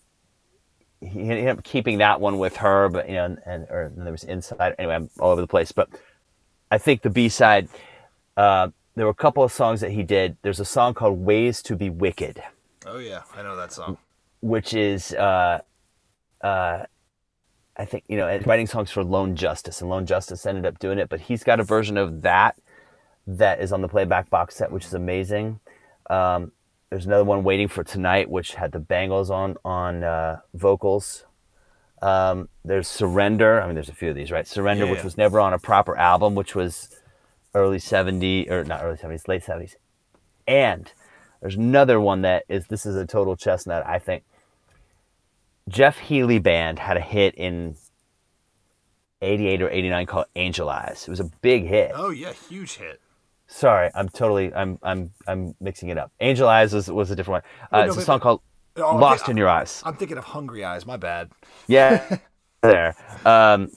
he 1.01 1.21
ended 1.21 1.47
up 1.47 1.63
keeping 1.63 1.97
that 1.97 2.21
one 2.21 2.37
with 2.37 2.57
her, 2.57 2.87
but 2.89 3.09
you 3.09 3.15
know, 3.15 3.25
and, 3.25 3.39
and 3.45 3.67
or 3.69 3.83
and 3.83 4.05
there 4.05 4.11
was 4.11 4.23
inside. 4.23 4.75
Anyway, 4.77 4.95
I'm 4.95 5.09
all 5.19 5.31
over 5.31 5.41
the 5.41 5.47
place. 5.47 5.71
But 5.71 5.89
I 6.69 6.77
think 6.77 7.01
the 7.01 7.09
B 7.09 7.27
side, 7.27 7.69
uh, 8.37 8.69
there 8.95 9.05
were 9.05 9.11
a 9.11 9.15
couple 9.15 9.43
of 9.43 9.51
songs 9.51 9.81
that 9.81 9.91
he 9.91 10.03
did. 10.03 10.37
There's 10.43 10.59
a 10.59 10.65
song 10.65 10.93
called 10.93 11.19
"Ways 11.19 11.61
to 11.63 11.75
Be 11.75 11.89
Wicked." 11.89 12.43
Oh 12.85 12.99
yeah, 12.99 13.21
I 13.35 13.41
know 13.41 13.55
that 13.55 13.73
song. 13.73 13.97
Which 14.41 14.73
is, 14.73 15.13
uh, 15.13 15.59
uh, 16.41 16.85
I 17.77 17.85
think 17.85 18.03
you 18.07 18.17
know 18.17 18.39
writing 18.45 18.67
songs 18.67 18.91
for 18.91 19.03
Lone 19.03 19.35
Justice, 19.35 19.81
and 19.81 19.89
Lone 19.89 20.05
Justice 20.05 20.45
ended 20.45 20.65
up 20.65 20.77
doing 20.77 20.99
it, 20.99 21.09
but 21.09 21.21
he's 21.21 21.43
got 21.43 21.59
a 21.59 21.63
version 21.63 21.97
of 21.97 22.21
that 22.21 22.57
that 23.25 23.59
is 23.59 23.71
on 23.71 23.81
the 23.81 23.87
playback 23.87 24.29
box 24.29 24.55
set, 24.55 24.71
which 24.71 24.85
is 24.85 24.93
amazing. 24.93 25.59
Um, 26.09 26.51
there's 26.91 27.05
another 27.05 27.23
one 27.23 27.43
waiting 27.43 27.69
for 27.69 27.83
tonight, 27.85 28.29
which 28.29 28.53
had 28.55 28.73
the 28.73 28.79
Bangles 28.79 29.31
on 29.31 29.55
on 29.63 30.03
uh, 30.03 30.41
vocals. 30.53 31.25
Um, 32.01 32.49
there's 32.65 32.87
Surrender. 32.87 33.61
I 33.61 33.65
mean, 33.65 33.75
there's 33.75 33.89
a 33.89 33.93
few 33.93 34.09
of 34.09 34.15
these, 34.15 34.29
right? 34.29 34.45
Surrender, 34.45 34.85
yeah. 34.85 34.91
which 34.91 35.03
was 35.03 35.17
never 35.17 35.39
on 35.39 35.53
a 35.53 35.59
proper 35.59 35.97
album, 35.97 36.35
which 36.35 36.53
was 36.53 36.89
early 37.55 37.77
70s 37.77 38.49
or 38.51 38.65
not 38.65 38.83
early 38.83 38.97
70s, 38.97 39.27
late 39.27 39.43
70s. 39.43 39.75
And 40.45 40.91
there's 41.39 41.55
another 41.55 41.99
one 41.99 42.23
that 42.23 42.43
is 42.49 42.67
this 42.67 42.85
is 42.85 42.97
a 42.97 43.05
total 43.05 43.37
chestnut, 43.37 43.85
I 43.85 43.97
think. 43.97 44.23
Jeff 45.69 45.97
Healey 45.97 46.39
band 46.39 46.79
had 46.79 46.97
a 46.97 47.01
hit 47.01 47.35
in 47.35 47.77
88 49.21 49.61
or 49.61 49.69
89 49.69 50.05
called 50.07 50.25
Angel 50.35 50.69
Eyes. 50.69 51.05
It 51.07 51.09
was 51.09 51.21
a 51.21 51.31
big 51.41 51.67
hit. 51.67 51.91
Oh 51.95 52.09
yeah, 52.09 52.33
huge 52.33 52.73
hit. 52.73 52.99
Sorry, 53.51 53.89
I'm 53.93 54.07
totally 54.07 54.53
I'm 54.53 54.79
I'm 54.81 55.11
I'm 55.27 55.53
mixing 55.59 55.89
it 55.89 55.97
up. 55.97 56.11
Angel 56.21 56.47
Eyes 56.47 56.73
was, 56.73 56.89
was 56.89 57.11
a 57.11 57.17
different 57.17 57.43
one. 57.43 57.79
Uh, 57.81 57.85
no, 57.85 57.91
it's 57.91 57.97
a 57.97 58.01
song 58.01 58.21
called 58.21 58.41
oh, 58.77 58.95
Lost 58.95 59.27
in 59.27 59.35
Your 59.35 59.49
Eyes. 59.49 59.83
I'm 59.85 59.97
thinking 59.97 60.17
of 60.17 60.23
Hungry 60.23 60.63
Eyes. 60.63 60.85
My 60.85 60.95
bad. 60.95 61.31
Yeah, 61.67 62.17
there. 62.61 62.95
Um, 63.25 63.69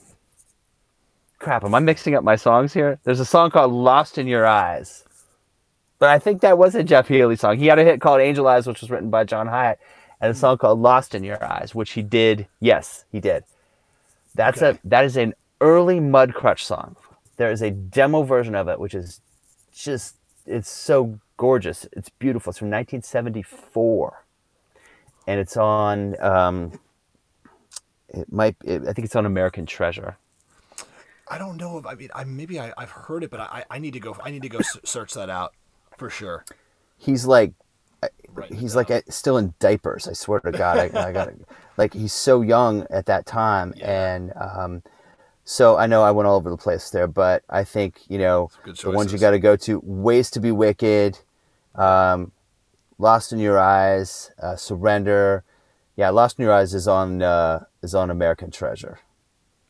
crap, 1.41 1.64
am 1.64 1.75
I 1.75 1.81
mixing 1.81 2.14
up 2.14 2.22
my 2.22 2.37
songs 2.37 2.72
here? 2.72 3.01
There's 3.03 3.18
a 3.18 3.25
song 3.25 3.51
called 3.51 3.72
Lost 3.72 4.16
in 4.16 4.29
Your 4.29 4.47
Eyes. 4.47 5.03
But 5.99 6.11
I 6.11 6.20
think 6.20 6.41
that 6.43 6.57
was 6.57 6.77
a 6.77 6.85
Jeff 6.85 7.09
Healey 7.09 7.35
song. 7.35 7.59
He 7.59 7.66
had 7.66 7.81
a 7.81 7.85
hit 7.85 8.01
called 8.01 8.20
Angel 8.20 8.47
Eyes, 8.47 8.68
which 8.68 8.81
was 8.81 8.91
written 8.91 9.11
by 9.11 9.25
John 9.25 9.49
Hiatt, 9.49 9.79
and 10.20 10.31
a 10.31 10.35
song 10.35 10.57
called 10.57 10.79
Lost 10.79 11.16
in 11.16 11.25
Your 11.25 11.45
Eyes, 11.45 11.75
which 11.75 11.93
he 11.93 12.03
did. 12.03 12.47
Yes, 12.61 13.07
he 13.11 13.18
did. 13.18 13.43
That's 14.37 14.62
okay. 14.62 14.79
a 14.79 14.89
that 14.89 15.05
is 15.05 15.16
an 15.16 15.35
early 15.61 15.99
Mudcrutch 15.99 16.61
song. 16.61 16.95
There 17.39 17.51
is 17.51 17.61
a 17.61 17.72
demo 17.72 18.22
version 18.22 18.55
of 18.55 18.68
it, 18.68 18.79
which 18.79 18.95
is 18.95 19.20
just 19.83 20.16
it's 20.47 20.70
so 20.70 21.18
gorgeous. 21.37 21.87
It's 21.93 22.09
beautiful. 22.09 22.51
It's 22.51 22.59
from 22.59 22.68
1974, 22.68 24.25
and 25.27 25.41
it's 25.41 25.57
on. 25.57 26.20
Um, 26.20 26.79
it 28.09 28.33
might. 28.33 28.57
It, 28.64 28.83
I 28.83 28.93
think 28.93 29.07
it's 29.07 29.16
on 29.16 29.27
American 29.27 29.66
Treasure. 29.66 30.16
I 31.29 31.39
don't 31.39 31.57
know 31.57 31.79
if 31.79 31.87
I 31.87 31.95
mean 31.95 32.11
I 32.14 32.25
maybe 32.25 32.61
I, 32.61 32.72
have 32.77 32.91
heard 32.91 33.25
it, 33.25 33.31
but 33.31 33.41
I, 33.41 33.64
I 33.70 33.79
need 33.79 33.95
to 33.95 34.01
go 34.01 34.16
I 34.22 34.31
need 34.31 34.43
to 34.43 34.49
go 34.49 34.61
search 34.85 35.14
that 35.14 35.31
out 35.31 35.55
for 35.97 36.11
sure. 36.11 36.45
He's 36.99 37.25
like 37.25 37.55
he's 38.55 38.77
like 38.77 38.91
still 39.09 39.39
in 39.39 39.55
diapers. 39.59 40.09
I 40.09 40.12
swear 40.12 40.41
to 40.41 40.53
God, 40.53 40.79
I, 40.79 41.09
I 41.09 41.12
got 41.12 41.33
like 41.77 41.95
he's 41.95 42.12
so 42.12 42.43
young 42.43 42.87
at 42.91 43.07
that 43.07 43.27
time, 43.27 43.72
yeah. 43.77 44.14
and 44.14 44.33
um, 44.37 44.83
so 45.45 45.76
I 45.76 45.86
know 45.86 46.03
I 46.03 46.11
went 46.11 46.26
all 46.26 46.36
over 46.36 46.51
the 46.51 46.57
place 46.57 46.90
there, 46.90 47.07
but 47.07 47.42
I 47.49 47.64
think 47.64 48.01
you 48.09 48.18
know 48.18 48.51
the 48.82 48.90
ones 48.90 49.12
you 49.12 49.18
got 49.18 49.32
to 49.32 49.38
go 49.38 49.57
to: 49.57 49.80
"Ways 49.84 50.30
to 50.32 50.40
Be 50.40 50.51
Wicked," 50.51 51.18
um, 51.74 52.32
"Lost 52.99 53.32
in 53.32 53.38
Your 53.38 53.59
Eyes," 53.59 54.30
uh, 54.42 54.57
"Surrender." 54.57 55.45
Yeah, 55.97 56.11
"Lost 56.11 56.38
in 56.38 56.45
Your 56.45 56.53
Eyes" 56.55 56.74
is 56.74 56.88
on 56.88 57.22
uh, 57.22 57.64
is 57.82 57.95
on 57.95 58.11
American 58.11 58.51
Treasure. 58.51 58.99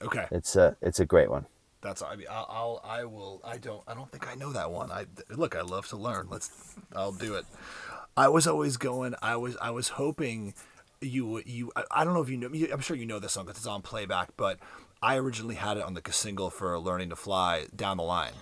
Okay. 0.00 0.26
It's 0.30 0.54
a 0.54 0.76
it's 0.80 1.00
a 1.00 1.06
great 1.06 1.30
one. 1.30 1.46
That's 1.80 2.02
I 2.02 2.16
mean 2.16 2.26
I'll, 2.30 2.46
I'll 2.48 2.80
I 2.84 3.04
will 3.04 3.40
I 3.44 3.58
don't 3.58 3.82
I 3.86 3.94
don't 3.94 4.10
think 4.10 4.28
I 4.28 4.34
know 4.34 4.52
that 4.52 4.70
one. 4.70 4.90
I 4.90 5.06
look 5.30 5.56
I 5.56 5.62
love 5.62 5.88
to 5.88 5.96
learn. 5.96 6.28
Let's 6.30 6.76
I'll 6.94 7.12
do 7.12 7.34
it. 7.34 7.44
I 8.16 8.28
was 8.28 8.46
always 8.46 8.76
going. 8.76 9.14
I 9.22 9.36
was 9.36 9.56
I 9.60 9.70
was 9.70 9.90
hoping 9.90 10.54
you 11.00 11.42
you 11.44 11.72
I, 11.76 11.84
I 11.90 12.04
don't 12.04 12.14
know 12.14 12.22
if 12.22 12.28
you 12.28 12.36
know. 12.36 12.48
I'm 12.72 12.80
sure 12.80 12.96
you 12.96 13.06
know 13.06 13.18
this 13.18 13.32
song 13.32 13.46
because 13.46 13.58
it's 13.58 13.66
on 13.66 13.82
playback. 13.82 14.30
But 14.36 14.58
I 15.04 15.16
originally 15.16 15.56
had 15.56 15.76
it 15.76 15.84
on 15.84 15.92
the 15.92 16.02
single 16.10 16.48
for 16.48 16.78
"Learning 16.78 17.10
to 17.10 17.16
Fly" 17.16 17.66
down 17.76 17.98
the 17.98 18.02
line. 18.02 18.32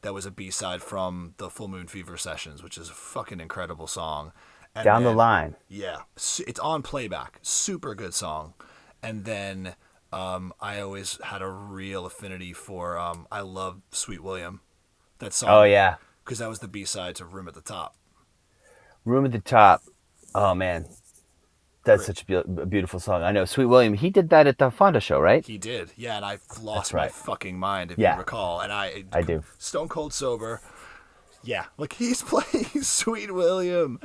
That 0.00 0.12
was 0.12 0.26
a 0.26 0.32
B 0.32 0.50
side 0.50 0.82
from 0.82 1.34
the 1.36 1.48
Full 1.48 1.68
Moon 1.68 1.86
Fever 1.86 2.16
sessions, 2.16 2.64
which 2.64 2.76
is 2.76 2.90
a 2.90 2.94
fucking 2.94 3.38
incredible 3.38 3.86
song. 3.86 4.32
And 4.74 4.84
down 4.84 5.04
then, 5.04 5.12
the 5.12 5.16
line. 5.16 5.54
Yeah, 5.68 5.98
it's 6.16 6.58
on 6.58 6.82
playback. 6.82 7.38
Super 7.42 7.94
good 7.94 8.12
song. 8.12 8.54
And 9.04 9.24
then 9.24 9.76
um, 10.12 10.52
I 10.60 10.80
always 10.80 11.20
had 11.22 11.42
a 11.42 11.48
real 11.48 12.06
affinity 12.06 12.52
for. 12.52 12.98
Um, 12.98 13.28
I 13.30 13.42
love 13.42 13.82
Sweet 13.92 14.20
William. 14.20 14.62
That 15.20 15.32
song. 15.32 15.50
Oh 15.50 15.62
yeah. 15.62 15.96
Because 16.24 16.40
that 16.40 16.48
was 16.48 16.58
the 16.58 16.66
B 16.66 16.84
side 16.84 17.14
to 17.16 17.24
Room 17.24 17.46
at 17.46 17.54
the 17.54 17.60
Top. 17.60 17.94
Room 19.04 19.24
at 19.24 19.30
the 19.30 19.38
Top. 19.38 19.82
Oh 20.34 20.56
man, 20.56 20.86
that's 21.84 22.06
Great. 22.06 22.18
such 22.18 22.22
a, 22.22 22.26
be- 22.26 22.62
a, 22.62 22.66
beautiful 22.66 23.00
song. 23.00 23.22
I 23.22 23.32
know 23.32 23.44
Sweet 23.44 23.66
William. 23.66 23.94
He 23.94 24.10
did 24.10 24.30
that 24.30 24.46
at 24.46 24.58
the 24.58 24.70
Fonda 24.70 25.00
show, 25.00 25.20
right? 25.20 25.44
He 25.44 25.58
did. 25.58 25.92
Yeah, 25.96 26.16
and 26.16 26.24
I 26.24 26.38
lost 26.60 26.92
right. 26.92 27.04
my 27.04 27.08
fucking 27.08 27.58
mind 27.58 27.92
if 27.92 27.98
yeah. 27.98 28.14
you 28.14 28.20
recall. 28.20 28.60
And 28.60 28.72
I, 28.72 29.04
I 29.12 29.22
do. 29.22 29.42
Stone 29.58 29.88
cold 29.88 30.12
sober. 30.12 30.60
Yeah, 31.44 31.66
like 31.76 31.92
he's 31.98 32.22
playing 32.22 32.64
Sweet 32.82 33.32
William, 33.32 33.98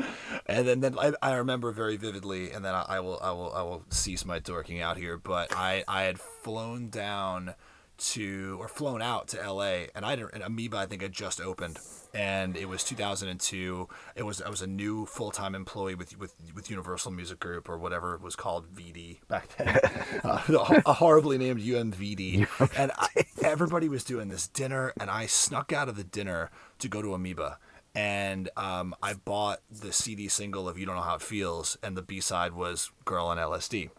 and 0.45 0.67
then 0.67 0.79
then 0.79 0.97
I, 0.97 1.13
I 1.21 1.35
remember 1.35 1.71
very 1.71 1.97
vividly, 1.97 2.51
and 2.51 2.65
then 2.65 2.73
I, 2.73 2.85
I, 2.87 2.99
will 2.99 3.19
I 3.21 3.31
will 3.31 3.53
I 3.53 3.61
will 3.61 3.83
cease 3.89 4.25
my 4.25 4.39
dorking 4.39 4.81
out 4.81 4.97
here. 4.97 5.17
But 5.17 5.55
I 5.55 5.83
I 5.87 6.03
had 6.03 6.19
flown 6.19 6.89
down 6.89 7.53
to 7.97 8.57
or 8.59 8.67
flown 8.67 9.01
out 9.01 9.27
to 9.29 9.41
L.A. 9.41 9.89
and 9.95 10.05
I 10.05 10.15
didn't. 10.15 10.41
Amoeba 10.41 10.77
I 10.77 10.85
think 10.85 11.01
had 11.01 11.11
just 11.11 11.41
opened, 11.41 11.79
and 12.13 12.55
it 12.55 12.69
was 12.69 12.83
2002. 12.83 13.87
It 14.15 14.23
was 14.23 14.41
I 14.41 14.49
was 14.49 14.61
a 14.61 14.67
new 14.67 15.05
full 15.05 15.31
time 15.31 15.55
employee 15.55 15.95
with 15.95 16.17
with 16.17 16.35
with 16.53 16.69
Universal 16.69 17.11
Music 17.11 17.39
Group 17.39 17.69
or 17.69 17.77
whatever 17.77 18.15
it 18.15 18.21
was 18.21 18.35
called 18.35 18.73
VD 18.73 19.19
back 19.27 19.49
then, 19.57 19.79
uh, 20.23 20.81
a 20.85 20.93
horribly 20.93 21.37
named 21.37 21.61
UMVD, 21.61 22.47
and 22.77 22.91
I, 22.97 23.07
everybody 23.41 23.89
was 23.89 24.03
doing 24.03 24.29
this 24.29 24.47
dinner, 24.47 24.93
and 24.99 25.09
I 25.09 25.25
snuck 25.25 25.73
out 25.73 25.89
of 25.89 25.95
the 25.95 26.03
dinner 26.03 26.51
to 26.79 26.87
go 26.87 27.01
to 27.01 27.13
Amoeba. 27.13 27.59
And 27.95 28.49
um, 28.55 28.93
I 29.01 29.15
bought 29.15 29.61
the 29.71 29.91
CD 29.91 30.27
single 30.27 30.69
of 30.69 30.77
"You 30.77 30.85
Don't 30.85 30.95
Know 30.95 31.01
How 31.01 31.15
It 31.15 31.21
Feels," 31.23 31.77
and 31.81 31.97
the 31.97 32.03
B 32.03 32.21
side 32.21 32.53
was 32.53 32.91
"Girl 33.05 33.25
on 33.25 33.37
LSD." 33.37 33.89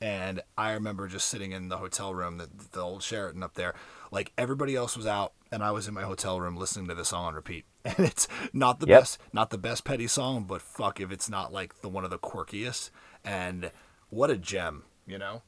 And 0.00 0.42
I 0.56 0.72
remember 0.72 1.08
just 1.08 1.28
sitting 1.28 1.52
in 1.52 1.68
the 1.68 1.76
hotel 1.76 2.14
room, 2.14 2.38
the, 2.38 2.48
the 2.72 2.80
old 2.80 3.02
Sheraton 3.02 3.42
up 3.42 3.54
there, 3.54 3.74
like 4.10 4.32
everybody 4.38 4.74
else 4.74 4.96
was 4.96 5.06
out, 5.06 5.34
and 5.52 5.62
I 5.62 5.72
was 5.72 5.88
in 5.88 5.94
my 5.94 6.02
hotel 6.02 6.40
room 6.40 6.56
listening 6.56 6.88
to 6.88 6.94
the 6.94 7.04
song 7.04 7.26
on 7.26 7.34
repeat. 7.34 7.64
And 7.82 7.98
it's 8.00 8.28
not 8.52 8.80
the 8.80 8.86
yep. 8.86 9.00
best, 9.00 9.18
not 9.32 9.48
the 9.48 9.56
best 9.56 9.84
Petty 9.84 10.06
song, 10.06 10.44
but 10.44 10.60
fuck 10.60 11.00
if 11.00 11.10
it's 11.10 11.30
not 11.30 11.50
like 11.50 11.80
the 11.80 11.88
one 11.88 12.04
of 12.04 12.10
the 12.10 12.18
quirkiest. 12.18 12.90
And 13.24 13.70
what 14.10 14.28
a 14.28 14.36
gem, 14.36 14.82
you 15.06 15.16
know. 15.16 15.40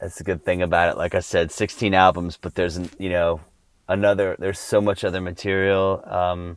That's 0.00 0.16
the 0.16 0.24
good 0.24 0.42
thing 0.42 0.62
about 0.62 0.90
it. 0.90 0.96
Like 0.96 1.14
I 1.14 1.20
said, 1.20 1.52
16 1.52 1.92
albums, 1.92 2.38
but 2.40 2.54
there's 2.54 2.78
you 2.98 3.10
know 3.10 3.40
another. 3.88 4.36
There's 4.38 4.58
so 4.58 4.80
much 4.80 5.04
other 5.04 5.20
material, 5.20 6.02
um, 6.06 6.56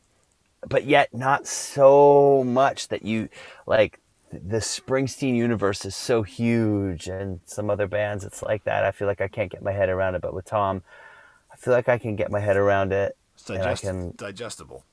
but 0.67 0.85
yet 0.85 1.13
not 1.13 1.47
so 1.47 2.43
much 2.45 2.87
that 2.87 3.03
you 3.03 3.27
like 3.67 3.99
the 4.31 4.57
Springsteen 4.57 5.35
universe 5.35 5.85
is 5.85 5.95
so 5.95 6.23
huge, 6.23 7.07
and 7.07 7.39
some 7.45 7.69
other 7.69 7.87
bands 7.87 8.23
it's 8.23 8.43
like 8.43 8.63
that. 8.65 8.83
I 8.85 8.91
feel 8.91 9.07
like 9.07 9.21
I 9.21 9.27
can't 9.27 9.51
get 9.51 9.63
my 9.63 9.71
head 9.71 9.89
around 9.89 10.15
it, 10.15 10.21
but 10.21 10.33
with 10.33 10.45
Tom, 10.45 10.83
I 11.51 11.55
feel 11.55 11.73
like 11.73 11.89
I 11.89 11.97
can 11.97 12.15
get 12.15 12.31
my 12.31 12.39
head 12.39 12.57
around 12.57 12.93
it. 12.93 13.17
It's 13.33 13.45
digest- 13.45 13.83
can, 13.83 14.13
digestible. 14.15 14.85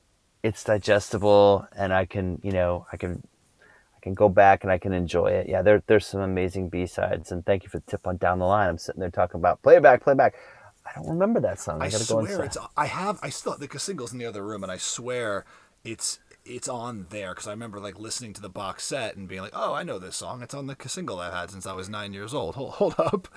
It's 0.43 0.65
digestible, 0.65 1.67
and 1.77 1.93
I 1.93 2.05
can, 2.07 2.41
you 2.43 2.53
know, 2.53 2.87
I 2.93 2.97
can, 2.97 3.27
I 3.97 4.01
can 4.01 4.15
go 4.15 4.29
back 4.29 4.63
and 4.63 4.71
I 4.71 4.79
can 4.79 4.93
enjoy 4.93 5.27
it. 5.29 5.49
Yeah, 5.49 5.63
there, 5.63 5.83
there's 5.87 6.07
some 6.07 6.21
amazing 6.21 6.69
B 6.69 6.87
sides, 6.87 7.33
and 7.33 7.45
thank 7.45 7.65
you 7.65 7.69
for 7.69 7.79
the 7.79 7.87
tip 7.87 8.07
on 8.07 8.17
down 8.17 8.39
the 8.39 8.47
line. 8.47 8.69
I'm 8.69 8.79
sitting 8.79 9.01
there 9.01 9.11
talking 9.11 9.41
about 9.41 9.63
playback, 9.63 10.03
playback. 10.03 10.35
I 10.87 10.93
don't 10.95 11.09
remember 11.09 11.41
that 11.41 11.59
song. 11.59 11.83
I, 11.83 11.87
I 11.87 11.89
swear 11.89 12.45
it's. 12.45 12.57
I 12.77 12.87
have. 12.87 13.19
I 13.23 13.29
still 13.31 13.57
the 13.59 13.79
singles 13.79 14.13
in 14.13 14.19
the 14.19 14.27
other 14.27 14.45
room, 14.45 14.63
and 14.63 14.71
I 14.71 14.77
swear 14.77 15.45
it's 15.85 16.21
it's 16.47 16.69
on 16.69 17.07
there 17.11 17.31
because 17.31 17.47
I 17.47 17.51
remember 17.51 17.81
like 17.81 17.99
listening 17.99 18.33
to 18.35 18.41
the 18.41 18.49
box 18.49 18.85
set 18.85 19.17
and 19.17 19.29
being 19.29 19.43
like, 19.43 19.53
"Oh, 19.55 19.75
I 19.75 19.83
know 19.83 19.99
this 19.99 20.17
song. 20.17 20.43
It's 20.43 20.55
on 20.55 20.67
the 20.67 20.77
single 20.87 21.19
I've 21.19 21.33
had 21.33 21.51
since 21.51 21.67
I 21.67 21.73
was 21.73 21.89
nine 21.89 22.13
years 22.13 22.33
old." 22.35 22.55
Hold, 22.57 22.75
hold 22.75 22.95
up. 22.99 23.29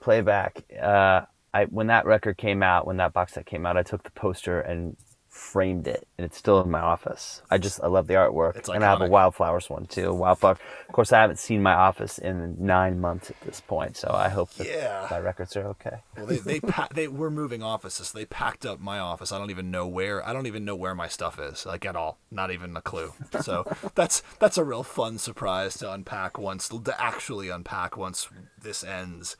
Playback. 0.00 0.64
Uh, 0.80 1.22
I 1.52 1.64
when 1.64 1.88
that 1.88 2.06
record 2.06 2.36
came 2.36 2.62
out, 2.62 2.86
when 2.86 2.98
that 2.98 3.12
box 3.12 3.32
set 3.34 3.46
came 3.46 3.66
out, 3.66 3.76
I 3.76 3.82
took 3.82 4.02
the 4.02 4.10
poster 4.10 4.60
and 4.60 4.96
framed 5.30 5.86
it, 5.86 6.08
and 6.18 6.24
it's 6.24 6.36
still 6.36 6.60
in 6.60 6.70
my 6.70 6.80
office. 6.80 7.40
I 7.50 7.58
just 7.58 7.80
I 7.82 7.86
love 7.86 8.08
the 8.08 8.14
artwork, 8.14 8.56
it's 8.56 8.68
and 8.68 8.84
I 8.84 8.90
have 8.90 9.00
a 9.00 9.08
wildflowers 9.08 9.70
one 9.70 9.86
too. 9.86 10.12
Wildflower. 10.12 10.58
Of 10.88 10.92
course, 10.92 11.12
I 11.12 11.20
haven't 11.20 11.38
seen 11.38 11.62
my 11.62 11.72
office 11.72 12.18
in 12.18 12.56
nine 12.58 13.00
months 13.00 13.30
at 13.30 13.40
this 13.42 13.60
point, 13.60 13.96
so 13.96 14.10
I 14.12 14.28
hope 14.28 14.52
that 14.54 14.66
yeah. 14.66 15.06
my 15.08 15.20
records 15.20 15.56
are 15.56 15.66
okay. 15.68 15.98
well, 16.16 16.26
they 16.26 16.38
they 16.38 16.60
pa- 16.60 16.88
they 16.92 17.06
were 17.06 17.30
moving 17.30 17.62
offices. 17.62 18.08
So 18.08 18.18
they 18.18 18.26
packed 18.26 18.66
up 18.66 18.80
my 18.80 18.98
office. 18.98 19.30
I 19.30 19.38
don't 19.38 19.50
even 19.50 19.70
know 19.70 19.86
where. 19.86 20.26
I 20.26 20.32
don't 20.32 20.48
even 20.48 20.64
know 20.64 20.74
where 20.74 20.96
my 20.96 21.06
stuff 21.06 21.38
is, 21.38 21.64
like 21.64 21.86
at 21.86 21.94
all. 21.94 22.18
Not 22.32 22.50
even 22.50 22.76
a 22.76 22.82
clue. 22.82 23.12
So 23.40 23.64
that's 23.94 24.22
that's 24.40 24.58
a 24.58 24.64
real 24.64 24.82
fun 24.82 25.18
surprise 25.18 25.78
to 25.78 25.92
unpack 25.92 26.38
once 26.38 26.68
to 26.68 26.94
actually 26.98 27.48
unpack 27.50 27.96
once 27.96 28.28
this 28.60 28.82
ends. 28.82 29.36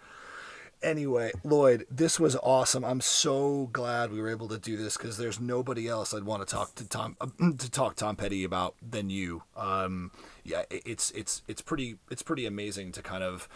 Anyway, 0.83 1.31
Lloyd, 1.45 1.87
this 1.91 2.19
was 2.19 2.37
awesome. 2.37 2.85
I'm 2.85 3.03
so 3.03 3.69
glad 3.73 4.11
we 4.11 4.21
were 4.21 4.31
able 4.31 4.49
to 4.49 4.59
do 4.59 4.79
this 4.79 4.97
because 4.97 5.19
there's 5.19 5.39
nobody 5.39 5.87
else 5.87 6.15
I'd 6.15 6.25
want 6.25 6.47
to 6.47 6.51
talk 6.51 6.75
to 6.77 6.89
Tom 6.89 7.17
to 7.59 7.71
talk 7.71 7.97
Tom 7.97 8.17
Petty 8.17 8.45
about 8.45 8.77
than 8.81 9.11
you. 9.11 9.43
Um, 9.57 10.11
yeah, 10.43 10.63
it's 10.71 11.11
it's 11.11 11.43
it's 11.47 11.61
pretty 11.61 11.97
it's 12.11 12.23
pretty 12.23 12.47
amazing 12.47 12.93
to 12.93 13.03
kind 13.03 13.23
of 13.23 13.47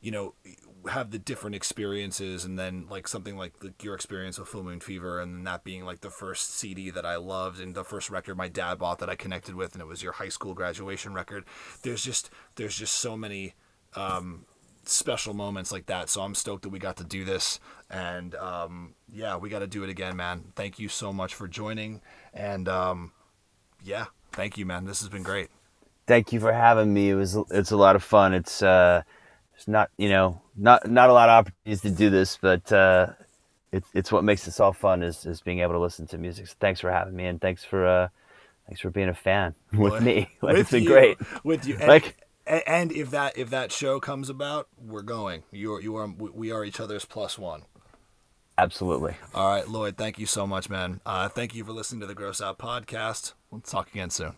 you 0.00 0.10
know 0.10 0.34
have 0.88 1.10
the 1.10 1.18
different 1.18 1.54
experiences 1.54 2.46
and 2.46 2.58
then 2.58 2.86
like 2.88 3.06
something 3.06 3.36
like 3.36 3.58
the, 3.60 3.74
your 3.82 3.94
experience 3.94 4.38
with 4.38 4.48
Full 4.48 4.64
Moon 4.64 4.80
Fever 4.80 5.20
and 5.20 5.46
that 5.46 5.62
being 5.62 5.84
like 5.84 6.00
the 6.00 6.08
first 6.08 6.54
CD 6.54 6.88
that 6.88 7.04
I 7.04 7.16
loved 7.16 7.60
and 7.60 7.74
the 7.74 7.84
first 7.84 8.08
record 8.08 8.38
my 8.38 8.48
dad 8.48 8.78
bought 8.78 9.00
that 9.00 9.10
I 9.10 9.16
connected 9.16 9.54
with 9.54 9.74
and 9.74 9.82
it 9.82 9.86
was 9.86 10.02
your 10.02 10.12
high 10.12 10.30
school 10.30 10.54
graduation 10.54 11.12
record. 11.12 11.44
There's 11.82 12.02
just 12.02 12.30
there's 12.54 12.74
just 12.74 12.94
so 12.94 13.18
many 13.18 13.52
um, 13.94 14.46
special 14.90 15.34
moments 15.34 15.72
like 15.72 15.86
that. 15.86 16.08
So 16.08 16.22
I'm 16.22 16.34
stoked 16.34 16.62
that 16.62 16.70
we 16.70 16.78
got 16.78 16.96
to 16.98 17.04
do 17.04 17.24
this 17.24 17.60
and 17.88 18.34
um, 18.36 18.94
yeah, 19.12 19.36
we 19.36 19.48
got 19.48 19.60
to 19.60 19.66
do 19.66 19.82
it 19.84 19.90
again, 19.90 20.16
man. 20.16 20.52
Thank 20.56 20.78
you 20.78 20.88
so 20.88 21.12
much 21.12 21.34
for 21.34 21.48
joining 21.48 22.00
and 22.34 22.68
um, 22.68 23.12
yeah, 23.82 24.06
thank 24.32 24.58
you, 24.58 24.66
man. 24.66 24.84
This 24.84 25.00
has 25.00 25.08
been 25.08 25.22
great. 25.22 25.48
Thank 26.06 26.32
you 26.32 26.40
for 26.40 26.52
having 26.52 26.92
me. 26.92 27.10
It 27.10 27.14
was 27.14 27.36
it's 27.50 27.70
a 27.70 27.76
lot 27.76 27.96
of 27.96 28.02
fun. 28.02 28.34
It's 28.34 28.62
uh 28.62 29.02
it's 29.54 29.68
not 29.68 29.90
you 29.98 30.08
know 30.08 30.40
not 30.56 30.90
not 30.90 31.10
a 31.10 31.12
lot 31.12 31.28
of 31.28 31.46
opportunities 31.46 31.82
to 31.82 31.90
do 31.90 32.10
this, 32.10 32.38
but 32.40 32.72
uh, 32.72 33.08
it's 33.72 33.88
it's 33.94 34.10
what 34.10 34.24
makes 34.24 34.44
this 34.44 34.58
all 34.58 34.72
fun 34.72 35.02
is 35.02 35.26
is 35.26 35.40
being 35.40 35.60
able 35.60 35.72
to 35.74 35.78
listen 35.78 36.06
to 36.08 36.18
music. 36.18 36.46
So 36.48 36.54
thanks 36.60 36.80
for 36.80 36.90
having 36.90 37.14
me, 37.14 37.26
and 37.26 37.40
thanks 37.40 37.64
for 37.64 37.86
uh, 37.86 38.08
thanks 38.66 38.80
for 38.80 38.90
being 38.90 39.08
a 39.08 39.14
fan 39.14 39.54
with 39.72 40.02
me. 40.02 40.30
Like, 40.42 40.54
with 40.54 40.60
it's 40.62 40.70
been 40.70 40.82
you, 40.84 40.88
great 40.88 41.18
with 41.44 41.66
you. 41.66 41.76
And, 41.76 41.88
like. 41.88 42.16
And 42.50 42.90
if 42.90 43.10
that 43.10 43.38
if 43.38 43.50
that 43.50 43.70
show 43.70 44.00
comes 44.00 44.28
about, 44.28 44.68
we're 44.76 45.02
going. 45.02 45.44
You 45.52 45.74
are 45.74 45.80
you 45.80 45.96
are 45.96 46.08
we 46.08 46.50
are 46.50 46.64
each 46.64 46.80
other's 46.80 47.04
plus 47.04 47.38
one. 47.38 47.62
Absolutely. 48.58 49.14
All 49.34 49.48
right, 49.48 49.66
Lloyd. 49.66 49.96
Thank 49.96 50.18
you 50.18 50.26
so 50.26 50.46
much, 50.46 50.68
man. 50.68 51.00
Uh, 51.06 51.28
thank 51.28 51.54
you 51.54 51.64
for 51.64 51.72
listening 51.72 52.00
to 52.00 52.06
the 52.06 52.14
Gross 52.14 52.42
Out 52.42 52.58
podcast. 52.58 53.32
We'll 53.50 53.60
talk 53.62 53.88
again 53.90 54.10
soon. 54.10 54.34